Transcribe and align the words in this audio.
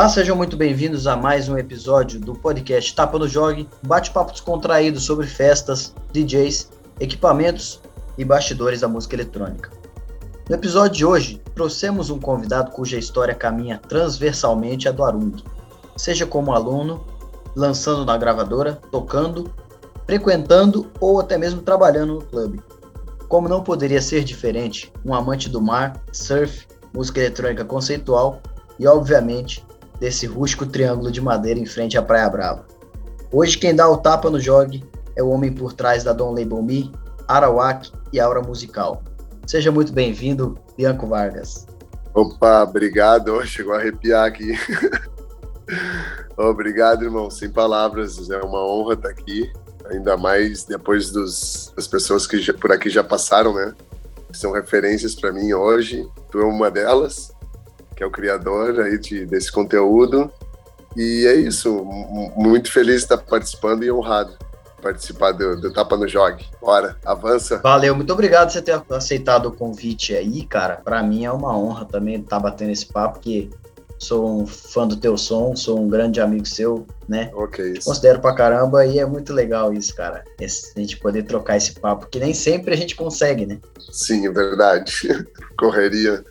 Olá, 0.00 0.08
sejam 0.08 0.34
muito 0.34 0.56
bem-vindos 0.56 1.06
a 1.06 1.14
mais 1.14 1.46
um 1.50 1.58
episódio 1.58 2.18
do 2.18 2.32
podcast 2.32 2.94
Tapa 2.94 3.18
no 3.18 3.28
Jogue, 3.28 3.68
bate-papo 3.82 4.32
descontraído 4.32 4.98
sobre 4.98 5.26
festas, 5.26 5.94
DJs, 6.10 6.70
equipamentos 6.98 7.82
e 8.16 8.24
bastidores 8.24 8.80
da 8.80 8.88
música 8.88 9.14
eletrônica. 9.14 9.70
No 10.48 10.54
episódio 10.54 10.96
de 10.96 11.04
hoje, 11.04 11.42
trouxemos 11.54 12.08
um 12.08 12.18
convidado 12.18 12.70
cuja 12.70 12.96
história 12.96 13.34
caminha 13.34 13.78
transversalmente 13.90 14.88
a 14.88 14.90
do 14.90 15.04
Arung, 15.04 15.36
seja 15.98 16.24
como 16.24 16.54
aluno, 16.54 17.04
lançando 17.54 18.02
na 18.02 18.16
gravadora, 18.16 18.80
tocando, 18.90 19.52
frequentando 20.06 20.90
ou 20.98 21.20
até 21.20 21.36
mesmo 21.36 21.60
trabalhando 21.60 22.14
no 22.14 22.24
clube. 22.24 22.62
Como 23.28 23.50
não 23.50 23.62
poderia 23.62 24.00
ser 24.00 24.24
diferente, 24.24 24.90
um 25.04 25.12
amante 25.12 25.46
do 25.46 25.60
mar, 25.60 26.02
surf, 26.10 26.66
música 26.90 27.20
eletrônica 27.20 27.66
conceitual 27.66 28.40
e, 28.78 28.86
obviamente, 28.86 29.62
desse 30.00 30.26
rústico 30.26 30.64
triângulo 30.64 31.12
de 31.12 31.20
madeira 31.20 31.60
em 31.60 31.66
frente 31.66 31.98
à 31.98 32.02
Praia 32.02 32.28
Brava. 32.28 32.66
Hoje 33.30 33.58
quem 33.58 33.74
dá 33.74 33.88
o 33.88 33.98
tapa 33.98 34.30
no 34.30 34.40
jogue 34.40 34.82
é 35.14 35.22
o 35.22 35.28
homem 35.28 35.52
por 35.52 35.74
trás 35.74 36.02
da 36.02 36.12
Dom 36.12 36.32
Label 36.32 36.62
Me, 36.62 36.90
Arawak 37.28 37.92
e 38.12 38.18
Aura 38.18 38.40
Musical. 38.40 39.04
Seja 39.46 39.70
muito 39.70 39.92
bem-vindo, 39.92 40.58
Bianco 40.76 41.06
Vargas. 41.06 41.66
Opa, 42.14 42.62
obrigado. 42.62 43.44
Chegou 43.46 43.74
a 43.74 43.78
arrepiar 43.78 44.26
aqui. 44.26 44.52
obrigado, 46.36 47.04
irmão. 47.04 47.30
Sem 47.30 47.50
palavras. 47.50 48.30
É 48.30 48.40
uma 48.40 48.64
honra 48.64 48.94
estar 48.94 49.10
aqui. 49.10 49.52
Ainda 49.90 50.16
mais 50.16 50.64
depois 50.64 51.10
dos, 51.10 51.72
das 51.76 51.86
pessoas 51.86 52.26
que 52.26 52.40
já, 52.40 52.54
por 52.54 52.72
aqui 52.72 52.88
já 52.88 53.04
passaram, 53.04 53.54
né? 53.54 53.74
São 54.32 54.52
referências 54.52 55.14
para 55.14 55.32
mim 55.32 55.52
hoje. 55.52 56.08
Tu 56.30 56.40
é 56.40 56.44
uma 56.44 56.70
delas 56.70 57.32
que 58.00 58.04
é 58.04 58.06
o 58.06 58.10
criador 58.10 58.80
aí 58.80 58.98
de, 58.98 59.26
desse 59.26 59.52
conteúdo. 59.52 60.32
E 60.96 61.26
é 61.26 61.34
isso, 61.34 61.84
muito 62.34 62.72
feliz 62.72 62.96
de 62.96 63.02
estar 63.02 63.18
participando 63.18 63.84
e 63.84 63.92
honrado 63.92 64.32
participar 64.80 65.32
do, 65.32 65.60
do 65.60 65.70
Tapa 65.70 65.94
no 65.98 66.08
Jogue. 66.08 66.46
Bora, 66.58 66.96
avança. 67.04 67.58
Valeu, 67.58 67.94
muito 67.94 68.10
obrigado 68.10 68.46
por 68.46 68.54
você 68.54 68.62
ter 68.62 68.82
aceitado 68.88 69.46
o 69.46 69.52
convite 69.52 70.16
aí, 70.16 70.46
cara. 70.46 70.80
Para 70.82 71.02
mim 71.02 71.26
é 71.26 71.30
uma 71.30 71.54
honra 71.54 71.84
também 71.84 72.18
estar 72.18 72.40
batendo 72.40 72.70
esse 72.70 72.86
papo, 72.86 73.16
porque 73.16 73.50
sou 73.98 74.40
um 74.40 74.46
fã 74.46 74.88
do 74.88 74.96
teu 74.96 75.18
som, 75.18 75.54
sou 75.54 75.78
um 75.78 75.86
grande 75.86 76.22
amigo 76.22 76.46
seu, 76.46 76.86
né? 77.06 77.30
Ok. 77.34 77.74
Te 77.74 77.84
considero 77.84 78.18
pra 78.18 78.34
caramba 78.34 78.86
e 78.86 78.98
é 78.98 79.04
muito 79.04 79.34
legal 79.34 79.74
isso, 79.74 79.94
cara. 79.94 80.24
Esse, 80.40 80.72
a 80.74 80.80
gente 80.80 80.96
poder 80.96 81.24
trocar 81.24 81.58
esse 81.58 81.74
papo, 81.74 82.06
que 82.06 82.18
nem 82.18 82.32
sempre 82.32 82.72
a 82.72 82.76
gente 82.76 82.96
consegue, 82.96 83.44
né? 83.44 83.60
Sim, 83.92 84.26
é 84.26 84.30
verdade. 84.30 85.26
Correria. 85.58 86.24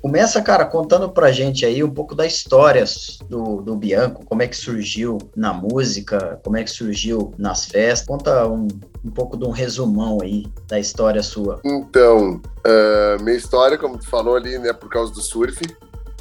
Começa, 0.00 0.40
cara, 0.40 0.64
contando 0.64 1.08
pra 1.08 1.32
gente 1.32 1.66
aí 1.66 1.82
um 1.82 1.90
pouco 1.90 2.14
da 2.14 2.26
história 2.26 2.84
do, 3.28 3.60
do 3.62 3.76
Bianco, 3.76 4.24
como 4.24 4.42
é 4.42 4.46
que 4.46 4.56
surgiu 4.56 5.18
na 5.34 5.52
música, 5.52 6.40
como 6.44 6.56
é 6.56 6.64
que 6.64 6.70
surgiu 6.70 7.34
nas 7.36 7.64
festas. 7.64 8.06
Conta 8.06 8.46
um, 8.46 8.68
um 9.04 9.10
pouco 9.10 9.36
de 9.36 9.44
um 9.44 9.50
resumão 9.50 10.18
aí 10.22 10.46
da 10.66 10.78
história 10.78 11.22
sua. 11.22 11.60
Então, 11.64 12.40
uh, 12.66 13.22
minha 13.22 13.36
história, 13.36 13.76
como 13.76 13.98
tu 13.98 14.06
falou 14.06 14.36
ali, 14.36 14.58
né, 14.58 14.72
por 14.72 14.88
causa 14.88 15.12
do 15.12 15.20
surf. 15.20 15.60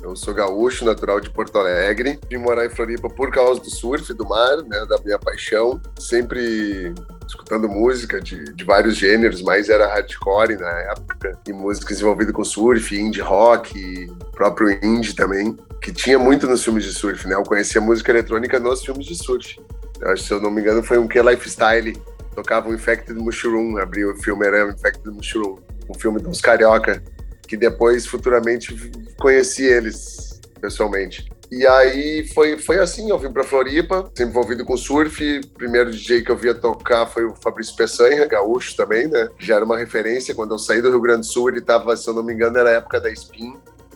Eu 0.02 0.16
sou 0.16 0.34
gaúcho, 0.34 0.86
natural 0.86 1.20
de 1.20 1.30
Porto 1.30 1.58
Alegre. 1.58 2.20
Vim 2.30 2.38
morar 2.38 2.66
em 2.66 2.70
Floripa 2.70 3.10
por 3.10 3.32
causa 3.32 3.60
do 3.60 3.70
surf, 3.70 4.14
do 4.14 4.28
mar, 4.28 4.58
né, 4.64 4.86
da 4.88 4.98
minha 5.04 5.20
paixão. 5.20 5.82
Sempre 6.00 6.94
escutando 7.28 7.68
música 7.68 8.22
de, 8.22 8.54
de 8.54 8.64
vários 8.64 8.96
gêneros, 8.96 9.42
mas 9.42 9.70
era 9.70 9.88
hardcore 9.88 10.56
na 10.56 10.72
época, 10.92 11.38
e 11.48 11.54
músicas 11.54 12.00
envolvidas 12.00 12.34
com 12.34 12.44
surf, 12.44 12.98
indie 12.98 13.22
rock, 13.22 14.08
próprio 14.32 14.72
indie 14.84 15.14
também, 15.14 15.56
que 15.82 15.92
tinha 15.92 16.18
muito 16.18 16.48
nos 16.48 16.64
filmes 16.64 16.86
de 16.86 16.94
surf, 16.94 17.28
né? 17.28 17.36
Eu 17.36 17.44
conhecia 17.44 17.82
música 17.82 18.12
eletrônica 18.12 18.60
nos 18.60 18.84
filmes 18.84 19.06
de 19.06 19.16
surf. 19.16 19.60
Eu 20.00 20.12
acho, 20.12 20.24
se 20.24 20.34
eu 20.34 20.42
não 20.42 20.50
me 20.50 20.62
engano, 20.62 20.82
foi 20.82 20.98
um 20.98 21.08
que 21.08 21.22
Lifestyle, 21.22 21.94
tocava 22.34 22.70
o 22.70 22.74
Infected 22.74 23.20
Mushroom, 23.20 23.78
abriu 23.78 24.12
o 24.12 24.16
filme 24.16 24.46
era 24.46 24.72
Infected 24.72 25.14
Mushroom, 25.14 25.58
um 25.90 25.94
filme 25.94 26.20
dos 26.20 26.40
carioca, 26.40 27.04
que 27.48 27.58
depois, 27.58 28.06
futuramente, 28.06 28.92
conheci 29.18 29.66
eles 29.66 30.40
pessoalmente. 30.62 31.30
E 31.50 31.66
aí 31.66 32.28
foi, 32.34 32.58
foi 32.58 32.78
assim, 32.80 33.10
eu 33.10 33.18
vim 33.18 33.32
pra 33.32 33.44
Floripa, 33.44 34.12
sempre 34.14 34.32
envolvido 34.32 34.66
com 34.66 34.76
surf. 34.76 35.42
Primeiro 35.58 35.92
DJ 35.92 36.22
que 36.22 36.30
eu 36.30 36.36
via 36.36 36.54
tocar 36.54 37.06
foi 37.06 37.24
o 37.24 37.36
Fabrício 37.36 37.76
Peçanha, 37.76 38.26
gaúcho 38.26 38.76
também, 38.76 39.08
né? 39.08 39.30
Já 39.40 39.56
era 39.56 39.66
uma 39.66 39.78
referência. 39.78 40.36
Quando 40.36 40.54
eu 40.54 40.60
saí 40.60 40.82
do 40.82 40.90
Rio 40.90 41.00
Grande 41.00 41.22
do 41.22 41.26
Sul, 41.26 41.50
ele 41.50 41.62
tava, 41.62 41.96
se 41.96 42.08
eu 42.08 42.14
não 42.14 42.24
me 42.24 42.34
engano, 42.34 42.58
era 42.58 42.70
a 42.70 42.74
época 42.74 43.00
da 43.00 43.10
Spin. 43.12 43.56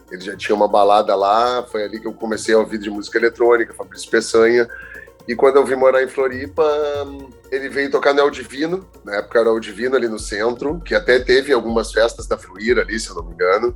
Ele 0.10 0.22
já 0.22 0.36
tinha 0.36 0.56
uma 0.56 0.68
balada 0.68 1.14
lá, 1.14 1.64
foi 1.64 1.84
ali 1.84 2.00
que 2.00 2.08
eu 2.08 2.14
comecei 2.14 2.56
a 2.56 2.58
ouvir 2.58 2.78
de 2.78 2.90
música 2.90 3.18
eletrônica, 3.18 3.74
Fabrício 3.74 4.10
Peçanha. 4.10 4.68
E 5.28 5.36
quando 5.36 5.58
eu 5.58 5.66
vim 5.66 5.76
morar 5.76 6.02
em 6.02 6.08
Floripa, 6.08 6.66
ele 7.52 7.70
veio 7.70 7.92
tocar 7.92 8.14
no 8.14 8.22
El 8.22 8.30
Divino, 8.30 8.88
na 9.04 9.18
época 9.18 9.40
era 9.40 9.52
o 9.52 9.60
Divino 9.60 9.96
ali 9.96 10.08
no 10.08 10.18
centro, 10.18 10.80
que 10.82 10.96
até 10.96 11.20
teve 11.20 11.54
algumas 11.54 11.92
festas 11.92 12.28
da 12.28 12.38
Fluir 12.38 12.80
ali, 12.80 13.00
se 13.00 13.10
eu 13.10 13.16
não 13.16 13.24
me 13.24 13.34
engano, 13.34 13.76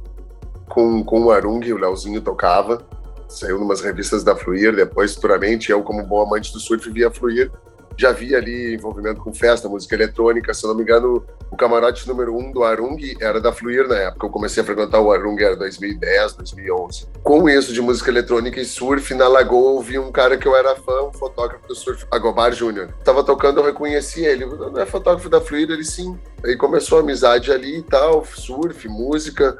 com, 0.67 1.03
com 1.03 1.23
o 1.23 1.31
Arung, 1.31 1.61
o 1.71 1.77
Leozinho 1.77 2.19
tocava 2.19 2.85
saiu 3.27 3.59
numas 3.59 3.81
revistas 3.81 4.23
da 4.23 4.35
Fluir, 4.35 4.75
depois 4.75 5.15
futuramente 5.15 5.71
eu 5.71 5.83
como 5.83 6.05
bom 6.05 6.21
amante 6.21 6.51
do 6.53 6.59
surf 6.59 6.89
via 6.89 7.11
Fluir, 7.11 7.51
já 7.97 8.11
vi 8.11 8.35
ali 8.35 8.75
envolvimento 8.75 9.21
com 9.21 9.33
festa, 9.33 9.69
música 9.69 9.95
eletrônica, 9.95 10.53
se 10.53 10.65
não 10.67 10.75
me 10.75 10.81
engano, 10.81 11.25
o 11.49 11.55
camarote 11.55 12.07
número 12.07 12.37
um 12.37 12.51
do 12.51 12.63
Arung 12.63 12.97
era 13.21 13.39
da 13.39 13.53
Fluir 13.53 13.87
na 13.87 13.95
época, 13.95 14.25
eu 14.27 14.29
comecei 14.29 14.61
a 14.61 14.65
frequentar 14.65 14.99
o 14.99 15.11
Arung 15.11 15.39
era 15.39 15.55
2010, 15.55 16.33
2011. 16.33 17.07
Com 17.23 17.49
isso 17.49 17.73
de 17.73 17.81
música 17.81 18.09
eletrônica 18.09 18.59
e 18.59 18.65
surf, 18.65 19.13
na 19.13 19.27
Lagoa 19.27 19.75
eu 19.75 19.81
vi 19.81 19.97
um 19.97 20.11
cara 20.11 20.37
que 20.37 20.47
eu 20.47 20.55
era 20.55 20.75
fã, 20.75 21.03
um 21.03 21.13
fotógrafo 21.13 21.65
do 21.67 21.75
surf, 21.75 22.05
Agobar 22.11 22.51
Júnior. 22.51 22.89
Tava 23.03 23.23
tocando, 23.23 23.61
eu 23.61 23.65
reconheci 23.65 24.25
ele, 24.25 24.45
não 24.45 24.77
é 24.77 24.85
fotógrafo 24.85 25.29
da 25.29 25.39
Fluir? 25.39 25.69
Ele 25.69 25.85
sim. 25.85 26.19
Aí 26.43 26.57
começou 26.57 26.97
a 26.97 27.01
amizade 27.01 27.51
ali 27.51 27.77
e 27.77 27.83
tal, 27.83 28.25
surf, 28.25 28.87
música, 28.89 29.57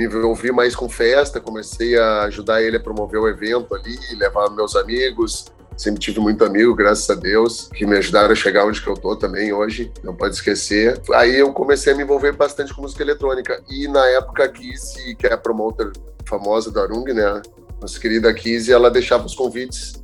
me 0.00 0.06
envolvi 0.06 0.50
mais 0.50 0.74
com 0.74 0.88
festa, 0.88 1.40
comecei 1.40 1.98
a 1.98 2.22
ajudar 2.22 2.62
ele 2.62 2.78
a 2.78 2.80
promover 2.80 3.20
o 3.20 3.28
evento 3.28 3.74
ali, 3.74 3.98
levar 4.16 4.48
meus 4.50 4.74
amigos. 4.74 5.46
Sempre 5.76 6.00
tive 6.00 6.20
muito 6.20 6.44
amigo, 6.44 6.74
graças 6.74 7.08
a 7.10 7.14
Deus, 7.14 7.68
que 7.74 7.86
me 7.86 7.96
ajudaram 7.96 8.32
a 8.32 8.34
chegar 8.34 8.66
onde 8.66 8.82
que 8.82 8.88
eu 8.88 8.94
tô 8.94 9.16
também 9.16 9.52
hoje, 9.52 9.92
não 10.02 10.14
pode 10.14 10.34
esquecer. 10.34 11.00
Aí 11.14 11.38
eu 11.38 11.52
comecei 11.52 11.92
a 11.92 11.96
me 11.96 12.02
envolver 12.02 12.32
bastante 12.32 12.74
com 12.74 12.82
música 12.82 13.02
eletrônica. 13.02 13.62
E 13.68 13.88
na 13.88 14.06
época 14.06 14.44
a 14.44 14.48
Kizzy, 14.48 15.14
que 15.16 15.26
é 15.26 15.32
a 15.32 15.38
promoter 15.38 15.90
famosa 16.26 16.70
do 16.70 16.80
Arung, 16.80 17.04
né? 17.12 17.42
Nossa 17.80 17.98
querida 17.98 18.32
Kizzy, 18.32 18.72
ela 18.72 18.90
deixava 18.90 19.24
os 19.24 19.34
convites 19.34 20.02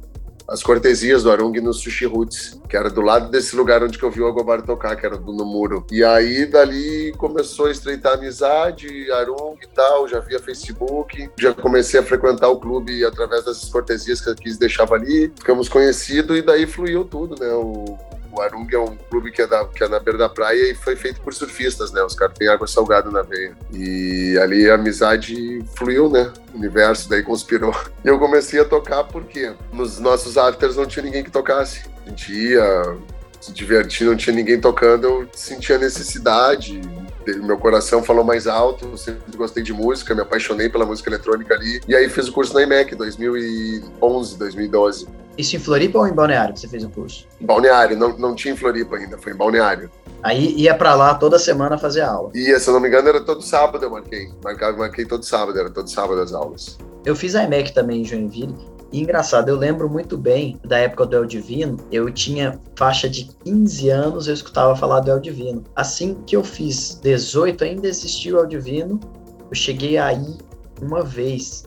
as 0.49 0.63
cortesias 0.63 1.23
do 1.23 1.31
Arung 1.31 1.61
no 1.61 1.73
Sushi 1.73 2.07
Roots, 2.07 2.61
que 2.69 2.77
era 2.77 2.89
do 2.89 3.01
lado 3.01 3.31
desse 3.31 3.57
lugar 3.57 3.83
onde 3.83 4.01
eu 4.01 4.11
vi 4.11 4.21
o 4.21 4.27
Agobar 4.27 4.63
tocar, 4.63 4.97
que 4.97 5.05
era 5.05 5.17
no 5.17 5.45
muro. 5.45 5.85
E 5.91 6.05
aí, 6.05 6.47
dali, 6.47 7.13
começou 7.17 7.67
a 7.67 7.71
estreitar 7.71 8.13
a 8.13 8.15
amizade, 8.17 9.11
Arung 9.13 9.57
e 9.63 9.67
tal, 9.67 10.07
já 10.09 10.21
via 10.21 10.39
Facebook, 10.39 11.29
já 11.39 11.53
comecei 11.53 11.99
a 11.99 12.03
frequentar 12.03 12.49
o 12.49 12.61
clube 12.61 13.05
através 13.05 13.45
dessas 13.45 13.69
cortesias 13.69 14.21
que 14.21 14.31
eu 14.31 14.35
quis 14.37 14.57
deixava 14.57 14.95
ali, 14.95 15.33
ficamos 15.37 15.69
conhecidos 15.69 16.37
e 16.37 16.43
daí 16.43 16.67
fluiu 16.67 17.05
tudo, 17.05 17.35
né? 17.41 17.53
O, 17.53 17.99
o 18.37 18.43
Arung 18.43 18.67
é 18.71 18.79
um 18.79 18.97
clube 18.97 19.33
que 19.33 19.41
é, 19.41 19.47
da, 19.47 19.65
que 19.65 19.83
é 19.83 19.89
na 19.89 19.99
beira 19.99 20.19
da 20.19 20.29
praia 20.29 20.71
e 20.71 20.75
foi 20.75 20.95
feito 20.95 21.21
por 21.21 21.33
surfistas, 21.33 21.91
né? 21.91 22.03
Os 22.03 22.15
caras 22.15 22.37
têm 22.37 22.49
água 22.49 22.67
salgada 22.67 23.11
na 23.11 23.23
veia. 23.23 23.57
E 23.73 24.39
ali 24.41 24.69
a 24.71 24.75
amizade 24.75 25.65
fluiu, 25.77 26.11
né? 26.11 26.33
O 26.53 26.59
universo 26.59 27.09
daí 27.09 27.23
conspirou. 27.23 27.75
E 28.05 28.09
eu 28.09 28.21
comecei 28.21 28.61
a 28.61 28.65
tocar 28.65 29.03
porque 29.05 29.53
nos 29.73 29.99
nossos 29.99 30.39
afters 30.39 30.77
não 30.77 30.87
tinha 30.87 31.05
ninguém 31.05 31.25
que 31.25 31.31
tocasse. 31.31 31.83
A 32.05 32.09
gente 32.09 32.33
ia 32.33 32.97
se 33.41 33.53
divertir, 33.53 34.07
não 34.07 34.17
tinha 34.17 34.35
ninguém 34.35 34.61
tocando, 34.61 35.05
eu 35.07 35.29
sentia 35.33 35.77
necessidade. 35.77 36.81
Meu 37.43 37.59
coração 37.59 38.05
falou 38.05 38.25
mais 38.25 38.47
alto, 38.47 38.87
eu 38.87 38.97
sempre 38.97 39.37
gostei 39.37 39.63
de 39.63 39.73
música, 39.73 40.15
me 40.15 40.21
apaixonei 40.21 40.69
pela 40.69 40.87
música 40.87 41.11
eletrônica 41.11 41.53
ali. 41.53 41.81
E 41.89 41.97
aí 41.97 42.09
fiz 42.09 42.29
o 42.29 42.33
curso 42.33 42.55
na 42.55 42.63
IMEC, 42.63 42.95
2011, 42.95 44.39
2012. 44.39 45.09
Isso 45.37 45.57
em 45.57 45.59
Floripa 45.59 45.99
ou 45.99 46.07
em 46.07 46.13
Balneário 46.13 46.55
que 46.55 46.61
você 46.61 46.69
fez 46.69 46.85
o 46.85 46.89
curso? 46.89 47.27
Em 47.41 47.47
Balneário, 47.47 47.97
não, 47.97 48.17
não 48.17 48.35
tinha 48.35 48.55
em 48.55 48.57
Floripa 48.57 48.97
ainda, 48.97 49.19
foi 49.19 49.33
em 49.33 49.37
Balneário. 49.37 49.91
Aí 50.23 50.55
ia 50.57 50.75
para 50.75 50.95
lá 50.95 51.15
toda 51.15 51.39
semana 51.39 51.77
fazer 51.77 52.01
aula. 52.01 52.31
Ia, 52.35 52.59
se 52.59 52.69
eu 52.69 52.75
não 52.75 52.81
me 52.81 52.89
engano, 52.89 53.09
era 53.09 53.21
todo 53.21 53.43
sábado 53.43 53.85
eu 53.85 53.91
marquei. 53.91 54.31
Marcava, 54.43 54.79
marquei 54.79 55.05
todo 55.05 55.25
sábado, 55.25 55.59
era 55.59 55.71
todo 55.71 55.89
sábado 55.89 56.21
as 56.21 56.33
aulas. 56.33 56.79
Eu 57.05 57.15
fiz 57.15 57.35
a 57.35 57.45
IMEC 57.45 57.73
também 57.73 58.01
em 58.01 58.05
Joinville. 58.05 58.57
E 58.93 59.01
engraçado, 59.01 59.49
eu 59.49 59.57
lembro 59.57 59.91
muito 59.91 60.17
bem 60.17 60.59
da 60.65 60.79
época 60.79 61.07
do 61.07 61.17
El 61.17 61.27
Divino, 61.27 61.77
eu 61.91 62.11
tinha 62.11 62.59
faixa 62.77 63.09
de 63.09 63.25
15 63.45 63.91
anos, 63.91 64.29
eu 64.29 64.35
escutava 64.35 64.77
falar 64.77 65.01
do 65.01 65.11
El 65.11 65.21
Divino. 65.21 65.65
Assim 65.75 66.23
que 66.27 66.37
eu 66.37 66.45
fiz 66.45 66.99
18, 67.03 67.65
ainda 67.65 67.89
existiu 67.89 68.37
o 68.37 68.41
El 68.41 68.47
Divino, 68.47 69.01
eu 69.51 69.55
cheguei 69.55 69.99
aí 69.99 70.39
uma 70.81 71.03
vez. 71.03 71.65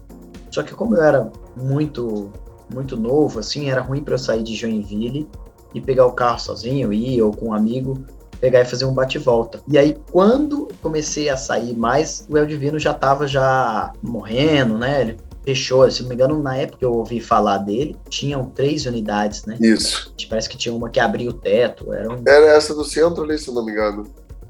Só 0.50 0.64
que 0.64 0.74
como 0.74 0.96
eu 0.96 1.04
era 1.04 1.32
muito 1.56 2.32
muito 2.74 2.96
novo, 2.96 3.40
assim, 3.40 3.70
era 3.70 3.82
ruim 3.82 4.04
para 4.04 4.16
eu 4.16 4.20
sair 4.20 4.44
de 4.44 4.56
Joinville 4.56 5.28
e 5.74 5.82
pegar 5.82 6.06
o 6.06 6.12
carro 6.12 6.40
sozinho, 6.40 6.92
ir 6.94 7.22
ou 7.22 7.32
com 7.32 7.48
um 7.48 7.54
amigo, 7.54 8.04
pegar 8.40 8.62
e 8.62 8.66
fazer 8.66 8.86
um 8.86 8.94
bate-volta. 8.94 9.62
E 9.68 9.78
aí, 9.78 9.98
quando 10.12 10.68
comecei 10.82 11.30
a 11.30 11.38
sair 11.38 11.76
mais, 11.76 12.26
o 12.30 12.38
El 12.38 12.46
Divino 12.46 12.80
já 12.80 12.94
tava 12.94 13.28
já 13.28 13.92
morrendo, 14.02 14.78
né? 14.78 15.02
Ele 15.02 15.18
fechou, 15.44 15.90
se 15.90 16.02
não 16.02 16.10
me 16.10 16.16
engano, 16.16 16.42
na 16.42 16.56
época 16.56 16.80
que 16.80 16.86
eu 16.86 16.94
ouvi 16.94 17.20
falar 17.20 17.60
dele, 17.60 17.98
tinham 18.10 18.46
três 18.46 18.86
unidades, 18.86 19.46
né? 19.46 19.58
Isso. 19.60 20.14
Parece 20.30 20.50
que 20.50 20.58
tinha 20.58 20.74
uma 20.74 20.90
que 20.90 21.00
abria 21.00 21.30
o 21.30 21.34
teto. 21.34 21.94
Era, 21.94 22.12
um... 22.12 22.22
era 22.26 22.48
essa 22.48 22.74
do 22.74 22.84
centro 22.84 23.24
ali, 23.24 23.38
se 23.38 23.52
não 23.52 23.66
me 23.66 23.72
engano. 23.72 24.08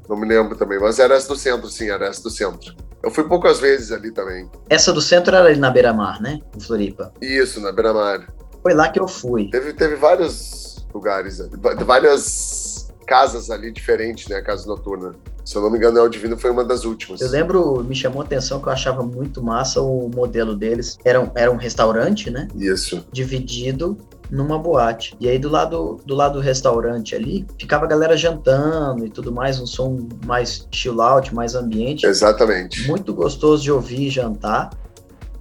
Não 0.07 0.17
me 0.17 0.27
lembro 0.27 0.57
também, 0.57 0.79
mas 0.79 0.97
era 0.97 1.15
essa 1.15 1.27
do 1.27 1.35
centro, 1.35 1.69
sim, 1.69 1.89
era 1.89 2.07
essa 2.07 2.23
do 2.23 2.29
centro. 2.29 2.75
Eu 3.01 3.11
fui 3.11 3.23
poucas 3.23 3.59
vezes 3.59 3.91
ali 3.91 4.11
também. 4.11 4.49
Essa 4.69 4.91
do 4.91 5.01
centro 5.01 5.35
era 5.35 5.47
ali 5.47 5.57
na 5.57 5.69
beira-mar, 5.69 6.21
né? 6.21 6.39
Em 6.55 6.59
Floripa. 6.59 7.13
Isso, 7.21 7.61
na 7.61 7.71
beira-mar. 7.71 8.27
Foi 8.61 8.73
lá 8.73 8.89
que 8.89 8.99
eu 8.99 9.07
fui. 9.07 9.49
Teve, 9.49 9.73
teve 9.73 9.95
vários 9.95 10.85
lugares, 10.93 11.41
várias 11.85 12.91
casas 13.07 13.49
ali 13.49 13.71
diferentes, 13.71 14.27
né? 14.27 14.41
Casa 14.41 14.67
noturna. 14.67 15.15
Se 15.45 15.55
eu 15.55 15.61
não 15.61 15.71
me 15.71 15.77
engano, 15.77 15.99
o 16.01 16.09
Divino 16.09 16.37
foi 16.37 16.51
uma 16.51 16.63
das 16.63 16.83
últimas. 16.83 17.21
Eu 17.21 17.29
lembro, 17.29 17.83
me 17.83 17.95
chamou 17.95 18.21
a 18.21 18.25
atenção 18.25 18.61
que 18.61 18.67
eu 18.67 18.71
achava 18.71 19.01
muito 19.01 19.41
massa 19.41 19.81
o 19.81 20.09
modelo 20.13 20.55
deles. 20.55 20.97
Era 21.03 21.19
um, 21.19 21.31
era 21.33 21.49
um 21.49 21.55
restaurante, 21.55 22.29
né? 22.29 22.47
Isso. 22.53 23.03
Dividido 23.11 23.97
numa 24.29 24.59
boate. 24.59 25.15
E 25.19 25.27
aí 25.27 25.39
do 25.39 25.49
lado 25.49 25.99
do 26.05 26.15
lado 26.15 26.33
do 26.33 26.39
restaurante 26.39 27.15
ali, 27.15 27.45
ficava 27.57 27.85
a 27.85 27.87
galera 27.87 28.15
jantando 28.15 29.05
e 29.05 29.09
tudo 29.09 29.31
mais, 29.31 29.59
um 29.59 29.65
som 29.65 30.07
mais 30.25 30.67
chill 30.71 31.01
out, 31.01 31.33
mais 31.33 31.55
ambiente. 31.55 32.05
Exatamente. 32.05 32.87
Muito 32.87 33.13
gostoso 33.13 33.63
de 33.63 33.71
ouvir 33.71 34.09
jantar. 34.09 34.69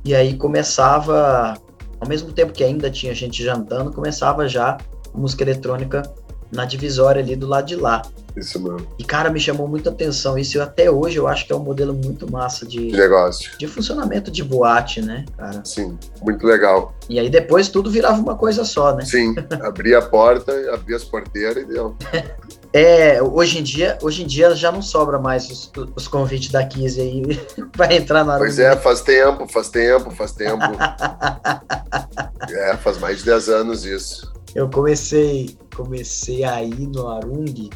E 0.05 0.15
aí 0.15 0.35
começava, 0.35 1.55
ao 2.01 2.09
mesmo 2.09 2.33
tempo 2.33 2.53
que 2.53 2.65
ainda 2.65 2.91
tinha 2.91 3.15
gente 3.15 3.43
jantando, 3.45 3.93
começava 3.93 4.49
já 4.49 4.79
a 5.13 5.19
música 5.19 5.43
eletrônica 5.43 6.03
na 6.51 6.65
divisória 6.65 7.23
ali 7.23 7.37
do 7.37 7.47
lado 7.47 7.67
de 7.67 7.77
lá. 7.77 8.03
Isso 8.37 8.61
mesmo. 8.63 8.87
E, 8.99 9.05
cara, 9.05 9.31
me 9.31 9.41
chamou 9.41 9.67
muita 9.67 9.91
atenção. 9.91 10.39
Isso 10.39 10.59
eu, 10.59 10.63
até 10.63 10.91
hoje 10.91 11.17
eu 11.17 11.27
acho 11.27 11.47
que 11.47 11.53
é 11.53 11.57
um 11.57 11.61
modelo 11.61 11.93
muito 11.93 12.31
massa 12.31 12.65
de, 12.65 12.91
de 12.91 12.97
negócio. 12.97 13.51
De 13.59 13.67
funcionamento 13.67 14.31
de 14.31 14.45
boate, 14.45 15.03
né, 15.03 15.25
cara? 15.37 15.61
Sim, 15.65 15.99
muito 16.23 16.47
legal. 16.47 16.95
E 17.09 17.19
aí 17.19 17.29
depois 17.29 17.69
tudo 17.69 17.91
virava 17.91 18.21
uma 18.21 18.37
coisa 18.37 18.65
só, 18.65 18.95
né? 18.95 19.05
Sim, 19.05 19.35
abria 19.63 19.99
a 19.99 20.03
porta, 20.03 20.53
abria 20.73 20.97
as 20.97 21.05
porteiras 21.05 21.63
e 21.63 21.67
deu. 21.67 21.97
É, 22.73 23.23
hoje 23.23 23.59
em 23.59 23.63
dia, 23.63 23.99
hoje 24.03 24.23
em 24.23 24.27
dia 24.27 24.55
já 24.55 24.71
não 24.71 24.83
sobra 24.83 25.19
mais 25.19 25.49
os, 25.51 25.73
os 25.97 26.07
convites 26.07 26.51
da 26.51 26.65
Kiz 26.65 26.99
aí 26.99 27.23
para 27.73 27.95
entrar 27.95 28.25
na 28.25 28.37
Pois 28.37 28.59
é, 28.59 28.77
faz 28.77 29.01
tempo, 29.01 29.49
faz 29.49 29.69
tempo, 29.71 30.11
faz 30.11 30.33
tempo. 30.33 30.63
é, 32.51 32.77
faz 32.77 32.99
mais 32.99 33.19
de 33.19 33.25
10 33.25 33.49
anos 33.49 33.85
isso. 33.85 34.33
Eu 34.55 34.69
comecei, 34.69 35.57
comecei 35.79 36.43
a 36.43 36.61
ir 36.63 36.89
no 36.89 37.07
Arung 37.09 37.71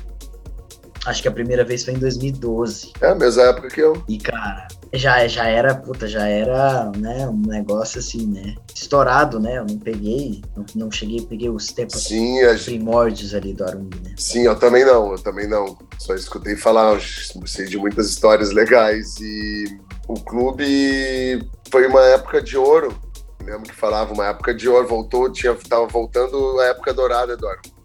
Acho 1.05 1.23
que 1.23 1.29
a 1.29 1.33
primeira 1.33 1.65
vez 1.65 1.85
foi 1.85 1.95
em 1.95 1.99
2012. 1.99 2.93
É 3.01 3.09
a 3.09 3.15
mesma 3.15 3.43
época 3.43 3.69
que 3.69 3.81
eu. 3.81 4.01
E, 4.07 4.19
cara, 4.19 4.69
já, 4.93 5.27
já 5.27 5.49
era, 5.49 5.75
puta, 5.75 6.07
já 6.07 6.29
era, 6.29 6.93
né, 6.97 7.29
um 7.29 7.43
negócio 7.45 7.99
assim, 7.99 8.25
né, 8.29 8.55
estourado, 8.73 9.41
né, 9.41 9.59
eu 9.59 9.65
não 9.65 9.79
peguei, 9.79 10.43
não, 10.57 10.65
não 10.77 10.91
cheguei, 10.93 11.21
peguei 11.23 11.51
os 11.51 11.73
tempos 11.73 12.05
Sim, 12.05 12.41
a... 12.45 12.55
primórdios 12.55 13.35
ali 13.35 13.53
do 13.53 13.65
Arung, 13.65 13.91
né. 14.05 14.15
Sim, 14.17 14.43
eu 14.43 14.55
também 14.55 14.85
não, 14.85 15.11
eu 15.11 15.19
também 15.19 15.49
não, 15.49 15.77
só 15.99 16.15
escutei 16.15 16.55
falar, 16.55 17.01
sei 17.47 17.67
de 17.67 17.79
muitas 17.79 18.09
histórias 18.09 18.53
legais 18.53 19.17
e 19.21 19.81
o 20.07 20.15
clube 20.15 21.45
foi 21.69 21.85
uma 21.89 22.03
época 22.03 22.41
de 22.41 22.57
ouro, 22.57 22.97
lembro 23.43 23.63
que 23.63 23.75
falava, 23.75 24.15
uma 24.15 24.27
época 24.27 24.55
de 24.55 24.69
ouro, 24.69 24.87
voltou, 24.87 25.33
tinha, 25.33 25.53
tava 25.69 25.87
voltando 25.89 26.61
a 26.61 26.67
época 26.67 26.95
dourada 26.95 27.37
do 27.37 27.49
Arung 27.49 27.82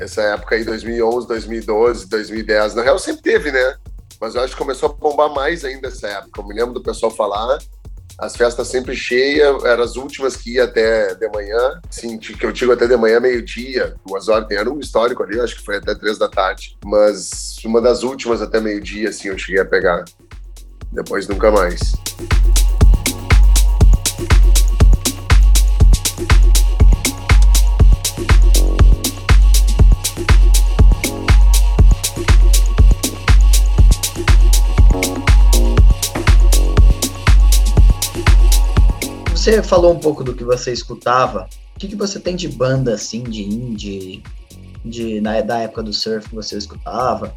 essa 0.00 0.22
época 0.22 0.56
aí, 0.56 0.64
2011, 0.64 1.28
2012, 1.28 2.08
2010. 2.08 2.74
Na 2.74 2.82
real, 2.82 2.98
sempre 2.98 3.22
teve, 3.22 3.52
né? 3.52 3.76
Mas 4.20 4.34
eu 4.34 4.42
acho 4.42 4.54
que 4.54 4.58
começou 4.58 4.88
a 4.88 4.92
bombar 4.92 5.32
mais 5.32 5.64
ainda 5.64 5.88
essa 5.88 6.08
época. 6.08 6.40
Eu 6.40 6.46
me 6.46 6.54
lembro 6.54 6.74
do 6.74 6.82
pessoal 6.82 7.10
falar, 7.10 7.58
as 8.18 8.36
festas 8.36 8.68
sempre 8.68 8.94
cheias, 8.96 9.64
eram 9.64 9.82
as 9.82 9.96
últimas 9.96 10.36
que 10.36 10.54
ia 10.54 10.64
até 10.64 11.14
de 11.14 11.28
manhã, 11.28 11.80
sim, 11.90 12.18
que 12.18 12.44
eu 12.44 12.52
digo 12.52 12.72
até 12.72 12.86
de 12.86 12.96
manhã, 12.96 13.20
meio-dia, 13.20 13.94
duas 14.06 14.28
horas, 14.28 14.46
tem 14.48 14.58
era 14.58 14.70
um 14.70 14.78
histórico 14.78 15.22
ali, 15.22 15.40
acho 15.40 15.56
que 15.56 15.64
foi 15.64 15.76
até 15.76 15.94
três 15.94 16.18
da 16.18 16.28
tarde. 16.28 16.76
Mas 16.84 17.56
uma 17.64 17.80
das 17.80 18.02
últimas 18.02 18.42
até 18.42 18.60
meio-dia, 18.60 19.10
assim, 19.10 19.28
eu 19.28 19.38
cheguei 19.38 19.60
a 19.60 19.66
pegar. 19.66 20.04
Depois 20.92 21.28
nunca 21.28 21.50
mais. 21.50 21.80
Você 39.40 39.62
falou 39.62 39.94
um 39.94 39.98
pouco 39.98 40.22
do 40.22 40.34
que 40.34 40.44
você 40.44 40.70
escutava. 40.70 41.48
O 41.74 41.78
que, 41.78 41.88
que 41.88 41.96
você 41.96 42.20
tem 42.20 42.36
de 42.36 42.46
banda 42.46 42.92
assim, 42.92 43.22
de 43.22 43.42
indie, 43.42 44.22
de, 44.84 45.18
na, 45.22 45.40
da 45.40 45.60
época 45.60 45.82
do 45.82 45.94
surf 45.94 46.28
que 46.28 46.34
você 46.34 46.58
escutava? 46.58 47.34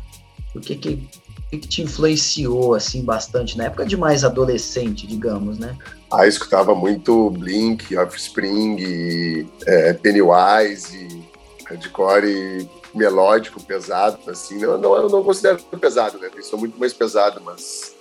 O 0.54 0.60
que 0.60 0.76
que, 0.76 1.08
que 1.50 1.60
te 1.60 1.82
influenciou 1.82 2.76
assim 2.76 3.06
bastante 3.06 3.58
na 3.58 3.68
época 3.68 3.86
de 3.86 3.96
mais 3.96 4.26
adolescente, 4.26 5.08
digamos, 5.08 5.58
né? 5.58 5.78
Ah, 6.12 6.26
eu 6.26 6.30
escutava 6.30 6.76
muito 6.76 7.30
Blink, 7.30 7.96
Offspring, 7.96 9.48
é, 9.66 9.94
Pennywise, 9.94 11.24
hardcore 11.70 12.70
melódico, 12.94 13.64
pesado, 13.64 14.20
assim. 14.28 14.58
Não, 14.58 14.78
não, 14.78 14.94
eu 14.98 15.08
não 15.08 15.24
considero 15.24 15.58
pesado, 15.80 16.20
né? 16.20 16.30
Eu 16.36 16.44
sou 16.44 16.60
muito 16.60 16.78
mais 16.78 16.92
pesado, 16.92 17.42
mas 17.42 17.96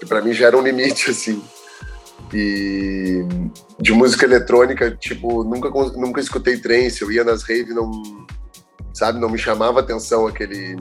que 0.00 0.06
para 0.06 0.22
mim 0.22 0.32
já 0.32 0.46
era 0.46 0.56
um 0.56 0.62
limite, 0.62 1.10
assim. 1.12 1.42
E 2.32 3.26
de 3.78 3.92
música 3.92 4.24
eletrônica, 4.24 4.90
tipo, 4.92 5.44
nunca, 5.44 5.68
nunca 5.68 6.20
escutei 6.20 6.56
trance, 6.56 7.02
eu 7.02 7.12
ia 7.12 7.24
nas 7.24 7.42
raves, 7.42 7.74
não, 7.74 7.90
sabe, 8.94 9.18
não 9.18 9.28
me 9.28 9.38
chamava 9.38 9.80
atenção 9.80 10.26
aquele... 10.26 10.76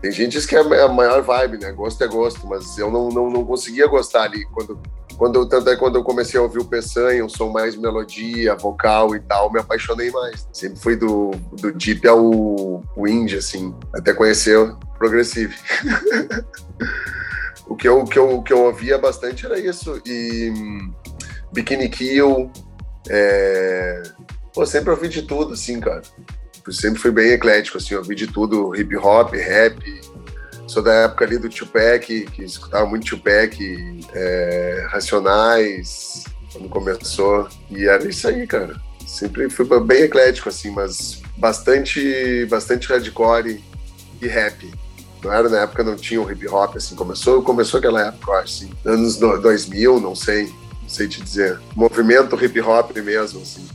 Tem 0.00 0.10
gente 0.10 0.40
que 0.46 0.56
é 0.56 0.60
a 0.60 0.88
maior 0.88 1.20
vibe, 1.20 1.58
né? 1.58 1.72
Gosto 1.72 2.02
é 2.02 2.08
gosto, 2.08 2.46
mas 2.46 2.78
eu 2.78 2.90
não, 2.90 3.10
não, 3.10 3.28
não 3.28 3.44
conseguia 3.44 3.86
gostar 3.86 4.22
ali. 4.22 4.46
Quando, 4.46 4.80
quando, 5.18 5.46
tanto 5.46 5.68
é 5.68 5.76
quando 5.76 5.96
eu 5.96 6.02
comecei 6.02 6.40
a 6.40 6.42
ouvir 6.42 6.60
o 6.60 6.64
Peçanha, 6.64 7.22
um 7.22 7.28
som 7.28 7.50
mais 7.50 7.76
melodia, 7.76 8.54
vocal 8.54 9.14
e 9.14 9.20
tal, 9.20 9.52
me 9.52 9.60
apaixonei 9.60 10.10
mais. 10.10 10.48
Sempre 10.54 10.80
fui 10.80 10.96
do, 10.96 11.32
do 11.52 11.70
deep 11.70 12.08
ao 12.08 12.24
o 12.24 13.06
indie, 13.06 13.36
assim, 13.36 13.74
até 13.94 14.14
conhecer 14.14 14.56
o 14.56 14.78
Progressive. 14.98 15.54
o 17.70 17.76
que 17.76 17.86
eu, 17.86 18.04
que 18.04 18.18
eu, 18.18 18.42
que 18.42 18.52
eu 18.52 18.64
ouvia 18.64 18.98
bastante 18.98 19.46
era 19.46 19.56
isso. 19.56 20.02
E 20.04 20.52
Bikini 21.52 21.88
Kill, 21.88 22.50
é... 23.08 24.02
Pô, 24.52 24.66
sempre 24.66 24.90
ouvi 24.90 25.08
de 25.08 25.22
tudo, 25.22 25.54
assim, 25.54 25.78
cara. 25.78 26.02
Eu 26.66 26.72
sempre 26.72 27.00
fui 27.00 27.12
bem 27.12 27.30
eclético, 27.30 27.78
assim, 27.78 27.94
ouvi 27.94 28.16
de 28.16 28.26
tudo, 28.26 28.74
hip 28.74 28.96
hop, 28.96 29.32
rap. 29.34 29.78
Sou 30.66 30.82
da 30.82 30.92
época 31.04 31.24
ali 31.24 31.38
do 31.38 31.48
Tupac, 31.48 32.04
que 32.06 32.42
escutava 32.42 32.84
muito 32.86 33.06
Tupac, 33.06 33.56
é... 34.14 34.86
Racionais, 34.90 36.24
quando 36.52 36.68
começou. 36.68 37.48
E 37.70 37.86
era 37.86 38.06
isso 38.08 38.26
aí, 38.26 38.48
cara. 38.48 38.74
Sempre 39.06 39.48
fui 39.48 39.64
bem 39.82 40.02
eclético, 40.02 40.48
assim, 40.48 40.72
mas 40.72 41.22
bastante, 41.36 42.44
bastante 42.46 42.88
hardcore 42.88 43.62
e 44.20 44.26
rap. 44.26 44.68
Não 45.22 45.32
era 45.32 45.48
na 45.48 45.60
época, 45.60 45.84
não 45.84 45.96
tinha 45.96 46.20
o 46.20 46.30
hip 46.30 46.48
hop, 46.48 46.76
assim, 46.76 46.94
começou, 46.94 47.42
começou 47.42 47.78
aquela 47.78 48.08
época, 48.08 48.40
assim, 48.40 48.70
anos 48.84 49.16
2000, 49.16 50.00
não 50.00 50.14
sei, 50.14 50.46
não 50.82 50.88
sei 50.88 51.08
te 51.08 51.22
dizer. 51.22 51.60
Movimento 51.76 52.42
hip 52.42 52.60
hop 52.60 52.96
mesmo, 52.96 53.42
assim. 53.42 53.66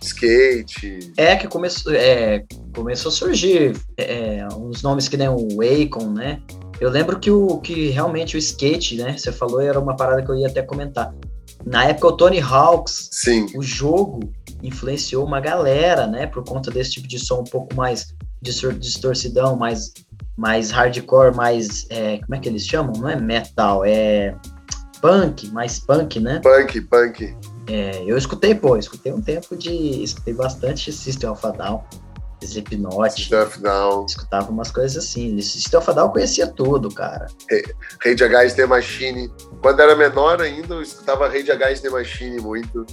Skate. 0.00 1.12
É, 1.16 1.34
que 1.36 1.48
começou, 1.48 1.92
é, 1.92 2.44
começou 2.74 3.08
a 3.08 3.12
surgir 3.12 3.76
é, 3.96 4.46
uns 4.56 4.82
nomes 4.82 5.08
que 5.08 5.16
nem 5.16 5.28
o 5.28 5.48
Akon, 5.62 6.12
né? 6.12 6.42
Eu 6.78 6.90
lembro 6.90 7.18
que, 7.18 7.30
o, 7.30 7.58
que 7.58 7.88
realmente 7.88 8.36
o 8.36 8.38
skate, 8.38 8.96
né? 8.96 9.16
Você 9.16 9.32
falou, 9.32 9.60
era 9.60 9.80
uma 9.80 9.96
parada 9.96 10.22
que 10.22 10.30
eu 10.30 10.36
ia 10.36 10.46
até 10.46 10.62
comentar. 10.62 11.14
Na 11.64 11.84
época, 11.86 12.08
o 12.08 12.12
Tony 12.12 12.40
Hawks, 12.40 13.08
Sim. 13.10 13.46
o 13.56 13.62
jogo 13.62 14.20
influenciou 14.62 15.24
uma 15.24 15.40
galera, 15.40 16.06
né? 16.06 16.26
Por 16.26 16.44
conta 16.44 16.70
desse 16.70 16.92
tipo 16.92 17.08
de 17.08 17.18
som 17.18 17.40
um 17.40 17.44
pouco 17.44 17.74
mais 17.74 18.14
distorcidão, 18.42 19.56
mais 19.56 19.92
mais 20.36 20.70
hardcore, 20.70 21.34
mais. 21.34 21.86
É, 21.90 22.18
como 22.18 22.34
é 22.34 22.38
que 22.38 22.48
eles 22.48 22.66
chamam? 22.66 22.92
Não 22.96 23.08
é 23.08 23.16
metal, 23.16 23.84
é 23.84 24.34
punk, 25.00 25.48
mais 25.50 25.78
punk, 25.78 26.20
né? 26.20 26.40
Punk, 26.42 26.80
punk. 26.82 27.36
É, 27.68 28.02
eu 28.04 28.16
escutei, 28.16 28.54
pô, 28.54 28.76
escutei 28.76 29.12
um 29.12 29.20
tempo 29.20 29.56
de. 29.56 30.02
Escutei 30.02 30.34
bastante 30.34 30.92
System 30.92 31.30
of 31.30 31.46
a 31.46 31.50
Down, 31.50 31.82
Slipknot. 32.42 33.12
System 33.12 33.42
of 33.42 33.60
Down. 33.60 34.06
Escutava 34.06 34.50
umas 34.50 34.70
coisas 34.70 35.04
assim. 35.04 35.40
System 35.40 35.80
of 35.80 35.90
a 35.90 35.94
Down 35.94 36.06
eu 36.06 36.12
conhecia 36.12 36.46
tudo, 36.46 36.88
cara. 36.90 37.26
Rage 38.04 38.22
Against 38.22 38.56
the 38.56 38.66
Machine. 38.66 39.30
Quando 39.62 39.80
era 39.80 39.96
menor 39.96 40.40
ainda, 40.40 40.74
eu 40.74 40.82
escutava 40.82 41.28
Rage 41.28 41.50
Against 41.50 41.82
the 41.82 41.90
Machine 41.90 42.40
muito. 42.40 42.86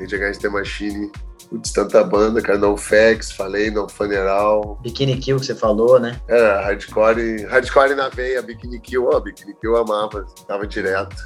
Rage 0.00 0.14
Against 0.14 0.40
the 0.40 0.48
Machine. 0.48 1.10
Putz, 1.48 1.72
tanta 1.72 2.04
banda, 2.04 2.42
cara. 2.42 2.58
No 2.58 2.76
Fax, 2.76 3.32
falei, 3.32 3.70
No 3.70 3.88
Funeral. 3.88 4.78
Bikini 4.82 5.16
Kill 5.16 5.38
que 5.40 5.46
você 5.46 5.54
falou, 5.54 5.98
né? 5.98 6.20
É, 6.28 6.60
hardcore, 6.62 7.46
hardcore 7.46 7.94
na 7.94 8.08
veia, 8.08 8.42
Bikini 8.42 8.78
Kill, 8.78 9.08
ó, 9.10 9.18
Bikini 9.18 9.54
Kill 9.54 9.74
eu 9.74 9.76
amava, 9.78 10.26
tava 10.46 10.66
direto. 10.66 11.16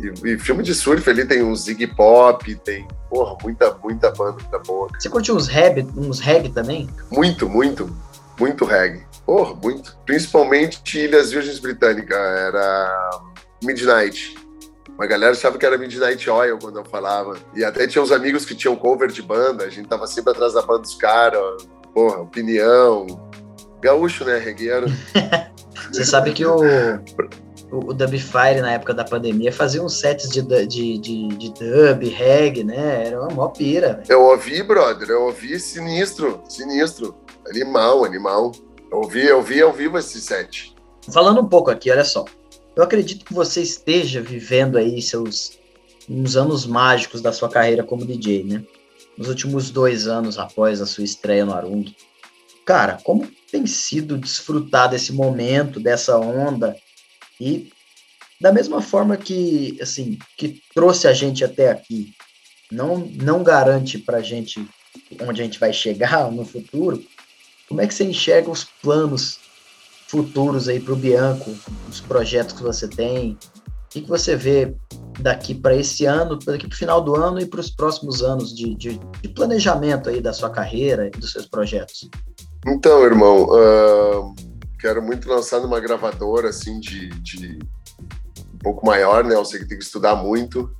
E, 0.00 0.32
e, 0.32 0.38
filme 0.38 0.62
de 0.62 0.74
surf 0.74 1.08
ali 1.08 1.24
tem 1.24 1.42
um 1.42 1.54
Ziggy 1.54 1.86
Pop, 1.86 2.54
tem, 2.56 2.86
porra, 3.10 3.36
muita, 3.42 3.76
muita 3.82 4.10
banda 4.10 4.42
da 4.50 4.58
boa. 4.60 4.88
Você 4.98 5.08
curte 5.08 5.32
uns 5.32 5.48
reggae, 5.48 5.86
uns 5.96 6.20
reggae 6.20 6.50
também? 6.50 6.88
Muito, 7.10 7.48
muito, 7.48 7.90
muito 8.38 8.64
reggae. 8.64 9.06
Porra, 9.26 9.54
muito. 9.54 9.96
Principalmente 10.06 10.98
Ilhas 10.98 11.30
Virgens 11.30 11.58
Britânicas, 11.58 12.16
era 12.16 13.20
Midnight. 13.62 14.36
Uma 14.98 15.06
galera 15.06 15.30
achava 15.30 15.56
que 15.56 15.64
era 15.64 15.78
Midnight 15.78 16.28
Oil 16.28 16.58
quando 16.58 16.80
eu 16.80 16.84
falava. 16.84 17.36
E 17.54 17.64
até 17.64 17.86
tinha 17.86 18.02
uns 18.02 18.10
amigos 18.10 18.44
que 18.44 18.52
tinham 18.52 18.74
cover 18.74 19.08
de 19.12 19.22
banda, 19.22 19.64
a 19.64 19.70
gente 19.70 19.88
tava 19.88 20.08
sempre 20.08 20.32
atrás 20.32 20.54
da 20.54 20.62
banda 20.62 20.80
dos 20.80 20.96
caras. 20.96 21.68
Porra, 21.94 22.22
opinião. 22.22 23.06
Gaúcho, 23.80 24.24
né? 24.24 24.38
Regueiro. 24.38 24.86
Você 25.92 26.04
sabe 26.04 26.32
que 26.32 26.44
o, 26.44 26.58
o, 27.70 27.94
Dubfire, 27.94 28.60
na 28.60 28.72
época 28.72 28.92
da 28.92 29.04
pandemia, 29.04 29.52
fazia 29.52 29.80
uns 29.80 30.00
sets 30.00 30.28
de, 30.30 30.42
de, 30.42 30.98
de, 30.98 31.28
de 31.28 31.48
dub, 31.50 32.08
reggae, 32.08 32.64
né? 32.64 33.06
Era 33.06 33.20
uma 33.20 33.30
mó 33.30 33.48
pira. 33.48 34.02
Eu 34.08 34.22
ouvi, 34.22 34.64
brother, 34.64 35.10
eu 35.10 35.26
ouvi 35.26 35.60
sinistro, 35.60 36.42
sinistro. 36.48 37.14
Animal, 37.48 38.04
animal. 38.04 38.50
Eu 38.90 38.98
ouvi, 38.98 39.24
eu 39.24 39.40
vi 39.40 39.62
ao 39.62 39.72
vivo 39.72 39.96
esse 39.96 40.20
set. 40.20 40.74
Falando 41.12 41.40
um 41.40 41.48
pouco 41.48 41.70
aqui, 41.70 41.88
olha 41.88 42.04
só. 42.04 42.24
Eu 42.78 42.84
acredito 42.84 43.24
que 43.24 43.34
você 43.34 43.60
esteja 43.60 44.22
vivendo 44.22 44.78
aí 44.78 45.02
seus 45.02 45.58
uns 46.08 46.36
anos 46.36 46.64
mágicos 46.64 47.20
da 47.20 47.32
sua 47.32 47.48
carreira 47.48 47.82
como 47.82 48.06
DJ, 48.06 48.44
né? 48.44 48.64
Nos 49.16 49.26
últimos 49.26 49.68
dois 49.68 50.06
anos 50.06 50.38
após 50.38 50.80
a 50.80 50.86
sua 50.86 51.02
estreia 51.02 51.44
no 51.44 51.52
Arung. 51.52 51.92
Cara, 52.64 52.96
como 53.02 53.28
tem 53.50 53.66
sido 53.66 54.16
desfrutar 54.16 54.88
desse 54.88 55.12
momento, 55.12 55.80
dessa 55.80 56.16
onda 56.18 56.76
e 57.40 57.68
da 58.40 58.52
mesma 58.52 58.80
forma 58.80 59.16
que, 59.16 59.76
assim, 59.82 60.16
que 60.36 60.62
trouxe 60.72 61.08
a 61.08 61.12
gente 61.12 61.44
até 61.44 61.70
aqui, 61.72 62.14
não, 62.70 62.98
não 62.98 63.42
garante 63.42 63.98
para 63.98 64.22
gente 64.22 64.64
onde 65.20 65.42
a 65.42 65.44
gente 65.44 65.58
vai 65.58 65.72
chegar 65.72 66.30
no 66.30 66.44
futuro, 66.44 67.04
como 67.68 67.80
é 67.80 67.88
que 67.88 67.92
você 67.94 68.04
enxerga 68.04 68.48
os 68.48 68.62
planos 68.62 69.47
futuros 70.08 70.68
aí 70.68 70.80
para 70.80 70.94
o 70.94 70.96
Bianco, 70.96 71.54
os 71.88 72.00
projetos 72.00 72.54
que 72.54 72.62
você 72.62 72.88
tem? 72.88 73.32
O 73.32 73.88
que, 73.90 74.02
que 74.02 74.08
você 74.08 74.34
vê 74.34 74.74
daqui 75.20 75.54
para 75.54 75.74
esse 75.74 76.04
ano, 76.04 76.38
daqui 76.38 76.66
para 76.66 76.74
o 76.74 76.78
final 76.78 77.02
do 77.02 77.14
ano 77.14 77.40
e 77.40 77.46
para 77.46 77.60
os 77.60 77.70
próximos 77.70 78.22
anos 78.22 78.54
de, 78.54 78.74
de, 78.74 79.00
de, 79.20 79.28
planejamento 79.28 80.08
aí 80.08 80.20
da 80.20 80.32
sua 80.32 80.50
carreira 80.50 81.06
e 81.06 81.10
dos 81.10 81.32
seus 81.32 81.46
projetos? 81.46 82.08
Então, 82.66 83.02
irmão, 83.04 83.44
uh, 83.44 84.34
quero 84.78 85.02
muito 85.02 85.28
lançar 85.28 85.60
numa 85.60 85.80
gravadora 85.80 86.48
assim 86.48 86.80
de, 86.80 87.08
de 87.20 87.58
um 88.54 88.58
pouco 88.58 88.86
maior, 88.86 89.24
né? 89.24 89.34
Eu 89.34 89.44
sei 89.44 89.60
que 89.60 89.68
tem 89.68 89.78
que 89.78 89.84
estudar 89.84 90.16
muito, 90.16 90.70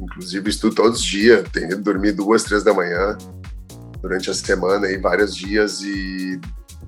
inclusive 0.00 0.50
estudo 0.50 0.74
todos 0.74 1.00
os 1.00 1.04
dias, 1.04 1.46
tenho 1.52 1.68
que 1.68 1.76
dormir 1.76 2.12
duas, 2.12 2.44
três 2.44 2.62
da 2.62 2.74
manhã 2.74 3.16
durante 4.00 4.30
a 4.30 4.34
semana 4.34 4.86
aí 4.86 4.98
vários 4.98 5.34
dias 5.34 5.80
e 5.80 6.40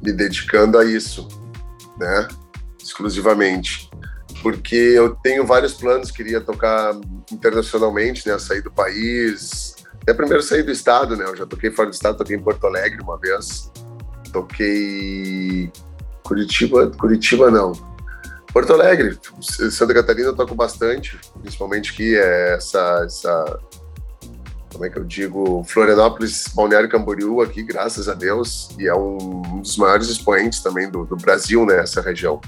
me 0.03 0.13
dedicando 0.13 0.79
a 0.79 0.85
isso, 0.85 1.27
né? 1.99 2.29
Exclusivamente. 2.83 3.91
Porque 4.43 4.77
eu 4.77 5.15
tenho 5.17 5.47
vários 5.47 5.75
planos, 5.75 6.11
queria 6.11 6.41
tocar 6.41 6.95
internacionalmente, 7.33 8.29
né? 8.29 8.39
Sair 8.39 8.63
do 8.63 8.71
país. 8.71 9.77
Até 10.03 10.15
primeiro 10.15 10.43
sair 10.43 10.63
do 10.63 10.71
estado, 10.71 11.17
né? 11.17 11.25
Eu 11.25 11.37
já 11.37 11.47
toquei 11.47 11.71
fora 11.71 11.89
do 11.89 11.95
estado, 11.95 12.19
toquei 12.19 12.37
em 12.37 12.43
Porto 12.43 12.67
Alegre 12.67 13.03
uma 13.03 13.19
vez. 13.19 13.73
Toquei 14.33 15.73
Curitiba, 16.23 16.91
Curitiba 16.91 17.51
não. 17.51 17.73
Porto 18.53 18.73
Alegre, 18.73 19.19
Santa 19.41 19.93
Catarina 19.93 20.29
eu 20.29 20.35
toco 20.35 20.55
bastante, 20.55 21.19
principalmente 21.43 21.93
que 21.93 22.17
é 22.17 22.55
essa, 22.55 23.03
essa 23.05 23.59
como 24.77 24.85
é 24.85 24.91
que 24.91 24.99
eu 24.99 25.05
digo, 25.05 25.65
Florianópolis, 25.65 26.49
Balneário 26.55 26.89
Camboriú 26.91 27.41
aqui, 27.41 27.63
graças 27.63 28.11
a 28.11 28.15
Deus, 28.15 28.69
e 28.79 28.87
é 28.87 28.95
um, 28.95 29.43
um 29.55 29.61
dos 29.63 29.79
maiores 29.79 30.09
expoentes 30.11 30.63
também 30.63 30.91
do, 30.91 31.07
do 31.07 31.17
Brasil 31.17 31.65
né, 31.65 31.83
região. 32.05 32.39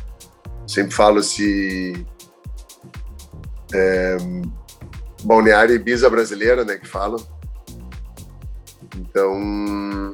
Sempre 0.66 0.92
falo 0.92 1.22
se 1.22 2.06
é, 3.72 4.18
Balneário 5.24 5.74
Ibiza 5.74 6.10
brasileira, 6.10 6.66
né, 6.66 6.76
que 6.76 6.86
falo. 6.86 7.26
Então, 8.94 10.12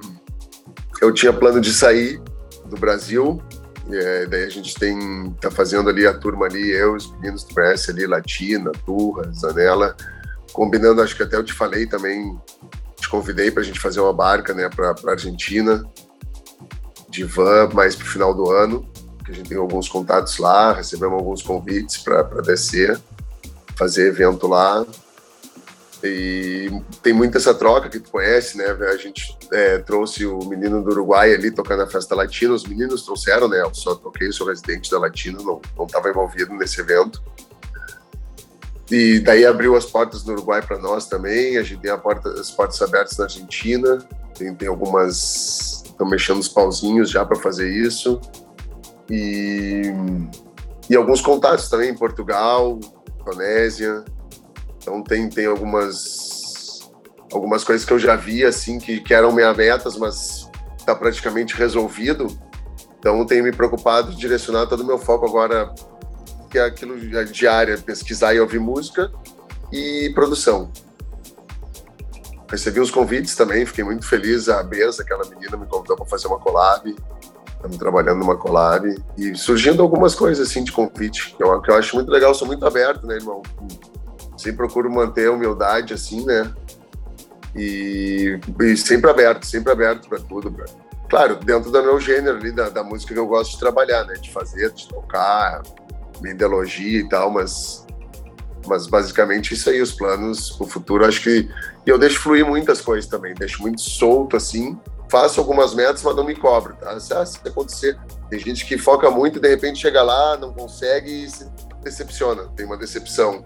eu 1.03 1.13
tinha 1.13 1.33
plano 1.33 1.61
de 1.61 1.73
sair 1.73 2.23
do 2.67 2.77
Brasil, 2.77 3.43
é, 3.91 4.27
daí 4.27 4.45
a 4.45 4.51
gente 4.51 4.73
tem 4.77 5.35
tá 5.41 5.51
fazendo 5.51 5.91
ali 5.91 6.07
a 6.07 6.15
turma 6.15 6.47
ali, 6.47 6.71
eu, 6.71 6.95
os 6.95 7.11
meninos 7.17 7.43
do 7.43 7.53
PS 7.55 7.89
ali, 7.89 8.07
Latina, 8.07 8.71
Turra, 8.87 9.33
Zanella, 9.33 9.97
combinando, 10.55 11.03
acho 11.03 11.17
que 11.17 11.23
até 11.25 11.37
eu 11.37 11.45
te 11.45 11.53
falei 11.53 11.85
também, 11.85 12.39
te 12.97 13.09
convidei 13.09 13.51
para 13.51 13.61
a 13.61 13.65
gente 13.65 13.81
fazer 13.81 14.01
uma 14.01 14.13
barca, 14.13 14.55
né, 14.55 14.71
para 14.71 14.95
Argentina, 15.11 15.85
de 17.11 17.25
van, 17.25 17.69
mais 17.75 17.97
para 17.97 18.07
o 18.07 18.09
final 18.09 18.33
do 18.33 18.51
ano, 18.51 18.89
que 19.25 19.33
a 19.33 19.35
gente 19.35 19.49
tem 19.49 19.59
alguns 19.59 19.89
contatos 19.89 20.39
lá, 20.39 20.73
recebemos 20.73 21.19
alguns 21.19 21.43
convites 21.43 21.99
para 21.99 22.23
descer, 22.41 22.99
fazer 23.77 24.09
evento 24.09 24.47
lá. 24.47 24.87
E 26.03 26.71
tem 27.03 27.15
muita 27.15 27.39
essa 27.39 27.55
troca 27.55 27.89
que 27.89 27.99
tu 27.99 28.11
conhece, 28.11 28.59
né? 28.59 28.67
A 28.67 28.97
gente 28.97 29.37
é, 29.51 29.79
trouxe 29.79 30.27
o 30.27 30.41
menino 30.41 30.85
do 30.85 30.91
Uruguai 30.91 31.33
ali 31.33 31.51
tocando 31.51 31.83
a 31.83 31.87
festa 31.87 32.15
latina, 32.15 32.53
os 32.53 32.65
meninos 32.65 33.05
trouxeram, 33.05 33.49
né? 33.49 33.63
Eu 33.63 33.75
só 33.75 33.95
toquei, 33.95 34.31
sou 34.31 34.47
residente 34.47 34.91
da 34.91 34.99
Latina, 34.99 35.39
não 35.43 35.87
estava 35.87 36.11
envolvido 36.11 36.53
nesse 36.55 36.79
evento. 36.81 37.23
E 38.91 39.19
daí 39.21 39.47
abriu 39.47 39.75
as 39.77 39.87
portas 39.87 40.25
no 40.25 40.35
Uruguai 40.35 40.61
para 40.61 40.79
nós 40.79 41.07
também. 41.07 41.57
A 41.57 41.63
gente 41.63 41.81
tem 41.81 41.99
porta, 41.99 42.29
as 42.29 42.51
portas 42.51 42.81
abertas 42.83 43.17
na 43.17 43.25
Argentina. 43.25 43.99
Tem, 44.37 44.55
tem 44.55 44.69
algumas. 44.69 45.83
Estão 45.85 46.09
mexendo 46.09 46.39
os 46.39 46.49
pauzinhos 46.49 47.11
já 47.11 47.25
para 47.25 47.37
fazer 47.37 47.71
isso. 47.71 48.21
E, 49.11 49.83
e 50.91 50.97
alguns 50.97 51.21
contatos 51.21 51.69
também 51.69 51.91
em 51.91 51.95
Portugal, 51.95 52.79
Indonésia. 53.21 54.05
Então 54.79 55.03
tem, 55.03 55.31
tem 55.31 55.47
algumas, 55.47 56.91
algumas 57.33 57.65
coisas 57.65 57.87
que 57.87 57.93
eu 57.93 57.99
já 57.99 58.17
vi 58.17 58.45
assim 58.45 58.79
que, 58.79 59.01
que 59.01 59.15
eram 59.15 59.33
minhas 59.33 59.57
metas, 59.57 59.97
mas 59.97 60.51
está 60.77 60.95
praticamente 60.95 61.55
resolvido. 61.55 62.27
Então 62.99 63.25
tenho 63.25 63.45
me 63.45 63.53
preocupado, 63.53 64.15
direcionar 64.15 64.67
todo 64.67 64.81
o 64.81 64.87
meu 64.87 64.99
foco 64.99 65.27
agora 65.27 65.75
que 66.55 66.59
é 66.59 66.65
aquilo 66.67 66.97
diária, 67.33 67.77
pesquisar 67.77 68.33
e 68.33 68.39
ouvir 68.39 68.61
música 68.61 69.11
e 69.73 70.13
produção. 70.15 70.71
Recebi 72.49 72.79
uns 72.79 72.93
convites 72.93 73.35
também, 73.35 73.67
fiquei 73.67 73.83
muito 73.83 74.07
feliz. 74.07 74.49
A 74.49 74.63
Beza, 74.63 75.03
aquela 75.03 75.29
menina, 75.29 75.57
me 75.57 75.67
convidou 75.67 75.97
para 75.97 76.07
fazer 76.07 76.29
uma 76.29 76.39
collab. 76.39 76.95
Estamos 77.57 77.77
trabalhando 77.77 78.21
numa 78.21 78.37
collab. 78.37 78.87
E 79.19 79.35
surgindo 79.35 79.83
algumas 79.83 80.15
coisas 80.15 80.49
assim 80.49 80.63
de 80.63 80.71
convite, 80.71 81.35
que 81.37 81.43
eu, 81.43 81.61
que 81.61 81.73
eu 81.73 81.75
acho 81.75 81.97
muito 81.97 82.09
legal. 82.09 82.33
Sou 82.33 82.47
muito 82.47 82.65
aberto, 82.65 83.05
né, 83.05 83.17
irmão? 83.17 83.43
Sempre 84.37 84.59
procuro 84.59 84.89
manter 84.89 85.27
a 85.27 85.33
humildade, 85.33 85.93
assim, 85.93 86.25
né? 86.25 86.55
E, 87.57 88.39
e 88.61 88.77
sempre 88.77 89.11
aberto, 89.11 89.45
sempre 89.45 89.73
aberto 89.73 90.09
para 90.09 90.21
tudo, 90.21 90.53
bro. 90.53 90.67
Claro, 91.11 91.35
dentro 91.35 91.73
do 91.73 91.83
meu 91.83 91.99
gênero 91.99 92.37
ali, 92.37 92.53
da, 92.53 92.69
da 92.69 92.85
música 92.85 93.13
que 93.13 93.19
eu 93.19 93.27
gosto 93.27 93.55
de 93.55 93.59
trabalhar, 93.59 94.05
né? 94.05 94.15
De 94.15 94.31
fazer, 94.31 94.71
de 94.71 94.87
tocar, 94.87 95.61
ideologia 96.23 97.01
e 97.01 97.09
tal, 97.09 97.31
mas, 97.31 97.87
mas 98.67 98.87
basicamente 98.87 99.55
isso 99.55 99.71
aí, 99.71 99.81
os 99.81 99.93
planos 99.93 100.51
pro 100.51 100.67
futuro. 100.67 101.05
Acho 101.05 101.23
que 101.23 101.49
eu 101.87 101.99
deixo 101.99 102.21
fluir 102.21 102.47
muitas 102.47 102.81
coisas 102.81 103.09
também, 103.09 103.35
deixo 103.35 103.63
muito 103.63 103.81
solto 103.81 104.37
assim. 104.37 104.79
Faço 105.11 105.39
algumas 105.39 105.75
metas, 105.75 106.03
mas 106.03 106.17
não 106.17 106.25
me 106.25 106.35
cobro, 106.35 106.75
tá? 106.81 106.99
Se, 106.99 107.13
ah, 107.13 107.25
se 107.25 107.39
acontecer, 107.47 107.99
tem 108.31 108.39
gente 108.39 108.67
que 108.67 108.79
foca 108.79 109.11
muito 109.11 109.39
e 109.39 109.41
de 109.41 109.49
repente 109.49 109.81
chega 109.81 110.03
lá, 110.03 110.37
não 110.37 110.53
consegue 110.53 111.25
e 111.25 111.31
se 111.31 111.47
decepciona, 111.83 112.49
tem 112.57 112.67
uma 112.67 112.77
decepção. 112.77 113.45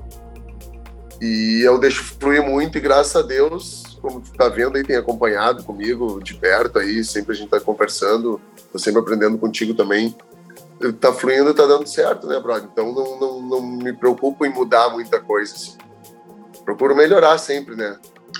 E 1.20 1.60
eu 1.64 1.78
deixo 1.78 2.04
fluir 2.04 2.42
muito 2.42 2.78
e 2.78 2.80
graças 2.80 3.16
a 3.16 3.22
Deus, 3.22 3.98
como 4.00 4.20
tu 4.20 4.32
tá 4.32 4.48
vendo 4.48 4.76
aí, 4.76 4.84
tem 4.84 4.96
acompanhado 4.96 5.64
comigo 5.64 6.22
de 6.22 6.34
perto 6.34 6.78
aí, 6.78 7.02
sempre 7.02 7.32
a 7.32 7.34
gente 7.34 7.50
tá 7.50 7.60
conversando, 7.60 8.40
tô 8.72 8.78
sempre 8.78 9.00
aprendendo 9.00 9.36
contigo 9.36 9.74
também 9.74 10.14
tá 11.00 11.12
fluindo, 11.12 11.54
tá 11.54 11.66
dando 11.66 11.86
certo, 11.86 12.26
né, 12.26 12.38
brother? 12.40 12.68
Então 12.72 12.92
não, 12.92 13.18
não, 13.18 13.42
não 13.42 13.62
me 13.62 13.92
preocupo 13.92 14.44
em 14.46 14.50
mudar 14.50 14.90
muita 14.90 15.20
coisa. 15.20 15.54
Assim. 15.54 15.76
Procuro 16.64 16.94
melhorar 16.94 17.38
sempre, 17.38 17.74
né? 17.74 17.96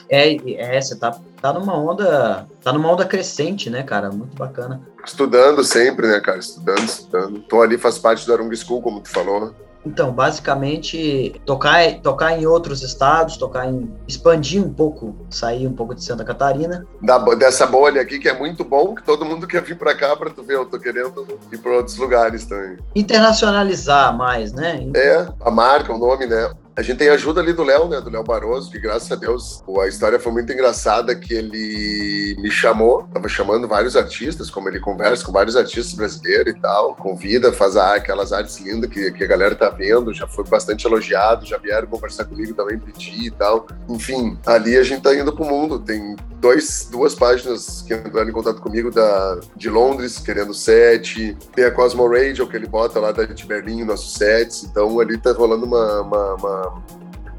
É, 0.09 0.35
é, 0.55 0.81
você 0.81 0.97
tá, 0.97 1.19
tá 1.41 1.53
numa 1.53 1.77
onda, 1.77 2.47
tá 2.63 2.73
numa 2.73 2.91
onda 2.91 3.05
crescente, 3.05 3.71
né, 3.71 3.83
cara? 3.83 4.11
Muito 4.11 4.37
bacana. 4.37 4.81
Estudando 5.05 5.65
sempre, 5.65 6.07
né, 6.07 6.21
cara? 6.21 6.39
Estudando, 6.39 6.85
estudando. 6.85 7.41
Tô 7.41 7.63
ali, 7.63 7.79
faz 7.79 7.99
parte 7.99 8.27
do 8.27 8.33
Arung 8.33 8.55
School, 8.55 8.83
como 8.83 9.01
tu 9.01 9.09
falou. 9.09 9.55
Então, 9.87 10.13
basicamente, 10.13 11.41
tocar, 11.47 12.01
tocar 12.01 12.39
em 12.39 12.47
outros 12.47 12.83
estados, 12.83 13.37
tocar 13.37 13.67
em. 13.67 13.91
expandir 14.07 14.63
um 14.63 14.73
pouco, 14.73 15.15
sair 15.31 15.67
um 15.67 15.73
pouco 15.73 15.95
de 15.95 16.05
Santa 16.05 16.25
Catarina. 16.25 16.87
Da, 17.01 17.19
dessa 17.35 17.67
bolha 17.67 18.01
aqui, 18.03 18.19
que 18.19 18.29
é 18.29 18.39
muito 18.39 18.65
bom, 18.65 18.95
que 18.95 19.03
todo 19.03 19.25
mundo 19.25 19.47
quer 19.47 19.63
vir 19.63 19.79
para 19.79 19.95
cá 19.95 20.17
para 20.17 20.31
tu 20.31 20.43
ver. 20.43 20.57
Eu 20.57 20.67
tô 20.67 20.79
querendo 20.79 21.27
ir 21.53 21.59
para 21.59 21.73
outros 21.73 21.97
lugares 21.97 22.45
também. 22.45 22.77
Internacionalizar 22.95 24.17
mais, 24.17 24.53
né? 24.53 24.89
É, 24.95 25.27
a 25.41 25.51
marca, 25.51 25.93
o 25.93 25.99
nome, 25.99 26.27
né? 26.27 26.51
A 26.79 26.83
gente 26.83 26.99
tem 26.99 27.09
ajuda 27.09 27.41
ali 27.41 27.53
do 27.53 27.65
Léo, 27.65 27.89
né? 27.89 28.01
Do 28.01 28.09
Léo 28.09 28.23
Barroso, 28.23 28.71
que 28.71 28.79
graças 28.79 29.11
a 29.11 29.17
Deus 29.17 29.65
a 29.81 29.89
história 29.89 30.21
foi 30.21 30.31
muito 30.31 30.53
engraçada 30.53 31.13
que 31.13 31.35
ele 31.35 32.37
me 32.39 32.53
chamou, 32.53 33.03
tava 33.13 33.29
chamando 33.29 33.67
vários 33.67 33.97
artistas, 33.97 34.49
como 34.49 34.69
ele 34.69 34.79
conversa 34.79 35.25
com 35.25 35.33
vários 35.33 35.57
artistas 35.57 35.93
brasileiros 35.95 36.55
e 36.55 36.61
tal, 36.61 36.95
convida, 36.95 37.53
faz 37.53 37.77
a, 37.77 37.97
aquelas 37.97 38.33
artes 38.33 38.61
lindas 38.61 38.89
que, 38.91 39.11
que 39.11 39.25
a 39.25 39.27
galera 39.27 39.57
tá 39.57 39.71
vendo, 39.71 40.15
já 40.15 40.29
foi 40.29 40.45
bastante 40.45 40.87
elogiado, 40.87 41.45
já 41.45 41.59
vieram 41.59 41.89
conversar 41.89 42.27
comigo 42.27 42.55
também, 42.55 42.79
pedir 42.79 43.27
e 43.27 43.31
tal. 43.33 43.67
Enfim, 43.89 44.39
ali 44.47 44.77
a 44.77 44.85
gente 44.85 45.03
tá 45.03 45.13
indo 45.13 45.33
pro 45.33 45.45
mundo. 45.45 45.81
Tem 45.81 46.15
dois, 46.41 46.89
duas 46.91 47.15
páginas 47.15 47.83
que 47.83 47.95
entraram 47.95 48.29
em 48.29 48.33
contato 48.33 48.61
comigo 48.61 48.91
da, 48.91 49.41
de 49.57 49.69
Londres, 49.69 50.19
querendo 50.19 50.55
set. 50.55 51.37
Tem 51.55 51.65
a 51.65 51.71
Cosmo 51.71 52.07
Radio, 52.09 52.47
que 52.47 52.57
ele 52.57 52.67
bota 52.67 53.01
lá 53.01 53.13
de 53.13 53.47
Berlim, 53.47 53.85
nossos 53.85 54.15
sets. 54.15 54.65
Então 54.65 55.01
ali 55.01 55.19
tá 55.19 55.33
rolando 55.33 55.67
uma, 55.67 56.03
uma, 56.03 56.35
uma 56.35 56.68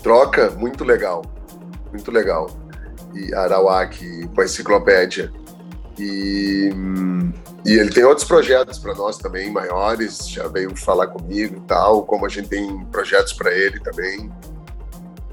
troca 0.01 0.51
muito 0.51 0.83
legal. 0.83 1.23
Muito 1.91 2.11
legal. 2.11 2.49
E 3.13 3.33
Arawak 3.33 4.27
com 4.27 4.41
a 4.41 4.45
enciclopédia. 4.45 5.31
E, 5.97 6.71
e 7.65 7.73
ele 7.73 7.89
tem 7.89 8.03
outros 8.05 8.25
projetos 8.25 8.79
para 8.79 8.93
nós 8.95 9.17
também, 9.17 9.51
maiores, 9.51 10.29
já 10.29 10.47
veio 10.47 10.75
falar 10.75 11.07
comigo 11.07 11.57
e 11.57 11.61
tal, 11.61 12.03
como 12.03 12.25
a 12.25 12.29
gente 12.29 12.47
tem 12.47 12.85
projetos 12.85 13.33
para 13.33 13.53
ele 13.53 13.79
também. 13.79 14.31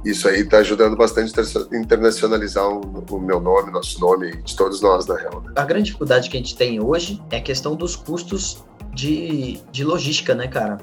Isso 0.04 0.28
aí 0.28 0.40
está 0.40 0.58
ajudando 0.58 0.96
bastante 0.96 1.32
a 1.38 1.76
internacionalizar 1.76 2.68
o, 2.68 3.20
meu 3.20 3.40
nome, 3.40 3.72
nosso 3.72 4.00
nome, 4.00 4.36
de 4.42 4.54
todos 4.56 4.80
nós, 4.80 5.06
na 5.06 5.16
real. 5.16 5.40
Né? 5.40 5.52
A 5.56 5.64
grande 5.64 5.86
dificuldade 5.86 6.30
que 6.30 6.36
a 6.36 6.40
gente 6.40 6.56
tem 6.56 6.80
hoje 6.80 7.20
é 7.30 7.38
a 7.38 7.40
questão 7.40 7.74
dos 7.74 7.96
custos 7.96 8.64
de, 8.94 9.60
de 9.72 9.84
logística, 9.84 10.34
né, 10.34 10.46
cara? 10.46 10.78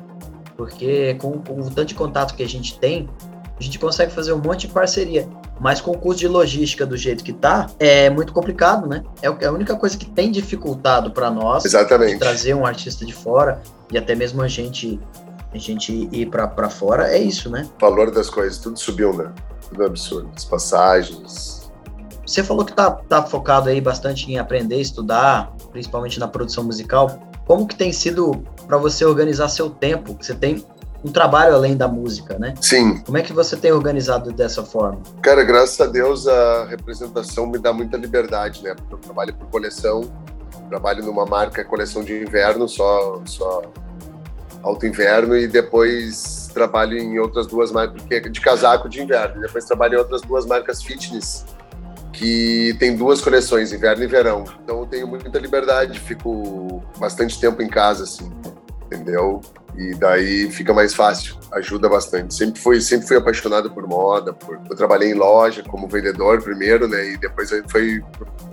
Porque 0.64 1.16
com, 1.16 1.34
com 1.40 1.60
o 1.60 1.70
tanto 1.70 1.88
de 1.88 1.96
contato 1.96 2.36
que 2.36 2.42
a 2.42 2.48
gente 2.48 2.80
tem, 2.80 3.10
a 3.60 3.62
gente 3.62 3.78
consegue 3.78 4.14
fazer 4.14 4.32
um 4.32 4.38
monte 4.38 4.68
de 4.68 4.74
parceria. 4.74 5.28
Mas 5.60 5.82
com 5.82 5.92
o 5.92 5.98
custo 5.98 6.22
de 6.22 6.28
logística 6.28 6.86
do 6.86 6.96
jeito 6.96 7.22
que 7.22 7.34
tá, 7.34 7.70
é 7.78 8.10
muito 8.10 8.32
complicado, 8.32 8.88
né? 8.88 9.04
É, 9.22 9.28
é 9.28 9.46
a 9.46 9.52
única 9.52 9.76
coisa 9.76 9.98
que 9.98 10.06
tem 10.06 10.32
dificultado 10.32 11.12
para 11.12 11.30
nós 11.30 11.66
Exatamente. 11.66 12.18
trazer 12.18 12.54
um 12.54 12.66
artista 12.66 13.06
de 13.06 13.14
fora 13.14 13.62
e 13.92 13.98
até 13.98 14.16
mesmo 14.16 14.42
a 14.42 14.48
gente 14.48 15.00
a 15.54 15.58
gente 15.58 16.10
ir 16.12 16.30
para 16.30 16.70
fora 16.70 17.14
é 17.14 17.20
isso, 17.20 17.50
né? 17.50 17.70
O 17.78 17.82
valor 17.82 18.10
das 18.10 18.30
coisas, 18.30 18.58
tudo 18.58 18.80
subiu, 18.80 19.14
né? 19.14 19.32
Tudo 19.70 19.86
absurdo. 19.86 20.32
As 20.36 20.46
passagens. 20.46 21.72
Você 22.26 22.42
falou 22.42 22.66
que 22.66 22.74
tá, 22.74 22.90
tá 22.90 23.22
focado 23.22 23.70
aí 23.70 23.80
bastante 23.82 24.32
em 24.32 24.40
aprender, 24.40 24.80
estudar, 24.80 25.54
principalmente 25.72 26.20
na 26.20 26.28
produção 26.28 26.64
musical. 26.64 27.20
Como 27.46 27.68
que 27.68 27.76
tem 27.76 27.92
sido 27.92 28.44
para 28.68 28.78
você 28.78 29.04
organizar 29.06 29.50
seu 29.50 29.70
tempo? 29.70 30.16
Você 30.20 30.34
tem 30.34 30.66
um 31.04 31.12
trabalho 31.12 31.54
além 31.56 31.76
da 31.76 31.88
música, 31.88 32.40
né? 32.40 32.54
Sim. 32.62 33.00
Como 33.02 33.18
é 33.18 33.22
que 33.22 33.34
você 33.34 33.58
tem 33.58 33.72
organizado 33.72 34.32
dessa 34.32 34.64
forma? 34.64 35.02
Cara, 35.22 35.44
graças 35.44 35.80
a 35.82 35.86
Deus 35.86 36.28
a 36.28 36.66
representação 36.66 37.46
me 37.46 37.60
dá 37.60 37.74
muita 37.74 37.98
liberdade, 37.98 38.64
né? 38.64 38.74
Porque 38.74 38.94
eu 38.94 39.00
trabalho 39.00 39.34
por 39.34 39.48
coleção, 39.48 40.10
trabalho 40.70 41.04
numa 41.04 41.26
marca 41.26 41.64
coleção 41.66 42.04
de 42.04 42.22
inverno, 42.22 42.70
só 42.70 43.22
só 43.26 43.62
alto 44.62 44.86
inverno 44.86 45.38
e 45.38 45.46
depois 45.46 46.50
trabalho 46.54 46.98
em 46.98 47.20
outras 47.20 47.48
duas 47.48 47.70
marcas 47.70 48.02
porque 48.02 48.16
é 48.16 48.20
de 48.22 48.40
casaco 48.40 48.88
de 48.88 49.02
inverno. 49.02 49.42
Depois 49.42 49.66
trabalho 49.66 49.96
em 49.96 49.98
outras 49.98 50.22
duas 50.22 50.46
marcas 50.46 50.82
fitness 50.82 51.46
que 52.14 52.76
tem 52.80 52.96
duas 52.96 53.20
coleções, 53.20 53.74
inverno 53.74 54.04
e 54.04 54.08
verão. 54.08 54.46
Então 54.64 54.80
eu 54.80 54.86
tenho 54.86 55.08
muita 55.08 55.38
liberdade, 55.40 56.00
fico 56.00 56.84
bastante 56.98 57.40
tempo 57.40 57.62
em 57.62 57.68
casa 57.68 58.04
assim, 58.04 58.32
entendeu? 58.86 59.42
e 59.76 59.94
daí 59.96 60.52
fica 60.52 60.74
mais 60.74 60.94
fácil, 60.94 61.36
ajuda 61.52 61.90
bastante. 61.90 62.34
Sempre 62.34 62.60
fui, 62.60 62.80
sempre 62.80 63.08
fui 63.08 63.18
apaixonado 63.18 63.72
por 63.72 63.88
moda, 63.88 64.34
por, 64.34 64.60
eu 64.70 64.76
trabalhei 64.76 65.12
em 65.12 65.16
loja 65.16 65.64
como 65.64 65.88
vendedor 65.88 66.42
primeiro, 66.42 66.88
né, 66.88 67.12
e 67.12 67.18
depois 67.18 67.50
foi 67.68 68.04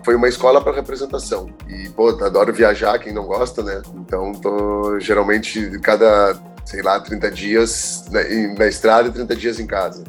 foi 0.02 0.14
uma 0.14 0.28
escola 0.28 0.62
para 0.62 0.72
representação. 0.72 1.50
E 1.68 1.88
pô, 1.90 2.08
adoro 2.08 2.52
viajar, 2.52 2.98
quem 2.98 3.12
não 3.12 3.26
gosta, 3.26 3.62
né? 3.62 3.82
Então 3.96 4.32
tô 4.32 4.98
geralmente 4.98 5.78
cada, 5.80 6.40
sei 6.64 6.80
lá, 6.80 6.98
30 6.98 7.30
dias 7.30 8.04
na, 8.10 8.20
na 8.58 8.66
estrada 8.66 9.08
e 9.08 9.12
30 9.12 9.36
dias 9.36 9.60
em 9.60 9.66
casa. 9.66 10.04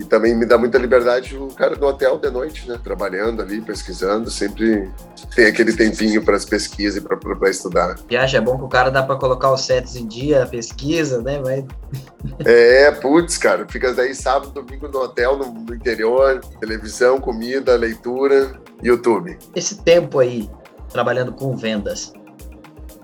E 0.00 0.04
também 0.04 0.34
me 0.34 0.46
dá 0.46 0.56
muita 0.56 0.78
liberdade 0.78 1.36
o 1.36 1.48
cara 1.48 1.76
do 1.76 1.84
hotel 1.84 2.16
de 2.16 2.30
noite, 2.30 2.66
né? 2.66 2.80
Trabalhando 2.82 3.42
ali, 3.42 3.60
pesquisando, 3.60 4.30
sempre 4.30 4.90
tem 5.36 5.44
aquele 5.44 5.74
tempinho 5.74 6.24
para 6.24 6.36
as 6.36 6.46
pesquisas 6.46 6.96
e 6.96 7.06
para 7.06 7.50
estudar. 7.50 7.96
Viagem 8.08 8.38
é 8.38 8.40
bom 8.40 8.56
que 8.56 8.64
o 8.64 8.68
cara 8.68 8.90
dá 8.90 9.02
para 9.02 9.16
colocar 9.16 9.52
os 9.52 9.60
sets 9.60 9.96
em 9.96 10.06
dia, 10.06 10.46
pesquisa, 10.46 11.20
né? 11.20 11.38
Vai... 11.42 11.66
É, 12.46 12.90
putz, 12.92 13.36
cara, 13.36 13.66
fica 13.68 13.92
daí 13.92 14.14
sábado, 14.14 14.50
domingo 14.50 14.88
no 14.88 15.00
hotel, 15.00 15.36
no, 15.36 15.52
no 15.52 15.74
interior, 15.74 16.40
televisão, 16.58 17.20
comida, 17.20 17.76
leitura, 17.76 18.58
YouTube. 18.82 19.38
Esse 19.54 19.82
tempo 19.82 20.18
aí, 20.18 20.48
trabalhando 20.88 21.32
com 21.32 21.54
vendas, 21.54 22.10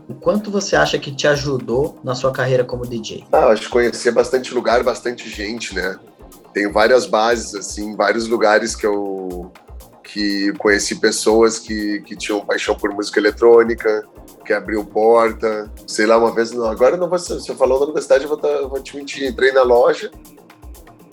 o 0.08 0.14
quanto 0.14 0.50
você 0.50 0.74
acha 0.76 0.98
que 0.98 1.14
te 1.14 1.28
ajudou 1.28 1.98
na 2.02 2.14
sua 2.14 2.32
carreira 2.32 2.64
como 2.64 2.86
DJ? 2.86 3.26
Ah, 3.30 3.48
acho 3.48 3.64
que 3.64 3.68
conhecer 3.68 4.12
bastante 4.12 4.54
lugar, 4.54 4.82
bastante 4.82 5.28
gente, 5.28 5.74
né? 5.74 5.98
Tenho 6.56 6.72
várias 6.72 7.04
bases, 7.04 7.54
assim, 7.54 7.94
vários 7.94 8.28
lugares 8.28 8.74
que 8.74 8.86
eu 8.86 9.52
que 10.02 10.54
conheci 10.54 10.94
pessoas 10.94 11.58
que, 11.58 12.00
que 12.00 12.16
tinham 12.16 12.46
paixão 12.46 12.74
por 12.74 12.94
música 12.94 13.20
eletrônica, 13.20 14.08
que 14.42 14.54
abriu 14.54 14.82
porta. 14.82 15.70
Sei 15.86 16.06
lá, 16.06 16.16
uma 16.16 16.34
vez, 16.34 16.58
agora 16.58 16.96
não 16.96 17.10
vou, 17.10 17.18
se 17.18 17.46
eu 17.46 17.54
da 17.92 18.16
eu 18.22 18.28
vou, 18.28 18.38
tá, 18.38 18.62
vou 18.62 18.80
te 18.80 18.96
mentir. 18.96 19.28
Entrei 19.28 19.52
na 19.52 19.62
loja, 19.62 20.10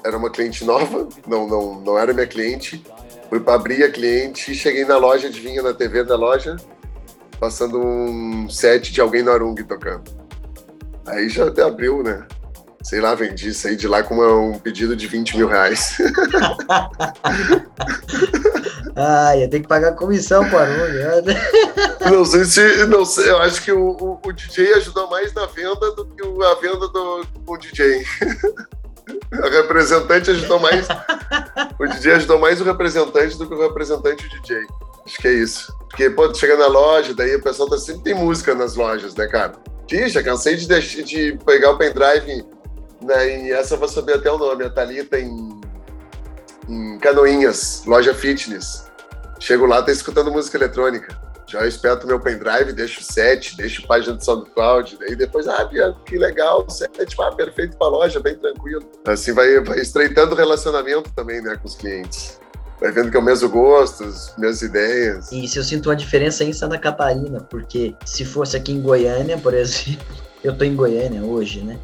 era 0.05 0.17
uma 0.17 0.29
cliente 0.29 0.63
nova, 0.63 1.09
não, 1.27 1.45
não, 1.45 1.81
não 1.81 1.99
era 1.99 2.13
minha 2.13 2.27
cliente. 2.27 2.81
Fui 3.27 3.41
para 3.41 3.55
abrir 3.55 3.83
a 3.83 3.91
cliente, 3.91 4.55
cheguei 4.55 4.85
na 4.85 4.95
loja, 4.95 5.27
adivinha 5.27 5.61
na 5.61 5.73
TV 5.73 6.05
da 6.05 6.15
loja, 6.15 6.55
passando 7.37 7.79
um 7.79 8.49
set 8.49 8.93
de 8.93 9.01
alguém 9.01 9.23
no 9.23 9.31
Arung 9.31 9.55
tocando. 9.55 10.09
Aí 11.05 11.27
já 11.27 11.49
até 11.49 11.63
abriu, 11.63 12.01
né? 12.01 12.25
Sei 12.83 12.99
lá, 12.99 13.15
vendi, 13.15 13.53
saí 13.53 13.77
de 13.77 13.87
lá 13.87 14.03
com 14.03 14.15
uma, 14.15 14.33
um 14.33 14.59
pedido 14.59 14.93
de 14.95 15.07
20 15.07 15.37
mil 15.37 15.47
reais. 15.47 15.97
ah, 18.95 19.35
ia 19.37 19.49
ter 19.49 19.61
que 19.61 19.67
pagar 19.67 19.93
comissão 19.93 20.47
para 20.49 20.67
né? 21.21 21.33
Não 22.11 22.25
sei 22.25 22.43
se. 22.43 22.85
Não 22.87 23.05
sei, 23.05 23.29
eu 23.29 23.37
acho 23.37 23.61
que 23.61 23.71
o, 23.71 23.91
o, 23.91 24.19
o, 24.23 24.33
DJ 24.33 24.73
ajudou 24.73 25.09
mais 25.09 25.33
na 25.33 25.45
venda 25.45 25.91
do 25.91 26.05
que 26.05 26.21
a 26.43 26.55
venda 26.55 26.89
do, 26.89 27.23
do 27.23 27.57
DJ. 27.57 28.05
A 29.33 29.49
representante 29.49 30.31
ajudou 30.31 30.59
mais. 30.59 30.87
O 31.77 31.85
DJ 31.85 32.13
ajudou 32.13 32.39
mais 32.39 32.61
o 32.61 32.63
representante 32.63 33.37
do 33.37 33.45
que 33.45 33.53
o 33.53 33.61
representante 33.61 34.25
o 34.25 34.29
DJ. 34.29 34.65
Acho 35.05 35.17
que 35.17 35.27
é 35.27 35.33
isso. 35.33 35.75
Porque, 35.89 36.09
pô, 36.09 36.33
chega 36.33 36.55
na 36.55 36.67
loja, 36.67 37.13
daí 37.13 37.35
o 37.35 37.41
pessoal 37.41 37.69
tá 37.69 37.77
sempre 37.77 38.03
tem 38.03 38.13
música 38.13 38.55
nas 38.55 38.75
lojas, 38.75 39.13
né, 39.13 39.27
cara? 39.27 39.55
Ih, 39.91 40.07
já 40.07 40.23
cansei 40.23 40.55
de, 40.55 41.03
de 41.03 41.37
pegar 41.45 41.71
o 41.71 41.77
pendrive 41.77 42.45
né? 43.03 43.47
E 43.47 43.51
essa 43.51 43.75
eu 43.75 43.79
vou 43.79 43.87
saber 43.87 44.13
até 44.13 44.31
o 44.31 44.37
nome, 44.37 44.63
a 44.63 44.69
Thalita 44.69 45.19
em, 45.19 45.61
em 46.67 46.97
Canoinhas, 46.99 47.83
loja 47.85 48.13
fitness. 48.13 48.85
Chego 49.39 49.65
lá, 49.65 49.81
tá 49.81 49.91
escutando 49.91 50.31
música 50.31 50.57
eletrônica. 50.57 51.21
Já 51.45 51.67
espeto 51.67 52.07
meu 52.07 52.19
pendrive, 52.19 52.73
deixo 52.73 53.01
o 53.01 53.03
set, 53.03 53.55
deixo 53.55 53.85
página 53.85 54.15
do 54.15 54.23
SoundCloud, 54.23 54.97
daí 54.99 55.15
depois, 55.15 55.47
ah, 55.47 55.69
que 56.05 56.17
legal, 56.17 56.67
set, 56.69 57.15
ah, 57.19 57.31
perfeito 57.31 57.77
pra 57.77 57.89
loja, 57.89 58.19
bem 58.19 58.35
tranquilo. 58.35 58.83
Assim 59.05 59.33
vai, 59.33 59.59
vai 59.59 59.79
estreitando 59.79 60.33
o 60.33 60.35
relacionamento 60.35 61.11
também, 61.13 61.41
né, 61.41 61.55
com 61.55 61.67
os 61.67 61.75
clientes. 61.75 62.39
Vai 62.81 62.91
vendo 62.91 63.11
que 63.11 63.17
é 63.17 63.19
o 63.19 63.23
mesmo 63.23 63.49
gosto, 63.49 64.03
as 64.03 64.35
mesmas 64.37 64.61
ideias. 64.61 65.31
Isso, 65.31 65.59
eu 65.59 65.63
sinto 65.63 65.89
uma 65.89 65.95
diferença 65.95 66.43
em 66.43 66.51
Santa 66.51 66.77
Catarina, 66.77 67.39
porque 67.41 67.95
se 68.05 68.25
fosse 68.25 68.57
aqui 68.57 68.71
em 68.71 68.81
Goiânia, 68.81 69.37
por 69.37 69.53
exemplo, 69.53 70.03
eu 70.43 70.57
tô 70.57 70.63
em 70.63 70.75
Goiânia 70.75 71.23
hoje, 71.23 71.61
né? 71.61 71.77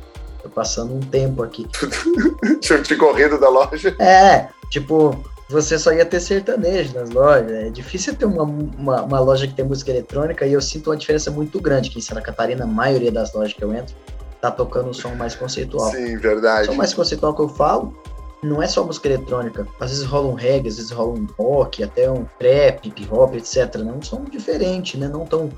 Tô 0.50 0.56
passando 0.56 0.96
um 0.96 1.00
tempo 1.00 1.44
aqui. 1.44 1.68
Tinha 2.60 2.82
te 2.82 2.96
corrido 2.96 3.40
da 3.40 3.50
loja? 3.50 3.96
É, 4.00 4.50
tipo, 4.70 5.24
você 5.48 5.78
só 5.78 5.94
ia 5.94 6.06
ter 6.06 6.20
sertanejo 6.20 6.94
nas 6.96 7.12
lojas. 7.12 7.52
É 7.52 7.70
difícil 7.70 8.16
ter 8.16 8.26
uma, 8.26 8.44
uma, 8.44 9.04
uma, 9.04 9.20
loja 9.20 9.48
que 9.48 9.54
tem 9.54 9.64
música 9.64 9.92
eletrônica 9.92 10.46
e 10.46 10.54
eu 10.54 10.62
sinto 10.62 10.90
uma 10.90 10.98
diferença 10.98 11.30
muito 11.30 11.60
grande 11.62 11.90
que 11.90 12.00
em 12.00 12.02
Santa 12.02 12.22
Catarina, 12.22 12.64
a 12.64 12.68
maioria 12.68 13.12
das 13.12 13.32
lojas 13.34 13.54
que 13.54 13.64
eu 13.64 13.74
entro, 13.74 13.96
tá 14.42 14.50
tocando 14.50 14.90
um 14.90 14.94
som 14.94 15.14
mais 15.16 15.36
conceitual. 15.36 15.92
Sim, 15.92 16.18
verdade. 16.18 16.70
O 16.70 16.72
som 16.72 16.78
mais 16.78 16.94
conceitual 16.94 17.36
que 17.36 17.42
eu 17.42 17.50
falo 17.50 17.94
não 18.42 18.64
é 18.64 18.68
só 18.68 18.84
música 18.84 19.08
eletrônica. 19.08 19.68
Às 19.80 19.92
vezes 19.92 20.06
rola 20.06 20.30
um 20.30 20.34
reggae, 20.34 20.70
às 20.70 20.78
vezes 20.78 20.92
rola 20.92 21.14
um 21.14 21.28
rock, 21.38 21.84
até 21.84 22.10
um 22.10 22.26
trap, 22.40 22.88
hip 22.88 23.08
hop, 23.12 23.36
etc. 23.36 23.76
Não 23.76 23.98
um 23.98 24.02
som 24.02 24.24
diferente, 24.24 24.98
né? 24.98 25.08
Não 25.08 25.26
tão 25.26 25.50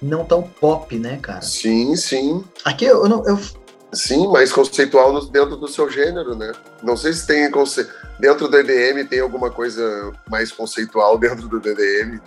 não 0.00 0.24
tão 0.24 0.42
pop, 0.42 0.96
né, 0.98 1.18
cara? 1.20 1.42
Sim, 1.42 1.96
sim. 1.96 2.44
Aqui 2.64 2.84
eu, 2.84 3.04
eu, 3.04 3.24
eu 3.26 3.38
Sim, 3.92 4.28
mais 4.28 4.52
conceitual 4.52 5.24
dentro 5.28 5.56
do 5.56 5.66
seu 5.66 5.90
gênero, 5.90 6.34
né? 6.34 6.52
Não 6.82 6.96
sei 6.96 7.12
se 7.12 7.26
tem 7.26 7.50
conce... 7.50 7.88
dentro 8.20 8.48
do 8.48 8.56
EDM 8.58 9.06
tem 9.08 9.20
alguma 9.20 9.50
coisa 9.50 10.12
mais 10.28 10.52
conceitual 10.52 11.16
dentro 11.18 11.48
do 11.48 11.58
DDM. 11.58 12.20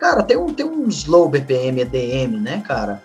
Cara, 0.00 0.22
tem 0.22 0.36
um, 0.36 0.52
tem 0.52 0.66
um 0.66 0.88
slow 0.88 1.28
BPM 1.28 1.80
EDM, 1.80 2.40
né, 2.40 2.62
cara? 2.66 3.02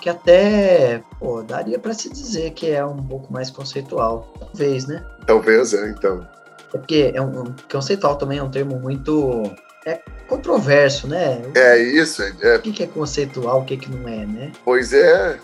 que 0.00 0.08
até 0.08 1.02
pô, 1.18 1.42
daria 1.42 1.78
para 1.78 1.92
se 1.92 2.08
dizer 2.08 2.52
que 2.52 2.70
é 2.70 2.84
um 2.84 3.02
pouco 3.02 3.32
mais 3.32 3.50
conceitual, 3.50 4.32
talvez, 4.38 4.86
né? 4.86 5.04
Talvez, 5.26 5.74
é, 5.74 5.90
então. 5.90 6.26
É 6.72 6.78
porque 6.78 7.12
é 7.14 7.20
um, 7.20 7.42
um 7.42 7.54
conceitual 7.70 8.16
também 8.16 8.38
é 8.38 8.42
um 8.42 8.50
termo 8.50 8.80
muito 8.80 9.42
é 9.84 10.00
controverso, 10.26 11.06
né? 11.06 11.42
É 11.54 11.78
isso. 11.78 12.22
É... 12.40 12.56
O 12.56 12.60
que 12.60 12.82
é 12.82 12.86
conceitual, 12.86 13.60
o 13.60 13.64
que, 13.64 13.76
que 13.76 13.90
não 13.90 14.08
é, 14.08 14.26
né? 14.26 14.52
Pois 14.64 14.92
é. 14.92 15.38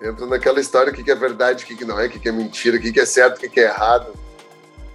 Entra 0.00 0.26
naquela 0.26 0.60
história 0.60 0.92
o 0.92 0.94
que 0.94 1.10
é 1.10 1.14
verdade, 1.14 1.64
o 1.64 1.66
que 1.66 1.84
não 1.84 1.98
é, 1.98 2.06
o 2.06 2.10
que 2.10 2.28
é 2.28 2.32
mentira, 2.32 2.76
o 2.76 2.80
que 2.80 2.98
é 2.98 3.06
certo, 3.06 3.44
o 3.44 3.50
que 3.50 3.60
é 3.60 3.64
errado. 3.64 4.12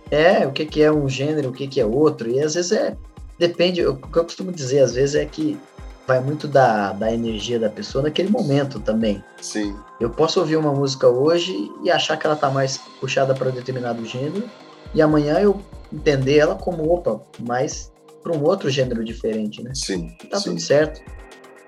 É, 0.09 0.45
o 0.45 0.51
que 0.51 0.81
é 0.81 0.91
um 0.91 1.09
gênero, 1.09 1.49
o 1.49 1.53
que 1.53 1.79
é 1.79 1.85
outro. 1.85 2.29
E 2.29 2.39
às 2.39 2.53
vezes 2.53 2.71
é. 2.71 2.95
Depende, 3.37 3.85
o 3.85 3.95
que 3.95 4.17
eu 4.17 4.23
costumo 4.23 4.51
dizer 4.51 4.79
às 4.79 4.93
vezes 4.93 5.15
é 5.15 5.25
que 5.25 5.59
vai 6.05 6.19
muito 6.19 6.47
da, 6.47 6.93
da 6.93 7.11
energia 7.11 7.59
da 7.59 7.69
pessoa 7.69 8.03
naquele 8.03 8.29
momento 8.29 8.79
também. 8.79 9.23
Sim. 9.41 9.75
Eu 9.99 10.09
posso 10.09 10.39
ouvir 10.39 10.57
uma 10.57 10.71
música 10.71 11.07
hoje 11.07 11.71
e 11.83 11.89
achar 11.89 12.17
que 12.17 12.25
ela 12.25 12.35
tá 12.35 12.49
mais 12.49 12.77
puxada 12.99 13.33
para 13.33 13.51
determinado 13.51 14.05
gênero, 14.05 14.49
e 14.93 15.01
amanhã 15.01 15.39
eu 15.39 15.59
entender 15.91 16.37
ela 16.37 16.55
como, 16.55 16.91
opa, 16.91 17.21
mais 17.39 17.91
para 18.21 18.33
um 18.33 18.43
outro 18.43 18.69
gênero 18.69 19.03
diferente, 19.03 19.61
né? 19.61 19.71
Sim. 19.73 20.15
E 20.23 20.27
tá 20.27 20.37
sim. 20.37 20.51
tudo 20.51 20.61
certo. 20.61 21.01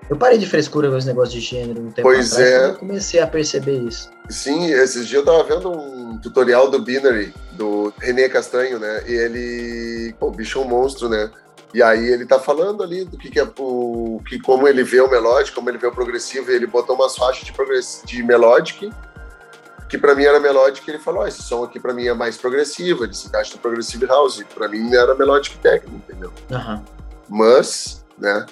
Eu 0.08 0.16
parei 0.16 0.38
de 0.38 0.46
frescura 0.46 0.88
com 0.88 0.96
esse 0.96 1.06
negócio 1.06 1.34
de 1.34 1.40
gênero 1.40 1.80
um 1.80 1.90
tempo 1.90 2.02
pois 2.08 2.32
atrás, 2.32 2.50
é. 2.50 2.66
eu 2.66 2.74
comecei 2.74 3.20
a 3.20 3.26
perceber 3.26 3.78
isso. 3.78 4.08
Sim, 4.28 4.70
esses 4.70 5.08
dias 5.08 5.20
eu 5.20 5.24
tava 5.24 5.42
vendo 5.42 5.70
um 5.70 6.18
tutorial 6.18 6.70
do 6.70 6.80
Binary, 6.80 7.34
do 7.52 7.92
René 7.98 8.28
Castanho, 8.28 8.78
né? 8.78 9.02
E 9.06 9.12
ele, 9.12 10.14
pô, 10.18 10.28
o 10.28 10.30
bicho 10.30 10.60
é 10.60 10.62
um 10.62 10.68
monstro, 10.68 11.08
né? 11.08 11.30
E 11.74 11.82
aí 11.82 12.06
ele 12.06 12.24
tá 12.24 12.38
falando 12.38 12.82
ali 12.82 13.04
do 13.04 13.18
que, 13.18 13.28
que 13.30 13.40
é 13.40 13.46
o 13.58 14.20
que 14.26 14.38
como 14.38 14.68
ele 14.68 14.84
vê 14.84 15.00
o 15.00 15.10
melódico, 15.10 15.56
como 15.56 15.68
ele 15.68 15.78
vê 15.78 15.86
o 15.86 15.92
progressivo, 15.92 16.50
e 16.50 16.54
ele 16.54 16.66
botou 16.66 16.94
umas 16.94 17.16
faixas 17.16 17.44
de 17.44 17.52
progress, 17.52 18.02
de 18.04 18.22
melodic, 18.22 18.90
que 19.88 19.98
para 19.98 20.14
mim 20.14 20.24
era 20.24 20.38
melodic, 20.38 20.88
e 20.88 20.92
ele 20.92 21.02
falou: 21.02 21.22
oh, 21.22 21.26
esse 21.26 21.42
som 21.42 21.64
aqui 21.64 21.80
para 21.80 21.92
mim 21.92 22.06
é 22.06 22.14
mais 22.14 22.36
progressivo, 22.36 23.04
ele 23.04 23.12
se 23.12 23.26
encaixa 23.26 23.54
no 23.54 23.60
progressive 23.60 24.06
house, 24.06 24.42
para 24.54 24.68
mim 24.68 24.94
era 24.94 25.14
melodic 25.16 25.58
técnico, 25.58 25.96
entendeu? 25.96 26.32
Uhum. 26.50 26.82
Mas, 27.28 28.04
né? 28.16 28.46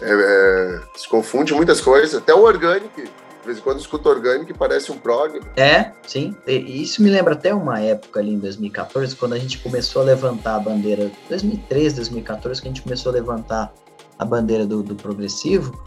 É, 0.00 0.10
é, 0.10 0.80
se 0.94 1.08
confunde 1.08 1.54
muitas 1.54 1.80
coisas, 1.80 2.14
até 2.14 2.34
o 2.34 2.42
orgânico. 2.42 3.00
De 3.02 3.46
vez 3.52 3.58
em 3.58 3.62
quando 3.62 3.78
escuto 3.78 4.08
orgânico 4.08 4.50
e 4.50 4.54
parece 4.54 4.90
um 4.90 4.98
prog. 4.98 5.40
É, 5.56 5.92
sim. 6.04 6.34
E 6.48 6.82
isso 6.82 7.00
me 7.00 7.08
lembra 7.08 7.34
até 7.34 7.54
uma 7.54 7.80
época 7.80 8.18
ali 8.18 8.32
em 8.32 8.38
2014, 8.40 9.14
quando 9.14 9.34
a 9.34 9.38
gente 9.38 9.58
começou 9.58 10.02
a 10.02 10.04
levantar 10.04 10.56
a 10.56 10.58
bandeira. 10.58 11.12
2013, 11.28 11.94
2014, 11.94 12.60
que 12.60 12.66
a 12.66 12.70
gente 12.70 12.82
começou 12.82 13.10
a 13.12 13.14
levantar 13.14 13.72
a 14.18 14.24
bandeira 14.24 14.66
do, 14.66 14.82
do 14.82 14.96
progressivo, 14.96 15.80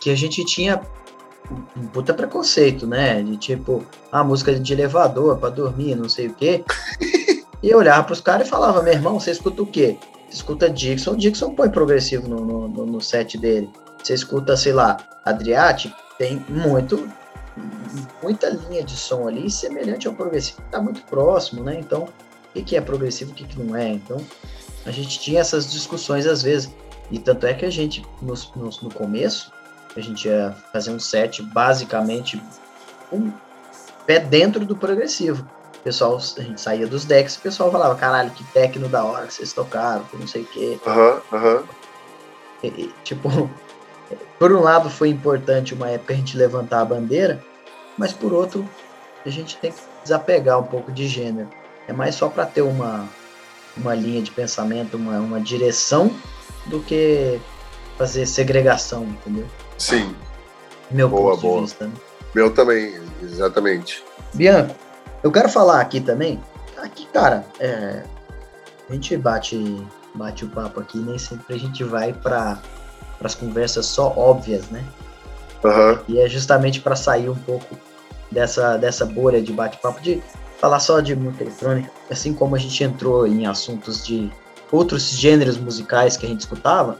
que 0.00 0.08
a 0.08 0.14
gente 0.14 0.44
tinha 0.46 0.80
um 1.76 1.86
puta 1.88 2.14
preconceito, 2.14 2.86
né? 2.86 3.22
De 3.22 3.36
tipo, 3.36 3.84
a 4.10 4.20
ah, 4.20 4.24
música 4.24 4.54
de 4.54 4.72
elevador 4.72 5.36
para 5.36 5.50
dormir, 5.50 5.94
não 5.94 6.08
sei 6.08 6.28
o 6.28 6.34
quê. 6.34 6.64
e 7.62 7.68
eu 7.68 7.78
olhava 7.78 8.04
pros 8.04 8.20
caras 8.20 8.46
e 8.46 8.50
falava, 8.50 8.82
meu 8.82 8.92
irmão, 8.92 9.20
você 9.20 9.30
escuta 9.30 9.62
o 9.62 9.66
quê? 9.66 9.98
Escuta 10.36 10.68
Dixon, 10.68 11.16
Dixon 11.16 11.54
põe 11.54 11.70
progressivo 11.70 12.28
no, 12.28 12.68
no, 12.68 12.84
no 12.84 13.00
set 13.00 13.38
dele. 13.38 13.70
Você 14.02 14.12
escuta, 14.12 14.54
sei 14.54 14.74
lá, 14.74 14.98
Adriatic, 15.24 15.94
tem 16.18 16.44
muito 16.46 17.08
muita 18.22 18.50
linha 18.50 18.84
de 18.84 18.94
som 18.94 19.26
ali 19.26 19.50
semelhante 19.50 20.06
ao 20.06 20.12
progressivo, 20.12 20.60
tá 20.70 20.78
muito 20.78 21.00
próximo, 21.04 21.64
né? 21.64 21.78
Então, 21.80 22.06
o 22.54 22.62
que, 22.62 22.76
é 22.76 22.82
progressivo, 22.82 23.32
o 23.32 23.34
que, 23.34 23.44
que 23.44 23.58
não 23.58 23.74
é? 23.74 23.88
Então, 23.88 24.18
a 24.84 24.90
gente 24.90 25.18
tinha 25.18 25.40
essas 25.40 25.72
discussões 25.72 26.26
às 26.26 26.42
vezes. 26.42 26.70
E 27.10 27.18
tanto 27.18 27.46
é 27.46 27.54
que 27.54 27.64
a 27.64 27.70
gente, 27.70 28.04
no, 28.20 28.34
no, 28.56 28.70
no 28.82 28.92
começo, 28.92 29.50
a 29.96 30.00
gente 30.02 30.28
ia 30.28 30.54
fazer 30.70 30.90
um 30.90 30.98
set 30.98 31.42
basicamente 31.42 32.38
um 33.10 33.32
pé 34.04 34.20
dentro 34.20 34.66
do 34.66 34.76
progressivo. 34.76 35.48
Pessoal, 35.86 36.16
a 36.16 36.40
gente 36.40 36.60
saía 36.60 36.84
dos 36.84 37.04
decks, 37.04 37.36
o 37.36 37.40
pessoal 37.42 37.70
falava, 37.70 37.94
caralho, 37.94 38.32
que 38.32 38.42
techno 38.46 38.88
da 38.88 39.04
hora 39.04 39.24
que 39.28 39.34
vocês 39.34 39.52
tocaram, 39.52 40.02
que 40.06 40.16
não 40.16 40.26
sei 40.26 40.42
o 40.42 40.46
quê. 40.46 40.80
Aham, 40.84 41.22
uhum, 41.30 41.38
aham. 41.38 41.64
Uhum. 42.64 42.92
Tipo, 43.04 43.48
por 44.36 44.52
um 44.52 44.60
lado 44.62 44.90
foi 44.90 45.10
importante 45.10 45.74
uma 45.74 45.88
época 45.88 46.12
a 46.12 46.16
gente 46.16 46.36
levantar 46.36 46.80
a 46.80 46.84
bandeira, 46.84 47.40
mas 47.96 48.12
por 48.12 48.32
outro 48.32 48.68
a 49.24 49.30
gente 49.30 49.58
tem 49.58 49.70
que 49.70 49.78
desapegar 50.02 50.58
um 50.58 50.64
pouco 50.64 50.90
de 50.90 51.06
gênero. 51.06 51.50
É 51.86 51.92
mais 51.92 52.16
só 52.16 52.28
para 52.28 52.46
ter 52.46 52.62
uma, 52.62 53.08
uma 53.76 53.94
linha 53.94 54.20
de 54.22 54.32
pensamento, 54.32 54.96
uma, 54.96 55.20
uma 55.20 55.40
direção, 55.40 56.10
do 56.66 56.80
que 56.80 57.40
fazer 57.96 58.26
segregação, 58.26 59.04
entendeu? 59.04 59.46
Sim. 59.78 60.16
Meu 60.90 61.08
boa, 61.08 61.34
ponto 61.34 61.42
boa. 61.42 61.54
de 61.58 61.66
vista. 61.66 61.86
Né? 61.86 61.92
Meu 62.34 62.52
também, 62.52 63.00
exatamente. 63.22 64.02
Bianco, 64.34 64.74
eu 65.22 65.30
quero 65.30 65.48
falar 65.48 65.80
aqui 65.80 66.00
também. 66.00 66.40
Aqui, 66.78 67.06
cara, 67.12 67.44
é, 67.58 68.02
a 68.88 68.92
gente 68.92 69.16
bate, 69.16 69.86
bate 70.14 70.44
o 70.44 70.48
papo 70.48 70.80
aqui, 70.80 70.98
nem 70.98 71.18
sempre 71.18 71.54
a 71.54 71.58
gente 71.58 71.82
vai 71.82 72.12
para 72.12 72.58
as 73.22 73.34
conversas 73.34 73.86
só 73.86 74.12
óbvias, 74.16 74.68
né? 74.68 74.84
Uhum. 75.64 75.98
E 76.08 76.20
é 76.20 76.28
justamente 76.28 76.80
para 76.80 76.94
sair 76.94 77.28
um 77.28 77.34
pouco 77.34 77.76
dessa, 78.30 78.76
dessa 78.76 79.04
bolha 79.04 79.40
de 79.40 79.52
bate-papo, 79.52 80.00
de 80.00 80.22
falar 80.58 80.80
só 80.80 81.00
de 81.00 81.14
música 81.16 81.44
eletrônica, 81.44 81.90
assim 82.10 82.32
como 82.32 82.54
a 82.54 82.58
gente 82.58 82.82
entrou 82.84 83.26
em 83.26 83.46
assuntos 83.46 84.04
de 84.04 84.30
outros 84.70 85.08
gêneros 85.10 85.56
musicais 85.56 86.16
que 86.16 86.26
a 86.26 86.28
gente 86.28 86.40
escutava, 86.40 86.98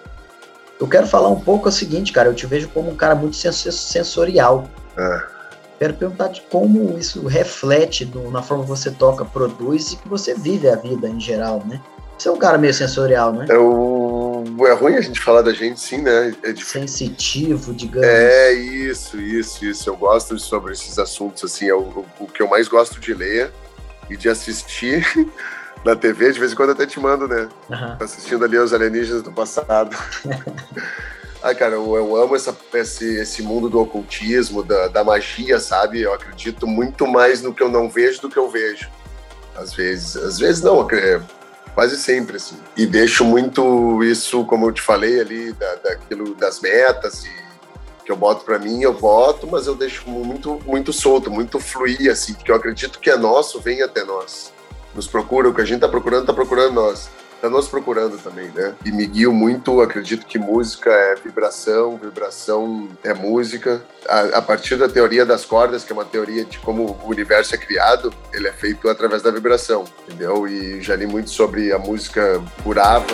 eu 0.78 0.86
quero 0.86 1.06
falar 1.06 1.28
um 1.28 1.40
pouco 1.40 1.68
o 1.68 1.72
seguinte, 1.72 2.12
cara, 2.12 2.28
eu 2.28 2.34
te 2.34 2.46
vejo 2.46 2.68
como 2.68 2.90
um 2.90 2.96
cara 2.96 3.14
muito 3.14 3.36
sensorial. 3.36 4.68
É. 4.96 5.35
Quero 5.78 5.94
perguntar 5.94 6.28
de 6.28 6.40
como 6.42 6.98
isso 6.98 7.26
reflete 7.26 8.10
na 8.30 8.42
forma 8.42 8.64
que 8.64 8.70
você 8.70 8.90
toca, 8.90 9.24
produz 9.24 9.92
e 9.92 9.96
que 9.96 10.08
você 10.08 10.34
vive 10.34 10.68
a 10.68 10.76
vida 10.76 11.08
em 11.08 11.20
geral, 11.20 11.62
né? 11.66 11.80
Você 12.18 12.28
é 12.28 12.32
um 12.32 12.38
cara 12.38 12.56
meio 12.56 12.72
sensorial, 12.72 13.32
né? 13.32 13.44
É, 13.48 13.58
o... 13.58 14.42
é 14.66 14.72
ruim 14.72 14.94
a 14.94 15.02
gente 15.02 15.20
falar 15.20 15.42
da 15.42 15.52
gente, 15.52 15.78
sim, 15.78 16.00
né? 16.00 16.34
É 16.42 16.54
Sensitivo, 16.56 17.74
digamos. 17.74 18.08
É, 18.08 18.54
isso, 18.54 19.20
isso, 19.20 19.66
isso. 19.66 19.90
Eu 19.90 19.96
gosto 19.96 20.38
sobre 20.38 20.72
esses 20.72 20.98
assuntos, 20.98 21.44
assim, 21.44 21.68
é 21.68 21.74
o, 21.74 22.06
o 22.18 22.26
que 22.26 22.42
eu 22.42 22.48
mais 22.48 22.68
gosto 22.68 22.98
de 22.98 23.12
ler 23.12 23.52
e 24.08 24.16
de 24.16 24.30
assistir 24.30 25.06
na 25.84 25.94
TV, 25.94 26.32
de 26.32 26.40
vez 26.40 26.52
em 26.52 26.56
quando 26.56 26.70
até 26.70 26.86
te 26.86 26.98
mando, 26.98 27.28
né? 27.28 27.48
Uhum. 27.68 27.96
Assistindo 28.00 28.44
ali 28.46 28.56
os 28.56 28.72
alienígenas 28.72 29.22
do 29.22 29.30
passado. 29.30 29.94
Ai, 31.46 31.54
cara, 31.54 31.74
eu, 31.76 31.94
eu 31.94 32.16
amo 32.16 32.34
essa, 32.34 32.56
esse, 32.74 33.20
esse 33.20 33.40
mundo 33.40 33.70
do 33.70 33.78
ocultismo, 33.78 34.64
da, 34.64 34.88
da 34.88 35.04
magia, 35.04 35.60
sabe? 35.60 36.00
Eu 36.02 36.12
acredito 36.12 36.66
muito 36.66 37.06
mais 37.06 37.40
no 37.40 37.54
que 37.54 37.62
eu 37.62 37.68
não 37.68 37.88
vejo 37.88 38.20
do 38.22 38.28
que 38.28 38.36
eu 38.36 38.50
vejo. 38.50 38.90
Às 39.54 39.72
vezes. 39.72 40.16
Às 40.16 40.40
vezes 40.40 40.60
não, 40.60 40.90
é, 40.90 41.22
quase 41.72 41.96
sempre, 41.98 42.34
assim. 42.34 42.56
E 42.76 42.84
deixo 42.84 43.24
muito 43.24 44.02
isso, 44.02 44.44
como 44.44 44.66
eu 44.66 44.72
te 44.72 44.82
falei 44.82 45.20
ali, 45.20 45.52
da, 45.52 45.76
daquilo 45.76 46.34
das 46.34 46.58
metas 46.58 47.24
e 47.24 47.30
que 48.04 48.10
eu 48.10 48.16
boto 48.16 48.44
para 48.44 48.58
mim, 48.58 48.82
eu 48.82 48.94
boto, 48.94 49.46
mas 49.46 49.68
eu 49.68 49.76
deixo 49.76 50.10
muito, 50.10 50.60
muito 50.66 50.92
solto, 50.92 51.30
muito 51.30 51.60
fluir, 51.60 52.10
assim, 52.10 52.34
porque 52.34 52.50
eu 52.50 52.56
acredito 52.56 52.98
que 52.98 53.08
é 53.08 53.16
nosso, 53.16 53.60
vem 53.60 53.82
até 53.82 54.02
nós 54.02 54.52
nos 54.96 55.06
procura, 55.06 55.48
o 55.48 55.54
que 55.54 55.60
a 55.60 55.64
gente 55.64 55.76
está 55.76 55.88
procurando, 55.88 56.22
está 56.22 56.32
procurando 56.32 56.72
nós. 56.72 57.08
Está 57.36 57.50
nos 57.50 57.68
procurando 57.68 58.16
também, 58.18 58.48
né? 58.48 58.74
E 58.84 58.90
me 58.90 59.06
guio 59.06 59.32
muito, 59.32 59.80
acredito 59.80 60.26
que 60.26 60.38
música 60.38 60.90
é 60.90 61.14
vibração, 61.16 61.96
vibração 61.96 62.88
é 63.04 63.12
música. 63.12 63.82
A, 64.08 64.38
a, 64.38 64.42
partir 64.42 64.76
da 64.76 64.88
teoria 64.88 65.24
das 65.24 65.44
cordas, 65.44 65.84
que 65.84 65.92
é 65.92 65.94
uma 65.94 66.04
teoria 66.04 66.44
de 66.44 66.58
como 66.58 66.98
o 67.02 67.08
universo 67.08 67.54
é 67.54 67.58
criado, 67.58 68.12
ele 68.32 68.48
é 68.48 68.52
feito 68.52 68.88
através 68.88 69.22
da 69.22 69.30
vibração, 69.30 69.84
entendeu? 70.06 70.48
E 70.48 70.80
já 70.80 70.96
li 70.96 71.06
muito 71.06 71.30
sobre 71.30 71.72
a 71.72 71.78
música 71.78 72.42
curava. 72.64 73.06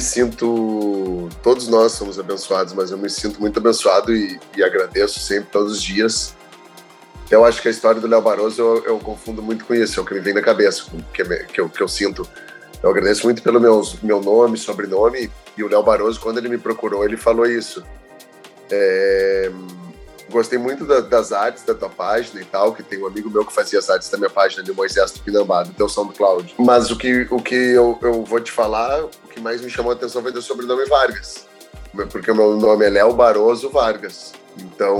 Sinto. 0.00 1.28
Todos 1.42 1.68
nós 1.68 1.92
somos 1.92 2.18
abençoados, 2.18 2.72
mas 2.72 2.90
eu 2.90 2.98
me 2.98 3.10
sinto 3.10 3.40
muito 3.40 3.58
abençoado 3.58 4.14
e, 4.14 4.38
e 4.56 4.62
agradeço 4.62 5.20
sempre, 5.20 5.50
todos 5.50 5.72
os 5.72 5.82
dias. 5.82 6.34
Eu 7.30 7.44
acho 7.44 7.60
que 7.62 7.68
a 7.68 7.70
história 7.70 8.00
do 8.00 8.06
Léo 8.06 8.20
Barroso 8.20 8.60
eu, 8.60 8.84
eu, 8.84 8.98
confundo 8.98 9.42
muito 9.42 9.64
com 9.64 9.74
isso, 9.74 9.98
é 9.98 10.02
o 10.02 10.06
que 10.06 10.14
me 10.14 10.20
vem 10.20 10.34
na 10.34 10.42
cabeça, 10.42 10.84
que, 11.12 11.24
que, 11.24 11.60
eu, 11.60 11.68
que 11.68 11.82
eu 11.82 11.88
sinto. 11.88 12.28
Eu 12.82 12.90
agradeço 12.90 13.24
muito 13.24 13.42
pelo 13.42 13.58
meu, 13.58 13.82
meu 14.02 14.20
nome, 14.20 14.58
sobrenome, 14.58 15.30
e 15.56 15.64
o 15.64 15.68
Léo 15.68 15.82
Barroso, 15.82 16.20
quando 16.20 16.38
ele 16.38 16.48
me 16.48 16.58
procurou, 16.58 17.04
ele 17.04 17.16
falou 17.16 17.46
isso. 17.46 17.82
É, 18.70 19.50
gostei 20.30 20.58
muito 20.58 20.84
da, 20.84 21.00
das 21.00 21.32
artes 21.32 21.64
da 21.64 21.74
tua 21.74 21.88
página 21.88 22.40
e 22.40 22.44
tal, 22.44 22.74
que 22.74 22.82
tem 22.82 23.02
um 23.02 23.06
amigo 23.06 23.30
meu 23.30 23.44
que 23.44 23.52
fazia 23.52 23.78
as 23.78 23.88
artes 23.88 24.08
da 24.10 24.18
minha 24.18 24.30
página 24.30 24.62
de 24.62 24.72
Moisés 24.72 25.12
Tupinambá, 25.12 25.62
do 25.62 25.72
teu 25.72 25.88
SoundCloud. 25.88 26.54
Mas 26.58 26.90
o 26.90 26.96
que, 26.96 27.26
o 27.30 27.40
que 27.40 27.54
eu, 27.54 27.98
eu 28.02 28.24
vou 28.24 28.40
te 28.40 28.50
falar, 28.50 29.04
que 29.34 29.40
mais 29.40 29.60
me 29.60 29.68
chamou 29.68 29.90
a 29.90 29.94
atenção 29.94 30.22
foi 30.22 30.32
teu 30.32 30.40
sobrenome 30.40 30.86
Vargas. 30.86 31.46
Porque 32.10 32.30
o 32.30 32.34
meu 32.34 32.56
nome 32.56 32.86
é 32.86 32.90
Léo 32.90 33.12
Baroso 33.12 33.68
Vargas. 33.68 34.32
Então, 34.58 34.98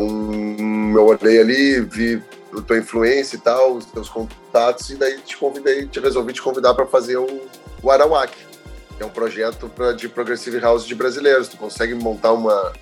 eu 0.95 1.07
olhei 1.07 1.41
ali, 1.41 1.81
vi 1.81 2.23
a 2.57 2.61
tua 2.61 2.79
influência 2.79 3.37
e 3.37 3.41
tal, 3.41 3.75
os 3.75 3.85
teus 3.87 4.09
contatos, 4.09 4.91
e 4.91 4.97
daí 4.97 5.19
te 5.21 5.37
convidei, 5.37 5.87
te 5.87 6.01
resolvi 6.01 6.33
te 6.33 6.43
convidar 6.43 6.75
para 6.75 6.87
fazer 6.87 7.17
o, 7.17 7.41
o 7.83 7.91
Arawak, 7.91 8.33
que 8.97 9.03
é 9.03 9.07
um 9.07 9.11
projeto 9.11 9.69
pra, 9.69 9.93
de 9.93 10.09
Progressive 10.09 10.59
House 10.59 10.85
de 10.85 10.95
brasileiros. 10.95 11.49
Tu 11.49 11.57
consegue 11.57 11.95
montar 11.95 12.33
uma. 12.33 12.73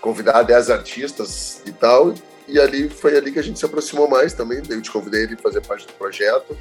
convidar 0.00 0.42
10 0.42 0.70
artistas 0.70 1.62
e 1.66 1.72
tal, 1.72 2.14
e 2.48 2.58
ali 2.60 2.88
foi 2.88 3.16
ali 3.16 3.32
que 3.32 3.38
a 3.38 3.42
gente 3.42 3.58
se 3.58 3.64
aproximou 3.64 4.08
mais 4.08 4.32
também. 4.32 4.62
Daí 4.62 4.78
eu 4.78 4.82
te 4.82 4.90
convidei 4.90 5.24
ele 5.24 5.36
fazer 5.36 5.60
parte 5.60 5.86
do 5.86 5.92
projeto, 5.94 6.56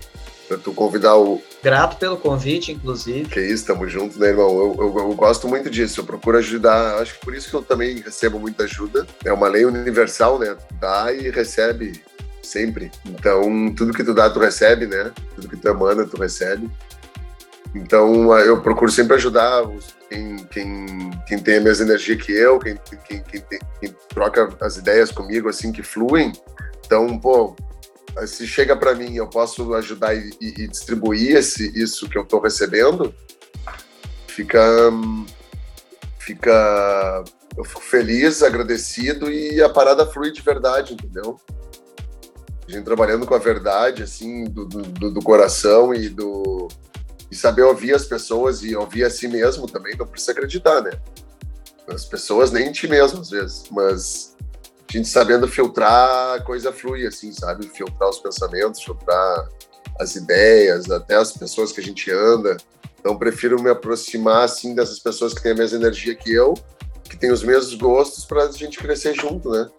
para 0.48 0.58
tu 0.58 0.74
convidar 0.74 1.16
o. 1.16 1.42
Grato 1.64 1.98
pelo 1.98 2.18
convite, 2.18 2.72
inclusive. 2.72 3.30
Que 3.30 3.40
isso, 3.40 3.66
tamo 3.66 3.88
junto, 3.88 4.20
né, 4.20 4.28
irmão? 4.28 4.50
Eu, 4.50 4.76
eu, 4.78 4.98
eu, 4.98 5.14
gosto 5.14 5.48
muito 5.48 5.70
disso, 5.70 6.02
eu 6.02 6.04
procuro 6.04 6.38
ajudar. 6.38 7.02
Acho 7.02 7.14
que 7.14 7.26
por 7.26 7.34
isso 7.34 7.50
que 7.50 7.56
eu 7.56 7.62
também 7.62 8.00
recebo 8.00 8.40
muita 8.40 8.64
ajuda. 8.64 9.08
É 9.24 9.32
uma 9.32 9.48
lei 9.48 9.64
universal, 9.64 10.38
né? 10.38 10.58
Dá 10.80 11.14
e 11.14 11.30
recebe 11.30 12.02
sempre. 12.44 12.92
Então, 13.06 13.74
tudo 13.76 13.94
que 13.94 14.04
tu 14.04 14.14
dá, 14.14 14.30
tu 14.30 14.40
recebe, 14.40 14.88
né? 14.88 15.12
Tudo 15.36 15.48
que 15.48 15.56
tu 15.56 15.68
emana, 15.70 16.06
tu 16.06 16.18
recebe. 16.18 16.70
Então, 17.74 18.38
eu 18.40 18.62
procuro 18.62 18.92
sempre 18.92 19.16
ajudar 19.16 19.64
quem, 20.10 20.38
quem, 20.48 20.86
quem 21.26 21.40
tem 21.40 21.58
a 21.58 21.62
mesma 21.62 21.86
energia 21.86 22.18
que 22.18 22.32
eu, 22.32 22.60
quem, 22.60 22.78
quem, 23.08 23.24
quem, 23.24 23.44
quem 23.80 23.96
troca 24.10 24.50
as 24.60 24.76
ideias 24.76 25.10
comigo, 25.10 25.48
assim, 25.48 25.72
que 25.72 25.82
fluem. 25.82 26.34
Então, 26.86 27.18
pô, 27.18 27.56
se 28.26 28.46
chega 28.46 28.76
para 28.76 28.94
mim 28.94 29.16
eu 29.16 29.28
posso 29.28 29.74
ajudar 29.76 30.14
e, 30.14 30.32
e, 30.42 30.68
distribuir 30.68 31.38
esse, 31.38 31.72
isso 31.80 32.10
que 32.10 32.18
eu 32.18 32.24
estou 32.24 32.42
recebendo, 32.42 33.14
fica, 34.28 34.60
fica, 36.20 37.24
eu 37.56 37.64
fico 37.64 37.82
feliz, 37.82 38.44
agradecido 38.44 39.32
e 39.32 39.62
a 39.64 39.70
parada 39.70 40.06
flui 40.06 40.32
de 40.32 40.42
verdade, 40.42 40.94
entendeu? 40.94 41.40
A 42.68 42.72
gente 42.72 42.84
trabalhando 42.84 43.26
com 43.26 43.34
a 43.34 43.40
verdade, 43.40 44.04
assim, 44.04 44.44
do, 44.44 44.66
do, 44.66 45.12
do 45.12 45.22
coração 45.22 45.94
e 45.94 46.10
do 46.10 46.68
e 47.32 47.36
saber 47.36 47.62
ouvir 47.62 47.96
as 47.96 48.06
pessoas 48.06 48.62
e 48.62 48.76
ouvir 48.76 49.06
a 49.06 49.10
si 49.10 49.28
mesmo 49.28 49.66
também, 49.66 49.96
não 49.98 50.06
precisa 50.06 50.34
acreditar, 50.34 50.82
né? 50.82 50.92
As 51.88 52.06
pessoas 52.06 52.52
nem 52.52 52.68
em 52.68 52.72
ti 52.74 52.88
mesmo, 52.88 53.22
às 53.22 53.30
vezes, 53.30 53.64
mas 53.72 54.36
a 54.90 54.98
gente 54.98 55.08
sabendo 55.08 55.48
filtrar, 55.48 56.36
a 56.36 56.42
coisa 56.42 56.74
flui, 56.74 57.08
assim, 57.08 57.32
sabe? 57.32 57.66
Filtrar 57.68 58.10
os 58.10 58.20
pensamentos, 58.20 58.84
filtrar 58.84 59.50
as 59.98 60.16
ideias, 60.16 60.92
até 60.92 61.16
as 61.16 61.32
pessoas 61.32 61.72
que 61.72 61.80
a 61.80 61.84
gente 61.84 62.12
anda. 62.12 62.58
Então, 63.00 63.18
prefiro 63.18 63.62
me 63.62 63.70
aproximar, 63.70 64.44
assim, 64.44 64.76
dessas 64.76 65.00
pessoas 65.00 65.34
que 65.34 65.42
têm 65.42 65.54
a 65.54 65.56
mesma 65.56 65.78
energia 65.78 66.14
que 66.14 66.32
eu, 66.34 66.54
que 67.06 67.18
têm 67.18 67.32
os 67.32 67.44
mesmos 67.44 67.74
gostos, 67.76 68.26
para 68.26 68.44
a 68.44 68.52
gente 68.52 68.78
crescer 68.78 69.14
junto, 69.14 69.50
né? 69.50 69.70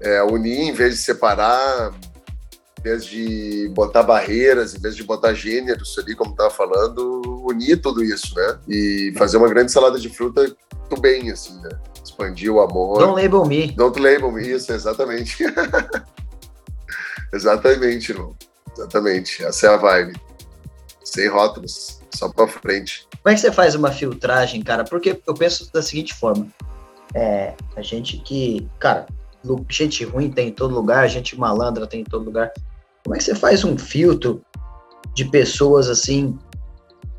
É, 0.00 0.22
unir 0.24 0.60
em 0.60 0.72
vez 0.72 0.96
de 0.96 1.00
separar, 1.00 1.92
vez 2.82 3.04
de 3.04 3.68
botar 3.74 4.02
barreiras, 4.02 4.74
em 4.74 4.80
vez 4.80 4.96
de 4.96 5.04
botar 5.04 5.32
gêneros 5.34 5.96
ali, 5.98 6.14
como 6.14 6.32
estava 6.32 6.50
falando, 6.50 7.22
unir 7.46 7.80
tudo 7.80 8.02
isso, 8.02 8.34
né? 8.34 8.58
E 8.68 9.14
fazer 9.16 9.36
uma 9.36 9.48
grande 9.48 9.70
salada 9.70 9.98
de 9.98 10.08
fruta 10.08 10.54
do 10.90 11.00
bem, 11.00 11.30
assim, 11.30 11.58
né? 11.60 11.70
Expandir 12.04 12.52
o 12.52 12.60
amor. 12.60 12.98
Don't 12.98 13.20
label 13.22 13.46
me. 13.46 13.72
Don't 13.72 13.98
label 13.98 14.32
me, 14.32 14.48
isso, 14.48 14.72
exatamente. 14.72 15.44
exatamente, 17.32 18.12
irmão. 18.12 18.34
Exatamente. 18.76 19.44
Essa 19.44 19.66
é 19.66 19.70
a 19.70 19.76
vibe. 19.76 20.20
Sem 21.04 21.28
rótulos, 21.28 22.00
só 22.14 22.28
pra 22.28 22.48
frente. 22.48 23.06
Como 23.22 23.32
é 23.32 23.34
que 23.34 23.40
você 23.40 23.52
faz 23.52 23.74
uma 23.74 23.92
filtragem, 23.92 24.62
cara? 24.62 24.84
Porque 24.84 25.20
eu 25.26 25.34
penso 25.34 25.70
da 25.72 25.82
seguinte 25.82 26.14
forma. 26.14 26.48
É, 27.14 27.54
a 27.76 27.82
gente 27.82 28.18
que, 28.18 28.66
cara, 28.78 29.06
gente 29.68 30.04
ruim 30.04 30.30
tem 30.30 30.48
em 30.48 30.52
todo 30.52 30.74
lugar, 30.74 31.08
gente 31.08 31.38
malandra 31.38 31.86
tem 31.86 32.00
em 32.00 32.04
todo 32.04 32.24
lugar. 32.24 32.52
Como 33.04 33.14
é 33.14 33.18
que 33.18 33.24
você 33.24 33.34
faz 33.34 33.64
um 33.64 33.76
filtro 33.76 34.42
de 35.14 35.24
pessoas 35.24 35.88
assim? 35.88 36.38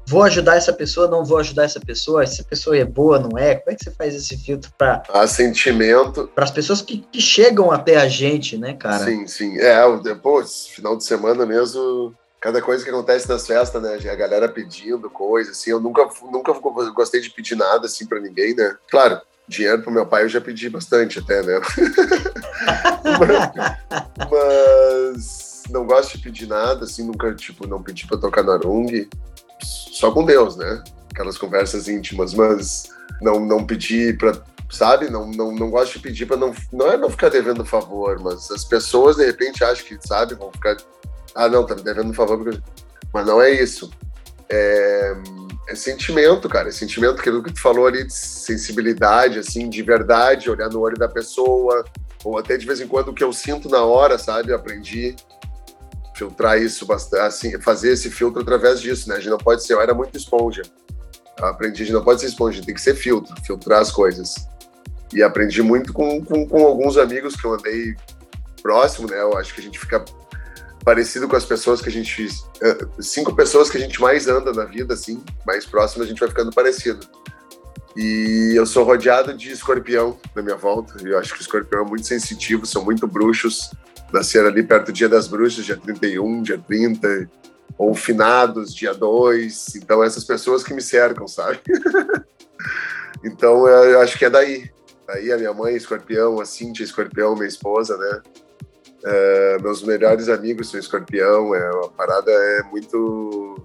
Vou 0.08 0.24
ajudar 0.24 0.58
essa 0.58 0.74
pessoa, 0.74 1.08
não 1.08 1.24
vou 1.24 1.38
ajudar 1.38 1.64
essa 1.64 1.80
pessoa, 1.80 2.24
essa 2.24 2.44
pessoa 2.44 2.78
é 2.78 2.84
boa, 2.84 3.20
não 3.20 3.38
é? 3.38 3.56
Como 3.56 3.72
é 3.72 3.76
que 3.76 3.84
você 3.84 3.92
faz 3.92 4.14
esse 4.14 4.38
filtro 4.38 4.70
para 4.78 5.02
a 5.10 5.26
sentimento 5.28 6.30
para 6.36 6.44
as 6.44 6.52
pessoas 6.52 6.82
que, 6.82 6.98
que, 7.12 7.22
chegam 7.22 7.72
até 7.72 7.96
a 7.96 8.08
gente, 8.08 8.58
né, 8.58 8.74
cara? 8.74 9.06
Sim, 9.06 9.26
sim. 9.28 9.58
É, 9.60 9.80
depois, 10.02 10.68
final 10.68 10.98
de 10.98 11.06
semana 11.06 11.46
mesmo, 11.46 12.14
cada 12.42 12.62
coisa 12.62 12.84
que 12.84 12.90
acontece 12.90 13.30
nas 13.30 13.48
festas, 13.48 13.82
né? 13.82 13.98
A 14.12 14.16
galera 14.16 14.50
pedindo 14.50 15.10
coisa, 15.10 15.52
assim. 15.52 15.72
Eu 15.72 15.80
nunca, 15.80 16.08
nunca 16.30 16.52
gostei 16.92 17.22
de 17.22 17.30
pedir 17.30 17.56
nada, 17.56 17.86
assim, 17.86 18.06
para 18.06 18.20
ninguém, 18.20 18.54
né? 18.54 18.76
Claro, 18.92 19.22
dinheiro 19.48 19.82
pro 19.82 19.92
meu 19.92 20.06
pai 20.06 20.24
eu 20.24 20.30
já 20.30 20.42
pedi 20.42 20.70
bastante 20.70 21.20
até, 21.20 21.42
né? 21.44 21.62
mas 24.30 25.53
não 25.74 25.86
gosto 25.86 26.18
de 26.18 26.24
pedir 26.24 26.48
nada, 26.48 26.86
assim, 26.86 27.04
nunca, 27.04 27.34
tipo, 27.34 27.68
não 27.68 27.82
pedi 27.82 28.06
pra 28.06 28.18
tocar 28.18 28.44
na 28.44 28.54
Arung, 28.54 29.10
só 29.60 30.12
com 30.12 30.24
Deus, 30.24 30.56
né? 30.56 30.84
Aquelas 31.12 31.38
conversas 31.38 31.88
íntimas, 31.88 32.34
mas 32.34 32.90
não, 33.22 33.40
não 33.40 33.66
pedi 33.66 34.14
pra, 34.14 34.34
sabe? 34.70 35.10
Não, 35.10 35.30
não, 35.32 35.52
não 35.52 35.72
gosto 35.72 35.94
de 35.94 36.00
pedir 36.00 36.28
pra 36.28 36.38
não, 36.38 36.54
não 36.72 36.92
é 36.92 36.98
não 36.98 37.10
ficar 37.10 37.30
devendo 37.30 37.66
favor, 37.66 38.20
mas 38.22 38.52
as 38.52 38.64
pessoas, 38.64 39.18
de 39.18 39.26
repente, 39.26 39.64
acham 39.64 39.86
que, 39.86 39.98
sabe, 40.08 40.36
vão 40.36 40.52
ficar, 40.52 40.78
ah, 41.34 41.50
não, 41.50 41.66
tá 41.66 41.76
me 41.76 41.82
devendo 41.82 42.14
favor, 42.14 42.38
porque... 42.38 42.62
mas 43.12 43.26
não 43.26 43.42
é 43.42 43.52
isso. 43.52 43.92
É, 44.50 45.16
é 45.70 45.76
sentimento, 45.76 46.48
cara, 46.48 46.70
é 46.70 46.72
sentimento, 46.72 47.20
aquilo 47.20 47.42
que 47.42 47.52
tu 47.52 47.60
falou 47.60 47.88
ali, 47.88 48.06
de 48.06 48.14
sensibilidade, 48.14 49.40
assim, 49.40 49.68
de 49.70 49.82
verdade, 49.82 50.52
olhar 50.52 50.70
no 50.70 50.82
olho 50.82 50.98
da 50.98 51.08
pessoa, 51.08 51.84
ou 52.24 52.38
até 52.38 52.58
de 52.58 52.66
vez 52.66 52.80
em 52.80 52.88
quando 52.88 53.10
o 53.10 53.14
que 53.14 53.24
eu 53.24 53.34
sinto 53.34 53.68
na 53.70 53.84
hora, 53.84 54.20
sabe? 54.20 54.54
Aprendi 54.54 55.16
filtrar 56.16 56.62
isso 56.62 56.86
bastante, 56.86 57.22
assim, 57.22 57.62
fazer 57.62 57.92
esse 57.92 58.10
filtro 58.10 58.42
através 58.42 58.80
disso, 58.80 59.10
né? 59.10 59.16
A 59.16 59.20
gente 59.20 59.30
não 59.30 59.38
pode 59.38 59.64
ser, 59.64 59.74
eu 59.74 59.82
era 59.82 59.94
muito 59.94 60.18
esponja. 60.18 60.62
Eu 61.40 61.48
aprendi, 61.48 61.82
a 61.82 61.86
gente 61.86 61.94
não 61.94 62.04
pode 62.04 62.22
ser 62.22 62.28
esponja, 62.28 62.64
tem 62.64 62.76
que 62.76 62.82
ser 62.82 62.96
filtro, 62.96 63.34
filtrar 63.44 63.82
as 63.82 63.92
coisas. 63.92 64.36
E 65.12 65.22
aprendi 65.22 65.62
muito 65.62 65.92
com, 65.92 66.24
com, 66.24 66.48
com 66.48 66.66
alguns 66.66 66.98
amigos 66.98 67.36
que 67.36 67.46
eu 67.46 67.54
andei 67.54 67.96
próximo, 68.62 69.10
né? 69.10 69.20
Eu 69.20 69.38
acho 69.38 69.54
que 69.54 69.62
a 69.62 69.64
gente 69.64 69.80
fica 69.80 70.04
parecido 70.84 71.28
com 71.28 71.36
as 71.36 71.46
pessoas 71.46 71.82
que 71.82 71.90
a 71.90 71.92
gente. 71.92 72.28
Eh, 72.62 72.78
cinco 73.00 73.36
pessoas 73.36 73.70
que 73.70 73.78
a 73.78 73.80
gente 73.80 74.00
mais 74.00 74.28
anda 74.28 74.52
na 74.52 74.66
vida, 74.66 74.94
assim, 74.94 75.24
mais 75.46 75.66
próximo, 75.66 76.04
a 76.04 76.08
gente 76.08 76.20
vai 76.20 76.30
ficando 76.30 76.52
parecido. 76.52 77.08
E 77.96 78.54
eu 78.56 78.66
sou 78.66 78.84
rodeado 78.84 79.34
de 79.36 79.52
escorpião 79.52 80.18
na 80.36 80.42
minha 80.42 80.56
volta. 80.56 80.96
Eu 81.04 81.18
acho 81.20 81.34
que 81.34 81.40
o 81.40 81.42
escorpião 81.42 81.86
é 81.86 81.88
muito 81.88 82.08
sensitivo, 82.08 82.66
são 82.66 82.84
muito 82.84 83.08
bruxos 83.08 83.72
nasceram 84.12 84.48
ali 84.48 84.64
perto 84.64 84.88
do 84.88 84.94
Dia 84.94 85.10
das 85.10 85.28
Bruxas, 85.28 85.66
dia 85.66 85.78
31, 85.78 86.42
dia 86.42 86.58
30, 86.58 87.30
ou 87.78 87.94
finados, 87.94 88.74
dia 88.74 88.94
2. 88.94 89.76
Então, 89.76 90.04
essas 90.04 90.24
pessoas 90.24 90.64
que 90.64 90.74
me 90.74 90.82
cercam, 90.82 91.28
sabe? 91.28 91.60
então, 93.24 93.68
eu 93.68 94.00
acho 94.02 94.18
que 94.18 94.26
é 94.26 94.30
daí. 94.30 94.72
Daí 95.06 95.32
a 95.32 95.38
minha 95.38 95.54
mãe, 95.54 95.76
escorpião, 95.76 96.40
a 96.40 96.46
Cintia, 96.46 96.84
escorpião, 96.84 97.36
minha 97.36 97.48
esposa, 97.48 97.98
né? 97.98 98.22
Uh, 99.04 99.62
meus 99.62 99.84
melhores 99.84 100.30
amigos 100.30 100.70
são 100.70 100.80
escorpião. 100.80 101.54
É, 101.54 101.68
a 101.68 101.90
parada 101.90 102.32
é 102.32 102.64
muito 102.64 103.62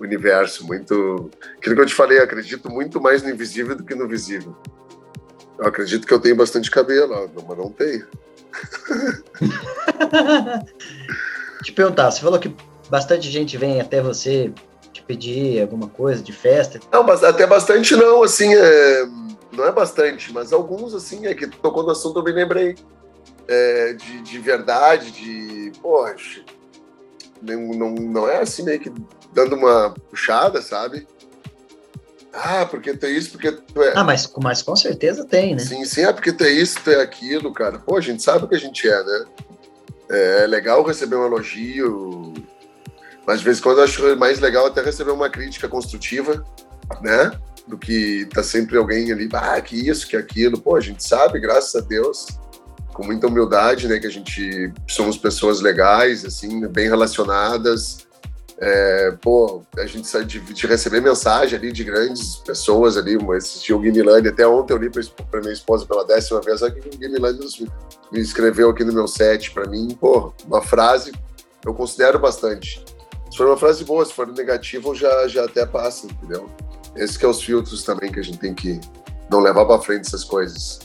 universo, 0.00 0.66
muito. 0.66 1.30
Aquilo 1.56 1.76
que 1.76 1.82
eu 1.82 1.86
te 1.86 1.94
falei, 1.94 2.18
acredito 2.18 2.68
muito 2.70 3.00
mais 3.00 3.22
no 3.22 3.30
invisível 3.30 3.76
do 3.76 3.84
que 3.84 3.94
no 3.94 4.08
visível. 4.08 4.56
Eu 5.58 5.66
acredito 5.66 6.06
que 6.06 6.12
eu 6.12 6.20
tenho 6.20 6.36
bastante 6.36 6.70
cabelo, 6.70 7.30
mas 7.46 7.58
não 7.58 7.70
tenho. 7.70 8.06
te 11.62 11.72
perguntar, 11.72 12.10
você 12.10 12.20
falou 12.20 12.38
que 12.38 12.54
bastante 12.88 13.30
gente 13.30 13.56
vem 13.56 13.80
até 13.80 14.00
você 14.00 14.52
te 14.92 15.02
pedir 15.02 15.60
alguma 15.60 15.88
coisa 15.88 16.22
de 16.22 16.32
festa. 16.32 16.80
Não, 16.92 17.02
mas 17.02 17.24
até 17.24 17.46
bastante 17.46 17.96
não, 17.96 18.22
assim, 18.22 18.54
é, 18.54 19.06
não 19.52 19.66
é 19.66 19.72
bastante, 19.72 20.32
mas 20.32 20.52
alguns, 20.52 20.94
assim, 20.94 21.26
é 21.26 21.34
que 21.34 21.46
tocou 21.46 21.82
no 21.82 21.90
assunto, 21.90 22.18
eu 22.18 22.24
me 22.24 22.32
lembrei 22.32 22.76
é, 23.48 23.94
de, 23.94 24.22
de 24.22 24.38
verdade, 24.38 25.10
de, 25.10 25.72
poxa, 25.80 26.42
não, 27.42 27.68
não, 27.68 27.94
não 27.94 28.28
é 28.28 28.40
assim 28.40 28.62
meio 28.62 28.80
que 28.80 28.92
dando 29.32 29.54
uma 29.54 29.94
puxada, 30.10 30.62
sabe? 30.62 31.06
Ah, 32.38 32.66
porque 32.66 32.94
tu 32.94 33.06
é 33.06 33.10
isso, 33.10 33.30
porque 33.30 33.50
tu 33.50 33.82
é. 33.82 33.94
Ah, 33.96 34.04
mas, 34.04 34.30
mas 34.42 34.60
com 34.60 34.76
certeza 34.76 35.24
tem, 35.24 35.54
né? 35.54 35.62
Sim, 35.62 35.84
sim, 35.86 36.02
é 36.02 36.12
porque 36.12 36.32
tu 36.32 36.44
é 36.44 36.50
isso, 36.50 36.78
tu 36.84 36.90
é 36.90 37.00
aquilo, 37.00 37.50
cara. 37.52 37.78
Pô, 37.78 37.96
a 37.96 38.00
gente 38.00 38.22
sabe 38.22 38.44
o 38.44 38.48
que 38.48 38.54
a 38.54 38.60
gente 38.60 38.86
é, 38.86 39.02
né? 39.02 39.24
É 40.10 40.46
legal 40.46 40.84
receber 40.84 41.16
um 41.16 41.24
elogio, 41.24 42.34
mas 43.26 43.38
de 43.38 43.44
vez 43.46 43.58
em 43.58 43.62
quando 43.62 43.78
eu 43.78 43.84
acho 43.84 44.16
mais 44.16 44.38
legal 44.38 44.66
até 44.66 44.82
receber 44.82 45.12
uma 45.12 45.30
crítica 45.30 45.66
construtiva, 45.66 46.44
né? 47.00 47.32
Do 47.66 47.78
que 47.78 48.28
tá 48.32 48.42
sempre 48.42 48.76
alguém 48.76 49.10
ali, 49.10 49.28
ah, 49.32 49.60
que 49.60 49.88
isso, 49.88 50.06
que 50.06 50.16
aquilo. 50.16 50.60
Pô, 50.60 50.76
a 50.76 50.80
gente 50.80 51.02
sabe, 51.02 51.40
graças 51.40 51.74
a 51.74 51.80
Deus. 51.80 52.26
com 52.92 53.04
muita 53.04 53.26
humildade, 53.26 53.88
né? 53.88 53.98
Que 53.98 54.06
a 54.06 54.10
gente 54.10 54.72
somos 54.88 55.18
pessoas 55.18 55.60
legais, 55.60 56.24
assim, 56.24 56.66
bem 56.68 56.88
relacionadas. 56.88 58.05
É, 58.58 59.10
pô, 59.20 59.62
a 59.76 59.84
gente 59.84 60.08
sai 60.08 60.24
de, 60.24 60.40
de, 60.40 60.66
receber 60.66 61.02
mensagem 61.02 61.58
ali 61.58 61.70
de 61.70 61.84
grandes 61.84 62.36
pessoas 62.36 62.96
ali, 62.96 63.18
dia 63.62 63.76
o 63.76 63.78
Guimilani, 63.78 64.28
até 64.28 64.46
ontem 64.48 64.72
eu 64.72 64.78
li 64.78 64.90
para 64.90 65.40
minha 65.40 65.52
esposa 65.52 65.84
pela 65.84 66.06
décima 66.06 66.40
vez, 66.40 66.62
aqui 66.62 66.80
que 66.80 66.96
o 66.96 66.98
Guimilani 66.98 67.38
me 68.10 68.20
escreveu 68.20 68.70
aqui 68.70 68.82
no 68.82 68.94
meu 68.94 69.06
set 69.06 69.50
para 69.50 69.68
mim, 69.68 69.88
pô, 70.00 70.32
uma 70.46 70.62
frase 70.62 71.12
eu 71.66 71.74
considero 71.74 72.18
bastante. 72.18 72.82
Se 73.30 73.36
for 73.36 73.48
uma 73.48 73.56
frase 73.56 73.84
boa, 73.84 74.04
se 74.04 74.12
for 74.12 74.26
negativa, 74.28 74.94
já, 74.94 75.28
já 75.28 75.44
até 75.44 75.66
passa, 75.66 76.06
entendeu? 76.06 76.48
Esses 76.94 77.16
que 77.16 77.26
é 77.26 77.28
os 77.28 77.42
filtros 77.42 77.82
também 77.82 78.10
que 78.10 78.20
a 78.20 78.22
gente 78.22 78.38
tem 78.38 78.54
que 78.54 78.80
não 79.28 79.40
levar 79.40 79.66
para 79.66 79.82
frente 79.82 80.06
essas 80.06 80.24
coisas. 80.24 80.78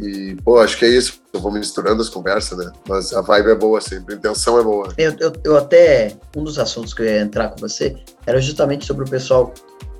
E, 0.00 0.36
pô, 0.42 0.58
acho 0.58 0.78
que 0.78 0.84
é 0.84 0.88
isso. 0.88 1.20
Eu 1.32 1.40
vou 1.40 1.52
misturando 1.52 2.00
as 2.00 2.08
conversas, 2.08 2.58
né? 2.58 2.72
Mas 2.88 3.12
a 3.12 3.20
vibe 3.20 3.50
é 3.50 3.54
boa 3.54 3.80
sempre, 3.80 4.14
a 4.14 4.16
intenção 4.16 4.58
é 4.58 4.62
boa. 4.62 4.92
Eu, 4.96 5.14
eu, 5.20 5.32
eu 5.44 5.56
até. 5.56 6.16
Um 6.34 6.42
dos 6.42 6.58
assuntos 6.58 6.94
que 6.94 7.02
eu 7.02 7.06
ia 7.06 7.20
entrar 7.20 7.50
com 7.50 7.56
você 7.58 7.96
era 8.26 8.40
justamente 8.40 8.86
sobre 8.86 9.04
o 9.04 9.10
pessoal 9.10 9.52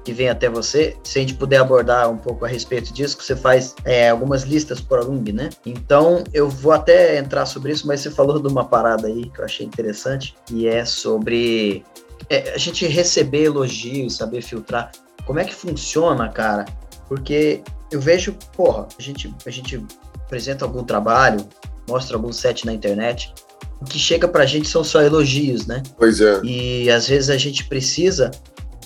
que 0.05 0.13
vem 0.13 0.31
até 0.31 0.49
você, 0.49 0.97
se 1.05 1.19
a 1.19 1.21
gente 1.21 1.35
puder 1.35 1.59
abordar 1.59 2.11
um 2.11 2.17
pouco 2.17 2.45
a 2.45 2.49
respeito 2.49 2.93
disso, 2.93 3.19
que 3.19 3.25
você 3.25 3.37
faz 3.37 3.75
é, 3.85 4.09
algumas 4.09 4.45
listas 4.45 4.81
por 4.81 4.99
alumno, 4.99 5.33
né? 5.33 5.51
Então, 5.65 6.25
eu 6.33 6.49
vou 6.49 6.73
até 6.73 7.19
entrar 7.19 7.45
sobre 7.45 7.73
isso, 7.73 7.87
mas 7.87 8.01
você 8.01 8.11
falou 8.11 8.41
de 8.41 8.49
uma 8.49 8.65
parada 8.65 9.07
aí 9.07 9.29
que 9.29 9.41
eu 9.41 9.45
achei 9.45 9.67
interessante, 9.67 10.35
e 10.51 10.67
é 10.67 10.87
sobre 10.87 11.85
é, 12.29 12.55
a 12.55 12.59
gente 12.59 12.87
receber 12.87 13.45
elogios, 13.45 14.17
saber 14.17 14.43
filtrar. 14.43 14.91
Como 15.27 15.39
é 15.39 15.45
que 15.45 15.55
funciona, 15.55 16.29
cara? 16.31 16.65
Porque 17.07 17.63
eu 17.91 18.01
vejo, 18.01 18.37
porra, 18.57 18.87
a 18.99 19.03
gente, 19.03 19.35
a 19.45 19.51
gente 19.51 19.85
apresenta 20.17 20.65
algum 20.65 20.85
trabalho, 20.85 21.47
mostra 21.89 22.17
algum 22.17 22.33
set 22.33 22.65
na 22.65 22.73
internet, 22.73 23.35
o 23.81 23.85
que 23.85 23.99
chega 23.99 24.29
pra 24.29 24.47
gente 24.47 24.69
são 24.69 24.85
só 24.85 25.01
elogios, 25.03 25.67
né? 25.67 25.83
Pois 25.97 26.21
é. 26.21 26.41
E 26.45 26.91
às 26.91 27.09
vezes 27.09 27.31
a 27.31 27.37
gente 27.37 27.65
precisa 27.65 28.31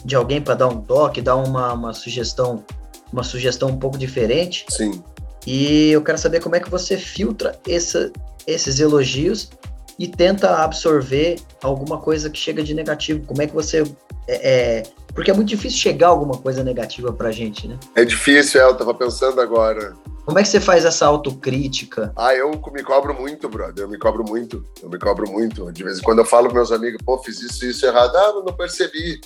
de 0.04 0.14
alguém 0.14 0.40
para 0.40 0.54
dar 0.54 0.68
um 0.68 0.80
toque, 0.80 1.20
dar 1.20 1.36
uma, 1.36 1.72
uma 1.72 1.92
sugestão, 1.92 2.64
uma 3.12 3.22
sugestão 3.22 3.70
um 3.70 3.78
pouco 3.78 3.98
diferente. 3.98 4.64
Sim. 4.68 5.02
E 5.46 5.90
eu 5.90 6.02
quero 6.02 6.18
saber 6.18 6.40
como 6.40 6.56
é 6.56 6.60
que 6.60 6.70
você 6.70 6.96
filtra 6.96 7.58
essa, 7.68 8.12
esses 8.46 8.80
elogios 8.80 9.50
e 9.98 10.08
tenta 10.08 10.62
absorver 10.62 11.36
alguma 11.62 11.98
coisa 11.98 12.30
que 12.30 12.38
chega 12.38 12.62
de 12.62 12.74
negativo. 12.74 13.24
Como 13.26 13.42
é 13.42 13.46
que 13.46 13.54
você 13.54 13.82
é, 14.28 14.78
é 14.78 14.82
porque 15.14 15.30
é 15.30 15.34
muito 15.34 15.48
difícil 15.48 15.78
chegar 15.78 16.08
alguma 16.08 16.36
coisa 16.36 16.64
negativa 16.64 17.12
pra 17.12 17.30
gente, 17.30 17.68
né? 17.68 17.78
É 17.94 18.04
difícil, 18.04 18.60
é, 18.60 18.64
eu 18.64 18.74
tava 18.74 18.92
pensando 18.92 19.40
agora. 19.40 19.94
Como 20.24 20.38
é 20.38 20.42
que 20.42 20.48
você 20.48 20.60
faz 20.60 20.84
essa 20.84 21.06
autocrítica? 21.06 22.12
Ah, 22.16 22.34
eu 22.34 22.50
me 22.72 22.82
cobro 22.82 23.14
muito, 23.14 23.48
brother. 23.48 23.84
Eu 23.84 23.88
me 23.88 23.98
cobro 23.98 24.24
muito. 24.24 24.64
Eu 24.82 24.88
me 24.88 24.98
cobro 24.98 25.30
muito. 25.30 25.70
De 25.70 25.84
vez 25.84 25.98
em 25.98 26.02
quando 26.02 26.20
eu 26.20 26.24
falo 26.24 26.48
com 26.48 26.54
meus 26.54 26.72
amigos, 26.72 27.00
pô, 27.04 27.18
fiz 27.18 27.42
isso 27.42 27.64
e 27.64 27.70
isso 27.70 27.84
errado. 27.84 28.16
Ah, 28.16 28.42
não 28.44 28.54
percebi. 28.54 29.20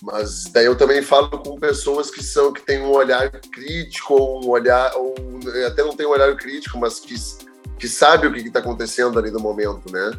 Mas 0.00 0.44
daí 0.52 0.66
eu 0.66 0.76
também 0.76 1.02
falo 1.02 1.28
com 1.30 1.58
pessoas 1.58 2.10
que 2.10 2.22
são 2.22 2.52
que 2.52 2.62
têm 2.62 2.80
um 2.80 2.90
olhar 2.90 3.28
crítico 3.30 4.14
ou 4.14 4.44
um 4.44 4.48
olhar 4.48 4.92
ou 4.94 5.14
até 5.66 5.82
não 5.82 5.94
tem 5.94 6.06
um 6.06 6.10
olhar 6.10 6.34
crítico, 6.36 6.78
mas 6.78 7.00
que 7.00 7.16
que 7.78 7.88
sabe 7.88 8.26
o 8.26 8.32
que 8.32 8.40
está 8.40 8.58
acontecendo 8.58 9.18
ali 9.18 9.30
no 9.30 9.38
momento, 9.38 9.90
né? 9.90 10.10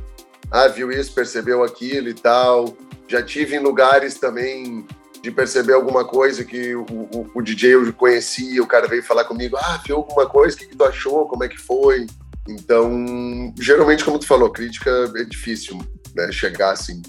Ah, 0.51 0.67
viu 0.67 0.91
isso, 0.91 1.13
percebeu 1.13 1.63
aquilo 1.63 2.09
e 2.09 2.13
tal. 2.13 2.75
Já 3.07 3.21
tive 3.21 3.55
em 3.55 3.59
lugares 3.59 4.15
também 4.15 4.85
de 5.21 5.31
perceber 5.31 5.73
alguma 5.73 6.05
coisa 6.05 6.43
que 6.43 6.75
o, 6.75 6.83
o, 6.83 7.31
o, 7.35 7.41
DJ 7.41 7.75
eu 7.75 7.93
conhecia, 7.93 8.63
o 8.63 8.67
cara 8.67 8.87
veio 8.87 9.03
falar 9.03 9.25
comigo, 9.25 9.57
ah, 9.57 9.81
viu 9.85 9.97
alguma 9.97 10.25
coisa, 10.25 10.55
o 10.55 10.59
que, 10.59 10.67
que 10.67 10.77
tu 10.77 10.83
achou, 10.83 11.27
como 11.27 11.43
é 11.43 11.47
que 11.47 11.59
foi? 11.59 12.07
Então, 12.47 13.53
geralmente, 13.59 14.03
como 14.03 14.17
tu 14.17 14.25
falou, 14.25 14.49
crítica 14.49 14.89
é 15.15 15.23
difícil, 15.23 15.77
né, 16.15 16.31
chegar 16.31 16.71
assim, 16.71 17.01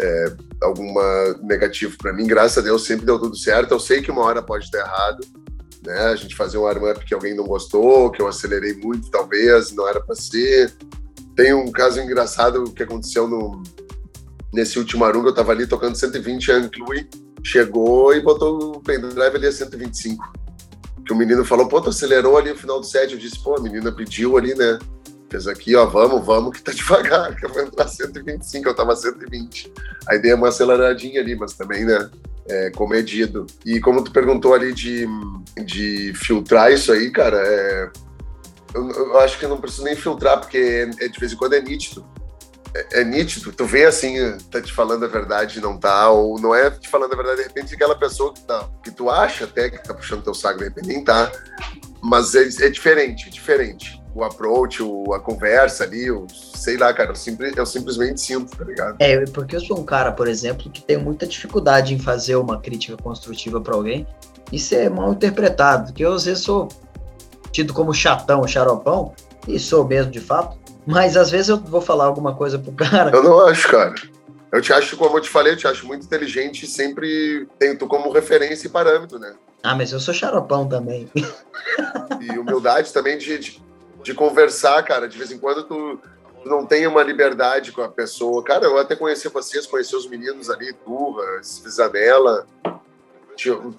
é, 0.00 0.36
alguma 0.62 1.34
negativo 1.42 1.96
para 1.98 2.12
mim, 2.12 2.26
graças 2.26 2.58
a 2.58 2.62
Deus 2.62 2.84
sempre 2.84 3.04
deu 3.04 3.18
tudo 3.18 3.36
certo, 3.36 3.72
eu 3.72 3.80
sei 3.80 4.00
que 4.00 4.10
uma 4.10 4.22
hora 4.22 4.40
pode 4.40 4.66
estar 4.66 4.78
errado, 4.78 5.26
né, 5.84 5.98
a 5.98 6.16
gente 6.16 6.36
fazer 6.36 6.58
um 6.58 6.66
arm-up 6.66 7.04
que 7.04 7.12
alguém 7.12 7.34
não 7.34 7.44
gostou, 7.44 8.10
que 8.10 8.22
eu 8.22 8.28
acelerei 8.28 8.74
muito, 8.74 9.10
talvez, 9.10 9.72
não 9.72 9.88
era 9.88 10.00
para 10.00 10.14
ser. 10.14 10.72
Tem 11.36 11.54
um 11.54 11.70
caso 11.70 12.00
engraçado 12.00 12.64
que 12.64 12.82
aconteceu 12.82 13.26
no, 13.26 13.62
nesse 14.52 14.78
último 14.78 15.04
Arunga, 15.04 15.30
eu 15.30 15.34
tava 15.34 15.52
ali 15.52 15.66
tocando 15.66 15.96
120, 15.96 16.52
a 16.52 16.56
Anclui 16.56 17.08
chegou 17.42 18.14
e 18.14 18.20
botou 18.20 18.76
o 18.76 18.80
pendrive 18.80 19.36
ali 19.36 19.46
a 19.46 19.52
125. 19.52 20.32
Que 21.04 21.12
o 21.12 21.16
menino 21.16 21.44
falou, 21.44 21.66
pô, 21.66 21.80
tu 21.80 21.88
acelerou 21.88 22.36
ali 22.36 22.50
no 22.50 22.56
final 22.56 22.78
do 22.78 22.86
set. 22.86 23.12
Eu 23.12 23.18
disse, 23.18 23.42
pô, 23.42 23.56
a 23.56 23.60
menina 23.60 23.90
pediu 23.90 24.36
ali, 24.36 24.54
né? 24.54 24.78
Fez 25.28 25.48
aqui, 25.48 25.74
ó, 25.74 25.86
vamos, 25.86 26.24
vamos, 26.24 26.56
que 26.56 26.62
tá 26.62 26.72
devagar, 26.72 27.34
que 27.36 27.46
eu 27.46 27.48
vou 27.48 27.62
entrar 27.62 27.88
125, 27.88 28.68
eu 28.68 28.74
tava 28.74 28.94
120. 28.94 29.72
Aí 30.08 30.20
dei 30.20 30.34
uma 30.34 30.48
aceleradinha 30.48 31.20
ali, 31.20 31.34
mas 31.34 31.54
também, 31.54 31.84
né? 31.84 32.10
É, 32.48 32.70
comedido. 32.70 33.46
E 33.64 33.80
como 33.80 34.02
tu 34.02 34.12
perguntou 34.12 34.52
ali 34.52 34.72
de, 34.72 35.06
de 35.64 36.12
filtrar 36.14 36.72
isso 36.72 36.92
aí, 36.92 37.10
cara, 37.10 37.38
é, 37.38 37.90
eu, 38.74 39.18
acho 39.20 39.38
que 39.38 39.46
não 39.46 39.60
preciso 39.60 39.84
nem 39.84 39.96
filtrar, 39.96 40.40
porque 40.40 40.88
é, 41.00 41.08
de 41.08 41.18
vez 41.18 41.32
em 41.32 41.36
quando 41.36 41.54
é 41.54 41.60
nítido 41.60 42.04
é, 42.74 43.00
é, 43.00 43.04
nítido, 43.04 43.52
tu 43.52 43.66
vê 43.66 43.84
assim, 43.84 44.16
tá 44.50 44.60
te 44.60 44.72
falando 44.72 45.04
a 45.04 45.08
verdade 45.08 45.60
não 45.60 45.76
tá, 45.76 46.10
ou 46.10 46.40
não 46.40 46.54
é 46.54 46.70
te 46.70 46.88
falando 46.88 47.12
a 47.12 47.16
verdade, 47.16 47.38
de 47.38 47.42
repente 47.48 47.74
aquela 47.74 47.94
pessoa 47.94 48.32
que, 48.32 48.40
tá, 48.40 48.68
que 48.82 48.90
tu 48.90 49.10
acha 49.10 49.44
até 49.44 49.68
que 49.68 49.82
tá 49.82 49.92
puxando 49.92 50.22
teu 50.22 50.34
saco, 50.34 50.58
de 50.58 50.64
repente 50.64 50.88
nem 50.88 51.04
tá, 51.04 51.30
mas 52.02 52.34
é, 52.34 52.44
é 52.66 52.70
diferente, 52.70 53.28
é 53.28 53.30
diferente. 53.30 54.00
O 54.14 54.24
approach, 54.24 54.82
o, 54.82 55.14
a 55.14 55.20
conversa 55.20 55.84
ali, 55.84 56.10
o, 56.10 56.26
sei 56.28 56.76
lá, 56.76 56.92
cara, 56.92 57.10
eu, 57.10 57.14
simples, 57.14 57.56
eu 57.56 57.64
simplesmente 57.64 58.20
sinto, 58.20 58.56
tá 58.56 58.64
ligado? 58.64 58.96
É, 58.98 59.24
porque 59.26 59.56
eu 59.56 59.60
sou 59.60 59.78
um 59.78 59.84
cara, 59.84 60.12
por 60.12 60.28
exemplo, 60.28 60.70
que 60.70 60.82
tem 60.82 60.98
muita 60.98 61.26
dificuldade 61.26 61.94
em 61.94 61.98
fazer 61.98 62.36
uma 62.36 62.60
crítica 62.60 62.96
construtiva 62.96 63.60
para 63.60 63.74
alguém 63.74 64.06
e 64.50 64.58
ser 64.58 64.90
mal 64.90 65.12
interpretado, 65.12 65.86
porque 65.86 66.04
eu 66.04 66.12
às 66.12 66.24
vezes 66.24 66.44
sou 66.44 66.68
tido 67.50 67.74
como 67.74 67.92
chatão, 67.92 68.46
xaropão, 68.46 69.14
e 69.46 69.58
sou 69.58 69.84
mesmo 69.84 70.10
de 70.10 70.20
fato, 70.20 70.56
mas 70.86 71.16
às 71.16 71.30
vezes 71.30 71.48
eu 71.48 71.56
vou 71.58 71.80
falar 71.80 72.04
alguma 72.04 72.34
coisa 72.34 72.58
pro 72.58 72.72
cara. 72.72 73.10
Eu 73.14 73.22
não 73.22 73.40
acho, 73.46 73.68
cara. 73.68 73.94
Eu 74.52 74.60
te 74.60 74.72
acho, 74.72 74.96
como 74.98 75.16
eu 75.16 75.20
te 75.22 75.30
falei, 75.30 75.54
eu 75.54 75.56
te 75.56 75.66
acho 75.66 75.86
muito 75.86 76.04
inteligente 76.04 76.64
e 76.64 76.68
sempre 76.68 77.48
tenho 77.58 77.78
tu 77.78 77.86
como 77.86 78.12
referência 78.12 78.66
e 78.66 78.70
parâmetro, 78.70 79.18
né? 79.18 79.34
Ah, 79.62 79.74
mas 79.74 79.92
eu 79.92 80.00
sou 80.00 80.12
xaropão 80.12 80.68
também. 80.68 81.08
E 82.20 82.38
humildade 82.38 82.92
também 82.92 83.16
de, 83.16 83.38
de, 83.38 83.62
de 84.02 84.14
conversar, 84.14 84.82
cara. 84.82 85.08
De 85.08 85.16
vez 85.16 85.30
em 85.30 85.38
quando 85.38 85.62
tu, 85.64 85.98
tu, 86.42 86.48
não 86.48 86.66
tem 86.66 86.86
uma 86.86 87.02
liberdade 87.02 87.72
com 87.72 87.80
a 87.80 87.88
pessoa. 87.88 88.42
Cara, 88.44 88.66
eu 88.66 88.78
até 88.78 88.94
conheci 88.94 89.28
vocês, 89.28 89.66
conheci 89.66 89.96
os 89.96 90.06
meninos 90.06 90.50
ali, 90.50 90.72
Turra, 90.72 91.40
Isabela. 91.40 92.46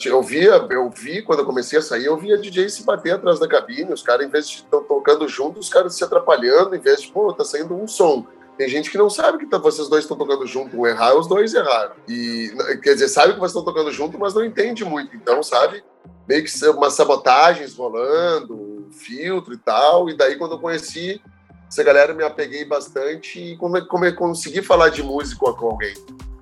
Eu 0.05 0.21
via, 0.21 0.67
eu 0.69 0.89
vi 0.89 1.21
quando 1.21 1.39
eu 1.39 1.45
comecei 1.45 1.79
a 1.79 1.81
sair, 1.81 2.05
eu 2.05 2.17
via 2.17 2.37
DJ 2.37 2.69
se 2.69 2.83
bater 2.83 3.11
atrás 3.11 3.39
da 3.39 3.47
cabine, 3.47 3.93
os 3.93 4.01
caras, 4.01 4.25
em 4.25 4.29
vez 4.29 4.49
de 4.49 4.55
estar 4.57 4.79
tocando 4.79 5.27
junto, 5.27 5.59
os 5.59 5.69
caras 5.69 5.95
se 5.95 6.03
atrapalhando, 6.03 6.75
em 6.75 6.79
vez 6.79 7.01
de, 7.01 7.11
pô, 7.11 7.31
tá 7.33 7.45
saindo 7.45 7.75
um 7.75 7.87
som. 7.87 8.25
Tem 8.57 8.69
gente 8.69 8.91
que 8.91 8.97
não 8.97 9.09
sabe 9.09 9.39
que 9.39 9.45
tá, 9.47 9.57
vocês 9.57 9.87
dois 9.87 10.03
estão 10.03 10.17
tocando 10.17 10.45
junto, 10.45 10.79
um 10.79 10.85
errar, 10.85 11.15
os 11.15 11.27
dois 11.27 11.53
erraram. 11.53 11.95
E, 12.07 12.51
quer 12.83 12.93
dizer, 12.93 13.07
sabe 13.07 13.33
que 13.33 13.39
vocês 13.39 13.51
estão 13.51 13.63
tocando 13.63 13.91
junto, 13.91 14.19
mas 14.19 14.33
não 14.33 14.45
entende 14.45 14.85
muito. 14.85 15.15
Então, 15.15 15.41
sabe, 15.41 15.83
meio 16.27 16.43
que 16.43 16.67
umas 16.67 16.93
sabotagens 16.93 17.75
rolando, 17.75 18.87
filtro 18.91 19.53
e 19.53 19.57
tal. 19.57 20.09
E 20.09 20.15
daí, 20.15 20.35
quando 20.35 20.53
eu 20.53 20.59
conheci 20.59 21.19
essa 21.67 21.83
galera, 21.83 22.13
me 22.13 22.23
apeguei 22.23 22.63
bastante 22.63 23.39
e 23.39 23.57
como, 23.57 23.83
como 23.87 24.15
consegui 24.15 24.61
falar 24.61 24.89
de 24.89 25.01
música 25.01 25.51
com 25.53 25.71
alguém, 25.71 25.95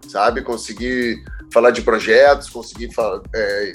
sabe? 0.07 0.41
Consegui 0.41 1.23
falar 1.51 1.71
de 1.71 1.81
projetos, 1.81 2.49
conseguir 2.49 2.89
é, 3.35 3.71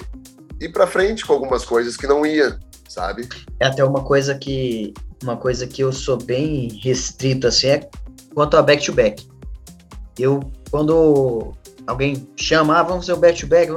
ir 0.59 0.69
para 0.69 0.87
frente 0.87 1.25
com 1.25 1.33
algumas 1.33 1.63
coisas 1.63 1.95
que 1.95 2.07
não 2.07 2.25
ia, 2.25 2.59
sabe? 2.87 3.27
É 3.59 3.67
até 3.67 3.83
uma 3.83 4.03
coisa 4.03 4.35
que 4.35 4.93
uma 5.21 5.37
coisa 5.37 5.65
que 5.65 5.81
eu 5.81 5.91
sou 5.91 6.17
bem 6.17 6.79
restrito 6.83 7.47
assim 7.47 7.67
é 7.67 7.89
quanto 8.33 8.57
a 8.57 8.61
back 8.61 8.85
to 8.85 8.93
back. 8.93 9.27
Eu 10.17 10.39
quando 10.69 11.53
alguém 11.85 12.27
chama, 12.35 12.77
ah, 12.77 12.83
vamos 12.83 13.05
fazer 13.05 13.17
o 13.17 13.21
back 13.21 13.39
to 13.39 13.47
back, 13.47 13.71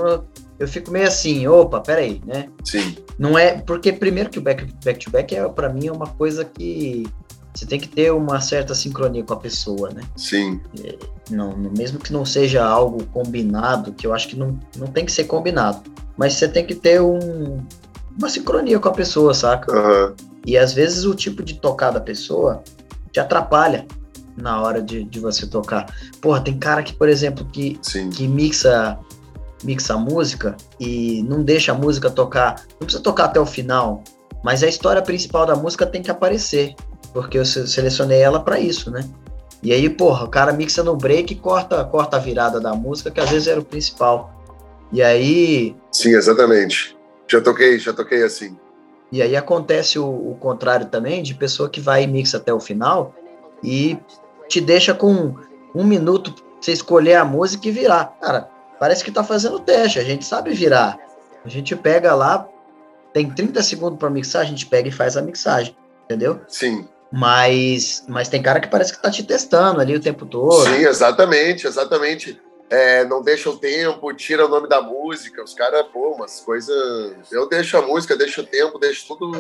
eu 0.58 0.68
fico 0.68 0.90
meio 0.90 1.06
assim, 1.06 1.46
opa, 1.46 1.80
peraí, 1.80 2.20
né? 2.26 2.48
Sim. 2.64 2.96
Não 3.18 3.38
é 3.38 3.58
porque 3.62 3.92
primeiro 3.92 4.28
que 4.28 4.38
o 4.38 4.42
back, 4.42 4.66
back 4.84 5.04
to 5.04 5.10
back 5.10 5.34
é 5.34 5.48
para 5.48 5.70
mim 5.70 5.86
é 5.86 5.92
uma 5.92 6.08
coisa 6.08 6.44
que 6.44 7.06
você 7.52 7.66
tem 7.66 7.80
que 7.80 7.88
ter 7.88 8.12
uma 8.12 8.40
certa 8.40 8.74
sincronia 8.74 9.24
com 9.24 9.34
a 9.34 9.36
pessoa, 9.36 9.90
né? 9.90 10.02
Sim. 10.16 10.60
É, 10.82 10.96
não, 11.30 11.56
mesmo 11.56 11.98
que 11.98 12.12
não 12.12 12.24
seja 12.24 12.64
algo 12.64 13.04
combinado, 13.06 13.92
que 13.92 14.06
eu 14.06 14.14
acho 14.14 14.28
que 14.28 14.36
não, 14.36 14.58
não 14.76 14.86
tem 14.86 15.04
que 15.04 15.12
ser 15.12 15.24
combinado, 15.24 15.82
mas 16.16 16.34
você 16.34 16.48
tem 16.48 16.64
que 16.64 16.74
ter 16.74 17.00
um, 17.00 17.60
uma 18.16 18.28
sincronia 18.28 18.78
com 18.78 18.88
a 18.88 18.92
pessoa, 18.92 19.34
saca? 19.34 19.72
Uhum. 19.72 20.14
E 20.46 20.56
às 20.56 20.72
vezes 20.72 21.04
o 21.04 21.14
tipo 21.14 21.42
de 21.42 21.54
tocar 21.54 21.90
da 21.90 22.00
pessoa 22.00 22.62
te 23.12 23.20
atrapalha 23.20 23.86
na 24.36 24.60
hora 24.62 24.80
de, 24.80 25.04
de 25.04 25.20
você 25.20 25.46
tocar. 25.46 25.92
Porra, 26.20 26.40
tem 26.40 26.58
cara 26.58 26.82
que, 26.82 26.94
por 26.94 27.08
exemplo, 27.08 27.44
que, 27.52 27.78
que 28.14 28.26
mixa 28.26 28.98
mixa 29.62 29.94
a 29.94 29.98
música 29.98 30.56
e 30.78 31.22
não 31.24 31.42
deixa 31.42 31.72
a 31.72 31.74
música 31.74 32.10
tocar, 32.10 32.64
não 32.72 32.86
precisa 32.86 33.02
tocar 33.02 33.26
até 33.26 33.38
o 33.38 33.46
final, 33.46 34.02
Mas 34.42 34.62
a 34.62 34.66
história 34.66 35.02
principal 35.02 35.44
da 35.44 35.54
música 35.54 35.84
tem 35.84 36.02
que 36.02 36.10
aparecer, 36.10 36.74
porque 37.12 37.38
eu 37.38 37.44
selecionei 37.44 38.20
ela 38.20 38.40
para 38.40 38.58
isso, 38.58 38.90
né? 38.90 39.08
E 39.62 39.72
aí, 39.72 39.90
porra, 39.90 40.24
o 40.24 40.28
cara 40.28 40.52
mixa 40.52 40.82
no 40.82 40.96
break 40.96 41.34
e 41.34 41.36
corta, 41.36 41.84
corta 41.84 42.16
a 42.16 42.20
virada 42.20 42.58
da 42.58 42.74
música, 42.74 43.10
que 43.10 43.20
às 43.20 43.28
vezes 43.28 43.46
era 43.46 43.60
o 43.60 43.64
principal. 43.64 44.32
E 44.90 45.02
aí. 45.02 45.76
Sim, 45.92 46.14
exatamente. 46.14 46.96
Já 47.28 47.40
toquei, 47.40 47.78
já 47.78 47.92
toquei 47.92 48.22
assim. 48.22 48.56
E 49.12 49.20
aí 49.20 49.36
acontece 49.36 49.98
o, 49.98 50.06
o 50.06 50.36
contrário 50.40 50.86
também, 50.86 51.22
de 51.22 51.34
pessoa 51.34 51.68
que 51.68 51.80
vai 51.80 52.04
e 52.04 52.06
mixa 52.06 52.38
até 52.38 52.52
o 52.52 52.60
final 52.60 53.14
e 53.62 53.98
te 54.48 54.60
deixa 54.60 54.94
com 54.94 55.34
um 55.74 55.84
minuto 55.84 56.32
pra 56.32 56.44
você 56.60 56.72
escolher 56.72 57.16
a 57.16 57.24
música 57.24 57.68
e 57.68 57.70
virar. 57.70 58.16
Cara, 58.20 58.48
parece 58.78 59.04
que 59.04 59.10
tá 59.10 59.22
fazendo 59.22 59.60
teste, 59.60 59.98
a 59.98 60.04
gente 60.04 60.24
sabe 60.24 60.52
virar. 60.52 60.98
A 61.44 61.48
gente 61.48 61.74
pega 61.74 62.14
lá, 62.14 62.48
tem 63.12 63.30
30 63.30 63.62
segundos 63.62 63.98
para 63.98 64.10
mixar, 64.10 64.42
a 64.42 64.44
gente 64.44 64.66
pega 64.66 64.88
e 64.88 64.92
faz 64.92 65.16
a 65.16 65.22
mixagem, 65.22 65.76
entendeu? 66.04 66.40
Sim. 66.48 66.86
Mas, 67.12 68.04
mas 68.08 68.28
tem 68.28 68.40
cara 68.40 68.60
que 68.60 68.68
parece 68.68 68.92
que 68.92 69.02
tá 69.02 69.10
te 69.10 69.24
testando 69.24 69.80
ali 69.80 69.96
o 69.96 70.00
tempo 70.00 70.24
todo. 70.24 70.64
Sim, 70.64 70.86
exatamente, 70.86 71.66
exatamente. 71.66 72.40
É, 72.70 73.04
não 73.04 73.20
deixa 73.20 73.50
o 73.50 73.58
tempo, 73.58 74.14
tira 74.14 74.46
o 74.46 74.48
nome 74.48 74.68
da 74.68 74.80
música. 74.80 75.42
Os 75.42 75.52
caras, 75.52 75.84
pô, 75.92 76.14
umas 76.14 76.38
coisas. 76.38 77.12
Eu 77.32 77.48
deixo 77.48 77.76
a 77.76 77.82
música, 77.82 78.16
deixo 78.16 78.42
o 78.42 78.46
tempo, 78.46 78.78
deixo 78.78 79.08
tudo. 79.08 79.32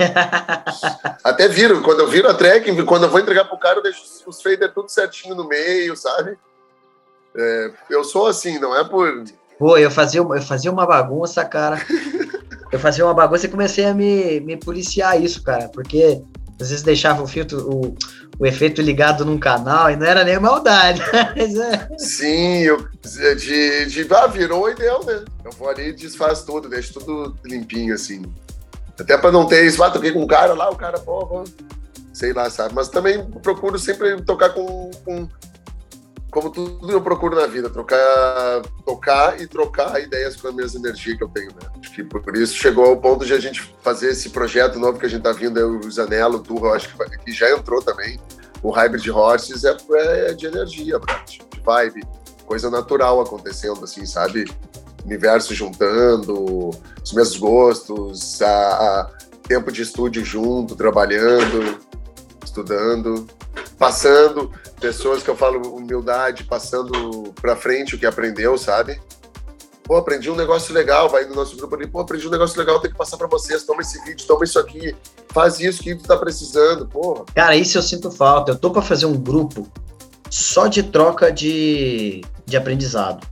Até 1.22 1.46
viro. 1.46 1.80
Quando 1.80 2.00
eu 2.00 2.08
viro 2.08 2.28
a 2.28 2.34
track, 2.34 2.82
quando 2.82 3.04
eu 3.04 3.08
vou 3.08 3.20
entregar 3.20 3.44
pro 3.44 3.56
cara, 3.56 3.78
eu 3.78 3.82
deixo 3.84 4.02
os 4.26 4.42
fader 4.42 4.74
tudo 4.74 4.88
certinho 4.88 5.36
no 5.36 5.46
meio, 5.46 5.94
sabe? 5.94 6.36
É, 7.36 7.70
eu 7.88 8.02
sou 8.02 8.26
assim, 8.26 8.58
não 8.58 8.76
é 8.76 8.82
por. 8.82 9.22
Pô, 9.56 9.76
eu 9.78 9.92
fazia, 9.92 10.20
eu 10.20 10.42
fazia 10.42 10.72
uma 10.72 10.84
bagunça, 10.84 11.44
cara. 11.44 11.80
eu 12.72 12.80
fazia 12.80 13.04
uma 13.04 13.14
bagunça 13.14 13.46
e 13.46 13.50
comecei 13.50 13.84
a 13.84 13.94
me, 13.94 14.40
me 14.40 14.56
policiar 14.56 15.22
isso, 15.22 15.40
cara, 15.44 15.68
porque 15.68 16.20
às 16.60 16.68
vezes 16.68 16.82
deixava 16.82 17.22
o 17.22 17.26
filtro, 17.26 17.58
o, 17.68 17.96
o 18.38 18.46
efeito 18.46 18.82
ligado 18.82 19.24
num 19.24 19.38
canal 19.38 19.90
e 19.90 19.96
não 19.96 20.06
era 20.06 20.24
nem 20.24 20.38
maldade. 20.38 21.02
é. 21.12 21.98
Sim, 21.98 22.58
eu, 22.62 22.86
de, 23.36 23.86
de 23.86 24.14
ah, 24.14 24.26
virou 24.26 24.70
e 24.70 24.74
deu, 24.74 25.04
né? 25.04 25.24
Eu 25.44 25.52
vou 25.52 25.68
ali 25.68 25.88
e 25.88 25.92
desfaço 25.92 26.44
tudo, 26.44 26.68
deixo 26.68 26.94
tudo 26.94 27.36
limpinho, 27.44 27.94
assim. 27.94 28.22
Até 28.98 29.16
para 29.16 29.32
não 29.32 29.46
ter 29.46 29.64
isso, 29.64 29.82
ah, 29.82 29.90
toquei 29.90 30.12
com 30.12 30.22
um 30.22 30.26
cara 30.26 30.52
lá, 30.52 30.68
o 30.70 30.76
cara, 30.76 30.98
pô, 30.98 31.44
sei 32.12 32.32
lá, 32.34 32.50
sabe? 32.50 32.74
Mas 32.74 32.88
também 32.88 33.24
procuro 33.42 33.78
sempre 33.78 34.20
tocar 34.22 34.50
com, 34.50 34.90
com 35.04 35.26
como 36.30 36.50
tudo 36.50 36.90
eu 36.90 37.00
procuro 37.00 37.34
na 37.34 37.46
vida, 37.46 37.68
trocar, 37.68 38.62
tocar 38.84 39.40
e 39.40 39.46
trocar 39.46 40.00
ideias 40.00 40.36
com 40.36 40.48
a 40.48 40.52
mesma 40.52 40.78
energia 40.78 41.16
que 41.16 41.24
eu 41.24 41.28
tenho, 41.28 41.48
né? 41.48 41.68
Acho 41.80 41.92
que 41.92 42.04
por 42.04 42.36
isso 42.36 42.54
chegou 42.54 42.86
ao 42.86 42.96
ponto 42.96 43.24
de 43.24 43.34
a 43.34 43.40
gente 43.40 43.74
fazer 43.82 44.10
esse 44.10 44.30
projeto 44.30 44.78
novo 44.78 44.98
que 44.98 45.06
a 45.06 45.08
gente 45.08 45.22
tá 45.22 45.32
vindo, 45.32 45.58
é 45.58 45.64
o 45.64 45.90
Zanello, 45.90 46.36
o 46.36 46.40
Turro, 46.40 46.72
acho 46.72 46.96
que, 47.24 47.32
já 47.32 47.50
entrou 47.50 47.82
também. 47.82 48.18
O 48.62 48.70
Hybrid 48.70 49.08
Horses 49.08 49.64
é, 49.64 49.76
é 50.28 50.32
de 50.34 50.46
energia, 50.46 51.00
de 51.26 51.60
vibe, 51.64 52.02
coisa 52.46 52.70
natural 52.70 53.20
acontecendo, 53.20 53.82
assim, 53.82 54.06
sabe? 54.06 54.44
Universo 55.04 55.54
juntando, 55.54 56.70
os 57.02 57.12
mesmos 57.12 57.38
gostos, 57.38 58.40
a, 58.42 58.46
a 58.46 59.10
tempo 59.48 59.72
de 59.72 59.82
estúdio 59.82 60.24
junto, 60.24 60.76
trabalhando, 60.76 61.80
estudando, 62.50 63.26
passando 63.78 64.52
pessoas 64.80 65.22
que 65.22 65.30
eu 65.30 65.36
falo 65.36 65.74
humildade, 65.74 66.44
passando 66.44 67.32
para 67.40 67.56
frente 67.56 67.94
o 67.94 67.98
que 67.98 68.06
aprendeu, 68.06 68.58
sabe? 68.58 69.00
Pô, 69.84 69.96
aprendi 69.96 70.30
um 70.30 70.36
negócio 70.36 70.72
legal, 70.72 71.08
vai 71.08 71.24
no 71.24 71.34
nosso 71.34 71.56
grupo 71.56 71.74
ali, 71.74 71.86
pô, 71.86 72.00
aprendi 72.00 72.26
um 72.26 72.30
negócio 72.30 72.58
legal, 72.58 72.80
tem 72.80 72.90
que 72.90 72.96
passar 72.96 73.16
para 73.16 73.26
vocês, 73.26 73.64
toma 73.64 73.82
esse 73.82 74.00
vídeo, 74.04 74.26
toma 74.26 74.44
isso 74.44 74.58
aqui, 74.58 74.94
faz 75.30 75.58
isso 75.58 75.82
que 75.82 75.96
tu 75.96 76.04
tá 76.04 76.16
precisando, 76.16 76.86
porra. 76.86 77.24
Cara, 77.34 77.56
isso 77.56 77.76
eu 77.76 77.82
sinto 77.82 78.10
falta. 78.10 78.52
Eu 78.52 78.58
tô 78.58 78.70
para 78.70 78.82
fazer 78.82 79.06
um 79.06 79.16
grupo 79.16 79.66
só 80.28 80.68
de 80.68 80.84
troca 80.84 81.32
de, 81.32 82.22
de 82.46 82.56
aprendizado. 82.56 83.26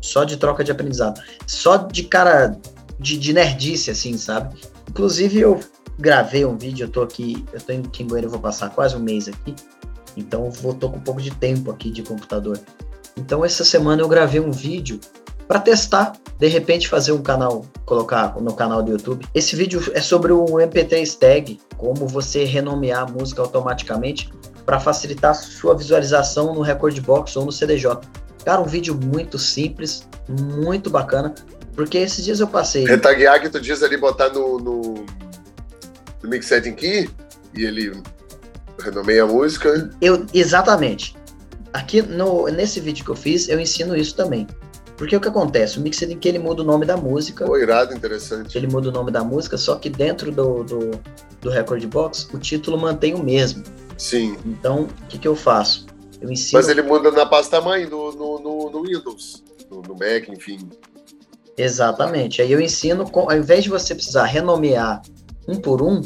Só 0.00 0.24
de 0.24 0.36
troca 0.36 0.64
de 0.64 0.72
aprendizado. 0.72 1.20
Só 1.46 1.76
de 1.76 2.02
cara 2.04 2.58
de, 2.98 3.16
de 3.16 3.32
nerdice, 3.32 3.90
assim, 3.90 4.18
sabe? 4.18 4.58
Inclusive, 4.90 5.38
eu 5.38 5.60
gravei 6.00 6.44
um 6.44 6.56
vídeo, 6.56 6.86
eu 6.86 6.90
tô 6.90 7.02
aqui, 7.02 7.46
eu 7.52 7.60
tô 7.60 7.72
em 7.72 7.82
Kimbueira, 7.82 8.26
eu 8.26 8.30
vou 8.30 8.40
passar 8.40 8.70
quase 8.70 8.96
um 8.96 8.98
mês 8.98 9.28
aqui. 9.28 9.54
Então 10.16 10.50
vou 10.50 10.74
tô 10.74 10.90
com 10.90 10.96
um 10.96 11.00
pouco 11.00 11.22
de 11.22 11.30
tempo 11.30 11.70
aqui 11.70 11.90
de 11.92 12.02
computador. 12.02 12.58
Então 13.16 13.44
essa 13.44 13.64
semana 13.64 14.02
eu 14.02 14.08
gravei 14.08 14.40
um 14.40 14.50
vídeo 14.50 14.98
para 15.46 15.60
testar, 15.60 16.12
de 16.38 16.48
repente 16.48 16.88
fazer 16.88 17.12
um 17.12 17.22
canal, 17.22 17.64
colocar 17.86 18.34
no 18.40 18.52
canal 18.52 18.82
do 18.82 18.90
YouTube. 18.90 19.24
Esse 19.32 19.54
vídeo 19.54 19.80
é 19.94 20.00
sobre 20.00 20.32
o 20.32 20.44
MP3 20.44 21.16
tag, 21.16 21.60
como 21.76 22.08
você 22.08 22.44
renomear 22.44 23.02
a 23.02 23.06
música 23.06 23.42
automaticamente 23.42 24.28
para 24.66 24.80
facilitar 24.80 25.36
sua 25.36 25.76
visualização 25.76 26.52
no 26.52 26.62
Record 26.62 26.98
Box 27.00 27.36
ou 27.36 27.44
no 27.44 27.52
CDJ. 27.52 27.96
Cara, 28.44 28.60
um 28.60 28.66
vídeo 28.66 28.98
muito 29.00 29.38
simples, 29.38 30.08
muito 30.28 30.90
bacana, 30.90 31.32
porque 31.74 31.98
esses 31.98 32.24
dias 32.24 32.40
eu 32.40 32.48
passei. 32.48 32.84
Retaguear 32.84 33.40
que 33.40 33.48
tu 33.48 33.60
diz 33.60 33.82
ali 33.82 33.96
botar 33.96 34.30
no, 34.30 34.58
no, 34.58 35.06
no 36.22 36.28
Mix 36.28 36.46
Setting 36.46 36.74
Key 36.74 37.10
e 37.54 37.64
ele 37.64 37.92
Renomei 38.80 39.20
a 39.20 39.26
música. 39.26 39.90
Eu, 40.00 40.26
exatamente. 40.32 41.16
Aqui 41.72 42.02
no, 42.02 42.46
nesse 42.48 42.80
vídeo 42.80 43.04
que 43.04 43.10
eu 43.10 43.16
fiz, 43.16 43.48
eu 43.48 43.60
ensino 43.60 43.96
isso 43.96 44.16
também. 44.16 44.46
Porque 44.96 45.16
o 45.16 45.20
que 45.20 45.28
acontece? 45.28 45.78
O 45.78 45.82
Mixed 45.82 46.14
que 46.16 46.28
ele 46.28 46.38
muda 46.38 46.62
o 46.62 46.64
nome 46.64 46.84
da 46.84 46.96
música. 46.96 47.46
Pô, 47.46 47.56
irado, 47.56 47.94
interessante. 47.94 48.56
Ele 48.58 48.66
muda 48.66 48.88
o 48.88 48.92
nome 48.92 49.10
da 49.10 49.24
música, 49.24 49.56
só 49.56 49.76
que 49.76 49.88
dentro 49.88 50.30
do, 50.30 50.64
do, 50.64 50.90
do 51.40 51.50
Record 51.50 51.84
Box, 51.86 52.28
o 52.34 52.38
título 52.38 52.78
mantém 52.78 53.14
o 53.14 53.22
mesmo. 53.22 53.62
Sim. 53.96 54.36
Então, 54.44 54.82
o 54.82 55.06
que, 55.08 55.18
que 55.18 55.28
eu 55.28 55.36
faço? 55.36 55.86
Eu 56.20 56.30
ensino... 56.30 56.60
Mas 56.60 56.68
ele 56.68 56.82
muda 56.82 57.10
na 57.10 57.24
pasta 57.24 57.60
mãe 57.62 57.86
no, 57.86 58.12
no, 58.12 58.40
no, 58.40 58.70
no 58.70 58.82
Windows, 58.82 59.42
no, 59.70 59.80
no 59.80 59.94
Mac, 59.94 60.28
enfim. 60.28 60.68
Exatamente. 61.62 62.42
Aí 62.42 62.50
eu 62.50 62.60
ensino, 62.60 63.10
ao 63.12 63.36
invés 63.36 63.64
de 63.64 63.70
você 63.70 63.94
precisar 63.94 64.24
renomear 64.24 65.02
um 65.48 65.56
por 65.56 65.82
um, 65.82 66.02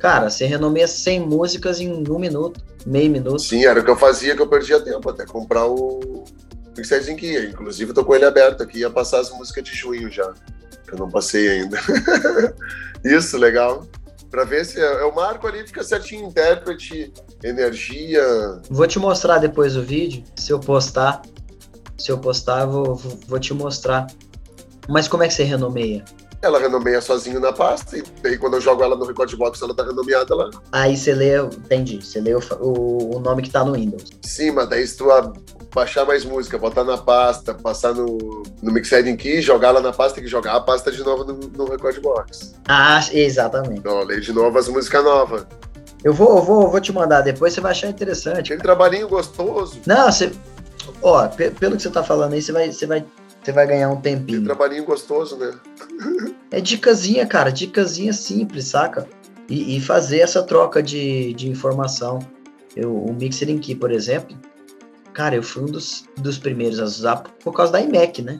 Cara, 0.00 0.30
você 0.30 0.46
renomeia 0.46 0.88
100 0.88 1.20
músicas 1.20 1.78
em 1.78 1.92
um 2.10 2.18
minuto, 2.18 2.58
meio 2.86 3.10
minuto. 3.10 3.38
Sim, 3.38 3.66
era 3.66 3.80
o 3.80 3.84
que 3.84 3.90
eu 3.90 3.96
fazia 3.96 4.34
que 4.34 4.40
eu 4.40 4.48
perdia 4.48 4.80
tempo 4.80 5.10
até 5.10 5.26
comprar 5.26 5.66
o 5.66 6.24
Pixels 6.74 7.06
em 7.06 7.16
Kia. 7.16 7.44
Inclusive, 7.44 7.92
tô 7.92 8.02
com 8.02 8.14
ele 8.14 8.24
aberto 8.24 8.62
aqui, 8.62 8.78
ia 8.78 8.88
passar 8.88 9.20
as 9.20 9.30
músicas 9.30 9.62
de 9.62 9.74
junho 9.74 10.10
já, 10.10 10.32
que 10.86 10.94
eu 10.94 10.98
não 10.98 11.10
passei 11.10 11.50
ainda. 11.50 11.78
Isso, 13.04 13.36
legal. 13.36 13.86
Pra 14.30 14.44
ver 14.44 14.64
se 14.64 14.80
é, 14.80 15.04
o 15.04 15.14
marco 15.14 15.46
ali, 15.46 15.66
fica 15.66 15.84
certinho, 15.84 16.26
intérprete, 16.26 17.12
energia. 17.44 18.22
Vou 18.70 18.86
te 18.86 18.98
mostrar 18.98 19.36
depois 19.36 19.76
o 19.76 19.82
vídeo, 19.82 20.24
se 20.34 20.50
eu 20.50 20.58
postar. 20.58 21.20
Se 21.98 22.10
eu 22.10 22.16
postar, 22.16 22.64
vou, 22.64 22.94
vou 22.94 23.38
te 23.38 23.52
mostrar. 23.52 24.06
Mas 24.90 25.08
como 25.08 25.22
é 25.22 25.28
que 25.28 25.34
você 25.34 25.44
renomeia? 25.44 26.04
ela 26.42 26.58
renomeia 26.58 27.00
sozinho 27.00 27.38
na 27.38 27.52
pasta, 27.52 27.98
e 27.98 28.02
daí 28.22 28.38
quando 28.38 28.54
eu 28.54 28.60
jogo 28.60 28.82
ela 28.82 28.96
no 28.96 29.04
Record 29.04 29.34
Box, 29.36 29.62
ela 29.62 29.74
tá 29.74 29.84
renomeada 29.84 30.34
lá. 30.34 30.50
Aí 30.72 30.96
você 30.96 31.14
lê, 31.14 31.36
entendi, 31.38 32.02
você 32.02 32.20
lê 32.20 32.34
o, 32.34 32.40
o, 32.60 33.16
o, 33.16 33.20
nome 33.20 33.42
que 33.42 33.50
tá 33.50 33.62
no 33.62 33.72
Windows. 33.72 34.04
Sim, 34.22 34.52
mas 34.52 34.68
daí 34.68 34.86
se 34.86 34.96
tu 34.96 35.06
baixar 35.74 36.06
mais 36.06 36.24
música, 36.24 36.56
botar 36.56 36.82
na 36.82 36.96
pasta, 36.96 37.52
passar 37.52 37.94
no, 37.94 38.42
no 38.62 38.72
Mixed 38.72 39.16
Key, 39.16 39.42
jogar 39.42 39.72
lá 39.72 39.80
na 39.80 39.92
pasta, 39.92 40.14
tem 40.14 40.24
que 40.24 40.30
jogar 40.30 40.54
a 40.56 40.60
pasta 40.60 40.90
de 40.90 41.04
novo 41.04 41.24
no, 41.24 41.34
no 41.34 41.64
Record 41.70 42.00
Box. 42.00 42.54
Ah, 42.66 43.00
exatamente. 43.12 43.80
Então, 43.80 44.02
lê 44.04 44.18
de 44.18 44.32
novo 44.32 44.58
as 44.58 44.66
músicas 44.66 45.04
novas. 45.04 45.46
Eu 46.02 46.14
vou, 46.14 46.38
eu 46.38 46.42
vou, 46.42 46.62
eu 46.62 46.70
vou 46.70 46.80
te 46.80 46.92
mandar 46.92 47.20
depois, 47.20 47.52
você 47.52 47.60
vai 47.60 47.72
achar 47.72 47.88
interessante. 47.88 48.48
Tem 48.48 48.58
trabalhinho 48.58 49.06
gostoso. 49.06 49.78
Não, 49.86 50.10
você. 50.10 50.32
Ó, 51.02 51.28
pelo 51.28 51.76
que 51.76 51.82
você 51.82 51.90
tá 51.90 52.02
falando 52.02 52.32
aí, 52.32 52.40
você 52.40 52.50
vai, 52.50 52.72
você 52.72 52.86
vai 52.86 53.04
você 53.42 53.52
vai 53.52 53.66
ganhar 53.66 53.88
um 53.90 54.00
tempinho. 54.00 54.38
Tem 54.38 54.44
trabalhinho 54.44 54.84
gostoso, 54.84 55.36
né? 55.36 55.52
é 56.50 56.60
dicasinha, 56.60 57.26
cara, 57.26 57.50
dicasinha 57.50 58.12
simples, 58.12 58.66
saca? 58.66 59.06
E, 59.48 59.76
e, 59.76 59.80
fazer 59.80 60.20
essa 60.20 60.42
troca 60.42 60.82
de, 60.82 61.32
de 61.34 61.48
informação. 61.48 62.20
Eu, 62.76 62.94
o 62.94 63.12
Mixer 63.12 63.58
Key, 63.58 63.74
por 63.74 63.90
exemplo, 63.90 64.38
cara, 65.12 65.34
eu 65.34 65.42
fui 65.42 65.64
um 65.64 65.66
dos, 65.66 66.04
dos 66.18 66.38
primeiros 66.38 66.78
a 66.78 66.84
usar 66.84 67.16
por 67.16 67.52
causa 67.52 67.72
da 67.72 67.80
iMac, 67.80 68.22
né? 68.22 68.38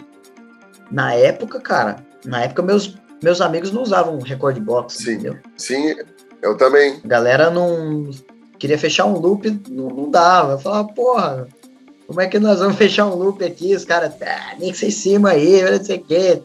Na 0.91 1.15
época, 1.15 1.61
cara, 1.61 1.97
na 2.25 2.43
época 2.43 2.63
meus, 2.63 2.97
meus 3.23 3.41
amigos 3.41 3.73
não 3.73 3.83
usavam 3.83 4.19
Record 4.21 4.59
Box, 4.61 4.99
sim, 4.99 5.13
entendeu? 5.13 5.39
Sim, 5.57 5.97
eu 6.43 6.57
também. 6.57 7.01
A 7.05 7.09
galera 7.09 7.51
não 7.51 8.09
queria 8.59 8.79
fechar 8.79 9.07
um 9.07 9.19
loop, 9.19 9.51
não, 9.69 9.89
não 9.89 10.11
dava. 10.11 10.53
Eu 10.53 10.59
falava, 10.59 10.89
porra, 10.93 11.49
como 12.11 12.21
é 12.21 12.27
que 12.27 12.41
nós 12.41 12.59
vamos 12.59 12.75
fechar 12.77 13.07
um 13.07 13.15
loop 13.15 13.45
aqui? 13.45 13.73
Os 13.73 13.85
caras, 13.85 14.13
ah, 14.21 14.57
nem 14.59 14.73
que 14.73 14.85
em 14.85 14.91
cima 14.91 15.31
aí, 15.31 15.63
não 15.63 15.85
sei 15.85 15.99
o 15.99 16.03
quê. 16.03 16.43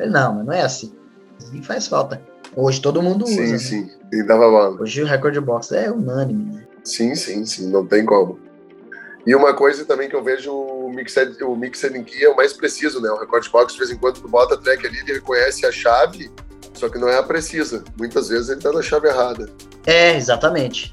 Não, 0.00 0.34
mas 0.34 0.46
não 0.46 0.52
é 0.52 0.62
assim. 0.62 0.92
Isso 1.38 1.62
faz 1.62 1.86
falta. 1.86 2.20
Hoje 2.56 2.82
todo 2.82 3.00
mundo 3.00 3.24
usa. 3.24 3.32
Sim, 3.32 3.52
né? 3.52 3.58
sim. 3.58 3.90
E 4.12 4.24
dava 4.24 4.50
mal. 4.50 4.72
Hoje 4.80 5.00
o 5.00 5.06
recorde 5.06 5.40
box 5.40 5.70
é 5.70 5.88
unânime, 5.88 6.52
né? 6.52 6.64
Sim, 6.82 7.14
sim, 7.14 7.46
sim. 7.46 7.70
Não 7.70 7.86
tem 7.86 8.04
como. 8.04 8.40
E 9.24 9.36
uma 9.36 9.54
coisa 9.54 9.84
também 9.84 10.08
que 10.08 10.16
eu 10.16 10.24
vejo 10.24 10.52
o 10.52 10.90
Mixed, 10.92 11.40
o 11.44 11.54
mixed 11.54 11.96
em 11.96 12.02
Key 12.02 12.24
é 12.24 12.28
o 12.28 12.34
mais 12.34 12.52
preciso, 12.52 13.00
né? 13.00 13.08
O 13.08 13.20
recorde 13.20 13.48
box, 13.50 13.74
de 13.74 13.78
vez 13.78 13.92
em 13.92 13.96
quando, 13.96 14.20
tu 14.20 14.28
bota 14.28 14.56
a 14.56 14.58
track 14.58 14.84
ali, 14.84 14.98
ele 14.98 15.12
reconhece 15.12 15.64
a 15.64 15.70
chave, 15.70 16.28
Só 16.74 16.88
que 16.88 16.98
não 16.98 17.08
é 17.08 17.18
a 17.18 17.22
precisa. 17.22 17.84
Muitas 17.96 18.30
vezes 18.30 18.48
ele 18.48 18.60
tá 18.60 18.72
na 18.72 18.82
chave 18.82 19.06
errada. 19.06 19.48
É, 19.86 20.16
exatamente. 20.16 20.92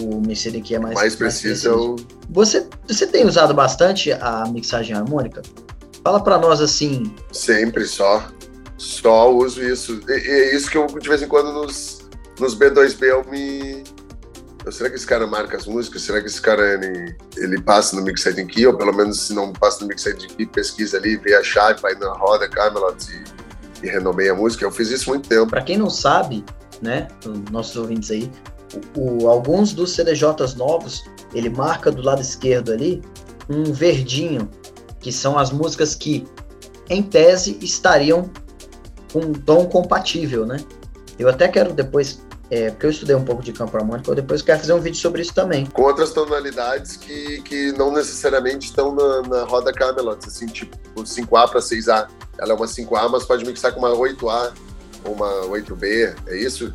O 0.00 0.20
mixer 0.20 0.56
aqui 0.56 0.74
é 0.74 0.78
mais, 0.78 0.94
mais 0.94 1.16
preciso. 1.16 1.70
Mais 1.70 1.90
preciso. 1.90 2.14
É 2.20 2.26
o... 2.26 2.30
você, 2.30 2.66
você 2.86 3.06
tem 3.06 3.26
usado 3.26 3.52
bastante 3.52 4.12
a 4.12 4.44
mixagem 4.48 4.94
harmônica? 4.94 5.42
Fala 6.02 6.22
para 6.22 6.38
nós 6.38 6.60
assim. 6.60 7.14
Sempre 7.32 7.86
só. 7.86 8.28
Só 8.76 9.34
uso 9.34 9.62
isso. 9.62 10.00
E, 10.08 10.12
é 10.12 10.54
isso 10.54 10.70
que 10.70 10.76
eu, 10.76 10.86
de 10.86 11.08
vez 11.08 11.22
em 11.22 11.28
quando, 11.28 11.52
nos, 11.52 12.08
nos 12.38 12.56
B2B 12.56 13.02
eu 13.02 13.24
me. 13.24 13.82
Será 14.70 14.88
que 14.88 14.96
esse 14.96 15.06
cara 15.06 15.26
marca 15.26 15.56
as 15.56 15.66
músicas? 15.66 16.02
Será 16.02 16.20
que 16.20 16.26
esse 16.26 16.40
cara 16.40 16.74
ele, 16.74 17.14
ele 17.36 17.60
passa 17.60 17.96
no 17.96 18.02
Mixed 18.02 18.46
Key? 18.46 18.66
Ou 18.66 18.76
pelo 18.76 18.94
menos, 18.94 19.20
se 19.20 19.34
não 19.34 19.52
passa 19.52 19.82
no 19.82 19.88
Mixed 19.88 20.26
Key, 20.28 20.46
pesquisa 20.46 20.96
ali, 20.96 21.16
vê 21.16 21.34
a 21.34 21.42
chave, 21.42 21.80
vai 21.80 21.94
na 21.94 22.12
roda, 22.12 22.48
Camelot 22.48 22.96
e, 23.10 23.86
e 23.86 23.90
renomeia 23.90 24.32
a 24.32 24.34
música. 24.34 24.64
Eu 24.64 24.70
fiz 24.70 24.90
isso 24.90 25.10
muito 25.10 25.28
tempo. 25.28 25.50
Para 25.50 25.62
quem 25.62 25.76
não 25.76 25.90
sabe, 25.90 26.42
né, 26.80 27.08
nossos 27.50 27.76
ouvintes 27.76 28.10
aí, 28.10 28.30
o, 28.96 29.28
alguns 29.28 29.72
dos 29.72 29.92
CDJs 29.92 30.54
novos, 30.54 31.04
ele 31.34 31.48
marca 31.48 31.90
do 31.90 32.02
lado 32.02 32.20
esquerdo 32.20 32.72
ali 32.72 33.02
um 33.48 33.72
verdinho, 33.72 34.48
que 35.00 35.12
são 35.12 35.38
as 35.38 35.50
músicas 35.50 35.94
que, 35.94 36.26
em 36.88 37.02
tese, 37.02 37.58
estariam 37.60 38.30
com 39.12 39.20
um 39.20 39.32
tom 39.32 39.66
compatível, 39.66 40.46
né? 40.46 40.58
Eu 41.18 41.28
até 41.28 41.46
quero 41.46 41.72
depois, 41.72 42.20
é, 42.50 42.70
porque 42.70 42.86
eu 42.86 42.90
estudei 42.90 43.14
um 43.14 43.24
pouco 43.24 43.42
de 43.42 43.52
campo 43.52 43.76
harmônico, 43.76 44.10
eu 44.10 44.14
depois 44.14 44.42
quero 44.42 44.60
fazer 44.60 44.72
um 44.72 44.80
vídeo 44.80 44.98
sobre 44.98 45.22
isso 45.22 45.34
também. 45.34 45.66
Com 45.66 45.82
outras 45.82 46.12
tonalidades 46.12 46.96
que, 46.96 47.40
que 47.42 47.72
não 47.72 47.92
necessariamente 47.92 48.66
estão 48.66 48.94
na, 48.94 49.22
na 49.22 49.44
roda 49.44 49.72
Camelot, 49.72 50.26
assim, 50.26 50.46
tipo 50.46 50.76
5A 50.96 51.50
para 51.50 51.60
6A. 51.60 52.08
Ela 52.38 52.52
é 52.52 52.56
uma 52.56 52.66
5A, 52.66 53.08
mas 53.10 53.24
pode 53.24 53.44
mixar 53.44 53.72
com 53.72 53.78
uma 53.78 53.90
8A 53.90 54.52
ou 55.04 55.12
uma 55.12 55.30
8B, 55.46 56.16
é 56.26 56.36
isso? 56.36 56.74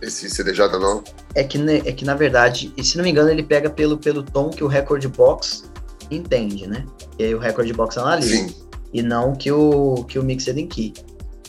Esse 0.00 0.30
CDJ 0.30 0.78
não? 0.78 1.02
É 1.34 1.44
que, 1.44 1.58
é 1.58 1.92
que 1.92 2.04
na 2.04 2.14
verdade, 2.14 2.72
e 2.76 2.82
se 2.82 2.96
não 2.96 3.04
me 3.04 3.10
engano, 3.10 3.30
ele 3.30 3.42
pega 3.42 3.68
pelo, 3.68 3.98
pelo 3.98 4.22
tom 4.22 4.50
que 4.50 4.64
o 4.64 4.66
Record 4.66 5.06
Box 5.08 5.70
entende, 6.10 6.66
né? 6.66 6.86
E 7.18 7.24
aí 7.24 7.34
o 7.34 7.38
Record 7.38 7.70
Box 7.74 7.98
analisa. 7.98 8.28
Sim. 8.28 8.54
E 8.92 9.02
não 9.02 9.34
que 9.34 9.52
o, 9.52 10.04
que 10.04 10.18
o 10.18 10.22
Mixed 10.22 10.58
in 10.58 10.66
Key. 10.66 10.94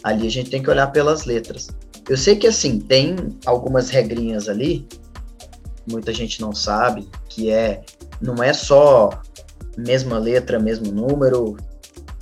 Ali 0.03 0.27
a 0.27 0.31
gente 0.31 0.49
tem 0.49 0.61
que 0.61 0.69
olhar 0.69 0.87
pelas 0.87 1.25
letras. 1.25 1.69
Eu 2.07 2.17
sei 2.17 2.35
que 2.35 2.47
assim, 2.47 2.79
tem 2.79 3.15
algumas 3.45 3.89
regrinhas 3.89 4.49
ali, 4.49 4.87
muita 5.89 6.13
gente 6.13 6.41
não 6.41 6.53
sabe, 6.53 7.07
que 7.29 7.49
é 7.49 7.81
não 8.21 8.43
é 8.43 8.53
só 8.53 9.09
mesma 9.77 10.17
letra, 10.19 10.59
mesmo 10.59 10.91
número. 10.91 11.57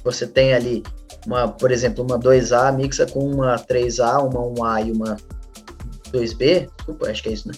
Você 0.04 0.26
tem 0.26 0.54
ali 0.54 0.84
uma, 1.26 1.48
por 1.48 1.72
exemplo, 1.72 2.04
uma 2.04 2.20
2A 2.20 2.76
mixa 2.76 3.06
com 3.06 3.20
uma 3.20 3.56
3A, 3.56 4.24
uma 4.24 4.42
1A 4.42 4.88
e 4.88 4.92
uma 4.92 5.18
2B, 6.12 6.70
desculpa, 6.76 7.10
acho 7.10 7.24
que 7.24 7.30
é 7.30 7.34
isso, 7.34 7.47
né? 7.47 7.53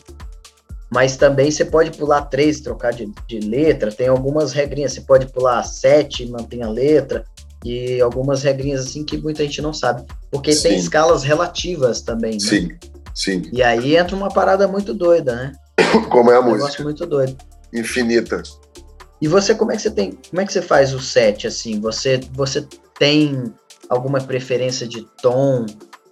Mas 0.89 1.15
também 1.15 1.49
você 1.49 1.63
pode 1.63 1.91
pular 1.97 2.23
3, 2.23 2.59
trocar 2.59 2.91
de, 2.91 3.09
de 3.27 3.39
letra, 3.39 3.91
tem 3.91 4.09
algumas 4.09 4.51
regrinhas, 4.51 4.91
você 4.91 5.01
pode 5.01 5.25
pular 5.31 5.63
7, 5.63 6.29
mantém 6.29 6.63
a 6.63 6.69
letra, 6.69 7.23
e 7.63 8.01
algumas 8.01 8.43
regrinhas 8.43 8.81
assim 8.81 9.05
que 9.05 9.17
muita 9.17 9.43
gente 9.43 9.61
não 9.61 9.73
sabe. 9.73 10.03
Porque 10.29 10.51
sim. 10.51 10.63
tem 10.63 10.77
escalas 10.77 11.23
relativas 11.23 12.01
também, 12.01 12.33
né? 12.33 12.39
Sim, 12.39 12.69
sim. 13.15 13.43
E 13.53 13.63
aí 13.63 13.95
entra 13.95 14.15
uma 14.15 14.29
parada 14.29 14.67
muito 14.67 14.93
doida, 14.93 15.35
né? 15.35 15.51
Como 16.11 16.29
é 16.31 16.35
a 16.35 16.39
um 16.39 16.43
música. 16.43 16.57
Negócio 16.57 16.83
muito 16.83 17.05
doido. 17.05 17.37
Infinita. 17.73 18.43
E 19.21 19.27
você, 19.27 19.53
como 19.53 19.71
é 19.71 19.75
que 19.75 19.83
você 19.83 19.91
tem, 19.91 20.17
como 20.29 20.41
é 20.41 20.45
que 20.45 20.51
você 20.51 20.63
faz 20.63 20.95
o 20.95 20.99
set, 20.99 21.45
assim? 21.45 21.79
Você, 21.79 22.19
você 22.33 22.67
tem 22.97 23.53
alguma 23.87 24.19
preferência 24.19 24.87
de 24.87 25.05
tom? 25.21 25.67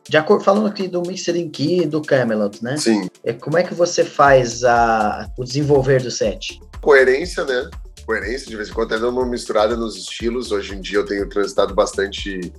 De 0.09 0.17
acordo, 0.17 0.43
falando 0.43 0.65
aqui 0.65 0.87
do 0.87 1.03
Mixing 1.03 1.49
Key 1.51 1.83
e 1.83 1.85
do 1.85 2.01
Camelot, 2.01 2.63
né? 2.63 2.75
Sim. 2.77 3.07
É, 3.23 3.31
como 3.31 3.59
é 3.59 3.63
que 3.63 3.75
você 3.75 4.03
faz 4.03 4.63
a, 4.63 5.29
o 5.37 5.43
desenvolver 5.43 6.01
do 6.01 6.09
set? 6.09 6.59
Coerência, 6.81 7.45
né? 7.45 7.69
Coerência, 8.07 8.47
de 8.47 8.55
vez 8.55 8.69
em 8.69 8.73
quando 8.73 8.95
até 8.95 9.05
uma 9.05 9.23
misturada 9.23 9.77
nos 9.77 9.95
estilos. 9.95 10.51
Hoje 10.51 10.73
em 10.73 10.81
dia 10.81 10.97
eu 10.97 11.05
tenho 11.05 11.29
transitado 11.29 11.75
bastante 11.75 12.51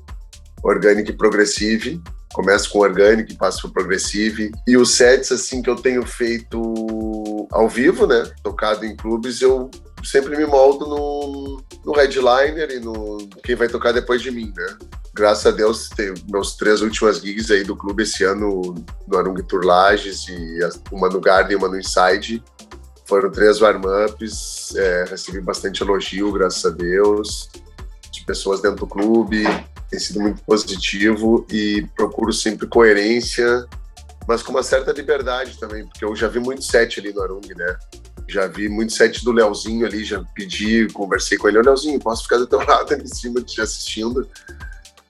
orgânico 0.63 1.11
e 1.11 1.17
progressive. 1.17 2.01
Começo 2.33 2.71
com 2.71 2.79
orgânico 2.79 3.33
e 3.33 3.37
passo 3.37 3.63
para 3.63 3.83
progressive. 3.83 4.53
E 4.65 4.77
os 4.77 4.93
sets, 4.93 5.33
assim, 5.33 5.61
que 5.61 5.69
eu 5.69 5.75
tenho 5.75 6.07
feito 6.07 7.49
ao 7.51 7.69
vivo, 7.69 8.07
né? 8.07 8.31
Tocado 8.45 8.87
em 8.87 8.95
clubes, 8.95 9.43
eu 9.43 9.69
sempre 10.05 10.37
me 10.37 10.47
moldo 10.47 10.87
no, 10.87 11.63
no 11.85 11.93
headliner 11.93 12.71
e 12.71 12.81
no 12.81 13.29
quem 13.43 13.55
vai 13.55 13.69
tocar 13.69 13.93
depois 13.93 14.23
de 14.23 14.31
mim, 14.31 14.53
né? 14.57 14.77
graças 15.15 15.47
a 15.47 15.51
Deus, 15.51 15.89
tem 15.89 16.15
meus 16.31 16.57
três 16.57 16.81
últimas 16.81 17.19
gigs 17.21 17.51
aí 17.51 17.65
do 17.65 17.77
clube 17.77 18.03
esse 18.03 18.25
ano 18.25 18.75
no 19.07 19.19
Arung 19.19 19.35
Tour 19.43 19.65
Lages 19.65 20.27
e 20.29 20.61
uma 20.93 21.09
no 21.09 21.21
Garden 21.21 21.53
e 21.53 21.57
uma 21.57 21.69
no 21.69 21.79
Inside. 21.79 22.43
Foram 23.07 23.31
três 23.31 23.61
warm-ups, 23.61 24.75
é, 24.77 25.05
recebi 25.11 25.41
bastante 25.41 25.83
elogio, 25.83 26.33
graças 26.33 26.65
a 26.65 26.71
Deus, 26.71 27.51
de 28.11 28.25
pessoas 28.25 28.63
dentro 28.63 28.79
do 28.79 28.87
clube, 28.87 29.43
tem 29.91 29.99
sido 29.99 30.21
muito 30.21 30.43
positivo 30.45 31.45
e 31.51 31.87
procuro 31.97 32.33
sempre 32.33 32.69
coerência, 32.69 33.67
mas 34.29 34.43
com 34.43 34.53
uma 34.53 34.63
certa 34.63 34.93
liberdade 34.93 35.59
também, 35.59 35.85
porque 35.85 36.05
eu 36.05 36.15
já 36.15 36.29
vi 36.29 36.39
muito 36.39 36.63
set 36.63 37.01
ali 37.01 37.13
no 37.13 37.21
Arung, 37.21 37.41
né? 37.57 37.77
Já 38.31 38.47
vi 38.47 38.69
muito 38.69 38.93
set 38.93 39.25
do 39.25 39.33
Leozinho 39.33 39.85
ali, 39.85 40.05
já 40.05 40.23
pedi, 40.35 40.87
conversei 40.93 41.37
com 41.37 41.49
ele, 41.49 41.59
ô 41.59 41.63
Leozinho, 41.63 41.99
posso 41.99 42.23
ficar 42.23 42.39
do 42.39 42.47
teu 42.47 42.61
lado 42.65 42.95
ali 42.95 43.03
em 43.03 43.15
cima 43.15 43.43
te 43.43 43.61
assistindo? 43.61 44.29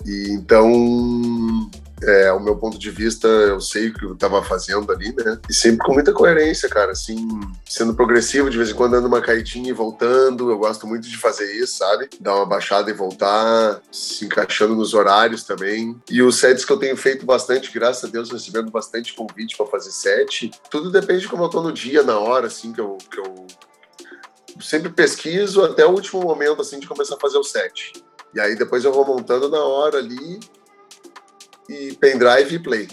E 0.06 0.30
então, 0.30 1.70
é, 2.02 2.32
o 2.32 2.40
meu 2.40 2.56
ponto 2.56 2.78
de 2.78 2.90
vista, 2.90 3.28
eu 3.28 3.60
sei 3.60 3.88
o 3.88 3.94
que 3.94 4.04
eu 4.04 4.14
estava 4.14 4.42
fazendo 4.42 4.90
ali, 4.90 5.14
né? 5.14 5.38
E 5.48 5.54
sempre 5.54 5.84
com 5.84 5.92
muita 5.92 6.12
coerência, 6.12 6.68
cara, 6.68 6.92
assim, 6.92 7.28
sendo 7.68 7.94
progressivo, 7.94 8.50
de 8.50 8.56
vez 8.56 8.70
em 8.70 8.74
quando 8.74 8.92
dando 8.92 9.06
uma 9.06 9.20
caidinha 9.20 9.70
e 9.70 9.74
voltando. 9.74 10.50
Eu 10.50 10.58
gosto 10.58 10.86
muito 10.86 11.08
de 11.08 11.16
fazer 11.16 11.52
isso, 11.56 11.78
sabe? 11.78 12.08
Dar 12.20 12.36
uma 12.36 12.46
baixada 12.46 12.90
e 12.90 12.94
voltar, 12.94 13.80
se 13.90 14.24
encaixando 14.24 14.74
nos 14.74 14.94
horários 14.94 15.44
também. 15.44 16.00
E 16.10 16.22
os 16.22 16.36
sets 16.36 16.64
que 16.64 16.72
eu 16.72 16.78
tenho 16.78 16.96
feito 16.96 17.26
bastante, 17.26 17.72
graças 17.72 18.04
a 18.04 18.12
Deus, 18.12 18.30
recebendo 18.30 18.70
bastante 18.70 19.14
convite 19.14 19.56
para 19.56 19.66
fazer 19.66 19.90
set. 19.90 20.50
Tudo 20.70 20.90
depende 20.90 21.20
de 21.20 21.28
como 21.28 21.44
eu 21.44 21.48
tô 21.48 21.62
no 21.62 21.72
dia, 21.72 22.02
na 22.02 22.18
hora, 22.18 22.46
assim, 22.46 22.72
que 22.72 22.80
eu, 22.80 22.96
que 23.10 23.18
eu 23.18 23.46
sempre 24.60 24.90
pesquiso 24.90 25.64
até 25.64 25.84
o 25.84 25.90
último 25.90 26.22
momento, 26.22 26.62
assim, 26.62 26.78
de 26.78 26.86
começar 26.86 27.16
a 27.16 27.20
fazer 27.20 27.38
o 27.38 27.44
set. 27.44 27.92
E 28.34 28.40
aí 28.40 28.54
depois 28.54 28.84
eu 28.84 28.92
vou 28.92 29.04
montando 29.04 29.48
na 29.48 29.62
hora 29.62 29.98
ali 29.98 30.38
e 31.70 31.94
pendrive 31.94 32.56
e 32.56 32.58
play. 32.58 32.88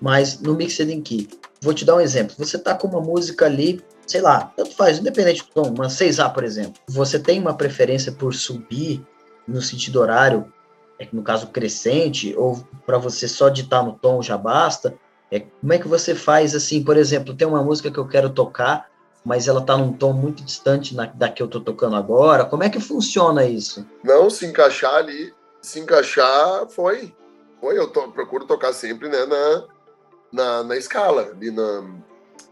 Mas 0.00 0.40
no 0.40 0.54
Mixed 0.54 0.92
in 0.92 1.00
Key, 1.00 1.28
vou 1.60 1.72
te 1.72 1.84
dar 1.84 1.94
um 1.94 2.00
exemplo. 2.00 2.34
Você 2.36 2.58
tá 2.58 2.74
com 2.74 2.88
uma 2.88 3.00
música 3.00 3.46
ali, 3.46 3.80
sei 4.04 4.20
lá, 4.20 4.52
tanto 4.56 4.74
faz, 4.74 4.98
independente 4.98 5.44
do 5.44 5.62
tom, 5.62 5.70
uma 5.70 5.86
6A, 5.86 6.32
por 6.32 6.42
exemplo. 6.42 6.74
Você 6.88 7.20
tem 7.20 7.40
uma 7.40 7.54
preferência 7.54 8.10
por 8.10 8.34
subir 8.34 9.00
no 9.46 9.62
sentido 9.62 10.00
horário, 10.00 10.52
é 10.98 11.08
no 11.12 11.22
caso 11.22 11.46
crescente, 11.48 12.34
ou 12.36 12.66
para 12.84 12.98
você 12.98 13.28
só 13.28 13.48
ditar 13.48 13.84
no 13.84 13.92
tom 13.92 14.20
já 14.20 14.36
basta? 14.36 14.94
É, 15.30 15.40
como 15.40 15.72
é 15.72 15.78
que 15.78 15.88
você 15.88 16.14
faz 16.14 16.54
assim, 16.54 16.82
por 16.82 16.96
exemplo, 16.96 17.34
tem 17.34 17.46
uma 17.46 17.62
música 17.62 17.90
que 17.90 17.98
eu 17.98 18.06
quero 18.06 18.30
tocar, 18.30 18.90
mas 19.24 19.46
ela 19.46 19.60
está 19.60 19.76
num 19.76 19.92
tom 19.92 20.12
muito 20.12 20.42
distante 20.42 20.96
na, 20.96 21.06
da 21.06 21.28
que 21.28 21.40
eu 21.40 21.46
estou 21.46 21.60
tocando 21.60 21.94
agora. 21.94 22.44
Como 22.44 22.64
é 22.64 22.68
que 22.68 22.80
funciona 22.80 23.44
isso? 23.44 23.86
Não, 24.02 24.28
se 24.28 24.44
encaixar 24.46 24.94
ali, 24.94 25.32
se 25.60 25.78
encaixar, 25.78 26.66
foi. 26.68 27.14
Foi, 27.62 27.78
eu 27.78 27.86
to, 27.86 28.10
procuro 28.10 28.44
tocar 28.44 28.72
sempre 28.72 29.08
né, 29.08 29.24
na, 29.24 29.64
na, 30.32 30.62
na 30.64 30.76
escala, 30.76 31.30
ali 31.30 31.52
na, 31.52 31.82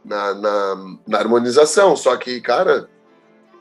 na, 0.05 0.35
na, 0.35 0.77
na 1.05 1.19
harmonização. 1.19 1.97
Só 1.97 2.17
que, 2.17 2.41
cara, 2.41 2.89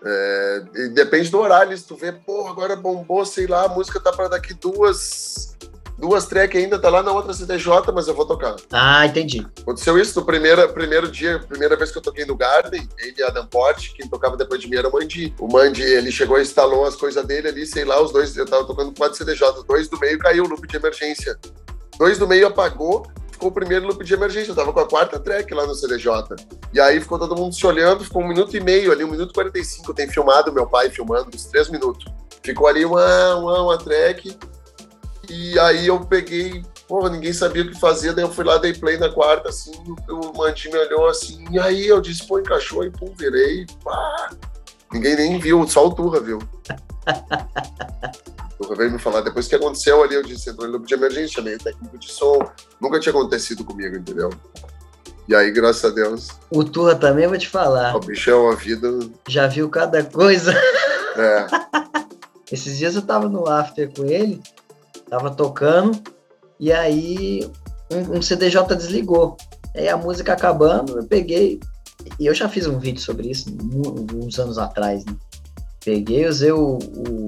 é, 0.06 0.60
depende 0.94 1.32
do 1.32 1.40
horário. 1.40 1.76
Se 1.76 1.88
tu 1.88 1.96
vê, 1.96 2.12
pô, 2.12 2.48
agora 2.48 2.76
bombou, 2.76 3.26
sei 3.26 3.48
lá, 3.48 3.66
a 3.66 3.68
música 3.68 4.00
tá 4.00 4.12
para 4.12 4.28
daqui 4.28 4.54
duas 4.54 5.58
duas 6.00 6.26
tracks 6.26 6.60
ainda, 6.60 6.80
tá 6.80 6.90
lá 6.90 7.04
na 7.04 7.12
outra 7.12 7.34
CDJ, 7.34 7.92
mas 7.94 8.08
eu 8.08 8.14
vou 8.14 8.26
tocar. 8.26 8.56
Ah, 8.72 9.06
entendi. 9.06 9.46
Aconteceu 9.62 9.98
isso 9.98 10.20
no 10.20 10.26
primeiro, 10.26 10.68
primeiro 10.70 11.12
dia, 11.12 11.40
primeira 11.40 11.76
vez 11.76 11.92
que 11.92 11.98
eu 11.98 12.02
toquei 12.02 12.26
no 12.26 12.36
Garden, 12.36 12.88
ele 12.98 13.16
e 13.18 13.24
Adam 13.24 13.46
Porte, 13.46 13.94
quem 13.94 14.08
tocava 14.08 14.38
depois 14.38 14.62
de 14.62 14.70
mim 14.70 14.78
era 14.78 14.88
o 14.88 14.92
Mandi. 14.92 15.34
O 15.40 15.52
Mandi, 15.52 15.84
ele 15.84 16.12
chegou 16.12 16.40
e 16.40 16.42
instalou 16.42 16.86
as 16.86 16.96
coisas 16.96 17.24
dele 17.26 17.50
ali, 17.50 17.66
sei 17.66 17.84
lá, 17.84 18.02
os 18.02 18.12
dois, 18.12 18.36
eu 18.36 18.46
tava 18.46 18.66
tocando 18.66 18.94
quatro 18.94 19.18
CDJ, 19.18 19.64
dois 19.68 19.90
do 19.90 20.00
meio 20.00 20.18
caiu 20.18 20.46
o 20.46 20.48
loop 20.48 20.66
de 20.68 20.78
emergência. 20.78 21.38
Dois 21.98 22.18
do 22.18 22.28
meio 22.28 22.48
apagou, 22.48 23.06
ficou 23.40 23.50
o 23.50 23.52
primeiro 23.52 23.88
loop 23.88 24.04
de 24.04 24.14
emergência. 24.14 24.52
Eu 24.52 24.56
tava 24.56 24.72
com 24.72 24.80
a 24.80 24.88
quarta 24.88 25.20
track 25.20 25.54
lá 25.54 25.66
no 25.66 25.74
CDJ. 25.76 26.12
E 26.74 26.80
aí 26.80 27.00
ficou 27.00 27.18
todo 27.18 27.36
mundo 27.36 27.54
se 27.54 27.66
olhando, 27.66 28.04
ficou 28.04 28.22
um 28.22 28.28
minuto 28.28 28.56
e 28.56 28.60
meio 28.60 28.92
ali, 28.92 29.04
um 29.04 29.12
minuto 29.12 29.32
e 29.32 29.34
45. 29.34 29.90
Eu 29.90 29.96
tenho 29.96 30.12
filmado 30.12 30.52
meu 30.52 30.66
pai 30.66 30.90
filmando 30.90 31.30
uns 31.34 31.46
três 31.46 31.70
minutos. 31.70 32.06
Ficou 32.44 32.68
ali 32.68 32.86
uma, 32.86 33.36
uma, 33.36 33.62
uma 33.64 33.78
track. 33.78 34.38
E 35.30 35.60
aí 35.60 35.86
eu 35.86 36.00
peguei, 36.00 36.64
porra, 36.88 37.10
ninguém 37.10 37.32
sabia 37.32 37.62
o 37.62 37.68
que 37.68 37.80
fazer, 37.80 38.14
daí 38.14 38.26
eu 38.26 38.32
fui 38.32 38.44
lá, 38.44 38.58
dei 38.58 38.74
play 38.74 38.98
na 38.98 39.10
quarta, 39.10 39.50
assim, 39.50 39.72
o 40.10 40.36
Manti 40.36 40.70
me 40.70 40.78
olhou 40.78 41.08
assim, 41.08 41.46
e 41.52 41.60
aí 41.60 41.88
eu 41.88 42.02
disse, 42.02 42.26
pô, 42.28 42.40
encaixou, 42.40 42.84
e 42.84 42.90
pum, 42.90 43.14
virei, 43.16 43.66
pá. 43.84 44.32
Ninguém 44.92 45.16
nem 45.16 45.40
viu, 45.40 45.68
só 45.68 45.86
o 45.88 45.94
Turra 45.94 46.20
viu. 46.20 46.40
o 48.60 48.64
Turra 48.64 48.76
veio 48.76 48.92
me 48.92 48.98
falar, 48.98 49.22
depois 49.22 49.48
que 49.48 49.54
aconteceu 49.54 50.04
ali, 50.04 50.16
eu 50.16 50.24
disse, 50.24 50.50
entrou 50.50 50.68
em 50.68 50.72
loop 50.72 50.88
de 50.88 50.96
emergência, 50.96 51.36
chamei 51.36 51.56
o 51.56 51.60
técnico 51.60 51.98
de 51.98 52.12
som, 52.12 52.40
Nunca 52.82 53.00
tinha 53.00 53.14
acontecido 53.14 53.64
comigo, 53.64 53.98
entendeu? 53.98 54.32
E 55.28 55.36
aí, 55.36 55.52
graças 55.52 55.86
a 55.86 55.94
Deus. 55.94 56.30
O 56.50 56.64
Turra 56.64 56.96
também, 56.96 57.28
vou 57.28 57.38
te 57.38 57.48
falar. 57.48 57.96
O 57.96 58.00
bichão, 58.00 58.50
a 58.50 58.56
vida. 58.56 58.90
Já 59.28 59.46
viu 59.46 59.70
cada 59.70 60.04
coisa. 60.04 60.52
É. 61.16 61.46
Esses 62.52 62.80
dias 62.80 62.96
eu 62.96 63.04
tava 63.04 63.30
no 63.30 63.48
after 63.48 63.94
com 63.94 64.06
ele, 64.06 64.42
tava 65.10 65.32
tocando, 65.32 66.02
e 66.60 66.72
aí 66.72 67.50
um, 67.92 68.18
um 68.18 68.22
CDJ 68.22 68.76
desligou. 68.76 69.38
Aí 69.76 69.88
a 69.88 69.98
música 69.98 70.34
acabando, 70.34 70.98
eu 70.98 71.04
peguei, 71.06 71.60
e 72.20 72.26
eu 72.26 72.34
já 72.34 72.48
fiz 72.48 72.68
um 72.68 72.80
vídeo 72.80 73.02
sobre 73.02 73.30
isso 73.30 73.50
uns 74.14 74.40
anos 74.40 74.58
atrás, 74.58 75.06
né? 75.06 75.16
Peguei, 75.84 76.28
usei 76.28 76.52
o, 76.52 76.78
o, 76.78 77.28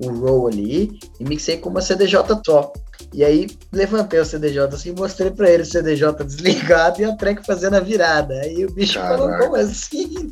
o 0.00 0.10
roll 0.10 0.48
ali 0.48 0.98
e 1.20 1.24
mixei 1.24 1.56
com 1.58 1.70
uma 1.70 1.80
CDJ 1.80 2.18
só. 2.44 2.72
E 3.12 3.22
aí 3.24 3.46
levantei 3.70 4.18
o 4.20 4.24
CDJ 4.24 4.60
assim 4.72 4.90
e 4.90 4.98
mostrei 4.98 5.30
pra 5.30 5.50
ele 5.50 5.62
o 5.62 5.66
CDJ 5.66 6.12
desligado 6.24 7.00
e 7.00 7.04
a 7.04 7.14
track 7.14 7.44
fazendo 7.44 7.76
a 7.76 7.80
virada. 7.80 8.34
Aí 8.40 8.64
o 8.64 8.72
bicho 8.72 8.98
Caraca. 8.98 9.18
falou, 9.18 9.38
como 9.38 9.56
assim? 9.56 10.30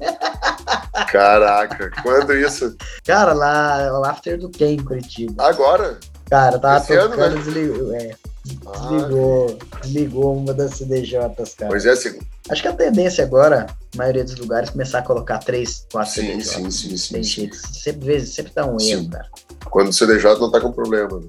Caraca, 1.10 1.90
quando 2.02 2.34
isso? 2.34 2.74
Cara, 3.04 3.32
lá, 3.32 4.00
o 4.00 4.04
after 4.04 4.38
do 4.38 4.48
Ken 4.48 4.76
Curitiba. 4.78 5.42
Agora? 5.42 5.98
Cara, 6.30 6.60
tava 6.60 6.76
Esse 6.78 6.96
tocando, 6.96 7.20
ano, 7.20 7.34
né? 7.34 7.42
desligou. 7.42 7.94
É, 7.94 8.16
desligou, 8.44 9.58
ah, 9.60 9.76
desligou 9.82 10.36
uma 10.36 10.54
das 10.54 10.74
CDJs, 10.74 11.54
cara. 11.56 11.70
Pois 11.70 11.84
é, 11.84 11.96
sim. 11.96 12.20
Acho 12.48 12.62
que 12.62 12.68
a 12.68 12.72
tendência 12.72 13.24
agora, 13.24 13.66
a 13.92 13.98
maioria 13.98 14.22
dos 14.22 14.36
lugares, 14.36 14.68
é 14.68 14.72
começar 14.72 15.00
a 15.00 15.02
colocar 15.02 15.38
três, 15.38 15.86
quatro 15.90 16.12
sim, 16.12 16.20
CDJs. 16.20 16.48
Sim, 16.48 16.70
sim, 16.70 16.96
sim. 16.96 17.14
Tem 17.14 17.22
jeito. 17.24 17.56
Sempre, 17.56 18.20
sempre 18.24 18.52
dá 18.54 18.64
um 18.64 18.78
sim. 18.78 18.92
erro, 18.92 19.10
cara. 19.10 19.28
Quando 19.70 19.88
o 19.88 19.92
CDJ 19.92 20.38
não 20.38 20.52
tá 20.52 20.60
com 20.60 20.70
problema. 20.70 21.18
Né? 21.18 21.26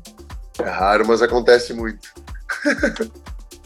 É 0.60 0.70
raro, 0.70 1.08
mas 1.08 1.24
acontece 1.24 1.74
muito. 1.74 2.08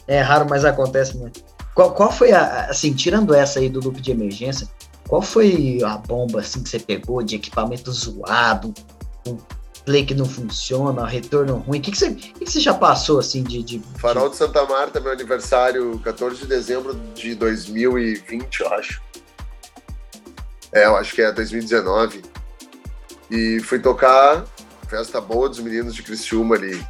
é 0.08 0.20
raro, 0.20 0.46
mas 0.48 0.64
acontece 0.64 1.18
muito. 1.18 1.44
Qual, 1.74 1.92
qual 1.92 2.10
foi 2.10 2.32
a, 2.32 2.70
assim, 2.70 2.94
tirando 2.94 3.34
essa 3.34 3.58
aí 3.58 3.68
do 3.68 3.80
loop 3.80 4.00
de 4.00 4.10
emergência, 4.10 4.66
qual 5.06 5.20
foi 5.20 5.80
a 5.84 5.98
bomba 5.98 6.40
assim 6.40 6.62
que 6.62 6.70
você 6.70 6.78
pegou 6.78 7.22
de 7.22 7.36
equipamento 7.36 7.92
zoado, 7.92 8.72
um 9.26 9.36
play 9.86 10.04
que 10.04 10.14
não 10.14 10.26
funciona, 10.26 11.06
retorno 11.06 11.58
ruim? 11.58 11.78
O 11.78 11.80
que, 11.80 11.92
que, 11.92 11.96
você, 11.96 12.12
que, 12.12 12.32
que 12.32 12.50
você 12.50 12.60
já 12.60 12.74
passou 12.74 13.20
assim 13.20 13.42
de, 13.42 13.62
de, 13.62 13.82
Farol 13.98 14.28
de 14.28 14.36
Santa 14.36 14.66
Marta, 14.66 15.00
meu 15.00 15.12
aniversário, 15.12 15.98
14 16.00 16.40
de 16.40 16.46
dezembro 16.46 16.94
de 17.14 17.34
2020, 17.36 18.60
eu 18.60 18.68
acho. 18.74 19.00
É, 20.72 20.84
eu 20.84 20.96
acho 20.96 21.14
que 21.14 21.22
é 21.22 21.32
2019. 21.32 22.22
E 23.30 23.60
fui 23.60 23.78
tocar 23.78 24.44
festa 24.88 25.20
boa 25.20 25.48
dos 25.48 25.60
meninos 25.60 25.94
de 25.94 26.02
Criciúma 26.02 26.56
ali. 26.56 26.84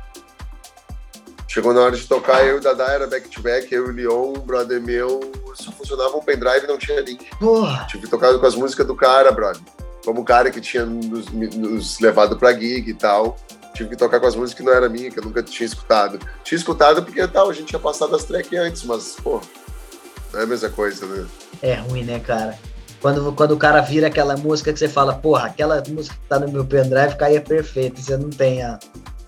Chegou 1.47 1.73
na 1.73 1.81
hora 1.81 1.97
de 1.97 2.07
tocar, 2.07 2.45
eu 2.45 2.57
e 2.57 2.59
o 2.59 2.61
Dadá 2.61 2.93
era 2.93 3.07
back-to-back, 3.07 3.73
eu 3.73 3.87
e 3.87 3.91
o 3.91 3.93
Leon, 3.93 4.35
um 4.37 4.41
brother 4.41 4.81
meu, 4.81 5.21
só 5.55 5.73
funcionava 5.73 6.17
um 6.17 6.21
pendrive 6.21 6.67
não 6.67 6.77
tinha 6.77 7.01
link. 7.01 7.31
Porra. 7.39 7.87
Tive 7.89 8.07
tocado 8.09 8.39
com 8.39 8.47
as 8.47 8.55
músicas 8.55 8.87
do 8.87 8.95
cara, 8.95 9.33
brother. 9.33 9.63
Como 10.07 10.21
o 10.21 10.25
cara 10.25 10.53
que 10.53 10.61
tinha 10.61 10.87
nos, 10.87 11.27
nos 11.33 11.99
levado 11.99 12.39
pra 12.39 12.55
gig 12.55 12.89
e 12.89 12.95
tal. 12.95 13.37
Tive 13.75 13.91
que 13.91 13.97
tocar 13.97 14.21
com 14.21 14.27
as 14.27 14.37
músicas 14.37 14.55
que 14.61 14.63
não 14.63 14.73
era 14.73 14.89
minha, 14.89 15.11
que 15.11 15.19
eu 15.19 15.25
nunca 15.25 15.43
tinha 15.43 15.67
escutado. 15.67 16.21
Tinha 16.45 16.57
escutado 16.57 17.03
porque 17.03 17.27
tal, 17.27 17.51
a 17.51 17.53
gente 17.53 17.67
tinha 17.67 17.81
passado 17.81 18.15
as 18.15 18.23
tracks 18.23 18.57
antes, 18.57 18.85
mas, 18.85 19.17
pô, 19.23 19.43
não 20.33 20.41
é 20.41 20.45
a 20.45 20.47
mesma 20.47 20.71
coisa, 20.71 21.05
né? 21.07 21.27
É 21.61 21.75
ruim, 21.75 22.05
né, 22.05 22.21
cara? 22.21 22.57
Quando, 23.01 23.33
quando 23.33 23.51
o 23.51 23.57
cara 23.57 23.81
vira 23.81 24.07
aquela 24.07 24.37
música 24.37 24.73
que 24.73 24.79
você 24.79 24.89
fala, 24.89 25.13
porra, 25.13 25.49
aquela 25.49 25.83
música 25.89 26.15
que 26.15 26.29
tá 26.29 26.39
no 26.39 26.51
meu 26.51 26.65
pendrive 26.65 27.17
caía 27.17 27.41
perfeito, 27.41 28.01
você 28.01 28.17
não 28.17 28.31
tem 28.31 28.63
a. 28.63 28.79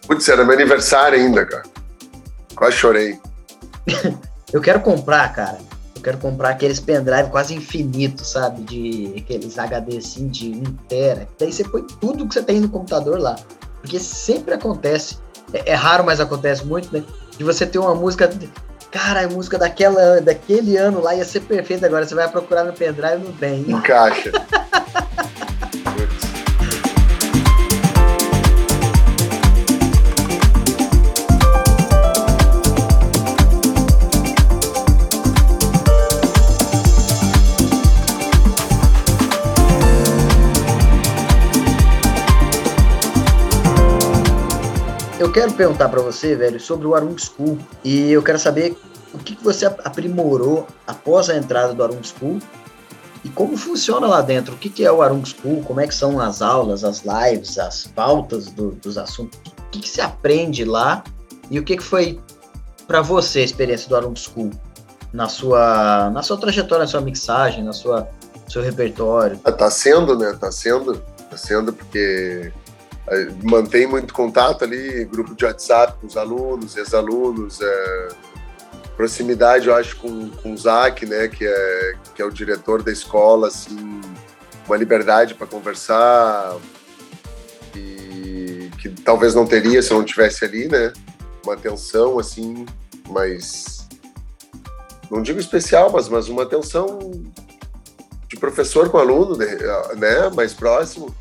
Putz, 0.07 0.29
era 0.29 0.45
meu 0.45 0.55
aniversário 0.55 1.19
ainda, 1.19 1.45
cara. 1.45 1.65
Quase 2.55 2.77
chorei. 2.77 3.19
eu 4.53 4.61
quero 4.61 4.81
comprar, 4.81 5.35
cara. 5.35 5.59
Eu 5.99 6.03
quero 6.03 6.19
comprar 6.19 6.51
aqueles 6.51 6.81
pendrive 6.81 7.29
quase 7.31 7.55
infinitos, 7.55 8.29
sabe? 8.29 8.63
De 8.63 9.15
aqueles 9.19 9.59
HD 9.59 9.99
assim 9.99 10.29
de 10.29 10.51
1 10.51 10.63
tera. 10.89 11.29
Daí 11.39 11.53
você 11.53 11.65
põe 11.65 11.83
tudo 12.01 12.27
que 12.27 12.35
você 12.35 12.43
tem 12.43 12.61
no 12.61 12.69
computador 12.69 13.19
lá. 13.19 13.37
Porque 13.81 13.99
sempre 13.99 14.55
acontece. 14.55 15.19
É, 15.53 15.73
é 15.73 15.75
raro, 15.75 16.05
mas 16.05 16.21
acontece 16.21 16.65
muito, 16.65 16.93
né? 16.93 17.03
De 17.37 17.45
você 17.45 17.67
ter 17.67 17.79
uma 17.79 17.95
música 17.95 18.31
Cara, 18.91 19.27
a 19.27 19.29
música 19.29 19.59
daquela, 19.59 20.21
daquele 20.21 20.77
ano 20.79 21.03
lá 21.03 21.15
ia 21.15 21.25
ser 21.25 21.41
perfeita 21.41 21.87
agora. 21.87 22.07
Você 22.07 22.15
vai 22.15 22.29
procurar 22.29 22.65
no 22.65 22.73
pendrive 22.73 23.23
não 23.23 23.33
tem. 23.33 23.71
Encaixa. 23.71 24.33
eu 45.29 45.33
quero 45.33 45.53
perguntar 45.53 45.91
para 45.91 46.01
você, 46.01 46.35
velho, 46.35 46.59
sobre 46.59 46.87
o 46.87 46.95
Arung 46.95 47.15
School. 47.19 47.59
E 47.85 48.11
eu 48.11 48.23
quero 48.23 48.39
saber 48.39 48.75
o 49.13 49.19
que, 49.19 49.37
que 49.37 49.45
você 49.45 49.67
aprimorou 49.67 50.67
após 50.87 51.29
a 51.29 51.37
entrada 51.37 51.75
do 51.75 51.83
Arung 51.83 52.03
School 52.03 52.39
e 53.23 53.29
como 53.29 53.55
funciona 53.55 54.07
lá 54.07 54.23
dentro. 54.23 54.55
O 54.55 54.57
que, 54.57 54.71
que 54.71 54.87
é 54.87 54.91
o 54.91 55.03
Arung 55.03 55.23
School? 55.27 55.63
Como 55.65 55.81
é 55.81 55.87
que 55.87 55.95
são 55.95 56.19
as 56.19 56.41
aulas, 56.41 56.83
as 56.83 57.03
lives, 57.03 57.59
as 57.59 57.87
pautas 57.87 58.47
do, 58.47 58.71
dos 58.71 58.97
assuntos? 58.97 59.39
O 59.59 59.71
que, 59.71 59.81
que 59.81 59.89
você 59.91 60.01
aprende 60.01 60.65
lá 60.65 61.05
e 61.51 61.59
o 61.59 61.63
que, 61.63 61.77
que 61.77 61.85
foi 61.85 62.19
para 62.87 63.03
você 63.03 63.41
a 63.41 63.45
experiência 63.45 63.87
do 63.87 63.97
Arung 63.97 64.17
School 64.17 64.51
na 65.13 65.29
sua, 65.29 66.09
na 66.09 66.23
sua 66.23 66.39
trajetória, 66.39 66.85
na 66.85 66.91
sua 66.91 67.03
mixagem, 67.03 67.63
na 67.63 67.75
sua 67.75 68.09
seu 68.49 68.63
repertório? 68.63 69.39
Ah, 69.45 69.53
tá 69.53 69.71
sendo, 69.71 70.19
né? 70.19 70.35
Tá 70.41 70.51
sendo, 70.51 70.95
tá 71.29 71.37
sendo 71.37 71.71
porque 71.71 72.51
mantém 73.43 73.87
muito 73.87 74.13
contato 74.13 74.65
ali, 74.65 75.05
grupo 75.05 75.35
de 75.35 75.45
WhatsApp 75.45 75.95
com 76.01 76.07
os 76.07 76.17
alunos, 76.17 76.77
ex-alunos, 76.77 77.61
é, 77.61 78.09
proximidade, 78.97 79.69
eu 79.69 79.75
acho, 79.75 79.97
com, 79.97 80.29
com 80.31 80.53
o 80.53 80.57
Zac, 80.57 81.07
né, 81.07 81.29
que 81.29 81.47
é, 81.47 81.95
que 82.15 82.21
é 82.21 82.25
o 82.25 82.31
diretor 82.31 82.83
da 82.83 82.91
escola, 82.91 83.49
assim, 83.49 84.01
uma 84.67 84.77
liberdade 84.77 85.35
para 85.35 85.47
conversar 85.47 86.57
e 87.77 88.71
que 88.79 88.89
talvez 88.89 89.35
não 89.35 89.47
teria 89.47 89.81
se 89.83 89.93
eu 89.93 89.99
não 89.99 90.05
tivesse 90.05 90.45
ali, 90.45 90.69
né, 90.69 90.93
uma 91.45 91.55
atenção, 91.55 92.19
assim, 92.19 92.67
mas 93.09 93.87
não 95.11 95.23
digo 95.23 95.39
especial, 95.39 95.91
mas, 95.93 96.09
mas 96.09 96.29
uma 96.29 96.43
atenção 96.43 96.99
de 98.29 98.37
professor 98.37 98.91
com 98.91 98.99
aluno, 98.99 99.37
né, 99.37 99.49
mais 100.35 100.53
próximo, 100.53 101.15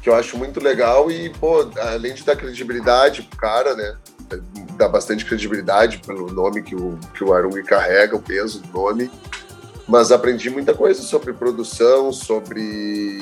que 0.00 0.08
eu 0.08 0.14
acho 0.14 0.36
muito 0.36 0.60
legal 0.60 1.10
e, 1.10 1.30
pô, 1.30 1.68
além 1.76 2.14
de 2.14 2.24
dar 2.24 2.36
credibilidade 2.36 3.22
pro 3.22 3.38
cara, 3.38 3.74
né? 3.74 3.96
Dá 4.76 4.88
bastante 4.88 5.24
credibilidade 5.24 5.98
pelo 5.98 6.32
nome 6.32 6.62
que 6.62 6.76
o, 6.76 6.98
que 7.14 7.24
o 7.24 7.32
Arung 7.32 7.62
carrega, 7.64 8.14
o 8.16 8.22
peso 8.22 8.60
do 8.60 8.72
nome. 8.72 9.10
Mas 9.88 10.12
aprendi 10.12 10.50
muita 10.50 10.74
coisa 10.74 11.02
sobre 11.02 11.32
produção, 11.32 12.12
sobre. 12.12 13.18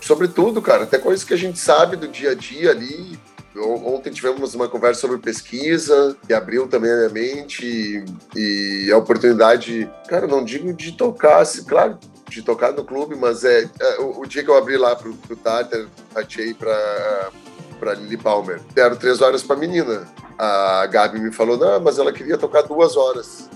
sobre 0.00 0.26
tudo, 0.26 0.62
cara. 0.62 0.84
Até 0.84 0.98
coisas 0.98 1.22
que 1.22 1.34
a 1.34 1.38
gente 1.38 1.58
sabe 1.58 1.96
do 1.96 2.08
dia 2.08 2.30
a 2.30 2.34
dia 2.34 2.70
ali. 2.70 3.18
Ontem 3.54 4.10
tivemos 4.10 4.54
uma 4.54 4.66
conversa 4.66 5.02
sobre 5.02 5.18
pesquisa, 5.18 6.16
que 6.26 6.32
abriu 6.32 6.66
também 6.66 6.90
a 6.90 6.96
minha 6.96 7.08
mente 7.10 8.02
e, 8.34 8.86
e 8.86 8.90
a 8.90 8.96
oportunidade, 8.96 9.90
cara, 10.08 10.26
não 10.26 10.42
digo 10.42 10.72
de 10.72 10.92
tocar, 10.92 11.44
claro, 11.68 11.98
de 12.32 12.42
tocar 12.42 12.72
no 12.72 12.84
clube, 12.84 13.14
mas 13.14 13.44
é, 13.44 13.68
é 13.80 14.00
o, 14.00 14.20
o, 14.20 14.26
dia 14.26 14.42
que 14.42 14.50
eu 14.50 14.56
abri 14.56 14.76
lá 14.76 14.96
pro, 14.96 15.14
pro 15.14 15.36
Tartar, 15.36 15.86
achei 16.14 16.54
pra, 16.54 17.30
pra 17.78 17.94
Lily 17.94 18.16
Palmer, 18.16 18.60
deram 18.74 18.96
três 18.96 19.20
horas 19.20 19.42
pra 19.42 19.56
menina. 19.56 20.06
A 20.38 20.86
Gabi 20.86 21.20
me 21.20 21.30
falou, 21.30 21.56
não, 21.56 21.80
mas 21.80 21.98
ela 21.98 22.12
queria 22.12 22.38
tocar 22.38 22.62
duas 22.62 22.96
horas, 22.96 23.48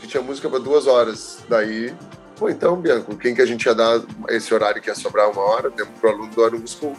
que 0.00 0.06
tinha 0.06 0.22
música 0.22 0.48
para 0.48 0.58
duas 0.58 0.86
horas. 0.86 1.38
Daí, 1.48 1.94
pô, 2.36 2.48
então, 2.48 2.76
Bianco, 2.76 3.16
quem 3.16 3.34
que 3.34 3.42
a 3.42 3.46
gente 3.46 3.64
ia 3.64 3.74
dar 3.74 4.02
esse 4.28 4.52
horário 4.52 4.82
que 4.82 4.88
ia 4.88 4.94
sobrar 4.94 5.30
uma 5.30 5.42
hora? 5.42 5.70
Demos 5.70 5.98
pro 5.98 6.10
aluno 6.10 6.30
do 6.30 6.44
Arumo 6.44 6.66
School. 6.66 6.96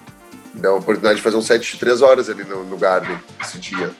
Deu 0.53 0.75
a 0.75 0.77
oportunidade 0.77 1.17
de 1.17 1.21
fazer 1.21 1.35
um 1.35 1.41
set 1.41 1.69
de 1.69 1.77
três 1.77 2.01
horas 2.01 2.29
ali 2.29 2.45
no, 2.45 2.63
no 2.63 2.77
Garden 2.77 3.19
esse 3.41 3.59
dia. 3.59 3.93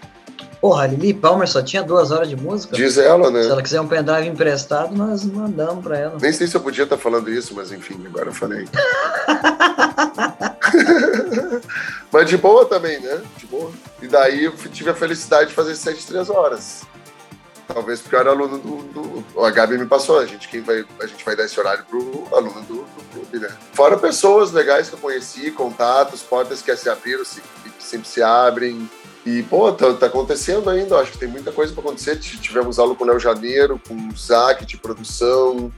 Porra, 0.60 0.88
Lili 0.88 1.14
Palmer 1.14 1.48
só 1.48 1.62
tinha 1.62 1.84
duas 1.84 2.12
horas 2.12 2.30
de 2.30 2.36
música. 2.36 2.76
Diz 2.76 2.98
ela, 2.98 3.30
né? 3.30 3.44
Se 3.44 3.50
ela 3.50 3.62
quiser 3.62 3.82
um 3.82 3.88
pendrive 3.88 4.28
emprestado, 4.28 4.96
nós 4.96 5.24
mandamos 5.24 5.84
pra 5.84 5.98
ela. 5.98 6.18
Nem 6.22 6.32
sei 6.32 6.48
se 6.48 6.56
eu 6.56 6.62
podia 6.62 6.84
estar 6.84 6.98
falando 6.98 7.30
isso, 7.30 7.54
mas 7.56 7.72
enfim, 7.72 8.02
agora 8.06 8.30
eu 8.30 8.34
falei. 8.34 8.68
mas 12.12 12.30
de 12.30 12.38
boa 12.38 12.66
também, 12.66 13.00
né? 13.00 13.22
De 13.38 13.46
boa. 13.46 13.72
E 14.02 14.08
daí 14.08 14.46
eu 14.46 14.54
tive 14.54 14.90
a 14.90 14.96
felicidade 14.96 15.50
de 15.50 15.56
fazer 15.56 15.76
sete 15.76 16.06
três 16.06 16.30
horas. 16.30 16.84
Talvez 17.68 18.00
porque 18.00 18.16
eu 18.16 18.20
era 18.20 18.30
aluno 18.30 18.60
do, 18.60 18.84
do, 18.94 19.44
A 19.44 19.50
Gabi 19.50 19.78
me 19.78 19.88
passou, 19.88 20.20
a 20.20 20.26
gente, 20.26 20.48
quem 20.48 20.62
vai, 20.62 20.86
a 21.02 21.08
gente 21.08 21.26
vai 21.26 21.36
dar 21.36 21.46
esse 21.46 21.60
horário 21.60 21.84
pro 21.86 22.28
aluno 22.32 22.62
do, 22.62 22.76
do 22.76 23.04
clube, 23.12 23.40
né? 23.40 23.50
Fora 23.74 23.98
pessoas 23.98 24.52
legais 24.52 24.88
que 24.88 24.94
eu 24.94 25.00
conheci, 25.00 25.50
contatos, 25.50 26.22
portas 26.22 26.62
que 26.62 26.76
se 26.76 26.90
abriram, 26.90 27.26
se, 27.26 27.42
que 27.42 27.84
sempre 27.84 28.08
se 28.08 28.22
abrem 28.22 28.88
E, 29.26 29.42
pô, 29.44 29.72
tá, 29.72 29.92
tá 29.94 30.06
acontecendo 30.06 30.70
ainda, 30.70 30.98
acho 30.98 31.14
que 31.14 31.18
tem 31.18 31.28
muita 31.28 31.52
coisa 31.52 31.74
para 31.74 31.82
acontecer. 31.82 32.18
Tivemos 32.18 32.78
aula 32.78 32.94
com 32.94 33.04
o 33.04 33.08
Léo 33.08 33.20
Janeiro, 33.20 33.82
com 33.88 33.96
o 33.96 34.16
Zac 34.16 34.64
de 34.66 34.78
produção, 34.78 35.72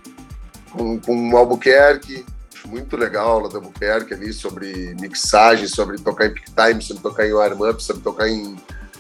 com, 0.72 1.00
com 1.00 1.32
o 1.32 1.38
Albuquerque. 1.38 2.26
Acho 2.54 2.68
muito 2.68 2.98
legal 2.98 3.28
a 3.28 3.32
aula 3.32 3.50
do 3.50 3.58
Albuquerque 3.58 4.14
ali 4.14 4.34
sobre 4.34 4.94
mixagem, 5.00 5.68
sobre 5.68 5.98
tocar 5.98 6.26
em 6.26 6.34
peak 6.34 6.52
time, 6.52 6.82
sobre 6.82 7.02
tocar 7.02 7.26
em 7.26 7.32
warm-up, 7.32 7.82
sobre 7.82 8.02
tocar 8.02 8.28
em, 8.28 8.58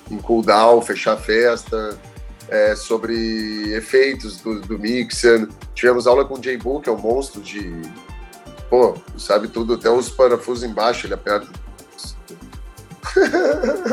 em 0.09 0.17
cooldown, 0.17 0.81
fechar 0.81 1.17
festa, 1.17 1.97
é, 2.47 2.73
sobre 2.73 3.73
efeitos 3.73 4.37
do, 4.37 4.61
do 4.61 4.79
mixer. 4.79 5.45
Tivemos 5.75 6.07
aula 6.07 6.23
com 6.23 6.35
o 6.35 6.57
Bull, 6.57 6.79
que 6.79 6.87
é 6.87 6.91
um 6.91 6.97
monstro 6.97 7.41
de. 7.41 7.81
Pô, 8.69 8.95
sabe 9.17 9.49
tudo, 9.49 9.73
até 9.73 9.89
os 9.89 10.09
parafusos 10.09 10.63
embaixo 10.63 11.05
ele 11.05 11.13
aperta 11.13 11.47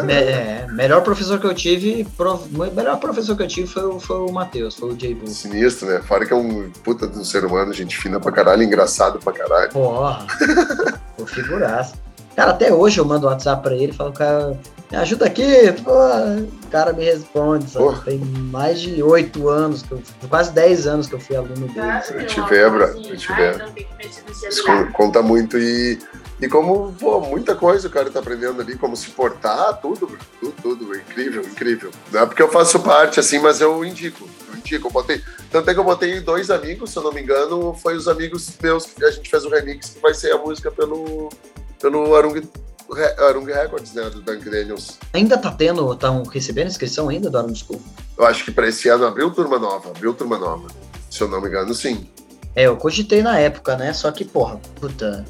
é, 0.08 0.66
melhor 0.70 1.02
professor 1.02 1.38
que 1.38 1.46
eu 1.46 1.54
tive, 1.54 2.04
prof, 2.16 2.48
melhor 2.74 2.98
professor 2.98 3.36
que 3.36 3.42
eu 3.42 3.48
tive 3.48 3.66
foi, 3.66 3.84
o, 3.84 4.00
foi 4.00 4.16
o 4.18 4.32
Matheus, 4.32 4.74
foi 4.74 4.92
o 4.92 5.00
Jay 5.00 5.14
Bull. 5.14 5.26
Sinistro, 5.28 5.88
né? 5.88 6.00
Fora 6.00 6.26
que 6.26 6.32
é 6.32 6.36
um 6.36 6.70
puta 6.82 7.06
de 7.06 7.18
um 7.18 7.24
ser 7.24 7.44
humano, 7.44 7.72
gente 7.72 7.96
fina 7.96 8.18
pra 8.18 8.32
caralho, 8.32 8.62
engraçado 8.62 9.18
pra 9.18 9.32
caralho. 9.32 9.70
Porra, 9.70 10.26
o 11.18 11.26
figuraço. 11.26 11.94
Cara, 12.34 12.50
até 12.50 12.72
hoje 12.72 12.98
eu 12.98 13.04
mando 13.04 13.26
um 13.26 13.30
WhatsApp 13.30 13.62
pra 13.62 13.74
ele 13.74 13.92
e 13.92 13.94
falo, 13.94 14.12
cara, 14.12 14.58
me 14.90 14.96
ajuda 14.96 15.26
aqui, 15.26 15.72
pô. 15.84 15.92
O 15.92 16.66
cara 16.68 16.92
me 16.92 17.04
responde, 17.04 17.70
sabe? 17.70 18.04
Tem 18.04 18.18
mais 18.18 18.80
de 18.80 19.00
oito 19.02 19.48
anos, 19.48 19.82
que 19.82 19.92
eu, 19.92 20.02
quase 20.28 20.52
dez 20.52 20.86
anos 20.86 21.06
que 21.06 21.14
eu 21.14 21.20
fui 21.20 21.36
aluno 21.36 21.68
dele. 21.68 22.02
Eu 22.12 22.26
te 22.26 22.40
ver, 22.42 22.70
bro, 22.70 22.84
eu 22.84 23.16
te 23.16 23.32
ver. 23.32 23.64
Isso 24.48 24.64
conta 24.92 25.22
muito 25.22 25.56
e 25.58 25.98
e 26.40 26.48
como, 26.48 26.92
pô, 26.98 27.20
muita 27.20 27.54
coisa 27.54 27.86
o 27.86 27.90
cara 27.90 28.10
tá 28.10 28.18
aprendendo 28.18 28.60
ali, 28.60 28.76
como 28.76 28.96
se 28.96 29.10
portar, 29.10 29.80
tudo, 29.80 30.18
tudo, 30.40 30.54
tudo, 30.60 30.96
incrível, 30.96 31.42
incrível. 31.42 31.90
Não 32.10 32.20
é 32.22 32.26
porque 32.26 32.42
eu 32.42 32.50
faço 32.50 32.80
parte, 32.80 33.20
assim, 33.20 33.38
mas 33.38 33.60
eu 33.60 33.84
indico, 33.84 34.28
eu 34.50 34.58
indico, 34.58 34.88
eu 34.88 34.92
botei, 34.92 35.22
tanto 35.50 35.70
é 35.70 35.74
que 35.74 35.80
eu 35.80 35.84
botei 35.84 36.20
dois 36.20 36.50
amigos, 36.50 36.90
se 36.90 36.96
eu 36.96 37.02
não 37.02 37.12
me 37.12 37.22
engano, 37.22 37.72
foi 37.74 37.96
os 37.96 38.08
amigos 38.08 38.50
meus 38.60 38.86
que 38.86 39.04
a 39.04 39.10
gente 39.10 39.30
fez 39.30 39.44
o 39.44 39.48
remix, 39.48 39.90
que 39.90 40.00
vai 40.00 40.12
ser 40.12 40.32
a 40.32 40.38
música 40.38 40.72
pelo, 40.72 41.28
pelo 41.80 42.16
Arung, 42.16 42.42
Arung 43.28 43.46
Records, 43.46 43.94
né, 43.94 44.10
do 44.10 44.20
Dunk 44.20 44.50
Daniels. 44.50 44.98
Ainda 45.12 45.38
tá 45.38 45.52
tendo, 45.52 45.92
estão 45.92 46.24
recebendo 46.24 46.66
inscrição 46.66 47.08
ainda 47.08 47.30
do 47.30 47.38
Arung 47.38 47.54
School? 47.54 47.80
Eu 48.18 48.26
acho 48.26 48.44
que 48.44 48.50
para 48.50 48.68
esse 48.68 48.88
ano 48.88 49.06
abriu 49.06 49.30
turma 49.30 49.58
nova, 49.58 49.90
abriu 49.90 50.12
turma 50.12 50.36
nova, 50.36 50.66
se 51.08 51.20
eu 51.20 51.28
não 51.28 51.40
me 51.40 51.46
engano, 51.46 51.72
sim. 51.72 52.08
É, 52.56 52.64
eu 52.64 52.76
cogitei 52.76 53.22
na 53.22 53.38
época, 53.38 53.76
né, 53.76 53.92
só 53.92 54.10
que, 54.10 54.24
porra, 54.24 54.60
puta 54.80 55.24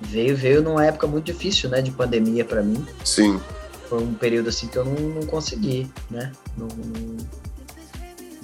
veio 0.00 0.36
veio 0.36 0.62
numa 0.62 0.84
época 0.84 1.06
muito 1.06 1.26
difícil, 1.26 1.68
né, 1.68 1.82
de 1.82 1.90
pandemia 1.90 2.44
para 2.44 2.62
mim. 2.62 2.84
Sim. 3.04 3.40
Foi 3.88 4.02
um 4.02 4.14
período 4.14 4.48
assim 4.48 4.68
que 4.68 4.76
eu 4.76 4.84
não, 4.84 4.94
não 4.94 5.22
consegui, 5.22 5.90
né? 6.08 6.30
Não, 6.56 6.68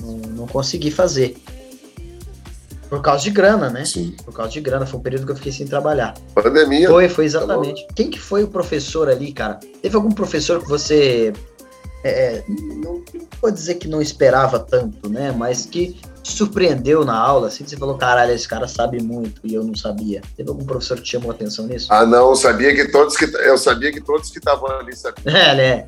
não, 0.02 0.16
não, 0.30 0.46
consegui 0.46 0.90
fazer. 0.90 1.36
Por 2.88 3.00
causa 3.00 3.22
de 3.22 3.30
grana, 3.30 3.70
né? 3.70 3.84
Sim. 3.84 4.16
Por 4.24 4.34
causa 4.34 4.50
de 4.50 4.60
grana. 4.60 4.86
Foi 4.86 4.98
um 4.98 5.02
período 5.02 5.24
que 5.24 5.32
eu 5.32 5.36
fiquei 5.36 5.52
sem 5.52 5.66
trabalhar. 5.66 6.14
Pandemia. 6.34 6.88
Foi, 6.88 7.08
foi 7.08 7.24
exatamente. 7.24 7.86
Tá 7.86 7.94
Quem 7.94 8.10
que 8.10 8.18
foi 8.18 8.42
o 8.42 8.48
professor 8.48 9.08
ali, 9.08 9.32
cara? 9.32 9.60
Teve 9.80 9.94
algum 9.94 10.10
professor 10.10 10.60
que 10.60 10.68
você. 10.68 11.32
É, 12.02 12.42
não, 12.48 12.94
não 13.14 13.26
vou 13.40 13.50
dizer 13.50 13.76
que 13.76 13.86
não 13.86 14.02
esperava 14.02 14.58
tanto, 14.58 15.08
né? 15.08 15.30
Mas 15.30 15.64
que 15.64 15.96
surpreendeu 16.32 17.04
na 17.04 17.16
aula, 17.16 17.48
assim, 17.48 17.64
que 17.64 17.70
você 17.70 17.76
falou, 17.76 17.96
caralho, 17.96 18.32
esse 18.32 18.48
cara 18.48 18.66
sabe 18.66 19.02
muito 19.02 19.40
e 19.44 19.54
eu 19.54 19.62
não 19.62 19.74
sabia? 19.74 20.22
Teve 20.36 20.48
algum 20.48 20.64
professor 20.64 20.96
que 20.96 21.02
te 21.02 21.12
chamou 21.12 21.30
a 21.30 21.34
atenção 21.34 21.66
nisso? 21.66 21.88
Ah, 21.90 22.04
não, 22.04 22.30
eu 22.30 22.36
sabia 22.36 22.74
que 22.74 22.88
todos 22.88 23.16
que 23.16 23.24
eu 23.24 23.58
sabia 23.58 23.92
que 23.92 24.00
todos 24.00 24.30
que 24.30 24.38
estavam 24.38 24.70
ali 24.78 24.94
sabiam. 24.96 25.24
É, 25.36 25.54
né? 25.54 25.86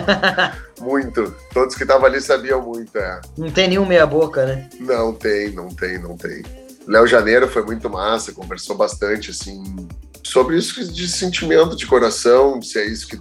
muito. 0.80 1.34
Todos 1.52 1.74
que 1.74 1.84
estavam 1.84 2.06
ali 2.06 2.20
sabiam 2.20 2.60
muito, 2.60 2.96
é. 2.98 3.20
Não 3.38 3.50
tem 3.50 3.68
nenhum 3.68 3.86
meia 3.86 4.06
boca, 4.06 4.44
né? 4.44 4.68
Não 4.80 5.14
tem, 5.14 5.50
não 5.52 5.68
tem, 5.68 5.98
não 5.98 6.16
tem. 6.16 6.42
Léo 6.86 7.06
Janeiro 7.06 7.48
foi 7.48 7.62
muito 7.62 7.88
massa, 7.88 8.32
conversou 8.32 8.76
bastante 8.76 9.30
assim 9.30 9.88
sobre 10.22 10.56
isso 10.56 10.92
de 10.92 11.06
sentimento 11.08 11.76
de 11.76 11.86
coração, 11.86 12.60
se 12.60 12.78
é 12.78 12.86
isso 12.86 13.06
que 13.06 13.20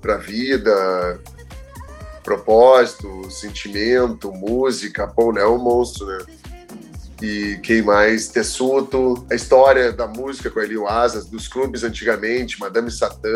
pra 0.00 0.18
vida, 0.18 1.20
propósito, 2.22 3.30
sentimento, 3.30 4.32
música, 4.32 5.06
pô, 5.06 5.32
né? 5.32 5.42
É 5.42 5.46
um 5.46 5.58
monstro, 5.58 6.06
né? 6.06 6.18
E 7.22 7.58
quem 7.62 7.82
mais? 7.82 8.28
Tessuto, 8.28 9.24
a 9.30 9.34
história 9.34 9.92
da 9.92 10.08
música 10.08 10.50
com 10.50 10.60
Elio 10.60 10.88
Asas, 10.88 11.26
dos 11.26 11.46
clubes 11.46 11.84
antigamente, 11.84 12.58
Madame 12.58 12.90
Satã, 12.90 13.28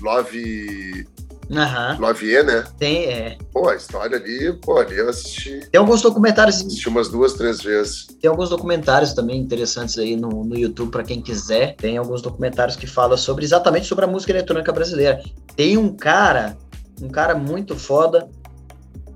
Love. 0.00 1.06
Uhum. 1.48 2.00
Love 2.00 2.42
né? 2.42 2.64
Tem, 2.78 3.04
é. 3.04 3.38
Pô, 3.52 3.68
a 3.68 3.76
história 3.76 4.16
ali, 4.16 4.52
pô, 4.54 4.78
ali 4.78 4.96
eu 4.96 5.08
assisti. 5.08 5.60
Tem 5.70 5.78
alguns 5.78 6.02
documentários. 6.02 6.56
Assisti 6.56 6.88
umas 6.88 7.08
duas, 7.08 7.34
três 7.34 7.62
vezes. 7.62 8.06
Tem 8.20 8.28
alguns 8.28 8.50
documentários 8.50 9.12
também 9.12 9.38
interessantes 9.38 9.96
aí 9.98 10.16
no, 10.16 10.44
no 10.44 10.56
YouTube 10.56 10.90
para 10.90 11.04
quem 11.04 11.20
quiser. 11.20 11.76
Tem 11.76 11.98
alguns 11.98 12.20
documentários 12.20 12.76
que 12.76 12.86
falam 12.86 13.16
sobre 13.16 13.44
exatamente 13.44 13.86
sobre 13.86 14.04
a 14.04 14.08
música 14.08 14.32
eletrônica 14.32 14.72
brasileira. 14.72 15.22
Tem 15.54 15.76
um 15.76 15.94
cara 15.94 16.56
um 17.02 17.08
cara 17.08 17.34
muito 17.34 17.76
foda. 17.76 18.28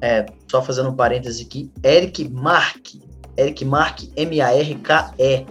É, 0.01 0.27
só 0.51 0.61
fazendo 0.63 0.91
um 0.91 0.95
parêntese 0.95 1.43
aqui, 1.43 1.71
Eric 1.83 2.29
Mark. 2.29 2.95
Eric 3.37 3.65
Mark, 3.65 4.03
M-A-R-K-E. 4.17 5.47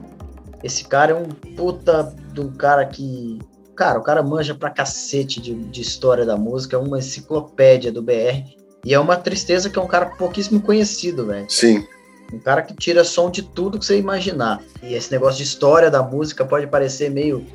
Esse 0.63 0.83
cara 0.85 1.11
é 1.11 1.15
um 1.15 1.29
puta 1.55 2.15
um 2.37 2.51
cara 2.51 2.85
que. 2.85 3.39
Cara, 3.75 3.99
o 3.99 4.03
cara 4.03 4.23
manja 4.23 4.55
pra 4.55 4.69
cacete 4.69 5.41
de, 5.41 5.53
de 5.53 5.81
história 5.81 6.25
da 6.25 6.37
música, 6.37 6.77
é 6.77 6.79
uma 6.79 6.97
enciclopédia 6.97 7.91
do 7.91 8.01
BR. 8.01 8.55
E 8.85 8.93
é 8.93 8.99
uma 8.99 9.17
tristeza 9.17 9.69
que 9.69 9.77
é 9.77 9.81
um 9.81 9.87
cara 9.87 10.05
pouquíssimo 10.05 10.61
conhecido, 10.61 11.25
velho. 11.25 11.45
Sim. 11.49 11.85
Um 12.31 12.39
cara 12.39 12.61
que 12.61 12.73
tira 12.73 13.03
som 13.03 13.29
de 13.29 13.41
tudo 13.43 13.77
que 13.77 13.85
você 13.85 13.97
imaginar. 13.97 14.61
E 14.81 14.93
esse 14.93 15.11
negócio 15.11 15.37
de 15.37 15.43
história 15.43 15.91
da 15.91 16.01
música 16.01 16.45
pode 16.45 16.67
parecer 16.67 17.09
meio 17.09 17.45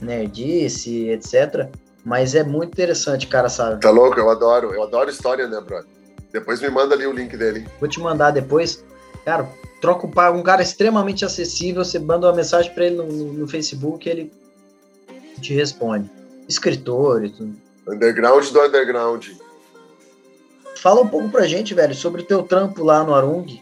nerdice, 0.00 1.08
etc. 1.08 1.68
Mas 2.04 2.34
é 2.34 2.42
muito 2.42 2.72
interessante, 2.72 3.26
cara, 3.26 3.48
sabe? 3.48 3.80
Tá 3.80 3.90
louco? 3.90 4.18
Eu 4.18 4.30
adoro. 4.30 4.74
Eu 4.74 4.82
adoro 4.82 5.10
história, 5.10 5.46
né, 5.46 5.60
brother? 5.60 5.86
Depois 6.32 6.60
me 6.60 6.70
manda 6.70 6.94
ali 6.94 7.06
o 7.06 7.12
link 7.12 7.36
dele. 7.36 7.66
Vou 7.78 7.88
te 7.88 8.00
mandar 8.00 8.30
depois. 8.30 8.84
Cara, 9.24 9.48
troca 9.80 10.06
um, 10.06 10.38
um 10.38 10.42
cara 10.42 10.62
extremamente 10.62 11.24
acessível. 11.24 11.84
Você 11.84 11.98
manda 11.98 12.26
uma 12.26 12.36
mensagem 12.36 12.72
para 12.72 12.86
ele 12.86 12.96
no, 12.96 13.06
no, 13.06 13.48
Facebook 13.48 14.08
ele 14.08 14.32
te 15.40 15.54
responde. 15.54 16.10
Escritor 16.48 17.24
e 17.24 17.30
tudo. 17.30 17.54
Underground 17.86 18.46
do 18.48 18.60
underground. 18.60 19.28
Fala 20.76 21.02
um 21.02 21.08
pouco 21.08 21.28
pra 21.28 21.46
gente, 21.46 21.74
velho, 21.74 21.94
sobre 21.94 22.22
o 22.22 22.24
teu 22.24 22.42
trampo 22.42 22.82
lá 22.82 23.04
no 23.04 23.14
Arung. 23.14 23.60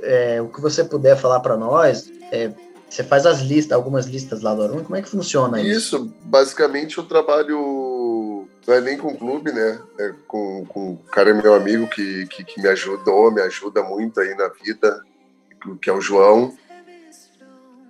É, 0.00 0.40
o 0.40 0.48
que 0.48 0.60
você 0.60 0.84
puder 0.84 1.16
falar 1.16 1.40
para 1.40 1.56
nós. 1.56 2.10
É, 2.30 2.50
você 2.94 3.02
faz 3.02 3.26
as 3.26 3.40
listas, 3.40 3.72
algumas 3.72 4.06
listas 4.06 4.40
lá 4.40 4.54
do 4.54 4.62
Arun, 4.62 4.84
como 4.84 4.94
é 4.94 5.02
que 5.02 5.08
funciona 5.08 5.60
isso? 5.60 5.96
Isso, 5.96 6.14
basicamente 6.22 6.98
eu 6.98 7.04
trabalho 7.04 8.46
não 8.66 8.74
é 8.74 8.80
nem 8.80 8.96
com 8.96 9.08
o 9.08 9.18
clube, 9.18 9.52
né? 9.52 9.80
É 9.98 10.14
com, 10.26 10.64
com 10.66 10.92
o 10.92 10.96
cara 11.10 11.30
é 11.30 11.34
meu 11.34 11.54
amigo 11.54 11.88
que, 11.88 12.26
que, 12.28 12.44
que, 12.44 12.62
me 12.62 12.68
ajudou, 12.68 13.32
me 13.32 13.42
ajuda 13.42 13.82
muito 13.82 14.20
aí 14.20 14.34
na 14.34 14.48
vida, 14.48 15.02
que 15.82 15.90
é 15.90 15.92
o 15.92 16.00
João. 16.00 16.56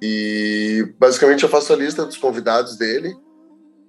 E 0.01 0.93
basicamente 0.99 1.45
eu 1.45 1.49
faço 1.49 1.73
a 1.73 1.77
lista 1.77 2.05
dos 2.05 2.17
convidados 2.17 2.77
dele. 2.77 3.17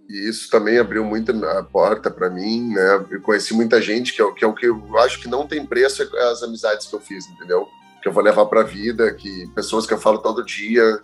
E 0.08 0.30
isso 0.30 0.52
também 0.52 0.78
abriu 0.78 1.04
muito 1.04 1.32
a 1.46 1.64
porta 1.64 2.12
para 2.12 2.30
mim, 2.30 2.74
né? 2.74 3.06
Eu 3.10 3.22
conheci 3.22 3.54
muita 3.56 3.82
gente, 3.82 4.14
que 4.14 4.22
é, 4.22 4.32
que 4.34 4.46
é 4.46 4.48
o 4.48 4.54
que 4.54 4.68
eu 4.68 4.98
acho 5.00 5.20
que 5.20 5.28
não 5.28 5.48
tem 5.48 5.66
preço, 5.66 6.04
é 6.04 6.32
as 6.32 6.44
amizades 6.44 6.86
que 6.86 6.96
eu 6.96 7.00
fiz, 7.00 7.26
entendeu? 7.28 7.68
Que 8.06 8.10
eu 8.10 8.14
vou 8.14 8.22
levar 8.22 8.46
para 8.46 8.62
a 8.62 8.64
vida, 8.64 9.12
que 9.16 9.48
pessoas 9.56 9.88
que 9.88 9.94
eu 9.96 9.98
falo 9.98 10.20
todo 10.20 10.46
dia, 10.46 11.00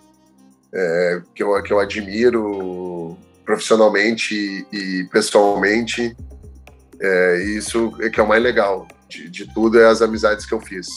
é, 0.72 1.22
que, 1.34 1.41
eu, 1.41 1.64
que 1.64 1.74
eu 1.74 1.80
admiro 1.80 3.18
profissionalmente 3.43 4.68
e, 4.72 5.10
pessoalmente. 5.12 6.16
É, 7.02 7.43
isso 7.58 7.91
é 8.02 8.10
que 8.12 8.20
é 8.20 8.24
o 8.24 8.28
mais 8.28 8.43
legal 8.43 8.88
de, 9.10 9.28
de, 9.32 9.52
tudo 9.52 9.80
é 9.80 9.88
as 9.88 10.04
amizades 10.04 10.45
que 10.45 10.54
eu 10.54 10.62
fiz. 10.62 10.88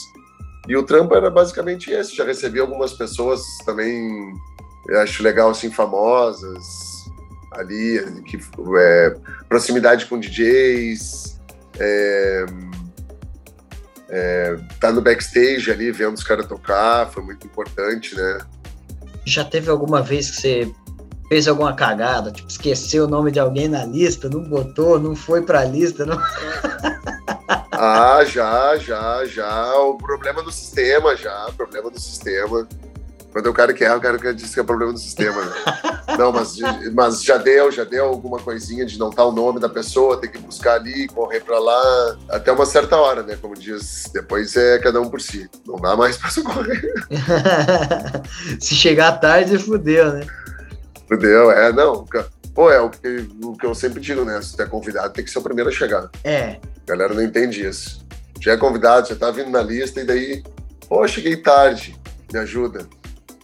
E 0.68 0.76
o 0.76 0.82
trampo 0.82 1.14
era 1.14 1.30
basicamente 1.30 1.90
esse. 1.90 2.14
Já 2.14 2.26
recebi 2.26 2.60
algumas 2.60 2.92
pessoas 2.92 3.40
também, 3.64 4.30
acho 5.02 5.22
legal 5.22 5.48
assim, 5.48 5.70
famosas 5.70 6.66
ali, 7.52 8.22
que 8.26 8.38
é, 8.76 9.16
proximidade 9.48 10.04
com 10.04 10.20
DJs. 10.20 11.40
É, 11.80 12.44
é, 14.08 14.56
tá 14.80 14.92
no 14.92 15.00
backstage 15.00 15.70
ali, 15.70 15.90
vendo 15.90 16.14
os 16.14 16.24
caras 16.24 16.46
tocar, 16.46 17.10
foi 17.10 17.22
muito 17.22 17.46
importante, 17.46 18.14
né? 18.14 18.38
Já 19.24 19.44
teve 19.44 19.70
alguma 19.70 20.02
vez 20.02 20.30
que 20.30 20.36
você 20.40 20.74
fez 21.28 21.48
alguma 21.48 21.74
cagada, 21.74 22.30
tipo, 22.30 22.48
esqueceu 22.48 23.04
o 23.04 23.08
nome 23.08 23.30
de 23.30 23.40
alguém 23.40 23.68
na 23.68 23.84
lista, 23.84 24.28
não 24.28 24.42
botou, 24.42 25.00
não 25.00 25.16
foi 25.16 25.42
pra 25.42 25.64
lista, 25.64 26.04
não? 26.04 26.18
ah, 27.72 28.24
já, 28.24 28.76
já, 28.76 29.24
já. 29.24 29.74
O 29.78 29.96
problema 29.96 30.42
do 30.42 30.52
sistema, 30.52 31.16
já, 31.16 31.50
problema 31.56 31.90
do 31.90 31.98
sistema. 31.98 32.68
Quando 33.34 33.48
o 33.48 33.52
cara 33.52 33.74
que 33.74 33.82
erra, 33.82 33.96
o 33.96 34.00
cara 34.00 34.16
que 34.16 34.32
diz 34.32 34.54
que 34.54 34.60
é 34.60 34.62
problema 34.62 34.92
do 34.92 34.98
sistema, 34.98 35.44
né? 35.44 35.52
não, 36.16 36.30
mas, 36.30 36.54
mas 36.92 37.20
já 37.20 37.36
deu, 37.36 37.68
já 37.72 37.82
deu 37.82 38.04
alguma 38.04 38.38
coisinha 38.38 38.86
de 38.86 38.96
não 38.96 39.10
estar 39.10 39.24
o 39.24 39.32
nome 39.32 39.58
da 39.58 39.68
pessoa, 39.68 40.20
tem 40.20 40.30
que 40.30 40.38
buscar 40.38 40.74
ali, 40.74 41.08
correr 41.08 41.40
para 41.40 41.58
lá, 41.58 42.16
até 42.28 42.52
uma 42.52 42.64
certa 42.64 42.96
hora, 42.96 43.24
né? 43.24 43.36
Como 43.42 43.56
diz, 43.56 44.08
depois 44.14 44.54
é 44.54 44.78
cada 44.78 45.00
um 45.00 45.10
por 45.10 45.20
si. 45.20 45.50
Não 45.66 45.74
dá 45.74 45.96
mais 45.96 46.16
pra 46.16 46.30
socorrer. 46.30 46.80
Se 48.60 48.76
chegar 48.76 49.10
tarde, 49.18 49.58
fudeu, 49.58 50.12
né? 50.12 50.24
Fudeu, 51.08 51.50
é, 51.50 51.72
não. 51.72 52.06
Pô, 52.54 52.70
é 52.70 52.80
o 52.80 52.88
que, 52.88 53.28
o 53.42 53.56
que 53.56 53.66
eu 53.66 53.74
sempre 53.74 54.00
digo, 54.00 54.24
né? 54.24 54.40
Se 54.42 54.56
tu 54.56 54.62
é 54.62 54.66
convidado, 54.66 55.12
tem 55.12 55.24
que 55.24 55.30
ser 55.32 55.40
o 55.40 55.42
primeiro 55.42 55.70
a 55.70 55.72
chegar. 55.72 56.08
É. 56.22 56.60
A 56.86 56.86
galera 56.86 57.12
não 57.12 57.22
entende 57.22 57.66
isso. 57.66 58.06
Já 58.40 58.52
é 58.52 58.56
convidado, 58.56 59.08
já 59.08 59.16
tá 59.16 59.32
vindo 59.32 59.50
na 59.50 59.60
lista 59.60 60.00
e 60.00 60.04
daí, 60.04 60.44
pô, 60.88 61.04
cheguei 61.08 61.36
tarde, 61.36 61.96
me 62.32 62.38
ajuda. 62.38 62.86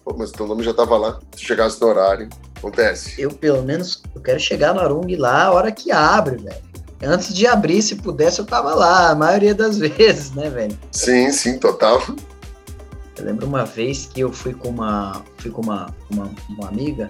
Pô, 0.05 0.15
mas 0.17 0.31
teu 0.31 0.47
nome 0.47 0.63
já 0.63 0.73
tava 0.73 0.97
lá, 0.97 1.19
se 1.37 1.45
chegasse 1.45 1.81
no 1.81 1.89
horário, 1.89 2.29
acontece. 2.57 3.21
Eu, 3.21 3.31
pelo 3.31 3.63
menos, 3.63 4.03
eu 4.15 4.21
quero 4.21 4.41
chegar 4.41 4.75
no 4.75 4.81
Arung 4.81 5.15
lá 5.17 5.45
a 5.45 5.53
hora 5.53 5.71
que 5.71 5.93
abre, 5.93 6.37
velho. 6.37 6.71
Antes 7.03 7.35
de 7.35 7.47
abrir, 7.47 7.81
se 7.81 7.97
pudesse, 7.97 8.41
eu 8.41 8.45
tava 8.45 8.75
lá, 8.75 9.11
a 9.11 9.15
maioria 9.15 9.55
das 9.55 9.77
vezes, 9.79 10.33
né, 10.33 10.51
velho? 10.51 10.79
Sim, 10.93 11.31
sim, 11.33 11.59
total. 11.59 12.03
Eu 13.17 13.25
lembro 13.25 13.47
uma 13.47 13.65
vez 13.65 14.07
que 14.07 14.21
eu 14.21 14.33
fui 14.33 14.55
com 14.55 14.69
uma, 14.69 15.23
fui 15.39 15.51
com 15.51 15.63
uma, 15.63 15.95
uma, 16.11 16.31
uma 16.49 16.69
amiga 16.69 17.09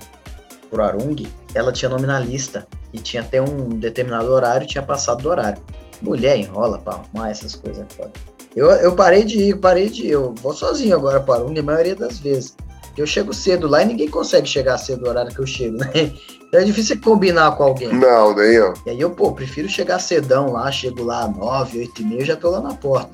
pro 0.70 0.82
Arung, 0.82 1.26
ela 1.54 1.72
tinha 1.72 1.88
nome 1.88 2.06
na 2.06 2.18
lista 2.18 2.66
e 2.92 2.98
tinha 2.98 3.22
até 3.22 3.40
um 3.42 3.68
determinado 3.68 4.30
horário, 4.30 4.66
tinha 4.66 4.82
passado 4.82 5.22
do 5.22 5.28
horário. 5.28 5.60
Mulher 6.00 6.38
enrola 6.38 6.78
pra 6.78 6.94
arrumar 6.94 7.30
essas 7.30 7.54
coisas 7.54 7.84
foda. 7.94 8.12
Eu, 8.54 8.70
eu 8.70 8.94
parei 8.94 9.24
de 9.24 9.38
ir, 9.38 9.56
parei 9.58 9.88
de 9.88 10.06
ir. 10.06 10.10
Eu 10.10 10.34
vou 10.34 10.52
sozinho 10.52 10.94
agora 10.94 11.20
para 11.20 11.40
Arung, 11.40 11.58
a 11.58 11.62
maioria 11.62 11.94
das 11.94 12.18
vezes. 12.18 12.56
Eu 13.00 13.06
chego 13.06 13.32
cedo 13.32 13.66
lá 13.66 13.82
e 13.82 13.86
ninguém 13.86 14.10
consegue 14.10 14.46
chegar 14.46 14.76
cedo 14.76 15.02
no 15.02 15.08
horário 15.08 15.34
que 15.34 15.40
eu 15.40 15.46
chego, 15.46 15.78
né? 15.78 15.90
Então 16.46 16.60
é 16.60 16.64
difícil 16.64 17.00
combinar 17.00 17.56
com 17.56 17.62
alguém. 17.62 17.92
Não, 17.92 18.34
nem 18.34 18.52
eu. 18.52 18.74
E 18.84 18.90
aí 18.90 19.00
eu, 19.00 19.10
pô, 19.10 19.32
prefiro 19.32 19.68
chegar 19.68 19.98
cedão 19.98 20.52
lá, 20.52 20.70
chego 20.70 21.02
lá 21.02 21.24
às 21.24 21.34
9, 21.34 21.78
8 21.78 22.02
e 22.02 22.04
meia, 22.04 22.24
já 22.26 22.36
tô 22.36 22.50
lá 22.50 22.60
na 22.60 22.74
porta. 22.74 23.10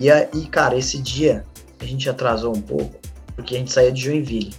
E 0.00 0.10
aí, 0.10 0.46
cara, 0.46 0.76
esse 0.76 0.98
dia 0.98 1.44
a 1.78 1.84
gente 1.84 2.10
atrasou 2.10 2.56
um 2.56 2.60
pouco, 2.60 2.96
porque 3.36 3.54
a 3.54 3.58
gente 3.58 3.72
saía 3.72 3.92
de 3.92 4.02
Joinville. 4.02 4.54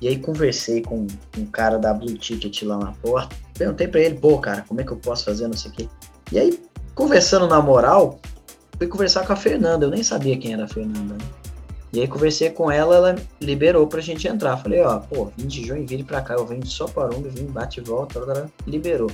E 0.00 0.06
aí 0.06 0.16
conversei 0.16 0.82
com 0.82 1.06
um 1.36 1.46
cara 1.46 1.76
da 1.76 1.92
Blue 1.92 2.16
Ticket 2.16 2.62
lá 2.62 2.78
na 2.78 2.92
porta. 2.92 3.34
Perguntei 3.54 3.88
pra 3.88 4.00
ele, 4.00 4.14
pô, 4.14 4.38
cara, 4.38 4.64
como 4.68 4.80
é 4.80 4.84
que 4.84 4.92
eu 4.92 4.96
posso 4.96 5.24
fazer, 5.24 5.48
não 5.48 5.56
sei 5.56 5.70
o 5.70 5.74
quê. 5.74 5.88
E 6.30 6.38
aí, 6.38 6.62
conversando 6.94 7.48
na 7.48 7.60
moral, 7.60 8.20
fui 8.78 8.86
conversar 8.86 9.26
com 9.26 9.32
a 9.32 9.36
Fernanda. 9.36 9.86
Eu 9.86 9.90
nem 9.90 10.02
sabia 10.02 10.38
quem 10.38 10.52
era 10.52 10.64
a 10.64 10.68
Fernanda, 10.68 11.14
né? 11.14 11.39
E 11.92 12.00
aí 12.00 12.06
conversei 12.06 12.50
com 12.50 12.70
ela, 12.70 12.96
ela 12.96 13.16
liberou 13.40 13.86
pra 13.86 14.00
gente 14.00 14.28
entrar. 14.28 14.56
Falei, 14.56 14.80
ó, 14.80 14.98
pô, 14.98 15.30
vim 15.36 15.46
de 15.46 15.66
Joinville 15.66 16.04
pra 16.04 16.20
cá, 16.20 16.34
eu 16.34 16.46
venho 16.46 16.60
de 16.60 16.70
Soparunga, 16.70 17.28
vim, 17.28 17.46
bate 17.46 17.80
e 17.80 17.82
volta, 17.82 18.18
ela 18.20 18.50
liberou. 18.66 19.10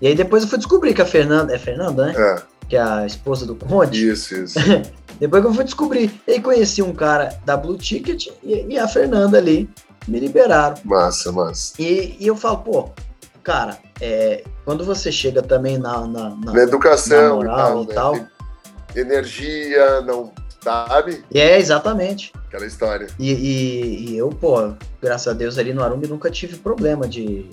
E 0.00 0.06
aí 0.06 0.14
depois 0.14 0.44
eu 0.44 0.48
fui 0.48 0.58
descobrir 0.58 0.94
que 0.94 1.02
a 1.02 1.06
Fernanda, 1.06 1.54
é 1.54 1.58
Fernanda, 1.58 2.06
né? 2.06 2.14
É. 2.16 2.42
Que 2.68 2.76
é 2.76 2.82
a 2.82 3.04
esposa 3.04 3.44
do 3.44 3.56
Conde. 3.56 4.10
Isso, 4.10 4.36
isso. 4.36 4.58
depois 5.18 5.42
que 5.42 5.48
eu 5.48 5.54
fui 5.54 5.64
descobrir. 5.64 6.20
E 6.26 6.32
aí 6.32 6.40
conheci 6.40 6.82
um 6.82 6.94
cara 6.94 7.36
da 7.44 7.56
Blue 7.56 7.76
Ticket 7.76 8.28
e, 8.44 8.66
e 8.68 8.78
a 8.78 8.86
Fernanda 8.86 9.36
ali 9.36 9.68
me 10.06 10.20
liberaram. 10.20 10.76
Massa, 10.84 11.32
massa. 11.32 11.74
E, 11.80 12.16
e 12.20 12.26
eu 12.28 12.36
falo, 12.36 12.58
pô, 12.58 12.90
cara, 13.42 13.76
é, 14.00 14.44
quando 14.64 14.84
você 14.84 15.10
chega 15.10 15.42
também 15.42 15.78
na, 15.78 16.06
na, 16.06 16.30
na, 16.30 16.52
Na 16.52 16.62
educação 16.62 17.40
na 17.40 17.52
moral 17.52 17.80
e 17.80 17.84
e 17.84 17.94
tal, 17.94 18.12
né? 18.12 18.28
Energia, 18.94 20.00
não 20.02 20.32
sabe? 20.62 21.24
É, 21.34 21.58
exatamente. 21.58 22.32
Aquela 22.46 22.66
história. 22.66 23.06
E, 23.18 23.32
e- 23.32 24.10
e 24.10 24.16
eu, 24.18 24.28
pô, 24.30 24.72
graças 25.02 25.28
a 25.28 25.32
Deus 25.32 25.58
ali 25.58 25.72
no 25.72 25.82
Arung 25.82 26.00
nunca 26.08 26.30
tive 26.30 26.56
problema 26.56 27.06
de. 27.08 27.48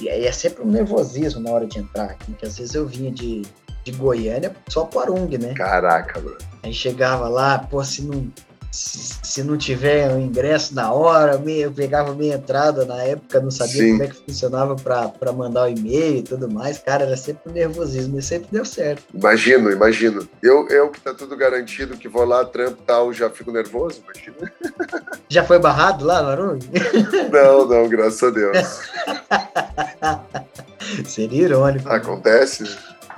E 0.00 0.08
aí 0.10 0.26
é 0.26 0.32
sempre 0.32 0.62
um 0.62 0.70
nervosismo 0.70 1.40
na 1.40 1.50
hora 1.50 1.66
de 1.66 1.78
entrar 1.78 2.04
aqui, 2.04 2.32
que 2.34 2.44
às 2.44 2.58
vezes 2.58 2.74
eu 2.74 2.86
vinha 2.86 3.10
de, 3.10 3.42
de 3.84 3.92
Goiânia 3.92 4.54
só 4.68 4.84
pro 4.84 5.00
Arung, 5.00 5.28
né? 5.38 5.54
Caraca, 5.54 6.20
mano. 6.20 6.36
Aí 6.62 6.72
chegava 6.74 7.28
lá, 7.28 7.58
pô, 7.58 7.82
se 7.82 8.02
não, 8.02 8.30
se, 8.76 9.42
não 9.42 9.56
tiver 9.56 10.12
o 10.12 10.20
ingresso 10.20 10.74
na 10.74 10.92
hora, 10.92 11.40
eu 11.46 11.72
pegava 11.72 12.14
minha 12.14 12.34
entrada 12.36 12.84
na 12.84 13.02
época, 13.02 13.40
não 13.40 13.50
sabia 13.50 13.82
Sim. 13.82 13.90
como 13.92 14.02
é 14.02 14.06
que 14.08 14.16
funcionava 14.16 14.76
para 14.76 15.32
mandar 15.32 15.64
o 15.64 15.68
e-mail 15.68 16.18
e 16.18 16.22
tudo 16.22 16.50
mais. 16.50 16.78
Cara, 16.78 17.04
era 17.04 17.16
sempre 17.16 17.50
um 17.50 17.54
nervosismo, 17.54 18.18
e 18.18 18.22
sempre 18.22 18.48
deu 18.52 18.64
certo. 18.64 19.02
Imagino, 19.14 19.70
imagino. 19.72 20.28
Eu, 20.42 20.68
eu 20.68 20.90
que 20.90 21.00
tá 21.00 21.14
tudo 21.14 21.34
garantido, 21.36 21.96
que 21.96 22.08
vou 22.08 22.24
lá, 22.24 22.44
trampo 22.44 22.78
e 22.82 22.86
tal, 22.86 23.12
já 23.12 23.30
fico 23.30 23.50
nervoso, 23.50 24.02
imagina. 24.04 24.52
Já 25.28 25.42
foi 25.42 25.58
barrado 25.58 26.04
lá 26.04 26.22
no 26.22 26.28
Arung? 26.28 26.58
Não, 27.32 27.66
não, 27.66 27.88
graças 27.88 28.22
a 28.22 28.30
Deus. 28.30 28.80
Seria 31.06 31.42
irônico. 31.44 31.88
né? 31.88 31.94
Acontece. 31.96 32.64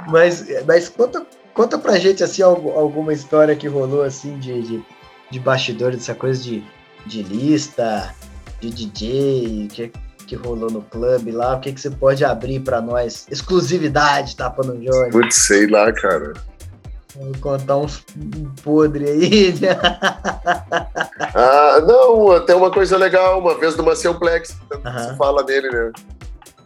Mas, 0.06 0.44
mas 0.66 0.88
conta, 0.88 1.26
conta 1.52 1.78
pra 1.78 1.98
gente 1.98 2.22
assim, 2.24 2.40
algu- 2.42 2.70
alguma 2.70 3.12
história 3.12 3.54
que 3.56 3.68
rolou 3.68 4.02
assim 4.02 4.38
de, 4.38 4.62
de, 4.62 4.84
de 5.30 5.38
bastidor, 5.40 5.92
dessa 5.92 6.14
coisa 6.14 6.42
de, 6.42 6.64
de 7.06 7.22
lista, 7.22 8.14
de 8.60 8.70
DJ, 8.70 9.68
que, 9.72 9.92
que 10.26 10.36
rolou 10.36 10.70
no 10.70 10.82
clube 10.82 11.30
lá, 11.30 11.56
o 11.56 11.60
que, 11.60 11.72
que 11.72 11.80
você 11.80 11.90
pode 11.90 12.24
abrir 12.24 12.60
pra 12.60 12.80
nós? 12.80 13.26
Exclusividade, 13.30 14.36
tapa 14.36 14.62
no 14.62 14.82
jogo. 14.82 15.10
Putz, 15.10 15.36
sei 15.36 15.66
lá, 15.66 15.92
cara. 15.92 16.32
Vou 17.16 17.32
contar 17.40 17.76
uns 17.78 18.04
podre 18.62 19.04
aí. 19.08 19.52
né? 19.60 19.68
Ah, 21.34 21.80
não, 21.86 22.32
até 22.32 22.54
uma 22.54 22.70
coisa 22.70 22.96
legal, 22.96 23.40
uma 23.40 23.56
vez 23.58 23.76
no 23.76 23.82
Maceuplex, 23.84 24.56
tanto 24.68 24.82
que 24.82 24.88
Aham. 24.88 25.10
se 25.10 25.16
fala 25.16 25.42
nele, 25.44 25.68
né? 25.70 25.92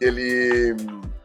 Ele 0.01 0.77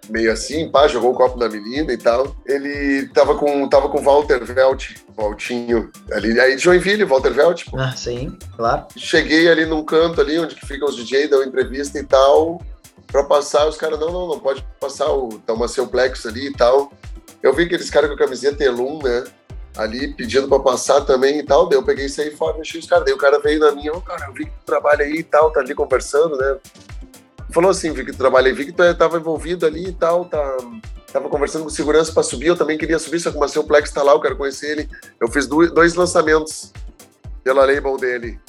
meio 0.10 0.32
assim, 0.32 0.70
pá, 0.70 0.88
jogou 0.88 1.12
o 1.12 1.16
copo 1.16 1.38
na 1.38 1.49
menina 1.49 1.91
e 1.91 1.97
tal. 1.97 2.36
Ele 2.45 3.08
tava 3.10 3.36
com 3.36 3.68
tava 3.68 3.89
com 3.89 4.01
Walter 4.01 4.43
Velt, 4.43 4.95
Valtinho, 5.16 5.91
ali, 6.12 6.39
aí 6.39 6.55
de 6.55 6.62
Joinville, 6.62 7.03
Walter 7.03 7.34
Velt, 7.34 7.66
pô. 7.70 7.78
ah, 7.78 7.91
sim, 7.95 8.38
claro. 8.55 8.86
Cheguei 8.95 9.49
ali 9.49 9.66
num 9.66 9.84
canto 9.84 10.22
ali 10.22 10.39
onde 10.39 10.55
que 10.55 10.66
ficam 10.66 10.88
os 10.88 10.95
DJ, 10.95 11.28
deu 11.28 11.43
entrevista 11.43 11.97
e 11.99 12.03
tal, 12.03 12.62
pra 13.08 13.24
passar, 13.24 13.68
os 13.68 13.78
caras, 13.78 13.99
não, 13.99 14.12
não, 14.12 14.28
não 14.28 14.39
pode 14.39 14.66
passar 14.80 15.12
o 15.12 15.39
tá 15.39 15.53
uma 15.53 15.68
Ceuplex 15.68 16.26
ali 16.26 16.47
e 16.47 16.53
tal. 16.53 16.91
Eu 17.41 17.53
vi 17.53 17.64
aqueles 17.64 17.89
caras 17.89 18.10
com 18.10 18.16
a 18.16 18.20
camiseta 18.20 18.64
Elum, 18.64 18.99
né? 19.01 19.24
Ali 19.78 20.14
pedindo 20.14 20.47
pra 20.47 20.60
passar 20.60 21.01
também 21.01 21.38
e 21.39 21.43
tal. 21.43 21.70
Daí 21.70 21.78
eu 21.78 21.84
peguei 21.84 22.08
isso 22.08 22.20
aí 22.20 22.32
fora, 22.32 22.58
mexi 22.58 22.80
os 22.80 22.88
caras. 22.88 23.05
Daí 23.05 23.14
o 23.14 23.18
cara 23.18 23.39
veio 23.39 23.60
na 23.60 23.72
minha, 23.72 23.93
ô 23.93 24.01
cara, 24.01 24.26
eu 24.28 24.34
vi 24.34 24.45
que 24.45 24.51
tu 24.51 24.66
trabalha 24.66 25.05
aí 25.05 25.18
e 25.18 25.24
tal, 25.24 25.51
tá 25.51 25.60
ali 25.60 25.76
conversando, 25.76 26.36
né? 26.36 26.58
Falou 27.52 27.72
assim, 27.72 27.91
vi 27.91 28.06
que 28.06 28.12
tu 28.12 28.18
trabalha 28.18 28.48
aí, 28.48 28.54
vi 28.54 28.66
que 28.66 28.72
tu 28.72 28.95
tava 28.95 29.18
envolvido 29.18 29.66
ali 29.66 29.88
e 29.88 29.93
tal, 29.93 30.26
tá. 30.26 30.58
Tava 31.12 31.30
conversando 31.30 31.64
com 31.64 31.70
segurança 31.70 32.12
pra 32.12 32.22
subir, 32.22 32.48
eu 32.48 32.58
também 32.58 32.78
queria 32.78 33.00
subir, 33.00 33.20
só 33.20 33.32
que 33.32 33.38
o 33.38 33.39
Marcel 33.39 33.64
Plex 33.64 33.91
tá 33.91 34.04
lá, 34.04 34.12
eu 34.12 34.20
quero 34.20 34.36
conhecer 34.36 34.72
ele. 34.72 34.89
Eu 35.20 35.30
fiz 35.30 35.48
dois 35.48 35.93
lançamentos 35.93 36.74
pela 37.43 37.66
label 37.66 37.98
dele. 37.98 38.39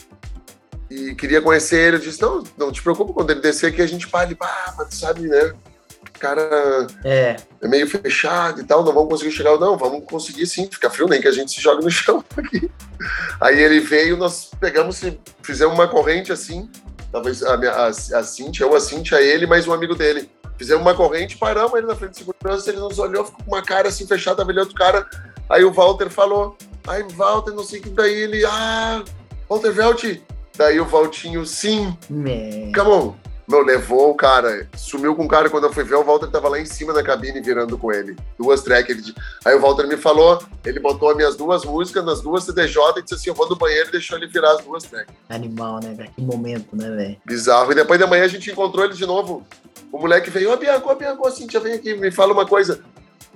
E 0.90 1.14
queria 1.14 1.40
conhecer 1.40 1.76
ele, 1.76 1.96
eu 1.96 2.00
disse, 2.00 2.20
não, 2.20 2.42
não 2.56 2.72
te 2.72 2.82
preocupa, 2.82 3.12
quando 3.12 3.30
ele 3.30 3.40
descer 3.40 3.66
aqui 3.66 3.80
a 3.80 3.86
gente 3.86 4.08
para 4.08 4.20
ali, 4.20 4.34
pá, 4.34 4.74
mas 4.76 4.94
sabe, 4.94 5.28
né? 5.28 5.54
Cara 6.18 6.86
É, 7.04 7.36
é 7.62 7.68
meio 7.68 7.86
fechado 7.86 8.60
e 8.60 8.64
tal, 8.64 8.84
não 8.84 8.92
vamos 8.92 9.10
conseguir 9.10 9.30
chegar. 9.30 9.56
Não, 9.58 9.76
vamos 9.76 10.04
conseguir 10.04 10.46
sim, 10.46 10.68
fica 10.70 10.90
frio, 10.90 11.06
nem 11.06 11.20
que 11.20 11.28
a 11.28 11.32
gente 11.32 11.52
se 11.52 11.60
jogue 11.60 11.84
no 11.84 11.90
chão 11.92 12.24
aqui. 12.36 12.68
Aí 13.40 13.62
ele 13.62 13.78
veio, 13.80 14.16
nós 14.16 14.50
pegamos 14.58 15.00
e 15.02 15.18
fizemos 15.42 15.74
uma 15.74 15.86
corrente 15.86 16.32
assim, 16.32 16.68
talvez 17.10 17.42
a, 17.42 17.56
minha, 17.56 17.72
a, 17.72 17.86
a 17.88 18.22
Cintia, 18.22 18.66
eu, 18.66 18.74
a 18.74 18.80
Cintia, 18.80 19.20
ele, 19.20 19.46
mais 19.46 19.66
um 19.66 19.72
amigo 19.72 19.94
dele. 19.94 20.30
Fizemos 20.56 20.82
uma 20.82 20.94
corrente, 20.94 21.36
paramos 21.36 21.74
ele 21.74 21.86
na 21.86 21.94
frente 21.94 22.12
de 22.12 22.18
segurança, 22.18 22.70
ele 22.70 22.80
nos 22.80 22.98
olhou, 22.98 23.24
ficou 23.24 23.44
com 23.44 23.52
uma 23.52 23.62
cara 23.62 23.88
assim 23.88 24.06
fechada, 24.06 24.38
tava 24.38 24.50
olhando 24.50 24.64
outro 24.64 24.74
cara. 24.74 25.06
Aí 25.48 25.64
o 25.64 25.72
Walter 25.72 26.10
falou, 26.10 26.56
ai, 26.86 27.04
Walter, 27.14 27.52
não 27.52 27.62
sei 27.62 27.78
o 27.78 27.82
que, 27.82 27.90
daí 27.90 28.12
ele, 28.12 28.44
ah, 28.44 29.04
Walter 29.48 29.72
Velt. 29.72 30.04
Daí 30.56 30.80
o 30.80 30.84
Valtinho, 30.84 31.46
sim, 31.46 31.96
né. 32.10 32.72
Come 32.74 32.90
on. 32.90 33.27
Meu, 33.48 33.62
levou 33.62 34.10
o 34.10 34.14
cara, 34.14 34.68
sumiu 34.76 35.16
com 35.16 35.24
o 35.24 35.28
cara. 35.28 35.48
Quando 35.48 35.64
eu 35.64 35.72
fui 35.72 35.82
ver, 35.82 35.94
o 35.94 36.04
Walter 36.04 36.26
tava 36.26 36.50
lá 36.50 36.60
em 36.60 36.66
cima 36.66 36.92
da 36.92 37.02
cabine 37.02 37.40
virando 37.40 37.78
com 37.78 37.90
ele. 37.90 38.14
Duas 38.38 38.62
tracks. 38.62 39.14
Aí 39.42 39.54
o 39.54 39.60
Walter 39.60 39.86
me 39.86 39.96
falou, 39.96 40.38
ele 40.66 40.78
botou 40.78 41.08
as 41.08 41.16
minhas 41.16 41.34
duas 41.34 41.64
músicas 41.64 42.04
nas 42.04 42.20
duas 42.20 42.44
CDJ 42.44 42.98
e 42.98 43.02
disse 43.02 43.14
assim: 43.14 43.30
Eu 43.30 43.34
vou 43.34 43.48
no 43.48 43.56
banheiro 43.56 43.88
e 43.88 43.92
deixou 43.92 44.18
ele 44.18 44.26
virar 44.26 44.52
as 44.52 44.62
duas 44.62 44.84
tracks. 44.84 45.14
Animal, 45.30 45.80
né, 45.82 45.94
velho? 45.94 46.10
Que 46.14 46.20
momento, 46.20 46.76
né, 46.76 46.90
velho? 46.90 47.16
Bizarro. 47.24 47.72
E 47.72 47.74
depois 47.74 47.98
da 47.98 48.06
manhã 48.06 48.24
a 48.24 48.28
gente 48.28 48.50
encontrou 48.50 48.84
ele 48.84 48.92
de 48.92 49.06
novo. 49.06 49.46
O 49.90 49.98
moleque 49.98 50.28
veio: 50.28 50.52
Ô, 50.52 50.56
Bianco, 50.58 50.92
ô, 50.92 50.94
Bianco, 50.94 51.26
ô, 51.26 51.30
Cintia, 51.30 51.58
vem 51.58 51.72
aqui, 51.72 51.94
me 51.94 52.10
fala 52.10 52.34
uma 52.34 52.46
coisa. 52.46 52.84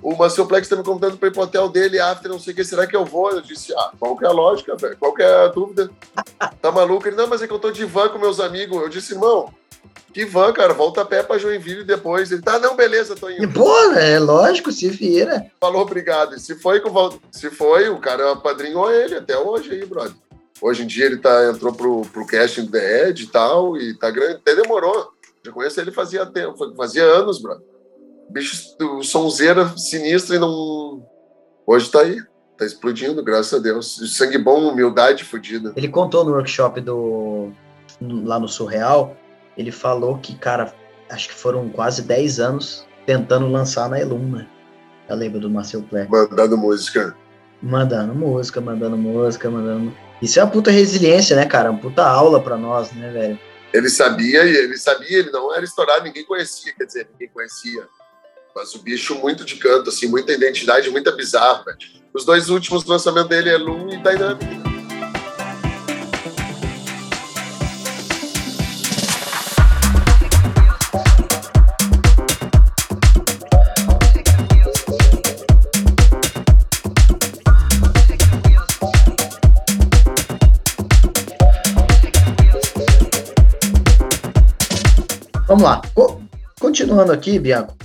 O 0.03 0.15
Marcelplex 0.17 0.67
tá 0.67 0.75
me 0.75 0.83
convidando 0.83 1.17
pra 1.17 1.29
ir 1.29 1.31
pro 1.31 1.43
hotel 1.43 1.69
dele, 1.69 1.97
after, 1.97 2.29
não 2.29 2.37
sei 2.37 2.51
o 2.51 2.55
que, 2.57 2.65
será 2.65 2.85
que 2.85 2.93
eu 2.93 3.05
vou? 3.05 3.31
Eu 3.31 3.39
disse, 3.39 3.73
ah, 3.73 3.91
qual 3.97 4.17
que 4.17 4.25
é 4.25 4.27
a 4.27 4.31
lógica, 4.31 4.75
velho? 4.75 4.97
Qual 4.97 5.13
que 5.13 5.23
é 5.23 5.45
a 5.45 5.47
dúvida? 5.47 5.89
Tá 6.61 6.71
maluco? 6.71 7.07
Ele, 7.07 7.15
não, 7.15 7.27
mas 7.27 7.41
é 7.41 7.47
que 7.47 7.53
eu 7.53 7.59
tô 7.59 7.71
de 7.71 7.85
van 7.85 8.09
com 8.09 8.17
meus 8.17 8.39
amigos. 8.39 8.81
Eu 8.81 8.89
disse, 8.89 9.13
irmão, 9.13 9.53
que 10.13 10.25
van, 10.25 10.53
cara? 10.53 10.73
Volta 10.73 11.01
a 11.01 11.05
pé 11.05 11.23
pra 11.23 11.37
Joinville 11.37 11.83
depois. 11.83 12.31
Ele, 12.31 12.41
tá, 12.41 12.59
não, 12.59 12.75
beleza, 12.75 13.15
tô 13.15 13.29
indo. 13.29 13.51
pô, 13.51 13.75
é 13.93 14.19
lógico, 14.19 14.71
se 14.71 14.89
vira. 14.89 15.47
Falou, 15.59 15.81
obrigado. 15.81 16.35
E 16.35 16.39
se 16.39 16.55
foi 16.55 16.79
com 16.79 16.89
o 16.89 16.93
Val... 16.93 17.13
Se 17.31 17.49
foi, 17.49 17.89
o 17.89 17.97
cara 17.97 18.33
apadrinhou 18.33 18.91
ele 18.91 19.15
até 19.15 19.37
hoje 19.37 19.71
aí, 19.71 19.85
brother. 19.85 20.13
Hoje 20.61 20.83
em 20.83 20.87
dia 20.87 21.05
ele 21.05 21.17
tá, 21.17 21.49
entrou 21.49 21.73
pro, 21.73 22.03
pro 22.03 22.25
casting 22.25 22.65
do 22.65 22.71
The 22.71 23.09
Edge 23.09 23.23
e 23.23 23.27
tal, 23.27 23.75
e 23.75 23.97
tá 23.97 24.09
grande. 24.11 24.35
Até 24.35 24.55
demorou. 24.55 25.11
Já 25.43 25.51
conheço 25.51 25.81
ele 25.81 25.91
fazia 25.91 26.25
tempo, 26.25 26.73
fazia 26.75 27.03
anos, 27.03 27.41
bro. 27.41 27.61
Bicho, 28.29 28.77
sonzeira 29.03 29.67
sinistra 29.77 30.37
e 30.37 30.39
não. 30.39 31.05
Hoje 31.65 31.91
tá 31.91 32.01
aí. 32.01 32.21
Tá 32.57 32.65
explodindo, 32.65 33.23
graças 33.23 33.53
a 33.53 33.61
Deus. 33.61 34.15
Sangue 34.15 34.37
bom, 34.37 34.69
humildade 34.69 35.23
fodida. 35.23 35.73
Ele 35.75 35.89
contou 35.89 36.23
no 36.23 36.31
workshop 36.31 36.79
do. 36.79 37.51
lá 37.99 38.39
no 38.39 38.47
Surreal. 38.47 39.17
Ele 39.57 39.71
falou 39.71 40.17
que, 40.17 40.35
cara, 40.35 40.73
acho 41.09 41.29
que 41.29 41.35
foram 41.35 41.69
quase 41.69 42.01
10 42.01 42.39
anos 42.39 42.85
tentando 43.05 43.47
lançar 43.47 43.89
na 43.89 43.99
Elum, 43.99 44.31
né? 44.31 44.47
Eu 45.09 45.15
lembro 45.15 45.39
do 45.39 45.49
Marcel 45.49 45.83
Player. 45.83 46.09
Mandando 46.09 46.57
música. 46.57 47.15
Mandando 47.61 48.15
música, 48.15 48.61
mandando 48.61 48.97
música, 48.97 49.49
mandando. 49.49 49.95
Isso 50.21 50.39
é 50.39 50.43
uma 50.43 50.51
puta 50.51 50.71
resiliência, 50.71 51.35
né, 51.35 51.45
cara? 51.45 51.69
Uma 51.69 51.79
puta 51.79 52.03
aula 52.03 52.41
pra 52.41 52.57
nós, 52.57 52.91
né, 52.91 53.11
velho? 53.11 53.39
Ele 53.73 53.89
sabia, 53.89 54.43
ele 54.43 54.77
sabia, 54.77 55.19
ele 55.19 55.31
não 55.31 55.53
era 55.53 55.63
estourado, 55.63 56.03
ninguém 56.03 56.23
conhecia, 56.25 56.73
quer 56.77 56.85
dizer, 56.85 57.07
ninguém 57.11 57.29
conhecia. 57.33 57.83
Mas 58.55 58.75
o 58.75 58.79
bicho 58.79 59.15
muito 59.15 59.43
de 59.43 59.55
canto, 59.55 59.89
assim, 59.89 60.07
muita 60.07 60.31
identidade, 60.31 60.89
muita 60.89 61.11
bizarra. 61.11 61.65
Os 62.13 62.23
dois 62.23 62.49
últimos 62.49 62.85
lançamentos 62.85 63.29
dele 63.29 63.49
é 63.49 63.57
Loom 63.57 63.89
e 63.89 63.97
Dynamic. 63.97 64.72
Vamos 85.53 85.65
lá. 85.65 85.81
Continuando 86.59 87.11
aqui, 87.11 87.37
Bianco. 87.37 87.75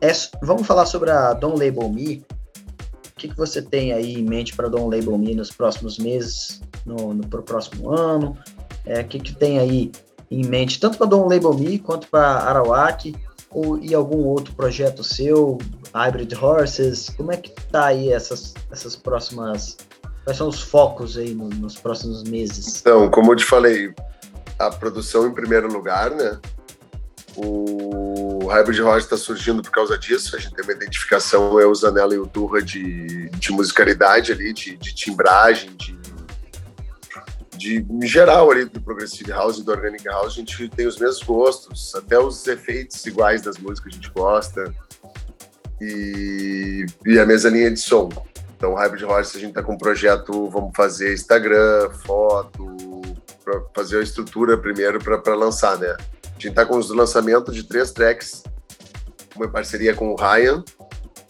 É, 0.00 0.10
vamos 0.42 0.66
falar 0.66 0.86
sobre 0.86 1.08
a 1.08 1.32
Don't 1.32 1.56
Label 1.56 1.88
Me. 1.88 2.16
O 2.16 3.14
que, 3.16 3.28
que 3.28 3.36
você 3.36 3.62
tem 3.62 3.92
aí 3.92 4.14
em 4.14 4.24
mente 4.24 4.56
para 4.56 4.68
Don't 4.68 4.92
Label 4.92 5.16
Me 5.16 5.36
nos 5.36 5.52
próximos 5.52 5.98
meses, 5.98 6.60
no, 6.84 7.14
no 7.14 7.24
pro 7.28 7.44
próximo 7.44 7.92
ano? 7.92 8.36
É, 8.84 9.02
o 9.02 9.04
que, 9.04 9.20
que 9.20 9.36
tem 9.36 9.60
aí 9.60 9.92
em 10.28 10.44
mente, 10.46 10.80
tanto 10.80 10.98
para 10.98 11.06
Don't 11.06 11.32
Label 11.32 11.54
Me 11.54 11.78
quanto 11.78 12.08
para 12.08 12.26
Arawak, 12.26 13.14
ou, 13.52 13.78
e 13.78 13.94
algum 13.94 14.24
outro 14.24 14.52
projeto 14.54 15.04
seu, 15.04 15.58
Hybrid 15.94 16.34
Horses? 16.34 17.08
Como 17.10 17.30
é 17.30 17.36
que 17.36 17.50
tá 17.70 17.86
aí 17.86 18.12
essas, 18.12 18.52
essas 18.72 18.96
próximas. 18.96 19.76
Quais 20.24 20.36
são 20.36 20.48
os 20.48 20.60
focos 20.60 21.16
aí 21.16 21.34
no, 21.34 21.48
nos 21.50 21.76
próximos 21.76 22.24
meses? 22.24 22.80
Então, 22.80 23.08
como 23.08 23.30
eu 23.30 23.36
te 23.36 23.44
falei, 23.44 23.94
a 24.58 24.70
produção 24.70 25.26
em 25.26 25.32
primeiro 25.32 25.68
lugar, 25.72 26.10
né? 26.10 26.38
O 27.36 28.46
Hybrid 28.48 28.80
Rock 28.80 28.98
está 28.98 29.16
surgindo 29.16 29.62
por 29.62 29.70
causa 29.70 29.96
disso. 29.96 30.34
A 30.34 30.40
gente 30.40 30.54
tem 30.54 30.64
uma 30.64 30.72
identificação, 30.72 31.52
o 31.52 31.74
Zanella 31.74 32.14
e 32.14 32.18
o 32.18 32.26
Turra 32.26 32.60
de, 32.60 33.28
de 33.30 33.52
musicalidade 33.52 34.32
ali, 34.32 34.52
de, 34.52 34.76
de 34.76 34.94
timbragem, 34.94 35.70
de, 35.76 35.96
de 37.56 37.86
em 37.88 38.06
geral 38.06 38.50
ali 38.50 38.64
do 38.64 38.80
Progressive 38.80 39.30
House 39.30 39.58
e 39.58 39.64
do 39.64 39.70
Organic 39.70 40.04
House. 40.08 40.32
A 40.32 40.36
gente 40.36 40.68
tem 40.70 40.86
os 40.88 40.98
mesmos 40.98 41.22
gostos, 41.22 41.94
até 41.94 42.18
os 42.18 42.44
efeitos 42.48 43.06
iguais 43.06 43.42
das 43.42 43.56
músicas 43.58 43.92
a 43.92 43.96
gente 43.96 44.10
gosta. 44.10 44.74
E, 45.80 46.86
e 47.06 47.20
a 47.20 47.24
mesma 47.24 47.50
linha 47.50 47.70
de 47.70 47.78
som. 47.78 48.08
Então, 48.56 48.74
Hybrid 48.74 49.04
Horse, 49.04 49.36
a 49.36 49.40
gente 49.40 49.50
está 49.50 49.62
com 49.62 49.74
um 49.74 49.78
projeto, 49.78 50.50
vamos 50.50 50.72
fazer 50.74 51.14
Instagram, 51.14 51.90
foto, 52.04 52.97
para 53.48 53.62
fazer 53.74 53.98
a 53.98 54.02
estrutura 54.02 54.58
primeiro 54.58 54.98
para 54.98 55.34
lançar, 55.34 55.78
né? 55.78 55.96
A 56.22 56.32
gente 56.32 56.48
está 56.48 56.66
com 56.66 56.76
os 56.76 56.90
lançamentos 56.90 57.54
de 57.54 57.64
três 57.64 57.90
tracks, 57.90 58.42
uma 59.34 59.48
parceria 59.48 59.94
com 59.94 60.12
o 60.12 60.16
Ryan 60.16 60.62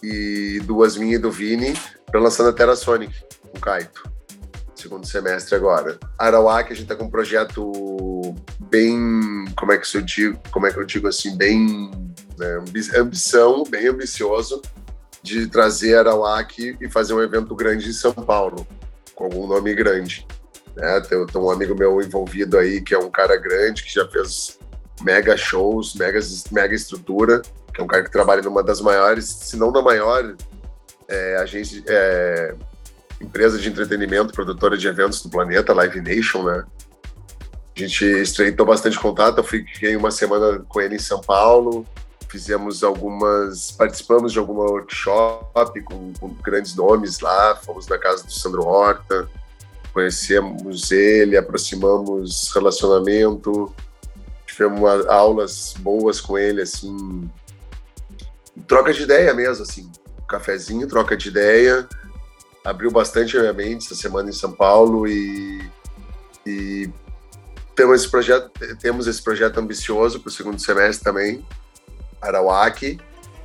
e 0.03 0.61
duas 0.65 0.97
minhas 0.97 1.21
e 1.21 1.23
do 1.23 1.31
Vini, 1.31 1.75
para 2.07 2.21
lançar 2.21 2.43
na 2.43 2.53
Terra 2.53 2.75
Sonic, 2.75 3.15
com 3.51 3.57
o 3.57 3.61
Kaito, 3.61 4.11
segundo 4.75 5.07
semestre 5.07 5.55
agora. 5.55 5.99
Arawak, 6.19 6.73
a 6.73 6.75
gente 6.75 6.85
está 6.85 6.97
com 6.97 7.05
um 7.05 7.11
projeto 7.11 7.71
bem, 8.69 9.45
como 9.57 9.73
é 9.73 9.79
que 9.79 9.97
eu 9.97 10.03
digo, 10.03 10.39
como 10.51 10.67
é 10.67 10.73
que 10.73 10.79
eu 10.79 10.85
digo 10.85 11.07
assim, 11.07 11.37
bem 11.37 11.91
né, 12.37 12.61
ambição, 12.97 13.63
bem 13.65 13.87
ambicioso, 13.87 14.61
de 15.23 15.47
trazer 15.47 15.97
Arawak 15.97 16.77
e 16.81 16.91
fazer 16.91 17.15
um 17.15 17.23
evento 17.23 17.55
grande 17.55 17.89
em 17.89 17.93
São 17.93 18.13
Paulo, 18.13 18.67
com 19.15 19.25
algum 19.25 19.47
nome 19.47 19.73
grande. 19.75 20.27
Né? 20.79 21.01
Tem, 21.01 21.27
tem, 21.27 21.43
um 21.43 21.51
amigo 21.51 21.75
meu 21.75 22.01
envolvido 22.01 22.57
aí, 22.57 22.81
que 22.81 22.95
é 22.95 22.99
um 22.99 23.11
cara 23.11 23.37
grande, 23.37 23.83
que 23.83 23.93
já 23.93 24.09
fez 24.09 24.59
mega 25.03 25.37
shows, 25.37 25.95
mega, 25.95 26.21
mega 26.53 26.75
estrutura, 26.75 27.43
que 27.75 27.81
é 27.81 27.85
um 27.85 27.87
cara 27.87 28.05
que 28.05 28.11
trabalha 28.11 28.43
numa 28.43 28.63
das 28.63 28.81
maiores, 28.81 29.27
se 29.27 29.57
não 29.57 29.73
na 29.73 29.83
maior 29.83 30.35
é, 31.09 31.37
agência, 31.37 31.83
é, 31.87 32.55
empresa 33.21 33.59
de 33.59 33.69
entretenimento, 33.69 34.33
produtora 34.33 34.77
de 34.77 34.87
eventos 34.87 35.21
do 35.23 35.29
planeta, 35.29 35.75
Live 35.75 36.01
Nation, 36.01 36.45
né? 36.45 36.65
A 37.77 37.81
gente 37.81 38.05
estreitou 38.05 38.67
bastante 38.67 38.99
contato, 38.99 39.39
eu 39.39 39.45
fiquei 39.45 39.97
uma 39.97 40.11
semana 40.11 40.65
com 40.69 40.81
ele 40.81 40.97
em 40.97 41.01
São 41.01 41.21
Paulo, 41.21 41.87
fizemos 42.29 42.83
algumas, 42.83 43.73
participamos 43.73 44.33
de 44.33 44.39
alguma 44.39 44.65
workshop 44.65 45.81
com, 45.83 46.13
com 46.19 46.29
grandes 46.43 46.75
nomes 46.75 47.21
lá, 47.21 47.57
fomos 47.57 47.87
na 47.87 47.97
casa 47.97 48.25
do 48.25 48.33
Sandro 48.33 48.67
Horta, 48.67 49.29
conhecemos 49.93 50.91
ele, 50.91 51.37
aproximamos 51.37 52.51
relacionamento, 52.55 53.75
tivemos 54.47 55.07
aulas 55.07 55.75
boas 55.79 56.21
com 56.21 56.39
ele, 56.39 56.63
assim, 56.63 57.31
troca 58.67 58.93
de 58.93 59.03
ideia 59.03 59.33
mesmo, 59.35 59.63
assim, 59.63 59.91
cafezinho, 60.29 60.87
troca 60.87 61.17
de 61.17 61.29
ideia, 61.29 61.89
abriu 62.65 62.91
bastante 62.91 63.37
a 63.37 63.41
minha 63.41 63.53
mente 63.53 63.87
essa 63.87 63.95
semana 63.95 64.29
em 64.29 64.33
São 64.33 64.53
Paulo 64.53 65.07
e, 65.07 65.71
e 66.47 66.91
temos 67.75 68.01
esse 68.01 68.11
projeto, 68.11 68.51
temos 68.81 69.07
esse 69.07 69.23
projeto 69.23 69.59
ambicioso 69.59 70.21
para 70.21 70.29
o 70.29 70.33
segundo 70.33 70.61
semestre 70.61 71.05
também, 71.05 71.47
Arawak, 72.21 72.99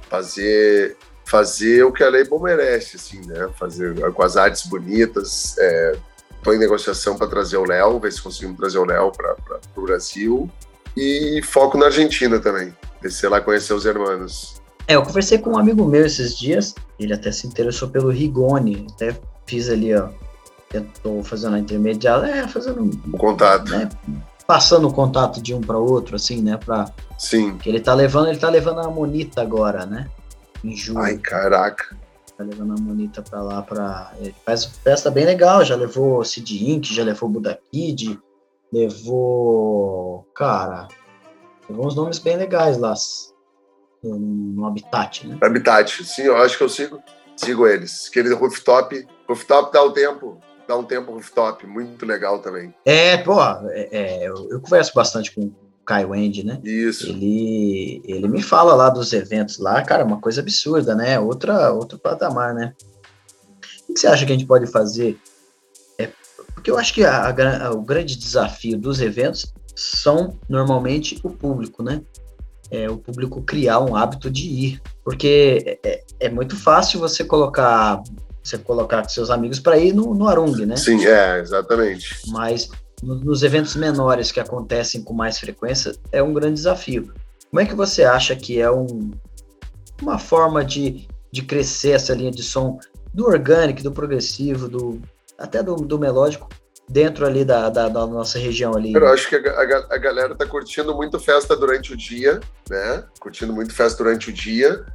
fazer 0.09 0.97
fazer 1.25 1.83
o 1.83 1.91
que 1.91 2.03
a 2.03 2.09
Label 2.09 2.39
merece, 2.39 2.97
assim, 2.97 3.25
né? 3.25 3.49
Fazer 3.57 3.95
com 4.11 4.23
as 4.23 4.35
artes 4.35 4.65
bonitas, 4.65 5.55
é, 5.57 5.95
Estou 6.43 6.53
em 6.53 6.59
negociação 6.59 7.15
para 7.15 7.25
trazer 7.25 7.55
o 7.55 7.63
Léo, 7.63 8.01
ver 8.01 8.11
se 8.11 8.21
conseguimos 8.21 8.57
trazer 8.57 8.77
o 8.77 8.83
Léo 8.83 9.13
para 9.13 9.33
o 9.77 9.81
Brasil. 9.81 10.51
E 10.95 11.41
foco 11.41 11.77
na 11.77 11.85
Argentina 11.85 12.37
também. 12.37 12.75
Descer 13.01 13.29
lá 13.29 13.39
conhecer 13.39 13.73
os 13.73 13.85
irmãos. 13.85 14.61
É, 14.85 14.95
eu 14.95 15.03
conversei 15.03 15.37
com 15.37 15.51
um 15.51 15.57
amigo 15.57 15.85
meu 15.85 16.05
esses 16.05 16.37
dias, 16.37 16.75
ele 16.99 17.13
até 17.13 17.31
se 17.31 17.47
interessou 17.47 17.87
pelo 17.87 18.09
Rigoni, 18.09 18.85
até 18.93 19.17
fiz 19.47 19.69
ali, 19.69 19.95
ó, 19.95 20.09
tentou 20.69 21.23
fazendo 21.23 21.55
a 21.55 21.59
intermediária, 21.59 22.29
é, 22.29 22.45
fazendo... 22.45 22.91
O 23.13 23.17
contato. 23.17 23.71
Né, 23.71 23.87
passando 24.45 24.89
o 24.89 24.93
contato 24.93 25.41
de 25.41 25.53
um 25.53 25.61
para 25.61 25.77
outro, 25.77 26.17
assim, 26.17 26.41
né, 26.41 26.57
para 26.57 26.91
Sim. 27.17 27.57
Que 27.57 27.69
ele 27.69 27.79
tá 27.79 27.93
levando, 27.93 28.27
ele 28.27 28.37
tá 28.37 28.49
levando 28.49 28.81
a 28.81 28.89
Monita 28.89 29.41
agora, 29.41 29.85
né, 29.85 30.09
em 30.61 30.75
julho. 30.75 30.99
Ai, 30.99 31.17
caraca 31.17 32.02
tá 32.37 32.43
levando 32.43 32.73
a 32.73 32.81
Monita 32.81 33.21
pra 33.21 33.41
lá 33.41 33.61
pra. 33.61 34.13
Ele 34.19 34.35
faz 34.45 34.65
festa 34.65 35.09
bem 35.11 35.25
legal, 35.25 35.63
já 35.63 35.75
levou 35.75 36.23
Cid 36.23 36.71
Inc., 36.71 36.85
já 36.93 37.03
levou 37.03 37.29
Buda 37.29 37.59
Kid, 37.71 38.19
levou. 38.71 40.27
Cara, 40.33 40.87
levou 41.69 41.87
uns 41.87 41.95
nomes 41.95 42.19
bem 42.19 42.37
legais 42.37 42.77
lá 42.77 42.93
no, 44.03 44.17
no 44.17 44.65
Habitat, 44.65 45.27
né? 45.27 45.37
Habitat, 45.41 46.03
sim, 46.03 46.23
eu 46.23 46.37
acho 46.37 46.57
que 46.57 46.63
eu 46.63 46.69
sigo, 46.69 47.01
sigo 47.35 47.67
eles. 47.67 48.07
Aquele 48.09 48.33
rooftop, 48.33 49.07
rooftop 49.27 49.71
dá 49.71 49.83
o 49.83 49.91
tempo, 49.91 50.39
dá 50.67 50.75
um 50.75 50.83
tempo 50.83 51.11
rooftop, 51.11 51.65
muito 51.65 52.05
legal 52.05 52.39
também. 52.39 52.73
É, 52.85 53.17
pô, 53.17 53.41
é, 53.41 53.89
é, 53.91 54.27
eu, 54.27 54.49
eu, 54.49 54.59
converso 54.59 54.93
bastante 54.93 55.33
com, 55.33 55.51
Kai 55.85 56.05
Wendy, 56.05 56.45
né? 56.45 56.59
Isso. 56.63 57.09
Ele, 57.09 58.01
ele 58.05 58.27
me 58.27 58.41
fala 58.41 58.73
lá 58.73 58.89
dos 58.89 59.11
eventos 59.13 59.57
lá, 59.57 59.81
cara, 59.81 60.05
uma 60.05 60.19
coisa 60.19 60.41
absurda, 60.41 60.95
né? 60.95 61.19
Outra, 61.19 61.71
outro 61.71 61.97
patamar, 61.97 62.53
né? 62.53 62.73
O 63.89 63.93
que 63.93 63.99
você 63.99 64.07
acha 64.07 64.25
que 64.25 64.31
a 64.31 64.35
gente 64.35 64.47
pode 64.47 64.65
fazer? 64.67 65.19
É, 65.99 66.09
porque 66.53 66.71
eu 66.71 66.77
acho 66.77 66.93
que 66.93 67.03
a, 67.03 67.29
a, 67.29 67.71
o 67.71 67.81
grande 67.81 68.15
desafio 68.15 68.77
dos 68.77 69.01
eventos 69.01 69.53
são 69.75 70.39
normalmente 70.47 71.19
o 71.23 71.29
público, 71.29 71.83
né? 71.83 72.01
É, 72.71 72.89
o 72.89 72.97
público 72.97 73.41
criar 73.43 73.79
um 73.81 73.95
hábito 73.95 74.31
de 74.31 74.47
ir, 74.47 74.81
porque 75.03 75.79
é, 75.83 75.89
é, 75.89 76.03
é 76.21 76.29
muito 76.29 76.55
fácil 76.55 76.99
você 76.99 77.23
colocar 77.23 78.01
você 78.43 78.57
colocar 78.57 79.07
seus 79.07 79.29
amigos 79.29 79.59
para 79.59 79.77
ir 79.77 79.93
no, 79.93 80.13
no 80.13 80.27
Arung, 80.27 80.65
né? 80.65 80.75
Sim, 80.75 81.05
é, 81.05 81.39
exatamente. 81.39 82.19
Mas 82.27 82.69
nos 83.03 83.43
eventos 83.43 83.75
menores 83.75 84.31
que 84.31 84.39
acontecem 84.39 85.03
com 85.03 85.13
mais 85.13 85.39
frequência, 85.39 85.95
é 86.11 86.21
um 86.23 86.33
grande 86.33 86.55
desafio. 86.55 87.13
Como 87.49 87.61
é 87.61 87.65
que 87.65 87.75
você 87.75 88.03
acha 88.03 88.35
que 88.35 88.59
é 88.59 88.71
um, 88.71 89.11
uma 90.01 90.17
forma 90.17 90.63
de, 90.63 91.07
de 91.31 91.41
crescer 91.43 91.91
essa 91.91 92.13
linha 92.13 92.31
de 92.31 92.41
som 92.41 92.79
do 93.13 93.27
orgânico, 93.27 93.83
do 93.83 93.91
progressivo, 93.91 94.67
do 94.67 95.01
até 95.37 95.61
do, 95.61 95.75
do 95.75 95.99
melódico, 95.99 96.47
dentro 96.87 97.25
ali 97.25 97.43
da, 97.43 97.69
da, 97.69 97.89
da 97.89 98.05
nossa 98.07 98.37
região 98.39 98.73
ali. 98.75 98.93
Eu 98.93 99.07
acho 99.07 99.27
que 99.29 99.35
a, 99.35 99.39
a, 99.39 99.95
a, 99.95 99.97
galera 99.97 100.35
tá 100.35 100.45
curtindo 100.45 100.95
muito 100.95 101.19
festa 101.19 101.55
durante 101.55 101.93
o 101.93 101.97
dia, 101.97 102.39
né? 102.69 103.03
Curtindo 103.19 103.53
muito 103.53 103.73
festa 103.73 104.03
durante 104.03 104.29
o 104.29 104.33
dia. 104.33 104.85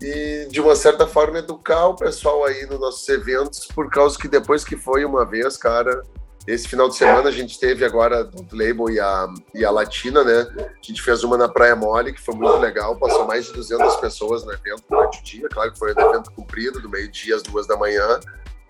E, 0.00 0.48
de 0.50 0.60
uma 0.60 0.74
certa 0.74 1.06
forma, 1.06 1.38
educar 1.38 1.86
o 1.86 1.96
pessoal 1.96 2.44
aí 2.44 2.66
nos 2.66 2.80
nossos 2.80 3.08
eventos, 3.08 3.66
por 3.66 3.88
causa 3.88 4.18
que 4.18 4.26
depois 4.26 4.64
que 4.64 4.76
foi 4.76 5.04
uma 5.04 5.24
vez, 5.24 5.56
cara, 5.56 6.02
esse 6.46 6.66
final 6.66 6.88
de 6.88 6.96
semana 6.96 7.28
a 7.28 7.32
gente 7.32 7.58
teve 7.58 7.84
agora 7.84 8.28
o 8.34 8.46
Label 8.50 8.90
e 8.90 8.98
a, 8.98 9.28
e 9.54 9.64
a 9.64 9.70
Latina, 9.70 10.24
né? 10.24 10.46
A 10.58 10.84
gente 10.84 11.00
fez 11.00 11.22
uma 11.22 11.36
na 11.36 11.48
Praia 11.48 11.76
Mole, 11.76 12.12
que 12.12 12.20
foi 12.20 12.34
muito 12.34 12.56
legal. 12.56 12.96
Passou 12.96 13.26
mais 13.26 13.46
de 13.46 13.52
200 13.52 13.96
pessoas 13.96 14.44
no 14.44 14.52
evento 14.52 14.82
durante 14.90 15.20
o 15.20 15.22
dia. 15.22 15.48
Claro 15.48 15.72
que 15.72 15.78
foi 15.78 15.94
um 15.94 16.00
evento 16.00 16.32
cumprido, 16.32 16.80
do 16.80 16.88
meio-dia 16.88 17.36
às 17.36 17.42
duas 17.42 17.66
da 17.66 17.76
manhã. 17.76 18.18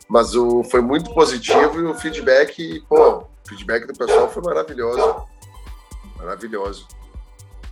Mas 0.07 0.35
o, 0.35 0.63
foi 0.65 0.83
muito 0.83 1.15
positivo 1.15 1.81
e 1.81 1.85
o 1.85 1.95
feedback, 1.95 2.85
pô, 2.87 3.19
o 3.21 3.29
feedback 3.49 3.87
do 3.87 3.95
pessoal 3.95 4.29
foi 4.31 4.43
maravilhoso. 4.43 5.27
Maravilhoso. 6.19 6.87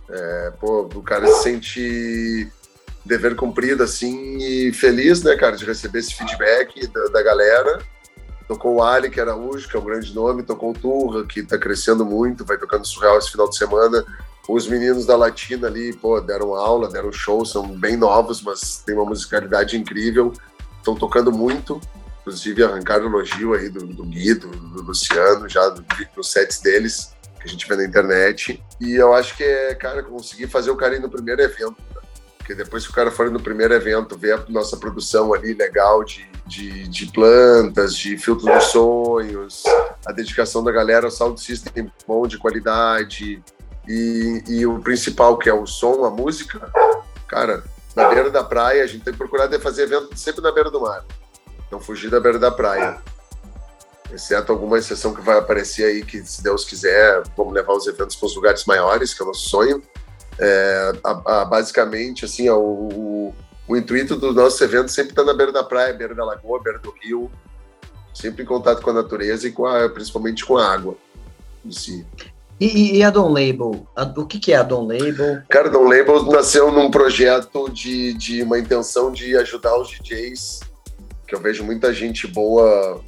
É, 0.09 0.51
pô, 0.59 0.89
o 0.95 1.03
cara 1.03 1.27
se 1.27 1.43
sente 1.43 2.51
dever 3.05 3.35
cumprido, 3.35 3.83
assim, 3.83 4.37
e 4.37 4.73
feliz, 4.73 5.21
né, 5.21 5.35
cara, 5.35 5.55
de 5.55 5.65
receber 5.65 5.99
esse 5.99 6.15
feedback 6.15 6.87
da, 6.87 7.05
da 7.05 7.21
galera 7.21 7.79
Tocou 8.51 8.75
o 8.75 8.83
Ali, 8.83 9.09
que 9.09 9.17
era 9.17 9.31
Araújo, 9.31 9.69
que 9.69 9.77
é 9.77 9.79
um 9.79 9.85
grande 9.85 10.13
nome, 10.13 10.43
tocou 10.43 10.71
o 10.71 10.73
Turra, 10.73 11.25
que 11.25 11.39
está 11.39 11.57
crescendo 11.57 12.05
muito, 12.05 12.43
vai 12.43 12.57
tocando 12.57 12.85
surreal 12.85 13.17
esse 13.17 13.31
final 13.31 13.47
de 13.49 13.55
semana. 13.55 14.03
Os 14.45 14.67
meninos 14.67 15.05
da 15.05 15.15
Latina 15.15 15.67
ali, 15.67 15.93
pô, 15.93 16.19
deram 16.19 16.53
aula, 16.53 16.89
deram 16.89 17.13
show, 17.13 17.45
são 17.45 17.65
bem 17.65 17.95
novos, 17.95 18.41
mas 18.41 18.83
tem 18.85 18.93
uma 18.93 19.05
musicalidade 19.05 19.77
incrível, 19.77 20.33
estão 20.77 20.93
tocando 20.93 21.31
muito. 21.31 21.79
Inclusive, 22.19 22.61
arrancaram 22.61 23.05
elogio 23.05 23.53
aí 23.53 23.69
do, 23.69 23.87
do 23.87 24.03
Guido, 24.03 24.49
do 24.49 24.81
Luciano, 24.81 25.47
já 25.47 25.69
do, 25.69 25.85
dos 26.13 26.29
sets 26.29 26.59
deles, 26.59 27.13
que 27.39 27.47
a 27.47 27.49
gente 27.49 27.65
vê 27.65 27.77
na 27.77 27.85
internet. 27.85 28.61
E 28.81 28.95
eu 28.95 29.13
acho 29.13 29.37
que 29.37 29.45
é, 29.45 29.73
cara, 29.75 30.03
conseguir 30.03 30.47
fazer 30.47 30.71
o 30.71 30.75
carinho 30.75 31.03
no 31.03 31.09
primeiro 31.09 31.41
evento. 31.41 31.77
Porque 32.41 32.55
depois 32.55 32.85
que 32.85 32.91
o 32.91 32.95
cara 32.95 33.11
for 33.11 33.29
no 33.29 33.39
primeiro 33.39 33.71
evento, 33.73 34.17
ver 34.17 34.33
a 34.33 34.43
nossa 34.49 34.75
produção 34.75 35.31
ali 35.31 35.53
legal 35.53 36.03
de, 36.03 36.27
de, 36.47 36.87
de 36.87 37.05
plantas, 37.11 37.95
de 37.95 38.17
filtros 38.17 38.51
dos 38.51 38.63
sonhos, 38.65 39.63
a 40.03 40.11
dedicação 40.11 40.63
da 40.63 40.71
galera 40.71 41.05
ao 41.05 41.11
sound 41.11 41.39
system 41.39 41.91
bom, 42.07 42.25
de 42.25 42.39
qualidade, 42.39 43.41
e, 43.87 44.43
e 44.47 44.65
o 44.65 44.79
principal, 44.79 45.37
que 45.37 45.49
é 45.49 45.53
o 45.53 45.67
som, 45.67 46.03
a 46.03 46.09
música, 46.09 46.71
cara, 47.27 47.63
na 47.95 48.09
beira 48.09 48.31
da 48.31 48.43
praia, 48.43 48.83
a 48.83 48.87
gente 48.87 49.03
tem 49.03 49.13
que 49.13 49.19
procurar 49.19 49.47
fazer 49.59 49.83
evento 49.83 50.17
sempre 50.17 50.41
na 50.41 50.51
beira 50.51 50.71
do 50.71 50.81
mar. 50.81 51.05
Não 51.71 51.79
fugir 51.79 52.09
da 52.09 52.19
beira 52.19 52.39
da 52.39 52.49
praia. 52.49 52.99
Exceto 54.11 54.51
alguma 54.51 54.79
exceção 54.79 55.13
que 55.13 55.21
vai 55.21 55.37
aparecer 55.37 55.85
aí, 55.85 56.03
que 56.03 56.25
se 56.25 56.41
Deus 56.41 56.65
quiser, 56.65 57.21
vamos 57.37 57.53
levar 57.53 57.73
os 57.73 57.85
eventos 57.85 58.15
para 58.15 58.25
os 58.25 58.35
lugares 58.35 58.65
maiores, 58.65 59.13
que 59.13 59.21
é 59.21 59.25
o 59.25 59.27
nosso 59.27 59.47
sonho. 59.47 59.81
É, 60.39 60.93
a, 61.03 61.41
a, 61.41 61.45
basicamente, 61.45 62.25
assim, 62.25 62.49
ó, 62.49 62.57
o, 62.57 63.33
o 63.67 63.77
intuito 63.77 64.15
do 64.15 64.33
nosso 64.33 64.63
evento 64.63 64.89
sempre 64.89 65.11
está 65.11 65.23
na 65.23 65.33
beira 65.33 65.51
da 65.51 65.63
praia, 65.63 65.93
beira 65.93 66.15
da 66.15 66.25
lagoa, 66.25 66.61
beira 66.61 66.79
do 66.79 66.93
rio, 67.01 67.31
sempre 68.13 68.43
em 68.43 68.45
contato 68.45 68.81
com 68.81 68.89
a 68.89 68.93
natureza 68.93 69.47
e 69.47 69.51
com 69.51 69.65
a, 69.65 69.89
principalmente 69.89 70.45
com 70.45 70.57
a 70.57 70.71
água 70.71 70.95
em 71.65 71.71
si. 71.71 72.05
E, 72.59 72.97
e 72.97 73.03
a 73.03 73.09
Don 73.09 73.29
Label? 73.29 73.87
A, 73.95 74.03
o 74.03 74.25
que, 74.25 74.39
que 74.39 74.53
é 74.53 74.57
a 74.57 74.63
Don 74.63 74.85
Label? 74.85 75.41
Cara, 75.49 75.69
Don 75.69 75.83
Label 75.83 76.23
nasceu 76.25 76.71
num 76.71 76.91
projeto 76.91 77.69
de, 77.69 78.13
de 78.13 78.43
uma 78.43 78.59
intenção 78.59 79.11
de 79.11 79.35
ajudar 79.37 79.75
os 79.79 79.89
DJs, 79.89 80.59
que 81.27 81.33
eu 81.33 81.39
vejo 81.39 81.63
muita 81.63 81.91
gente 81.91 82.27
boa, 82.27 83.01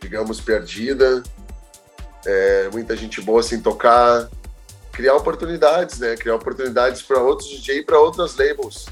digamos, 0.00 0.40
perdida, 0.40 1.22
é, 2.26 2.68
muita 2.72 2.96
gente 2.96 3.20
boa 3.20 3.42
sem 3.44 3.60
tocar, 3.60 4.28
criar 4.96 5.14
oportunidades, 5.14 5.98
né? 5.98 6.16
Criar 6.16 6.36
oportunidades 6.36 7.02
para 7.02 7.20
outros 7.20 7.50
DJ 7.50 7.80
e 7.80 7.84
para 7.84 8.00
outras 8.00 8.34
labels. 8.34 8.86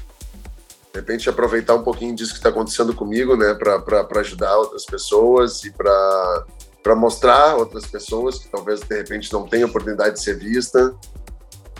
De 0.93 0.99
repente 0.99 1.27
aproveitar 1.27 1.73
um 1.73 1.83
pouquinho 1.83 2.15
disso 2.15 2.31
que 2.31 2.37
está 2.37 2.49
acontecendo 2.49 2.93
comigo, 2.93 3.35
né? 3.35 3.55
Para 3.55 4.19
ajudar 4.19 4.55
outras 4.55 4.85
pessoas 4.85 5.63
e 5.63 5.71
para 5.71 6.45
para 6.83 6.95
mostrar 6.95 7.55
outras 7.55 7.87
pessoas 7.87 8.37
que 8.37 8.47
talvez 8.47 8.81
de 8.81 8.95
repente 8.95 9.33
não 9.33 9.47
tenham 9.47 9.67
oportunidade 9.67 10.17
de 10.17 10.21
ser 10.21 10.37
vista 10.37 10.93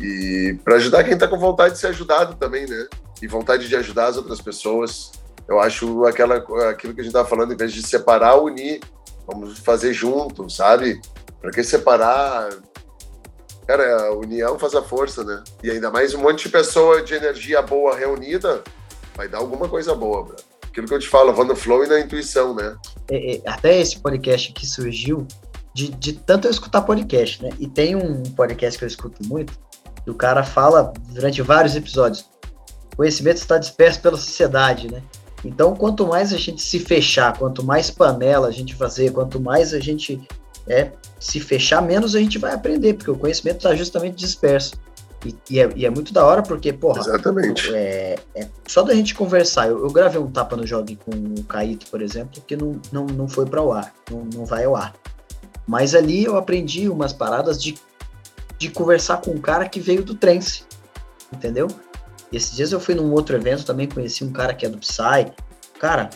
e 0.02 0.58
para 0.64 0.78
ajudar 0.78 1.04
quem 1.04 1.14
está 1.14 1.28
com 1.28 1.38
vontade 1.38 1.76
de 1.76 1.80
ser 1.80 1.88
ajudado 1.88 2.36
também, 2.38 2.66
né? 2.66 2.88
E 3.22 3.28
vontade 3.28 3.68
de 3.68 3.76
ajudar 3.76 4.08
as 4.08 4.18
outras 4.18 4.42
pessoas. 4.42 5.12
Eu 5.48 5.60
acho 5.60 6.04
aquela 6.06 6.38
aquilo 6.72 6.96
que 6.96 7.02
a 7.02 7.04
gente 7.04 7.12
estava 7.12 7.30
falando, 7.30 7.54
em 7.54 7.58
vez 7.58 7.72
de 7.72 7.84
separar, 7.84 8.42
unir. 8.42 8.80
Vamos 9.28 9.60
fazer 9.60 9.94
junto, 9.94 10.50
sabe? 10.50 11.00
Para 11.40 11.52
que 11.52 11.64
separar? 11.64 12.50
Cara, 13.68 14.08
a 14.08 14.14
união 14.14 14.60
faz 14.60 14.76
a 14.76 14.82
força, 14.82 15.24
né? 15.24 15.44
E 15.64 15.72
ainda 15.72 15.90
mais 15.90 16.14
um 16.14 16.22
monte 16.22 16.44
de 16.44 16.50
pessoa 16.50 17.02
de 17.02 17.16
energia 17.16 17.62
boa 17.64 17.96
reunida, 17.96 18.64
vai 19.16 19.28
dar 19.28 19.40
alguma 19.40 19.68
coisa 19.68 19.96
boa, 19.96 20.24
bro. 20.24 20.36
Aquilo 20.64 20.88
que 20.88 20.94
eu 20.94 21.00
te 21.00 21.08
falo, 21.08 21.34
vou 21.34 21.46
no 21.46 21.56
flow 21.56 21.84
e 21.84 21.88
na 21.88 22.00
intuição, 22.00 22.54
né? 22.54 22.76
É, 23.10 23.38
é, 23.38 23.42
até 23.46 23.80
esse 23.80 24.00
podcast 24.00 24.52
que 24.54 24.68
surgiu 24.68 25.28
de, 25.74 25.90
de 25.90 26.14
tanto 26.14 26.48
eu 26.48 26.52
escutar 26.52 26.84
podcast, 26.84 27.44
né? 27.44 27.50
E 27.60 27.68
tem 27.68 27.96
um 27.96 28.22
podcast 28.22 28.78
que 28.78 28.86
eu 28.86 28.88
escuto 28.88 29.28
muito, 29.28 29.58
e 30.06 30.12
o 30.12 30.16
cara 30.16 30.44
fala 30.44 30.94
durante 31.10 31.42
vários 31.42 31.76
episódios, 31.76 32.30
conhecimento 32.96 33.38
está 33.38 33.58
disperso 33.58 34.00
pela 34.00 34.18
sociedade, 34.18 34.92
né? 34.92 35.02
Então, 35.44 35.76
quanto 35.76 36.08
mais 36.08 36.34
a 36.34 36.38
gente 36.38 36.62
se 36.62 36.80
fechar, 36.80 37.38
quanto 37.38 37.64
mais 37.64 37.90
panela 37.90 38.48
a 38.48 38.52
gente 38.52 38.76
fazer, 38.76 39.12
quanto 39.12 39.40
mais 39.40 39.74
a 39.74 39.80
gente 39.80 40.22
é, 40.68 40.92
se 41.20 41.40
fechar, 41.40 41.82
menos 41.82 42.16
a 42.16 42.20
gente 42.20 42.38
vai 42.38 42.54
aprender, 42.54 42.94
porque 42.94 43.12
o 43.12 43.18
conhecimento 43.18 43.58
está 43.58 43.76
justamente 43.76 44.16
disperso. 44.16 44.76
E, 45.26 45.36
e, 45.50 45.60
é, 45.60 45.70
e, 45.76 45.86
é, 45.86 45.90
muito 45.90 46.14
da 46.14 46.24
hora, 46.26 46.44
porque, 46.44 46.72
porra. 46.72 47.00
Exatamente. 47.00 47.74
É, 47.74 48.16
é 48.36 48.48
só 48.68 48.84
da 48.84 48.94
gente 48.94 49.16
conversar. 49.16 49.68
Eu, 49.68 49.84
eu, 49.84 49.92
gravei 49.92 50.22
um 50.22 50.30
tapa 50.30 50.56
no 50.56 50.66
jogo 50.68 50.96
com 50.98 51.12
o 51.12 51.44
Caíto, 51.44 51.88
por 51.88 52.02
exemplo, 52.02 52.42
que 52.46 52.56
não, 52.56 52.80
não, 52.92 53.06
não 53.06 53.28
foi 53.28 53.46
para 53.46 53.62
o 53.62 53.74
ar, 53.74 53.94
não, 54.10 54.28
não 54.34 54.46
vai 54.46 54.66
ao 54.66 54.76
ar. 54.76 54.94
Mas 55.68 55.96
ali 55.96 56.24
eu 56.24 56.38
aprendi 56.38 56.88
umas 56.88 57.12
paradas 57.12 57.62
de, 57.62 57.76
de 58.60 58.70
conversar 58.70 59.18
com 59.18 59.32
um 59.32 59.42
cara 59.42 59.68
que 59.68 59.80
veio 59.80 60.04
do 60.04 60.14
trance, 60.14 60.64
entendeu? 61.34 61.68
Esses 62.32 62.56
dias 62.56 62.72
eu 62.72 62.80
fui 62.80 62.94
num 62.94 63.12
outro 63.12 63.36
evento, 63.36 63.66
também 63.66 63.88
conheci 63.88 64.24
um 64.24 64.32
cara 64.32 64.54
que 64.54 64.66
é 64.66 64.70
do 64.70 64.78
Psy. 64.78 65.32
Cara, 65.80 66.10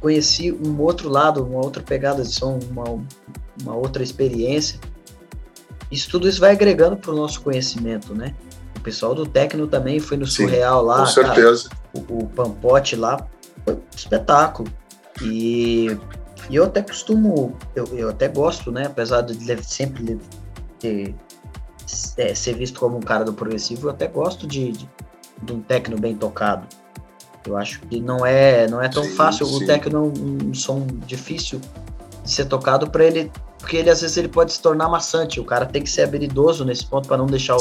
conheci 0.00 0.52
um 0.52 0.80
outro 0.80 1.08
lado, 1.08 1.44
uma 1.44 1.60
outra 1.60 1.82
pegada 1.82 2.22
de 2.22 2.32
som, 2.32 2.60
uma, 2.70 2.84
uma 3.60 3.74
outra 3.74 4.02
experiência. 4.02 4.78
Isso 5.90 6.08
tudo 6.10 6.28
isso 6.28 6.40
vai 6.40 6.52
agregando 6.52 6.96
para 6.96 7.10
o 7.10 7.16
nosso 7.16 7.40
conhecimento, 7.40 8.14
né? 8.14 8.34
O 8.76 8.80
pessoal 8.80 9.14
do 9.14 9.26
Tecno 9.26 9.66
também 9.66 10.00
foi 10.00 10.16
no 10.16 10.26
Sim, 10.26 10.44
Surreal 10.44 10.82
lá. 10.84 11.00
Com 11.00 11.06
certeza. 11.06 11.68
Cara, 11.68 12.06
o, 12.08 12.22
o 12.22 12.26
Pampote 12.28 12.96
lá 12.96 13.26
foi 13.64 13.74
um 13.74 13.80
espetáculo. 13.94 14.70
E, 15.20 15.98
e 16.48 16.56
eu 16.56 16.64
até 16.64 16.80
costumo, 16.80 17.56
eu, 17.74 17.84
eu 17.92 18.08
até 18.08 18.28
gosto, 18.28 18.70
né? 18.70 18.86
Apesar 18.86 19.22
de 19.22 19.64
sempre 19.64 20.18
ter, 20.78 21.14
é, 22.16 22.34
ser 22.34 22.54
visto 22.54 22.78
como 22.78 22.96
um 22.96 23.00
cara 23.00 23.24
do 23.24 23.32
progressivo, 23.32 23.88
eu 23.88 23.90
até 23.90 24.06
gosto 24.06 24.46
de, 24.46 24.72
de, 24.72 24.88
de 25.42 25.52
um 25.52 25.60
Tecno 25.60 25.98
bem 25.98 26.16
tocado. 26.16 26.66
Eu 27.46 27.56
acho 27.56 27.80
que 27.82 28.00
não 28.00 28.24
é, 28.24 28.68
não 28.68 28.80
é 28.80 28.88
tão 28.88 29.02
sim, 29.02 29.10
fácil. 29.10 29.44
Sim. 29.46 29.56
O 29.56 29.66
Tecno 29.66 29.98
é 29.98 30.00
um, 30.00 30.50
um 30.50 30.54
som 30.54 30.86
difícil 31.06 31.60
de 32.30 32.36
ser 32.36 32.44
tocado 32.44 32.88
para 32.88 33.04
ele 33.04 33.30
porque 33.58 33.76
ele 33.76 33.90
às 33.90 34.00
vezes 34.00 34.16
ele 34.16 34.28
pode 34.28 34.52
se 34.52 34.62
tornar 34.62 34.88
maçante. 34.88 35.38
O 35.38 35.44
cara 35.44 35.66
tem 35.66 35.82
que 35.82 35.90
ser 35.90 36.02
habilidoso 36.02 36.64
nesse 36.64 36.86
ponto 36.86 37.06
para 37.06 37.18
não 37.18 37.26
deixar 37.26 37.56
o, 37.56 37.60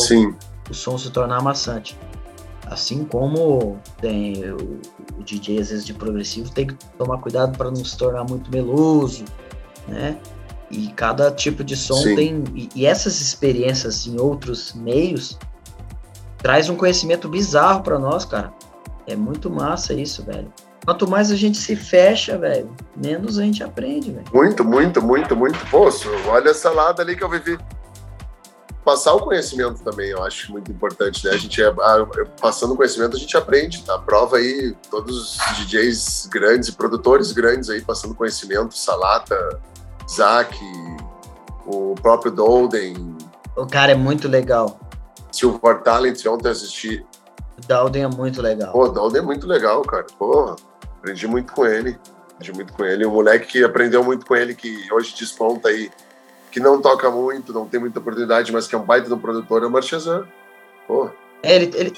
o, 0.69 0.73
som 0.73 0.97
se 0.97 1.09
tornar 1.09 1.41
maçante. 1.41 1.97
Assim 2.67 3.03
como 3.03 3.77
tem 3.99 4.49
o, 4.51 4.79
o, 5.17 5.23
DJ 5.23 5.59
às 5.59 5.69
vezes 5.69 5.85
de 5.85 5.93
progressivo 5.93 6.51
tem 6.51 6.67
que 6.67 6.75
tomar 6.97 7.17
cuidado 7.17 7.57
para 7.57 7.69
não 7.69 7.83
se 7.83 7.97
tornar 7.97 8.23
muito 8.23 8.49
meloso, 8.49 9.25
né? 9.87 10.17
E 10.71 10.87
cada 10.89 11.31
tipo 11.31 11.63
de 11.63 11.75
som 11.75 11.95
Sim. 11.95 12.15
tem 12.15 12.43
e, 12.53 12.69
e 12.75 12.85
essas 12.85 13.19
experiências 13.19 14.05
em 14.05 14.19
outros 14.19 14.73
meios 14.73 15.37
traz 16.37 16.69
um 16.69 16.75
conhecimento 16.75 17.27
bizarro 17.27 17.81
para 17.81 17.99
nós, 17.99 18.23
cara. 18.23 18.53
É 19.05 19.15
muito 19.15 19.49
massa 19.49 19.93
isso, 19.93 20.23
velho. 20.23 20.53
Quanto 20.85 21.09
mais 21.09 21.29
a 21.31 21.35
gente 21.35 21.57
se 21.57 21.75
fecha, 21.75 22.37
velho, 22.37 22.73
menos 22.95 23.37
a 23.37 23.43
gente 23.43 23.63
aprende, 23.63 24.11
velho. 24.11 24.25
Muito, 24.33 24.63
muito, 24.63 25.01
muito, 25.01 25.35
muito. 25.35 25.59
Poxa, 25.69 26.09
olha 26.27 26.49
essa 26.49 26.71
lada 26.71 27.01
ali 27.01 27.15
que 27.15 27.23
eu 27.23 27.29
vivi. 27.29 27.57
Passar 28.83 29.13
o 29.13 29.19
conhecimento 29.19 29.83
também, 29.83 30.09
eu 30.09 30.23
acho 30.23 30.51
muito 30.51 30.71
importante, 30.71 31.23
né? 31.25 31.31
A 31.33 31.37
gente, 31.37 31.61
é, 31.61 31.71
passando 32.41 32.73
o 32.73 32.77
conhecimento, 32.77 33.15
a 33.15 33.19
gente 33.19 33.35
aprende, 33.37 33.83
tá? 33.83 33.99
Prova 33.99 34.37
aí 34.37 34.75
todos 34.89 35.37
os 35.37 35.57
DJs 35.57 36.27
grandes 36.31 36.69
e 36.69 36.71
produtores 36.71 37.31
grandes 37.31 37.69
aí 37.69 37.81
passando 37.81 38.15
conhecimento, 38.15 38.75
Salata, 38.75 39.59
Zack, 40.09 40.57
o 41.67 41.93
próprio 42.01 42.31
Dolden. 42.31 43.15
O 43.55 43.67
cara 43.67 43.91
é 43.91 43.95
muito 43.95 44.27
legal. 44.27 44.79
Silver 45.31 45.81
Talent, 45.83 46.25
ontem 46.25 46.49
assisti. 46.49 47.05
O 47.57 47.67
Dalden 47.67 48.03
é 48.03 48.07
muito 48.07 48.41
legal. 48.41 48.71
Pô, 48.71 48.85
o 48.85 48.89
Dalden 48.89 49.21
é 49.21 49.25
muito 49.25 49.45
legal, 49.45 49.81
cara. 49.83 50.07
Porra. 50.17 50.55
Aprendi 50.99 51.27
muito 51.27 51.53
com 51.53 51.65
ele. 51.65 51.97
Aprendi 52.33 52.53
muito 52.53 52.73
com 52.73 52.85
ele. 52.85 53.05
Um 53.05 53.11
moleque 53.11 53.47
que 53.47 53.63
aprendeu 53.63 54.03
muito 54.03 54.25
com 54.25 54.35
ele, 54.35 54.53
que 54.53 54.91
hoje 54.91 55.15
desponta 55.17 55.69
aí, 55.69 55.89
que 56.51 56.59
não 56.59 56.81
toca 56.81 57.09
muito, 57.09 57.53
não 57.53 57.67
tem 57.67 57.79
muita 57.79 57.99
oportunidade, 57.99 58.51
mas 58.51 58.67
que 58.67 58.75
é 58.75 58.77
um 58.77 58.83
baita 58.83 59.07
de 59.07 59.13
um 59.13 59.19
produtor, 59.19 59.63
é 59.63 59.65
o 59.65 59.71
Marchesã. 59.71 60.27
Pô. 60.85 61.09
É, 61.41 61.55
ele, 61.55 61.71
ele... 61.75 61.93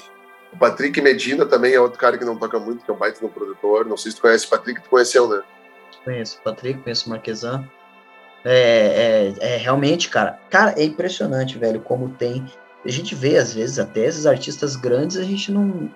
O 0.52 0.56
Patrick 0.56 1.00
Medina 1.00 1.46
também 1.46 1.74
é 1.74 1.80
outro 1.80 1.98
cara 1.98 2.16
que 2.16 2.24
não 2.24 2.36
toca 2.36 2.58
muito, 2.58 2.84
que 2.84 2.90
é 2.90 2.94
um 2.94 2.96
baita 2.96 3.18
de 3.18 3.24
um 3.26 3.28
produtor. 3.28 3.86
Não 3.86 3.96
sei 3.96 4.10
se 4.10 4.18
tu 4.18 4.22
conhece 4.22 4.46
o 4.46 4.50
Patrick, 4.50 4.82
tu 4.82 4.90
conheceu, 4.90 5.28
né? 5.28 5.42
Conheço 6.04 6.38
o 6.38 6.42
Patrick, 6.42 6.82
conheço 6.82 7.06
o 7.06 7.10
Marquesan. 7.10 7.68
É, 8.44 9.34
é, 9.40 9.54
é, 9.54 9.56
realmente, 9.56 10.08
cara. 10.08 10.38
Cara, 10.50 10.74
é 10.76 10.84
impressionante, 10.84 11.58
velho, 11.58 11.80
como 11.80 12.10
tem. 12.10 12.44
A 12.84 12.90
gente 12.90 13.14
vê, 13.14 13.38
às 13.38 13.54
vezes, 13.54 13.78
até 13.78 14.00
esses 14.00 14.26
artistas 14.26 14.76
grandes, 14.76 15.16
a 15.16 15.22
gente 15.22 15.50
não. 15.50 15.90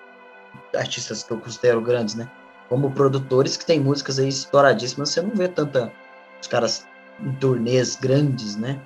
Artistas 0.75 1.23
que 1.23 1.33
eu 1.33 1.39
considero 1.39 1.81
grandes, 1.81 2.15
né? 2.15 2.31
Como 2.69 2.91
produtores 2.91 3.57
que 3.57 3.65
tem 3.65 3.81
músicas 3.81 4.19
aí 4.19 4.29
estouradíssimas, 4.29 5.11
você 5.11 5.23
não 5.23 5.35
vê 5.35 5.49
tanta. 5.49 5.93
Os 6.41 6.47
caras 6.47 6.87
em 7.21 7.33
turnês 7.33 7.97
grandes, 7.97 8.57
né? 8.57 8.79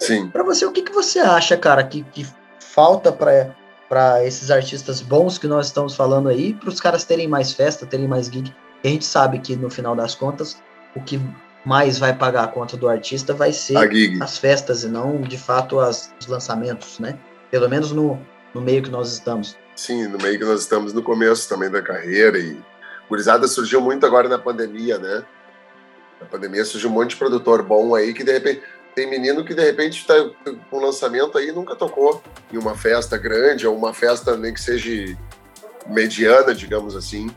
Sim. 0.00 0.28
Pra 0.28 0.42
você, 0.42 0.64
o 0.64 0.72
que, 0.72 0.82
que 0.82 0.92
você 0.92 1.18
acha, 1.18 1.56
cara, 1.56 1.82
que, 1.84 2.02
que 2.04 2.26
falta 2.60 3.12
pra, 3.12 3.54
pra 3.88 4.24
esses 4.24 4.50
artistas 4.50 5.00
bons 5.00 5.38
que 5.38 5.46
nós 5.46 5.66
estamos 5.66 5.94
falando 5.94 6.28
aí, 6.28 6.54
para 6.54 6.68
os 6.68 6.80
caras 6.80 7.04
terem 7.04 7.28
mais 7.28 7.52
festa, 7.52 7.86
terem 7.86 8.08
mais 8.08 8.26
gig? 8.26 8.54
A 8.84 8.88
gente 8.88 9.04
sabe 9.04 9.40
que 9.40 9.56
no 9.56 9.68
final 9.68 9.96
das 9.96 10.14
contas, 10.14 10.62
o 10.94 11.00
que 11.00 11.20
mais 11.64 11.98
vai 11.98 12.14
pagar 12.14 12.44
a 12.44 12.48
conta 12.48 12.76
do 12.76 12.88
artista 12.88 13.34
vai 13.34 13.52
ser 13.52 13.76
as 14.22 14.38
festas 14.38 14.84
e 14.84 14.88
não, 14.88 15.20
de 15.20 15.36
fato, 15.36 15.80
as, 15.80 16.14
os 16.20 16.26
lançamentos, 16.26 16.98
né? 16.98 17.18
Pelo 17.50 17.68
menos 17.68 17.92
no, 17.92 18.18
no 18.54 18.60
meio 18.60 18.82
que 18.82 18.90
nós 18.90 19.12
estamos. 19.12 19.56
Sim, 19.74 20.06
no 20.06 20.18
meio 20.18 20.38
que 20.38 20.44
nós 20.44 20.60
estamos 20.60 20.92
no 20.92 21.02
começo 21.02 21.48
também 21.48 21.70
da 21.70 21.82
carreira 21.82 22.38
e 22.38 22.56
gurizada 23.08 23.46
surgiu 23.48 23.80
muito 23.80 24.04
agora 24.04 24.28
na 24.28 24.38
pandemia, 24.38 24.98
né? 24.98 25.24
Na 26.20 26.26
pandemia 26.26 26.64
surgiu 26.64 26.90
um 26.90 26.92
monte 26.92 27.10
de 27.10 27.16
produtor 27.16 27.62
bom 27.62 27.94
aí 27.94 28.12
que 28.12 28.24
de 28.24 28.32
repente 28.32 28.62
tem 28.94 29.08
menino 29.08 29.44
que 29.44 29.54
de 29.54 29.62
repente 29.62 30.00
está 30.00 30.14
com 30.70 30.78
lançamento 30.80 31.38
aí 31.38 31.52
nunca 31.52 31.76
tocou 31.76 32.22
em 32.52 32.58
uma 32.58 32.74
festa 32.74 33.16
grande 33.16 33.66
ou 33.66 33.76
uma 33.76 33.94
festa 33.94 34.36
nem 34.36 34.52
que 34.52 34.60
seja 34.60 35.16
mediana, 35.86 36.54
digamos 36.54 36.96
assim 36.96 37.30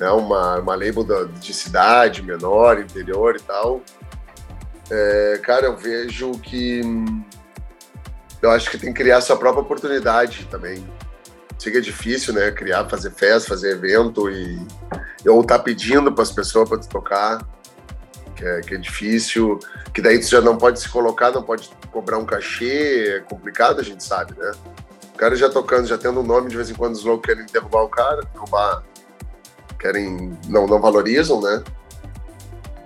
né, 0.00 0.10
uma, 0.10 0.58
uma 0.58 0.74
label 0.74 1.04
da, 1.04 1.24
de 1.24 1.52
cidade 1.52 2.22
menor, 2.22 2.80
interior 2.80 3.36
e 3.36 3.42
tal. 3.42 3.82
É, 4.90 5.38
cara, 5.42 5.66
eu 5.66 5.76
vejo 5.76 6.32
que 6.38 6.80
eu 8.40 8.50
acho 8.50 8.70
que 8.70 8.78
tem 8.78 8.92
que 8.92 9.02
criar 9.02 9.20
sua 9.20 9.36
própria 9.36 9.60
oportunidade 9.60 10.46
também. 10.50 10.82
Que 11.60 11.76
é 11.76 11.80
difícil, 11.80 12.32
né? 12.32 12.50
Criar, 12.50 12.88
fazer 12.88 13.10
festa, 13.10 13.50
fazer 13.50 13.72
evento 13.72 14.30
e 14.30 14.58
ou 15.28 15.44
tá 15.44 15.58
pedindo 15.58 16.10
para 16.10 16.22
as 16.22 16.32
pessoas 16.32 16.68
para 16.68 16.78
tocar, 16.78 17.46
que 18.34 18.44
é, 18.44 18.60
que 18.60 18.74
é 18.74 18.78
difícil. 18.78 19.58
Que 19.92 20.00
daí 20.00 20.22
você 20.22 20.30
já 20.30 20.40
não 20.40 20.56
pode 20.56 20.80
se 20.80 20.88
colocar, 20.88 21.30
não 21.30 21.42
pode 21.42 21.70
cobrar 21.92 22.18
um 22.18 22.24
cachê, 22.24 23.16
é 23.16 23.20
complicado, 23.20 23.80
a 23.80 23.84
gente 23.84 24.02
sabe, 24.02 24.34
né? 24.38 24.52
O 25.14 25.18
cara 25.18 25.36
já 25.36 25.50
tocando, 25.50 25.86
já 25.86 25.98
tendo 25.98 26.20
um 26.20 26.24
nome, 26.24 26.48
de 26.48 26.56
vez 26.56 26.70
em 26.70 26.74
quando 26.74 26.94
os 26.94 27.04
loucos 27.04 27.26
querem 27.26 27.44
derrubar 27.46 27.82
o 27.82 27.88
cara, 27.88 28.22
derrubar 28.32 28.82
querem 29.78 30.38
não, 30.48 30.66
não 30.66 30.80
valorizam, 30.80 31.40
né? 31.40 31.62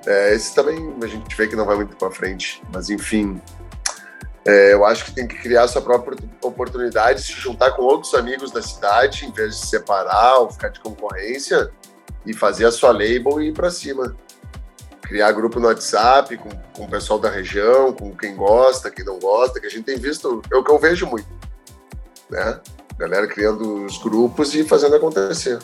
É, 0.06 0.34
esse 0.34 0.55
também 0.55 0.94
a 1.02 1.06
gente 1.06 1.34
vê 1.36 1.46
que 1.46 1.56
não 1.56 1.64
vai 1.64 1.76
muito 1.76 1.96
para 1.96 2.10
frente, 2.10 2.62
mas 2.72 2.90
enfim, 2.90 3.40
é, 4.46 4.74
eu 4.74 4.84
acho 4.84 5.06
que 5.06 5.12
tem 5.12 5.26
que 5.26 5.36
criar 5.36 5.66
sua 5.68 5.80
própria 5.80 6.18
oportunidade, 6.42 7.22
se 7.22 7.32
juntar 7.32 7.72
com 7.72 7.82
outros 7.82 8.12
amigos 8.14 8.50
da 8.50 8.60
cidade, 8.60 9.24
em 9.24 9.32
vez 9.32 9.54
de 9.54 9.60
se 9.60 9.66
separar 9.68 10.38
ou 10.38 10.50
ficar 10.50 10.68
de 10.68 10.80
concorrência, 10.80 11.70
e 12.26 12.34
fazer 12.34 12.66
a 12.66 12.72
sua 12.72 12.90
label 12.90 13.40
e 13.40 13.48
ir 13.48 13.52
para 13.52 13.70
cima. 13.70 14.14
Criar 15.02 15.32
grupo 15.32 15.60
no 15.60 15.66
WhatsApp 15.66 16.36
com, 16.36 16.48
com 16.74 16.84
o 16.84 16.88
pessoal 16.88 17.18
da 17.18 17.30
região, 17.30 17.92
com 17.92 18.14
quem 18.16 18.34
gosta, 18.36 18.90
quem 18.90 19.04
não 19.04 19.18
gosta, 19.18 19.60
que 19.60 19.66
a 19.66 19.70
gente 19.70 19.84
tem 19.84 19.98
visto, 19.98 20.42
é 20.50 20.56
o 20.56 20.64
que 20.64 20.70
eu 20.70 20.78
vejo 20.78 21.06
muito, 21.06 21.28
né? 22.30 22.60
Galera 22.98 23.26
criando 23.26 23.84
os 23.84 23.98
grupos 23.98 24.54
e 24.54 24.64
fazendo 24.64 24.96
acontecer. 24.96 25.58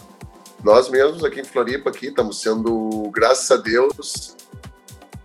Nós 0.63 0.91
mesmos 0.91 1.25
aqui 1.25 1.41
em 1.41 1.45
Floripa 1.45 1.89
aqui 1.89 2.09
estamos 2.09 2.43
sendo, 2.43 3.11
graças 3.15 3.51
a 3.51 3.57
Deus, 3.57 4.37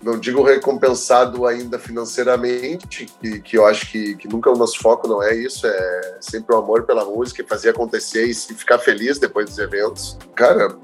não 0.06 0.20
digo 0.20 0.44
recompensado 0.44 1.46
ainda 1.48 1.80
financeiramente, 1.80 3.08
que, 3.20 3.42
que 3.42 3.58
eu 3.58 3.66
acho 3.66 3.92
que, 3.92 4.16
que 4.16 4.28
nunca 4.28 4.52
o 4.52 4.56
nosso 4.56 4.80
foco 4.80 5.08
não 5.08 5.22
é 5.22 5.36
isso, 5.36 5.66
é 5.66 6.18
sempre 6.22 6.56
o 6.56 6.60
amor 6.60 6.84
pela 6.84 7.04
música 7.04 7.42
e 7.42 7.48
fazer 7.48 7.70
acontecer 7.70 8.26
e 8.26 8.34
ficar 8.34 8.78
feliz 8.78 9.18
depois 9.18 9.50
dos 9.50 9.58
eventos. 9.58 10.18
Cara, 10.36 10.78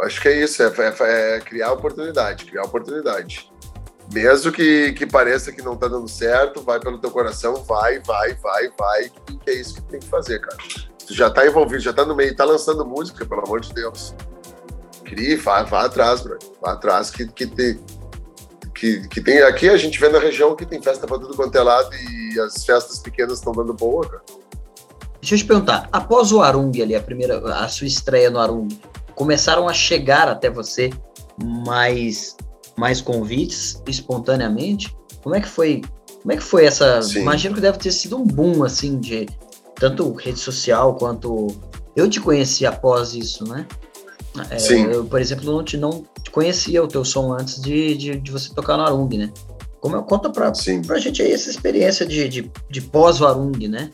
acho 0.00 0.20
que 0.20 0.28
é 0.28 0.42
isso, 0.42 0.62
é, 0.62 0.66
é, 0.66 1.36
é 1.36 1.40
criar 1.40 1.72
oportunidade, 1.72 2.44
criar 2.44 2.62
oportunidade. 2.62 3.50
Mesmo 4.12 4.50
que, 4.50 4.92
que 4.92 5.06
pareça 5.06 5.52
que 5.52 5.62
não 5.62 5.76
tá 5.76 5.88
dando 5.88 6.08
certo, 6.08 6.62
vai 6.62 6.80
pelo 6.80 6.98
teu 6.98 7.10
coração, 7.10 7.54
vai, 7.64 8.00
vai, 8.00 8.34
vai, 8.34 8.70
vai, 8.78 9.10
que 9.44 9.50
é 9.50 9.54
isso 9.54 9.74
que 9.74 9.82
tem 9.82 10.00
que 10.00 10.08
fazer, 10.08 10.40
cara 10.40 10.58
tu 11.10 11.14
já 11.14 11.28
tá 11.28 11.44
envolvido, 11.44 11.80
já 11.80 11.92
tá 11.92 12.04
no 12.04 12.14
meio, 12.14 12.34
tá 12.36 12.44
lançando 12.44 12.86
música, 12.86 13.26
pelo 13.26 13.42
amor 13.44 13.60
de 13.60 13.74
Deus. 13.74 14.14
Crie, 15.04 15.34
vá, 15.34 15.64
vá 15.64 15.86
atrás, 15.86 16.20
bro. 16.20 16.38
Vá 16.62 16.72
atrás 16.72 17.10
que, 17.10 17.26
que 17.26 17.46
tem. 17.48 17.80
Que, 18.80 19.06
que 19.08 19.20
tem 19.20 19.42
aqui 19.42 19.68
a 19.68 19.76
gente 19.76 20.00
vê 20.00 20.08
na 20.08 20.18
região 20.18 20.56
que 20.56 20.64
tem 20.64 20.80
festa 20.80 21.06
para 21.06 21.18
tudo 21.18 21.36
quanto 21.36 21.54
é 21.54 21.62
lado 21.62 21.90
e 21.94 22.40
as 22.40 22.64
festas 22.64 22.98
pequenas 22.98 23.34
estão 23.34 23.52
dando 23.52 23.74
boa, 23.74 24.08
cara. 24.08 24.22
Deixa 25.20 25.34
eu 25.34 25.38
te 25.38 25.44
perguntar, 25.44 25.86
após 25.92 26.32
o 26.32 26.40
Arung 26.40 26.72
ali, 26.80 26.94
a 26.94 27.02
primeira, 27.02 27.38
a 27.56 27.68
sua 27.68 27.86
estreia 27.86 28.30
no 28.30 28.38
Arung, 28.38 28.68
começaram 29.14 29.68
a 29.68 29.74
chegar 29.74 30.28
até 30.28 30.48
você 30.48 30.88
mais 31.38 32.38
mais 32.74 33.02
convites 33.02 33.82
espontaneamente? 33.86 34.96
Como 35.22 35.34
é 35.34 35.40
que 35.42 35.48
foi? 35.48 35.82
Como 36.22 36.32
é 36.32 36.36
que 36.38 36.42
foi 36.42 36.64
essa? 36.64 37.02
Sim. 37.02 37.20
Imagino 37.20 37.54
que 37.54 37.60
deve 37.60 37.76
ter 37.76 37.92
sido 37.92 38.16
um 38.16 38.24
boom 38.24 38.64
assim 38.64 38.98
de 38.98 39.28
tanto 39.74 40.10
rede 40.14 40.38
social 40.38 40.94
quanto. 40.94 41.48
Eu 41.94 42.08
te 42.08 42.18
conheci 42.18 42.64
após 42.64 43.12
isso, 43.12 43.44
né? 43.46 43.66
É, 44.50 44.58
Sim. 44.58 44.84
Eu, 44.84 45.04
por 45.04 45.20
exemplo, 45.20 45.44
não 45.44 45.64
te, 45.64 45.76
não 45.76 46.04
conhecia 46.30 46.82
o 46.82 46.88
teu 46.88 47.04
som 47.04 47.32
antes 47.32 47.60
de, 47.60 47.96
de, 47.96 48.16
de 48.16 48.30
você 48.30 48.54
tocar 48.54 48.76
no 48.76 48.84
Arung, 48.84 49.08
né? 49.18 49.32
Como 49.80 49.96
eu, 49.96 50.02
conta 50.02 50.30
pra, 50.30 50.54
Sim. 50.54 50.82
pra 50.82 50.98
gente 50.98 51.22
aí 51.22 51.32
essa 51.32 51.50
experiência 51.50 52.06
de, 52.06 52.28
de, 52.28 52.52
de 52.68 52.80
pós-Arung, 52.80 53.68
né? 53.68 53.90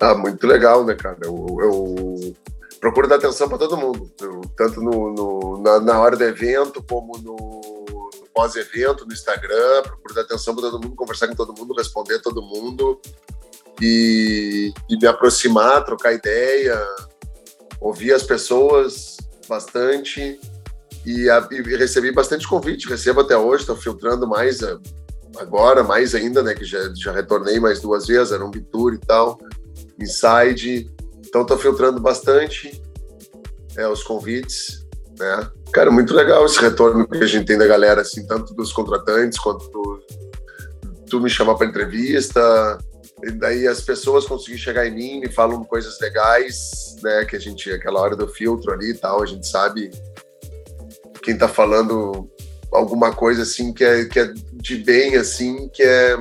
Ah, 0.00 0.14
muito 0.14 0.46
legal, 0.46 0.84
né, 0.84 0.94
cara? 0.94 1.18
Eu, 1.22 1.46
eu 1.60 2.34
procuro 2.80 3.06
dar 3.06 3.16
atenção 3.16 3.48
para 3.48 3.58
todo 3.58 3.76
mundo, 3.76 4.10
eu, 4.20 4.40
tanto 4.56 4.80
no, 4.80 5.12
no 5.12 5.62
na, 5.62 5.80
na, 5.80 6.00
hora 6.00 6.16
do 6.16 6.24
evento, 6.24 6.82
como 6.88 7.18
no, 7.18 7.36
no 7.36 8.28
pós-evento, 8.32 9.04
no 9.04 9.12
Instagram. 9.12 9.82
Procuro 9.82 10.14
dar 10.14 10.22
atenção 10.22 10.54
para 10.54 10.70
todo 10.70 10.82
mundo, 10.82 10.96
conversar 10.96 11.28
com 11.28 11.34
todo 11.34 11.52
mundo, 11.52 11.74
responder 11.74 12.20
todo 12.20 12.40
mundo 12.40 12.98
e, 13.80 14.72
e 14.88 14.96
me 14.96 15.06
aproximar, 15.06 15.84
trocar 15.84 16.14
ideia, 16.14 16.78
ouvir 17.80 18.12
as 18.12 18.22
pessoas 18.22 19.16
bastante 19.48 20.38
e, 21.04 21.26
e, 21.26 21.76
recebi 21.76 22.12
bastante 22.12 22.46
convite, 22.46 22.88
recebo 22.88 23.20
até 23.20 23.36
hoje, 23.36 23.62
estou 23.62 23.76
filtrando 23.76 24.28
mais 24.28 24.62
a, 24.62 24.78
agora, 25.38 25.82
mais 25.82 26.14
ainda, 26.14 26.42
né, 26.42 26.54
que 26.54 26.64
já, 26.64 26.78
já 26.94 27.12
retornei 27.12 27.58
mais 27.58 27.80
duas 27.80 28.06
vezes, 28.06 28.32
era 28.32 28.44
um 28.44 28.50
tour 28.50 28.94
e 28.94 28.98
tal, 28.98 29.38
Inside, 29.98 30.90
então 31.26 31.42
estou 31.42 31.58
filtrando 31.58 32.00
bastante 32.00 32.80
é, 33.76 33.88
os 33.88 34.02
convites, 34.02 34.86
né, 35.18 35.50
cara, 35.72 35.90
muito 35.90 36.14
legal 36.14 36.44
esse 36.44 36.60
retorno 36.60 37.08
que 37.08 37.18
a 37.18 37.26
gente 37.26 37.46
tem 37.46 37.56
da 37.56 37.66
galera, 37.66 38.02
assim, 38.02 38.26
tanto 38.26 38.54
dos 38.54 38.72
contratantes 38.72 39.38
quanto 39.38 39.70
do, 39.70 40.02
tu 41.08 41.20
me 41.20 41.30
chamar 41.30 41.54
para 41.54 41.66
entrevista, 41.66 42.78
e 43.22 43.30
daí 43.30 43.66
as 43.66 43.80
pessoas 43.80 44.26
conseguem 44.26 44.58
chegar 44.58 44.86
em 44.86 44.94
mim, 44.94 45.20
me 45.20 45.30
falam 45.30 45.64
coisas 45.64 45.98
legais, 46.00 46.96
né? 47.02 47.24
Que 47.24 47.36
a 47.36 47.38
gente, 47.38 47.70
aquela 47.72 48.00
hora 48.00 48.16
do 48.16 48.28
filtro 48.28 48.72
ali 48.72 48.90
e 48.90 48.94
tal, 48.94 49.22
a 49.22 49.26
gente 49.26 49.46
sabe 49.46 49.90
quem 51.22 51.36
tá 51.36 51.48
falando 51.48 52.30
alguma 52.72 53.12
coisa 53.12 53.42
assim 53.42 53.72
que 53.72 53.84
é, 53.84 54.04
que 54.04 54.20
é 54.20 54.32
de 54.52 54.76
bem, 54.78 55.16
assim, 55.16 55.68
que 55.68 55.82
é 55.82 56.16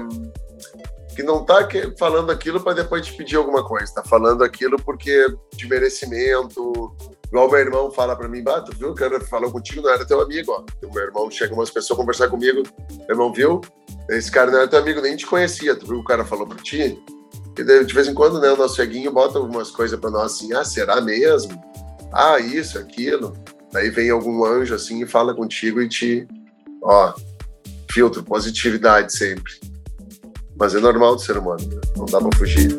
que 1.16 1.24
não 1.24 1.44
tá 1.44 1.68
falando 1.98 2.32
aquilo 2.32 2.62
para 2.62 2.76
depois 2.76 3.06
te 3.06 3.14
pedir 3.14 3.36
alguma 3.36 3.62
coisa, 3.62 3.94
tá 3.94 4.04
falando 4.04 4.42
aquilo 4.42 4.78
porque 4.78 5.28
de 5.54 5.68
merecimento. 5.68 6.96
Igual 7.28 7.52
meu 7.52 7.60
irmão 7.60 7.92
fala 7.92 8.16
para 8.16 8.30
mim, 8.30 8.42
bah, 8.42 8.62
tu 8.62 8.76
viu, 8.78 8.92
o 8.92 8.96
cara 8.96 9.20
falou 9.26 9.52
contigo, 9.52 9.82
não 9.82 9.90
era 9.90 10.06
teu 10.06 10.22
amigo, 10.22 10.52
ó. 10.52 10.64
Meu 10.94 11.04
irmão 11.04 11.30
chega 11.30 11.54
umas 11.54 11.70
pessoas 11.70 12.00
conversar 12.00 12.30
comigo, 12.30 12.64
meu 12.90 13.10
irmão 13.10 13.34
viu, 13.34 13.60
esse 14.10 14.32
cara 14.32 14.52
não 14.52 14.60
era 14.60 14.68
teu 14.68 14.80
amigo, 14.80 15.02
nem 15.02 15.16
te 15.16 15.26
conhecia. 15.26 15.76
Tu 15.76 15.86
viu 15.86 16.00
o 16.00 16.04
cara 16.04 16.26
falou 16.26 16.48
pra 16.48 16.58
ti? 16.58 17.02
E 17.58 17.84
de 17.84 17.94
vez 17.94 18.08
em 18.08 18.14
quando, 18.14 18.40
né, 18.40 18.50
o 18.52 18.58
nosso 18.58 18.76
ceguinho 18.76 19.12
bota 19.12 19.38
algumas 19.38 19.70
coisas 19.70 20.00
pra 20.00 20.10
nós 20.10 20.34
assim, 20.34 20.54
ah, 20.54 20.64
será 20.64 21.02
mesmo? 21.02 21.62
Ah, 22.14 22.40
isso, 22.40 22.80
aquilo. 22.80 23.38
Daí 23.72 23.90
vem 23.90 24.10
algum 24.10 24.46
anjo 24.46 24.74
assim 24.74 25.04
e 25.04 25.08
fala 25.08 25.34
contigo 25.34 25.82
e 25.82 25.88
te, 25.88 26.28
ó, 26.84 27.14
filtro, 27.92 28.24
positividade 28.24 29.14
sempre. 29.14 29.54
Mas 30.58 30.74
é 30.74 30.80
normal 30.80 31.16
do 31.16 31.22
ser 31.22 31.38
humano, 31.38 31.66
né? 31.68 31.82
não 31.96 32.06
dá 32.06 32.20
pra 32.20 32.38
fugir. 32.38 32.78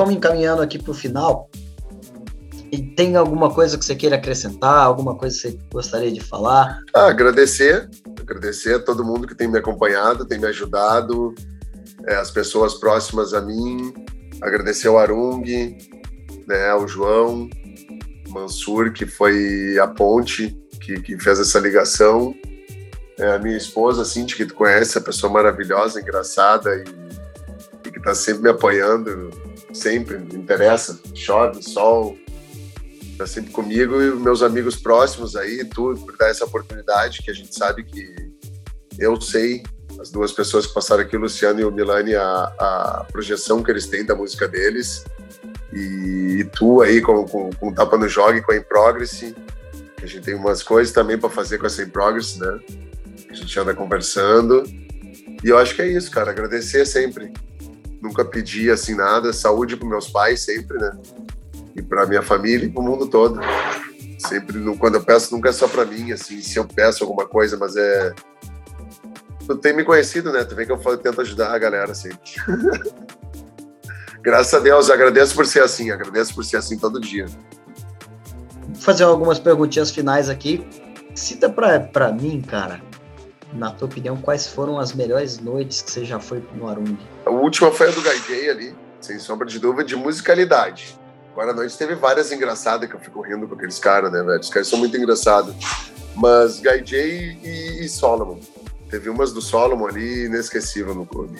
Vamos, 0.00 0.14
encaminhando 0.14 0.62
aqui 0.62 0.78
para 0.78 0.92
o 0.92 0.94
final. 0.94 1.50
E 2.72 2.80
tem 2.80 3.16
alguma 3.16 3.52
coisa 3.52 3.76
que 3.76 3.84
você 3.84 3.94
queira 3.94 4.16
acrescentar, 4.16 4.78
alguma 4.78 5.14
coisa 5.14 5.36
que 5.36 5.42
você 5.42 5.58
gostaria 5.70 6.10
de 6.10 6.20
falar? 6.20 6.80
Ah, 6.94 7.08
agradecer, 7.08 7.90
agradecer 8.18 8.76
a 8.76 8.78
todo 8.78 9.04
mundo 9.04 9.26
que 9.26 9.34
tem 9.34 9.46
me 9.46 9.58
acompanhado, 9.58 10.24
tem 10.24 10.38
me 10.38 10.46
ajudado, 10.46 11.34
é, 12.06 12.14
as 12.14 12.30
pessoas 12.30 12.74
próximas 12.74 13.34
a 13.34 13.42
mim, 13.42 13.92
agradecer 14.40 14.88
ao 14.88 14.98
Arung, 14.98 15.44
né, 16.46 16.70
ao 16.70 16.88
João, 16.88 17.50
Mansur, 18.28 18.92
que 18.92 19.04
foi 19.04 19.78
a 19.78 19.86
ponte 19.86 20.56
que, 20.80 21.00
que 21.02 21.18
fez 21.18 21.40
essa 21.40 21.58
ligação, 21.58 22.34
é, 23.18 23.34
a 23.34 23.38
minha 23.38 23.56
esposa, 23.56 24.04
Cintia, 24.04 24.36
que 24.36 24.46
tu 24.46 24.54
conhece, 24.54 24.96
a 24.96 25.02
pessoa 25.02 25.30
maravilhosa, 25.30 26.00
engraçada 26.00 26.74
e, 26.76 26.84
e 27.88 27.90
que 27.90 27.98
está 27.98 28.14
sempre 28.14 28.44
me 28.44 28.48
apoiando, 28.48 29.28
sempre 29.72 30.18
me 30.18 30.36
interessa, 30.36 31.00
chove, 31.14 31.62
sol, 31.62 32.16
está 33.12 33.26
sempre 33.26 33.50
comigo 33.50 34.00
e 34.00 34.14
meus 34.16 34.42
amigos 34.42 34.76
próximos 34.76 35.36
aí, 35.36 35.64
tudo, 35.64 36.00
por 36.00 36.16
dar 36.16 36.28
essa 36.28 36.44
oportunidade 36.44 37.22
que 37.22 37.30
a 37.30 37.34
gente 37.34 37.54
sabe 37.54 37.84
que 37.84 38.32
eu 38.98 39.20
sei, 39.20 39.62
as 40.00 40.10
duas 40.10 40.32
pessoas 40.32 40.66
que 40.66 40.74
passaram 40.74 41.02
aqui, 41.02 41.16
o 41.16 41.20
Luciano 41.20 41.60
e 41.60 41.64
o 41.64 41.70
Milani, 41.70 42.14
a, 42.14 42.52
a 42.58 43.06
projeção 43.12 43.62
que 43.62 43.70
eles 43.70 43.86
têm 43.86 44.04
da 44.04 44.14
música 44.14 44.48
deles. 44.48 45.04
E, 45.72 46.38
e 46.40 46.44
tu 46.44 46.80
aí 46.80 47.00
com, 47.00 47.24
com, 47.26 47.50
com 47.50 47.72
Tapa 47.72 47.96
no 47.96 48.08
Jogue, 48.08 48.42
com 48.42 48.52
a 48.52 48.56
In 48.56 48.62
Progress, 48.62 49.34
a 50.02 50.06
gente 50.06 50.24
tem 50.24 50.34
umas 50.34 50.62
coisas 50.62 50.92
também 50.92 51.18
para 51.18 51.28
fazer 51.28 51.58
com 51.58 51.66
essa 51.66 51.82
In 51.82 51.90
Progress, 51.90 52.38
né? 52.38 52.60
A 53.30 53.34
gente 53.34 53.58
anda 53.58 53.74
conversando. 53.74 54.64
E 55.44 55.48
eu 55.48 55.58
acho 55.58 55.74
que 55.74 55.82
é 55.82 55.86
isso, 55.86 56.10
cara. 56.10 56.30
Agradecer 56.30 56.86
sempre. 56.86 57.32
Nunca 58.00 58.24
pedi 58.24 58.70
assim 58.70 58.94
nada. 58.94 59.32
Saúde 59.32 59.76
para 59.76 59.88
meus 59.88 60.08
pais 60.08 60.40
sempre, 60.42 60.78
né? 60.78 60.92
e 61.74 61.82
para 61.82 62.06
minha 62.06 62.22
família 62.22 62.66
e 62.66 62.70
para 62.70 62.80
o 62.80 62.84
mundo 62.84 63.06
todo. 63.06 63.40
Sempre, 64.18 64.62
quando 64.76 64.96
eu 64.96 65.02
peço, 65.02 65.34
nunca 65.34 65.48
é 65.48 65.52
só 65.52 65.66
para 65.66 65.84
mim, 65.84 66.12
assim, 66.12 66.40
se 66.42 66.58
eu 66.58 66.66
peço 66.66 67.04
alguma 67.04 67.26
coisa, 67.26 67.56
mas 67.56 67.76
é. 67.76 68.12
Tu 69.46 69.56
tem 69.56 69.74
me 69.74 69.82
conhecido, 69.82 70.32
né? 70.32 70.44
Tu 70.44 70.54
vê 70.54 70.66
que 70.66 70.72
eu 70.72 70.78
falo, 70.78 70.98
tento 70.98 71.20
ajudar 71.20 71.54
a 71.54 71.58
galera 71.58 71.94
sempre. 71.94 72.18
Graças 74.22 74.52
a 74.52 74.58
Deus, 74.58 74.90
agradeço 74.90 75.34
por 75.34 75.46
ser 75.46 75.62
assim, 75.62 75.90
agradeço 75.90 76.34
por 76.34 76.44
ser 76.44 76.58
assim 76.58 76.78
todo 76.78 77.00
dia. 77.00 77.26
Vou 78.68 78.82
fazer 78.82 79.04
algumas 79.04 79.38
perguntinhas 79.38 79.90
finais 79.90 80.28
aqui. 80.28 80.66
Cita 81.14 81.48
para 81.48 82.12
mim, 82.12 82.42
cara, 82.42 82.82
na 83.52 83.70
tua 83.70 83.86
opinião, 83.86 84.16
quais 84.16 84.46
foram 84.46 84.78
as 84.78 84.92
melhores 84.92 85.38
noites 85.38 85.82
que 85.82 85.90
você 85.90 86.04
já 86.04 86.20
foi 86.20 86.42
no 86.54 86.68
Arung? 86.68 86.96
A 87.26 87.30
última 87.30 87.70
foi 87.70 87.88
a 87.88 87.90
do 87.90 88.00
Gaijay 88.00 88.50
ali, 88.50 88.76
sem 89.00 89.18
sombra 89.18 89.46
de 89.46 89.58
dúvida, 89.58 89.84
de 89.84 89.96
musicalidade. 89.96 90.98
Agora 91.32 91.52
à 91.52 91.54
noite 91.54 91.76
teve 91.76 91.94
várias 91.94 92.32
engraçadas 92.32 92.88
que 92.88 92.94
eu 92.94 93.00
fico 93.00 93.20
rindo 93.20 93.46
com 93.46 93.54
aqueles 93.54 93.78
caras, 93.78 94.10
né, 94.12 94.22
velho? 94.22 94.40
Os 94.40 94.50
caras 94.50 94.68
são 94.68 94.78
muito 94.78 94.96
engraçados. 94.96 95.54
Mas 96.14 96.60
J 96.60 96.96
e, 96.96 97.84
e, 97.84 97.88
Solomon. 97.88 98.40
Teve 98.90 99.08
umas 99.08 99.32
do 99.32 99.40
Solomon 99.40 99.86
ali 99.86 100.26
inesquecível 100.26 100.94
no 100.94 101.06
clube. 101.06 101.38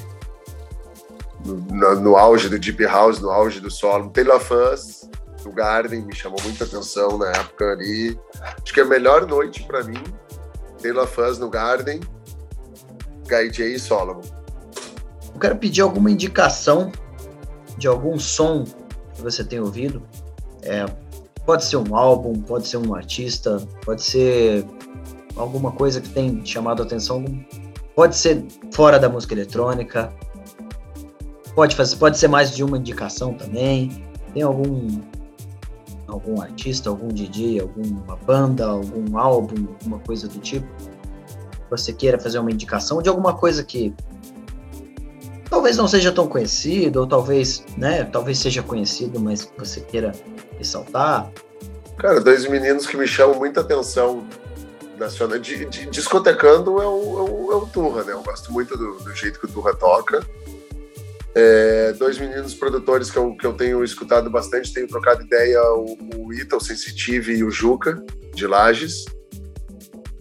No, 1.45 1.57
no, 1.57 2.01
no, 2.01 2.17
auge 2.17 2.49
do 2.49 2.59
Deep 2.59 2.85
House, 2.85 3.19
no 3.19 3.31
auge 3.31 3.61
do 3.61 3.71
Solomon. 3.71 4.11
Taylor 4.11 4.39
Fuzz, 4.39 5.11
do 5.43 5.51
Garden, 5.51 6.03
me 6.03 6.15
chamou 6.15 6.39
muita 6.45 6.65
atenção 6.65 7.19
na 7.19 7.31
época 7.31 7.73
ali. 7.73 8.19
Acho 8.63 8.73
que 8.73 8.81
a 8.81 8.85
melhor 8.85 9.27
noite 9.27 9.65
para 9.65 9.83
mim, 9.83 10.03
Taylor 10.81 11.07
Fuzz 11.07 11.39
no 11.39 11.49
Garden, 11.49 12.01
Guy 13.29 13.51
J 13.51 13.75
e 13.75 13.79
Solomon. 13.79 14.23
Eu 15.35 15.41
quero 15.41 15.57
pedir 15.57 15.83
alguma 15.83 16.11
indicação 16.11 16.91
de 17.79 17.87
algum 17.87 18.19
som 18.19 18.65
que 19.15 19.23
você 19.23 19.45
tem 19.45 19.61
ouvido. 19.61 20.03
É, 20.63 20.85
pode 21.47 21.65
ser 21.65 21.77
um 21.77 21.95
álbum, 21.97 22.41
pode 22.41 22.69
ser 22.69 22.77
um 22.77 22.95
artista, 22.95 23.63
pode 23.85 24.03
ser 24.03 24.65
alguma 25.37 25.73
coisa 25.73 26.01
que 26.01 26.09
tem 26.09 26.45
chamado 26.45 26.83
a 26.83 26.87
atenção, 26.87 27.25
pode 27.95 28.17
ser 28.17 28.45
fora 28.73 28.99
da 28.99 29.09
música 29.09 29.35
eletrônica, 29.35 30.13
pode 31.55 31.75
fazer, 31.75 31.97
pode 31.97 32.19
ser 32.19 32.29
mais 32.29 32.55
de 32.55 32.63
uma 32.63 32.77
indicação 32.77 33.35
também. 33.35 34.05
Tem 34.33 34.43
algum 34.43 35.01
algum 36.11 36.41
artista, 36.41 36.91
algum 36.91 37.09
DJ, 37.09 37.61
alguma 37.61 38.17
banda, 38.17 38.67
algum 38.67 39.17
álbum, 39.19 39.67
alguma 39.81 39.99
coisa 40.01 40.29
do 40.29 40.39
tipo? 40.39 40.67
Você 41.71 41.93
queira 41.93 42.19
fazer 42.19 42.39
uma 42.39 42.51
indicação 42.51 43.01
de 43.01 43.09
alguma 43.09 43.35
coisa 43.35 43.63
que 43.63 43.95
talvez 45.49 45.77
não 45.77 45.89
seja 45.89 46.13
tão 46.13 46.27
conhecido, 46.27 47.01
ou 47.01 47.07
talvez, 47.07 47.65
né, 47.77 48.05
talvez 48.05 48.39
seja 48.39 48.63
conhecido, 48.63 49.21
mas 49.21 49.51
você 49.59 49.81
queira 49.81 50.13
ressaltar? 50.59 51.31
Cara, 51.97 52.21
dois 52.21 52.49
meninos 52.49 52.87
que 52.87 52.97
me 52.97 53.07
chamam 53.07 53.39
muita 53.39 53.61
atenção 53.61 54.27
nacional, 54.99 55.39
de, 55.39 55.65
de, 55.67 55.87
discotecando 55.87 56.81
é 56.81 56.87
o, 56.87 57.19
é, 57.19 57.31
o, 57.31 57.53
é 57.53 57.57
o 57.57 57.67
Turra, 57.67 58.05
né? 58.05 58.13
Eu 58.13 58.23
gosto 58.23 58.53
muito 58.53 58.77
do, 58.77 58.99
do 58.99 59.15
jeito 59.15 59.41
que 59.41 59.47
o 59.47 59.49
Turra 59.49 59.75
toca. 59.75 60.25
É, 61.35 61.93
dois 61.93 62.19
meninos 62.19 62.55
produtores 62.55 63.11
que 63.11 63.17
eu, 63.17 63.37
que 63.37 63.47
eu 63.47 63.53
tenho 63.53 63.85
escutado 63.85 64.29
bastante, 64.29 64.73
tenho 64.73 64.89
trocado 64.89 65.23
ideia, 65.23 65.63
o, 65.75 65.97
o 66.17 66.33
Ita, 66.33 66.59
Sensitive 66.59 67.37
e 67.37 67.45
o 67.45 67.51
Juca, 67.51 68.03
de 68.35 68.47
Lages. 68.47 69.05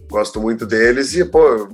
Gosto 0.08 0.40
muito 0.40 0.64
deles 0.64 1.14
e, 1.14 1.24
pô, 1.24 1.68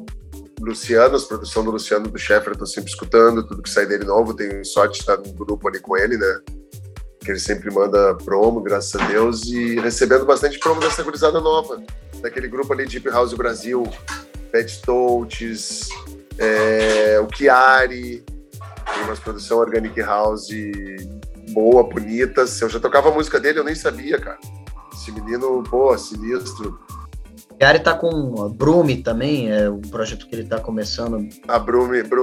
Luciano, 0.60 1.16
as 1.16 1.24
produções 1.24 1.64
do 1.66 1.70
Luciano 1.70 2.08
do 2.08 2.18
Sheffer, 2.18 2.52
eu 2.52 2.58
tô 2.58 2.66
sempre 2.66 2.90
escutando, 2.90 3.46
tudo 3.46 3.62
que 3.62 3.70
sai 3.70 3.86
dele 3.86 4.04
novo, 4.04 4.34
tenho 4.34 4.64
sorte 4.64 4.94
de 4.94 5.00
estar 5.00 5.18
no 5.18 5.32
grupo 5.32 5.68
ali 5.68 5.80
com 5.80 5.96
ele, 5.96 6.16
né? 6.16 6.40
Que 7.20 7.32
ele 7.32 7.38
sempre 7.38 7.70
manda 7.70 8.14
promo, 8.14 8.62
graças 8.62 8.98
a 8.98 9.06
Deus, 9.06 9.46
e 9.46 9.78
recebendo 9.80 10.24
bastante 10.24 10.58
promo 10.58 10.80
dessa 10.80 11.02
gurizada 11.02 11.40
nova, 11.40 11.82
daquele 12.22 12.48
grupo 12.48 12.72
ali 12.72 12.86
Deep 12.86 13.08
House 13.10 13.34
Brasil, 13.34 13.86
Pet 14.50 14.80
Touches, 14.82 15.88
é, 16.38 17.20
o 17.20 17.28
Chiari, 17.34 18.24
tem 18.94 19.04
umas 19.04 19.18
produção 19.18 19.58
Organic 19.58 20.00
House 20.00 20.48
boa, 21.52 21.84
bonita. 21.84 22.46
Se 22.46 22.64
eu 22.64 22.68
já 22.68 22.80
tocava 22.80 23.08
a 23.08 23.12
música 23.12 23.38
dele, 23.38 23.58
eu 23.58 23.64
nem 23.64 23.74
sabia, 23.74 24.18
cara. 24.20 24.38
Esse 24.92 25.12
menino, 25.12 25.62
pô, 25.64 25.96
sinistro 25.96 26.78
Gary 27.58 27.78
tá 27.78 27.94
com 27.94 28.42
a 28.42 28.48
Brume 28.50 29.02
também, 29.02 29.50
é 29.50 29.68
o 29.68 29.78
projeto 29.78 30.26
que 30.26 30.34
ele 30.34 30.44
tá 30.44 30.60
começando. 30.60 31.26
A 31.48 31.58
Brume, 31.58 32.02
Br 32.02 32.20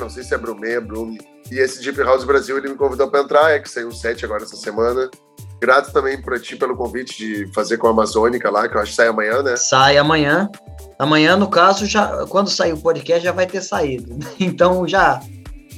não 0.00 0.10
sei 0.10 0.24
se 0.24 0.34
é 0.34 0.38
Brume, 0.38 0.80
Brume. 0.80 1.18
E 1.50 1.58
esse 1.58 1.80
Deep 1.80 2.02
House 2.02 2.24
Brasil, 2.24 2.58
ele 2.58 2.70
me 2.70 2.74
convidou 2.74 3.08
para 3.08 3.20
entrar, 3.20 3.50
é 3.52 3.60
que 3.60 3.70
saiu 3.70 3.88
o 3.88 3.92
set 3.92 4.24
agora 4.24 4.42
essa 4.42 4.56
semana. 4.56 5.08
Grato 5.60 5.92
também 5.92 6.20
para 6.20 6.38
ti 6.40 6.56
pelo 6.56 6.76
convite 6.76 7.16
de 7.16 7.52
fazer 7.54 7.78
com 7.78 7.86
a 7.86 7.90
Amazônica 7.90 8.50
lá, 8.50 8.68
que 8.68 8.76
eu 8.76 8.80
acho 8.80 8.90
que 8.90 8.96
sai 8.96 9.06
amanhã, 9.06 9.42
né? 9.42 9.56
Sai 9.56 9.96
amanhã. 9.96 10.50
Amanhã, 10.98 11.36
no 11.36 11.48
caso, 11.48 11.86
já 11.86 12.26
quando 12.26 12.50
sair 12.50 12.72
o 12.72 12.80
podcast, 12.80 13.22
já 13.24 13.32
vai 13.32 13.46
ter 13.46 13.60
saído. 13.60 14.18
Então 14.40 14.86
já, 14.86 15.20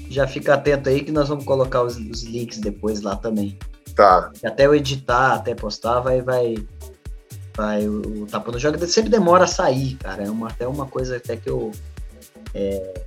já 0.08 0.26
fica 0.26 0.54
atento 0.54 0.88
aí 0.88 1.02
que 1.02 1.12
nós 1.12 1.28
vamos 1.28 1.44
colocar 1.44 1.82
os, 1.82 1.96
os 1.96 2.22
links 2.22 2.58
depois 2.58 3.00
lá 3.00 3.16
também. 3.16 3.58
Tá. 3.94 4.30
Até 4.44 4.66
eu 4.66 4.74
editar, 4.74 5.34
até 5.34 5.54
postar, 5.54 6.00
vai, 6.00 6.20
vai, 6.20 6.56
vai, 7.56 7.88
o, 7.88 8.22
o 8.22 8.26
tapa 8.26 8.52
no 8.52 8.58
jogo 8.58 8.78
sempre 8.86 9.10
demora 9.10 9.44
a 9.44 9.48
sair, 9.48 9.94
cara. 9.96 10.24
É 10.24 10.30
uma, 10.30 10.48
até 10.48 10.66
uma 10.66 10.86
coisa 10.86 11.16
até 11.16 11.36
que 11.36 11.48
eu. 11.48 11.72
É, 12.54 13.02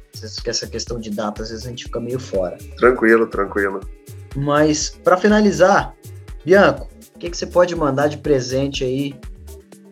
essa 0.46 0.68
questão 0.68 1.00
de 1.00 1.10
data, 1.12 1.44
às 1.44 1.50
vezes 1.50 1.66
a 1.66 1.70
gente 1.70 1.86
fica 1.86 2.00
meio 2.00 2.20
fora. 2.20 2.58
Tranquilo, 2.78 3.28
tranquilo. 3.28 3.80
Mas, 4.36 4.90
para 4.90 5.16
finalizar, 5.18 5.96
Bianco, 6.44 6.90
o 7.16 7.20
que, 7.20 7.30
que 7.30 7.38
você 7.38 7.48
pode 7.48 7.76
mandar 7.76 8.08
de 8.08 8.18
presente 8.18 8.84
aí? 8.84 9.16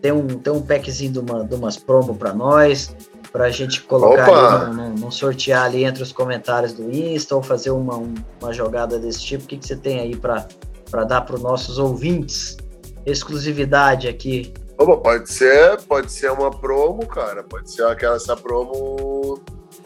Tem 0.02 0.12
um, 0.12 0.28
tem 0.28 0.54
um 0.54 0.62
packzinho 0.62 1.12
de, 1.12 1.20
uma, 1.20 1.44
de 1.44 1.56
umas 1.56 1.78
promo 1.78 2.16
para 2.16 2.34
nós, 2.34 2.96
para 3.38 3.46
a 3.46 3.52
gente 3.52 3.84
colocar 3.84 4.64
ali, 4.64 4.76
num, 5.00 5.12
sortear 5.12 5.66
ali 5.66 5.84
entre 5.84 6.02
os 6.02 6.12
comentários 6.12 6.74
do 6.74 6.90
Insta 6.90 7.36
ou 7.36 7.44
fazer 7.44 7.70
uma, 7.70 8.02
uma 8.42 8.52
jogada 8.52 8.98
desse 8.98 9.22
tipo. 9.22 9.44
O 9.44 9.48
que, 9.48 9.58
que 9.58 9.68
você 9.68 9.76
tem 9.76 10.00
aí 10.00 10.16
para 10.16 11.04
dar 11.04 11.22
para 11.22 11.36
os 11.36 11.44
nossos 11.44 11.78
ouvintes? 11.78 12.58
exclusividade 13.06 14.08
aqui? 14.08 14.52
Opa, 14.76 14.98
pode 14.98 15.32
ser, 15.32 15.80
pode 15.84 16.12
ser 16.12 16.32
uma 16.32 16.50
promo, 16.50 17.06
cara. 17.06 17.44
Pode 17.44 17.72
ser 17.72 17.84
aquela 17.86 18.16
essa 18.16 18.36
promo 18.36 19.40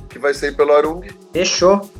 que 0.09 0.17
vai 0.17 0.33
sair 0.33 0.55
pelo 0.55 0.71
Arung. 0.71 1.01
Fechou. 1.33 1.91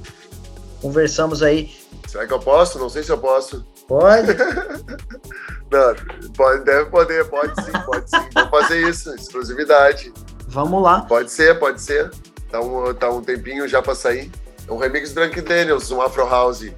Conversamos 0.81 1.43
aí. 1.43 1.69
Será 2.07 2.25
que 2.25 2.33
eu 2.33 2.39
posso? 2.39 2.79
Não 2.79 2.89
sei 2.89 3.03
se 3.03 3.11
eu 3.11 3.17
posso. 3.17 3.65
Pode. 3.89 4.35
Não, 5.69 5.95
pode, 6.35 6.63
deve 6.63 6.89
poder, 6.89 7.25
pode 7.29 7.53
sim, 7.63 7.71
pode 7.85 8.09
sim. 8.09 8.29
Vou 8.33 8.49
fazer 8.49 8.89
isso, 8.89 9.13
exclusividade. 9.15 10.13
Vamos 10.51 10.83
lá. 10.83 11.01
Pode 11.01 11.31
ser, 11.31 11.57
pode 11.57 11.81
ser. 11.81 12.11
Tá 12.49 12.59
um, 12.59 12.93
tá 12.93 13.09
um 13.09 13.21
tempinho 13.21 13.67
já 13.67 13.81
pra 13.81 13.95
sair. 13.95 14.29
É 14.67 14.71
um 14.71 14.77
remix 14.77 15.09
do 15.09 15.15
Drunk 15.15 15.41
Daniels, 15.41 15.89
um 15.91 16.01
Afro 16.01 16.27
House 16.27 16.71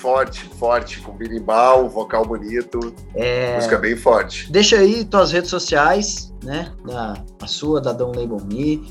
forte, 0.00 0.44
forte, 0.58 1.00
com 1.00 1.12
birimbau, 1.12 1.88
vocal 1.88 2.24
bonito. 2.24 2.94
É... 3.14 3.56
Música 3.56 3.78
bem 3.78 3.96
forte. 3.96 4.50
Deixa 4.50 4.76
aí 4.76 5.04
tuas 5.04 5.30
redes 5.30 5.50
sociais, 5.50 6.32
né? 6.42 6.72
Da, 6.86 7.22
a 7.42 7.46
sua, 7.46 7.80
da 7.80 7.92
Don't 7.92 8.18
Label 8.18 8.40
Me. 8.46 8.82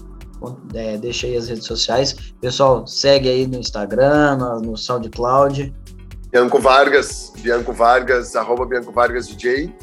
É, 0.73 0.97
deixa 0.97 1.27
aí 1.27 1.35
as 1.35 1.49
redes 1.49 1.65
sociais. 1.65 2.15
Pessoal, 2.39 2.87
segue 2.87 3.27
aí 3.27 3.45
no 3.45 3.57
Instagram, 3.57 4.37
no, 4.37 4.61
no 4.61 4.77
SoundCloud. 4.77 5.73
Bianco 6.31 6.59
Vargas, 6.59 7.33
Bianco 7.39 7.73
Vargas, 7.73 8.35
arroba 8.35 8.65
Bianco 8.65 8.91
Vargas 8.91 9.27
DJ 9.27 9.73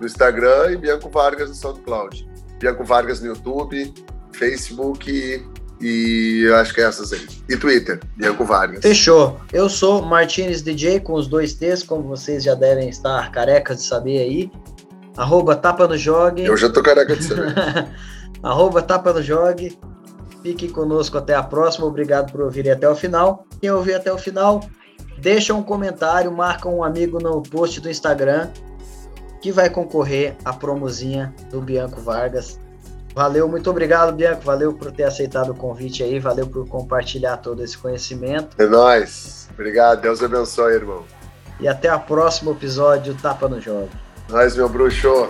no 0.00 0.06
Instagram 0.06 0.70
e 0.72 0.76
Bianco 0.76 1.10
Vargas 1.10 1.48
no 1.48 1.54
SoundCloud. 1.54 2.29
Bianco 2.60 2.84
Vargas 2.84 3.20
no 3.20 3.28
YouTube, 3.28 3.92
Facebook 4.32 5.10
e, 5.80 6.46
acho 6.56 6.74
que 6.74 6.80
é 6.82 6.84
essas 6.84 7.10
aí. 7.12 7.26
E 7.48 7.56
Twitter, 7.56 7.98
Bianco 8.16 8.44
Vargas. 8.44 8.82
Fechou. 8.82 9.40
Eu 9.50 9.68
sou 9.70 10.02
Martinez 10.02 10.60
DJ 10.60 11.00
com 11.00 11.14
os 11.14 11.26
dois 11.26 11.54
T's, 11.54 11.82
como 11.82 12.02
vocês 12.02 12.44
já 12.44 12.54
devem 12.54 12.90
estar 12.90 13.32
carecas 13.32 13.78
de 13.78 13.84
saber 13.84 14.18
aí. 14.18 14.52
Arroba 15.16 15.56
Tapa 15.56 15.88
no 15.88 15.96
Jogue. 15.96 16.44
Eu 16.44 16.56
já 16.56 16.68
tô 16.68 16.82
careca 16.82 17.16
de 17.16 17.24
saber. 17.24 17.54
Arroba 18.42 18.82
Tapa 18.82 19.12
no 19.14 19.22
Jogue. 19.22 19.78
Fique 20.42 20.68
conosco 20.68 21.16
até 21.16 21.34
a 21.34 21.42
próxima. 21.42 21.86
Obrigado 21.86 22.30
por 22.30 22.42
ouvirem 22.42 22.72
até 22.72 22.88
o 22.88 22.94
final. 22.94 23.46
Quem 23.58 23.70
ouvir 23.70 23.94
até 23.94 24.12
o 24.12 24.18
final, 24.18 24.60
deixa 25.18 25.54
um 25.54 25.62
comentário, 25.62 26.30
marca 26.30 26.68
um 26.68 26.84
amigo 26.84 27.18
no 27.18 27.42
post 27.42 27.80
do 27.80 27.90
Instagram 27.90 28.48
que 29.40 29.50
vai 29.50 29.70
concorrer 29.70 30.36
à 30.44 30.52
promozinha 30.52 31.34
do 31.50 31.60
Bianco 31.60 32.00
Vargas. 32.00 32.58
Valeu, 33.14 33.48
muito 33.48 33.68
obrigado, 33.68 34.12
Bianco. 34.12 34.42
Valeu 34.42 34.72
por 34.72 34.92
ter 34.92 35.04
aceitado 35.04 35.50
o 35.50 35.54
convite 35.54 36.02
aí, 36.02 36.18
valeu 36.18 36.46
por 36.46 36.66
compartilhar 36.68 37.38
todo 37.38 37.62
esse 37.62 37.76
conhecimento. 37.76 38.60
É 38.60 38.66
nóis. 38.66 39.48
Obrigado, 39.52 40.00
Deus 40.02 40.22
abençoe, 40.22 40.74
irmão. 40.74 41.04
E 41.58 41.68
até 41.68 41.92
o 41.94 42.00
próximo 42.00 42.52
episódio 42.52 43.14
Tapa 43.14 43.48
no 43.48 43.60
Jogo. 43.60 43.90
Nós, 44.28 44.56
meu 44.56 44.68
bruxo. 44.68 45.28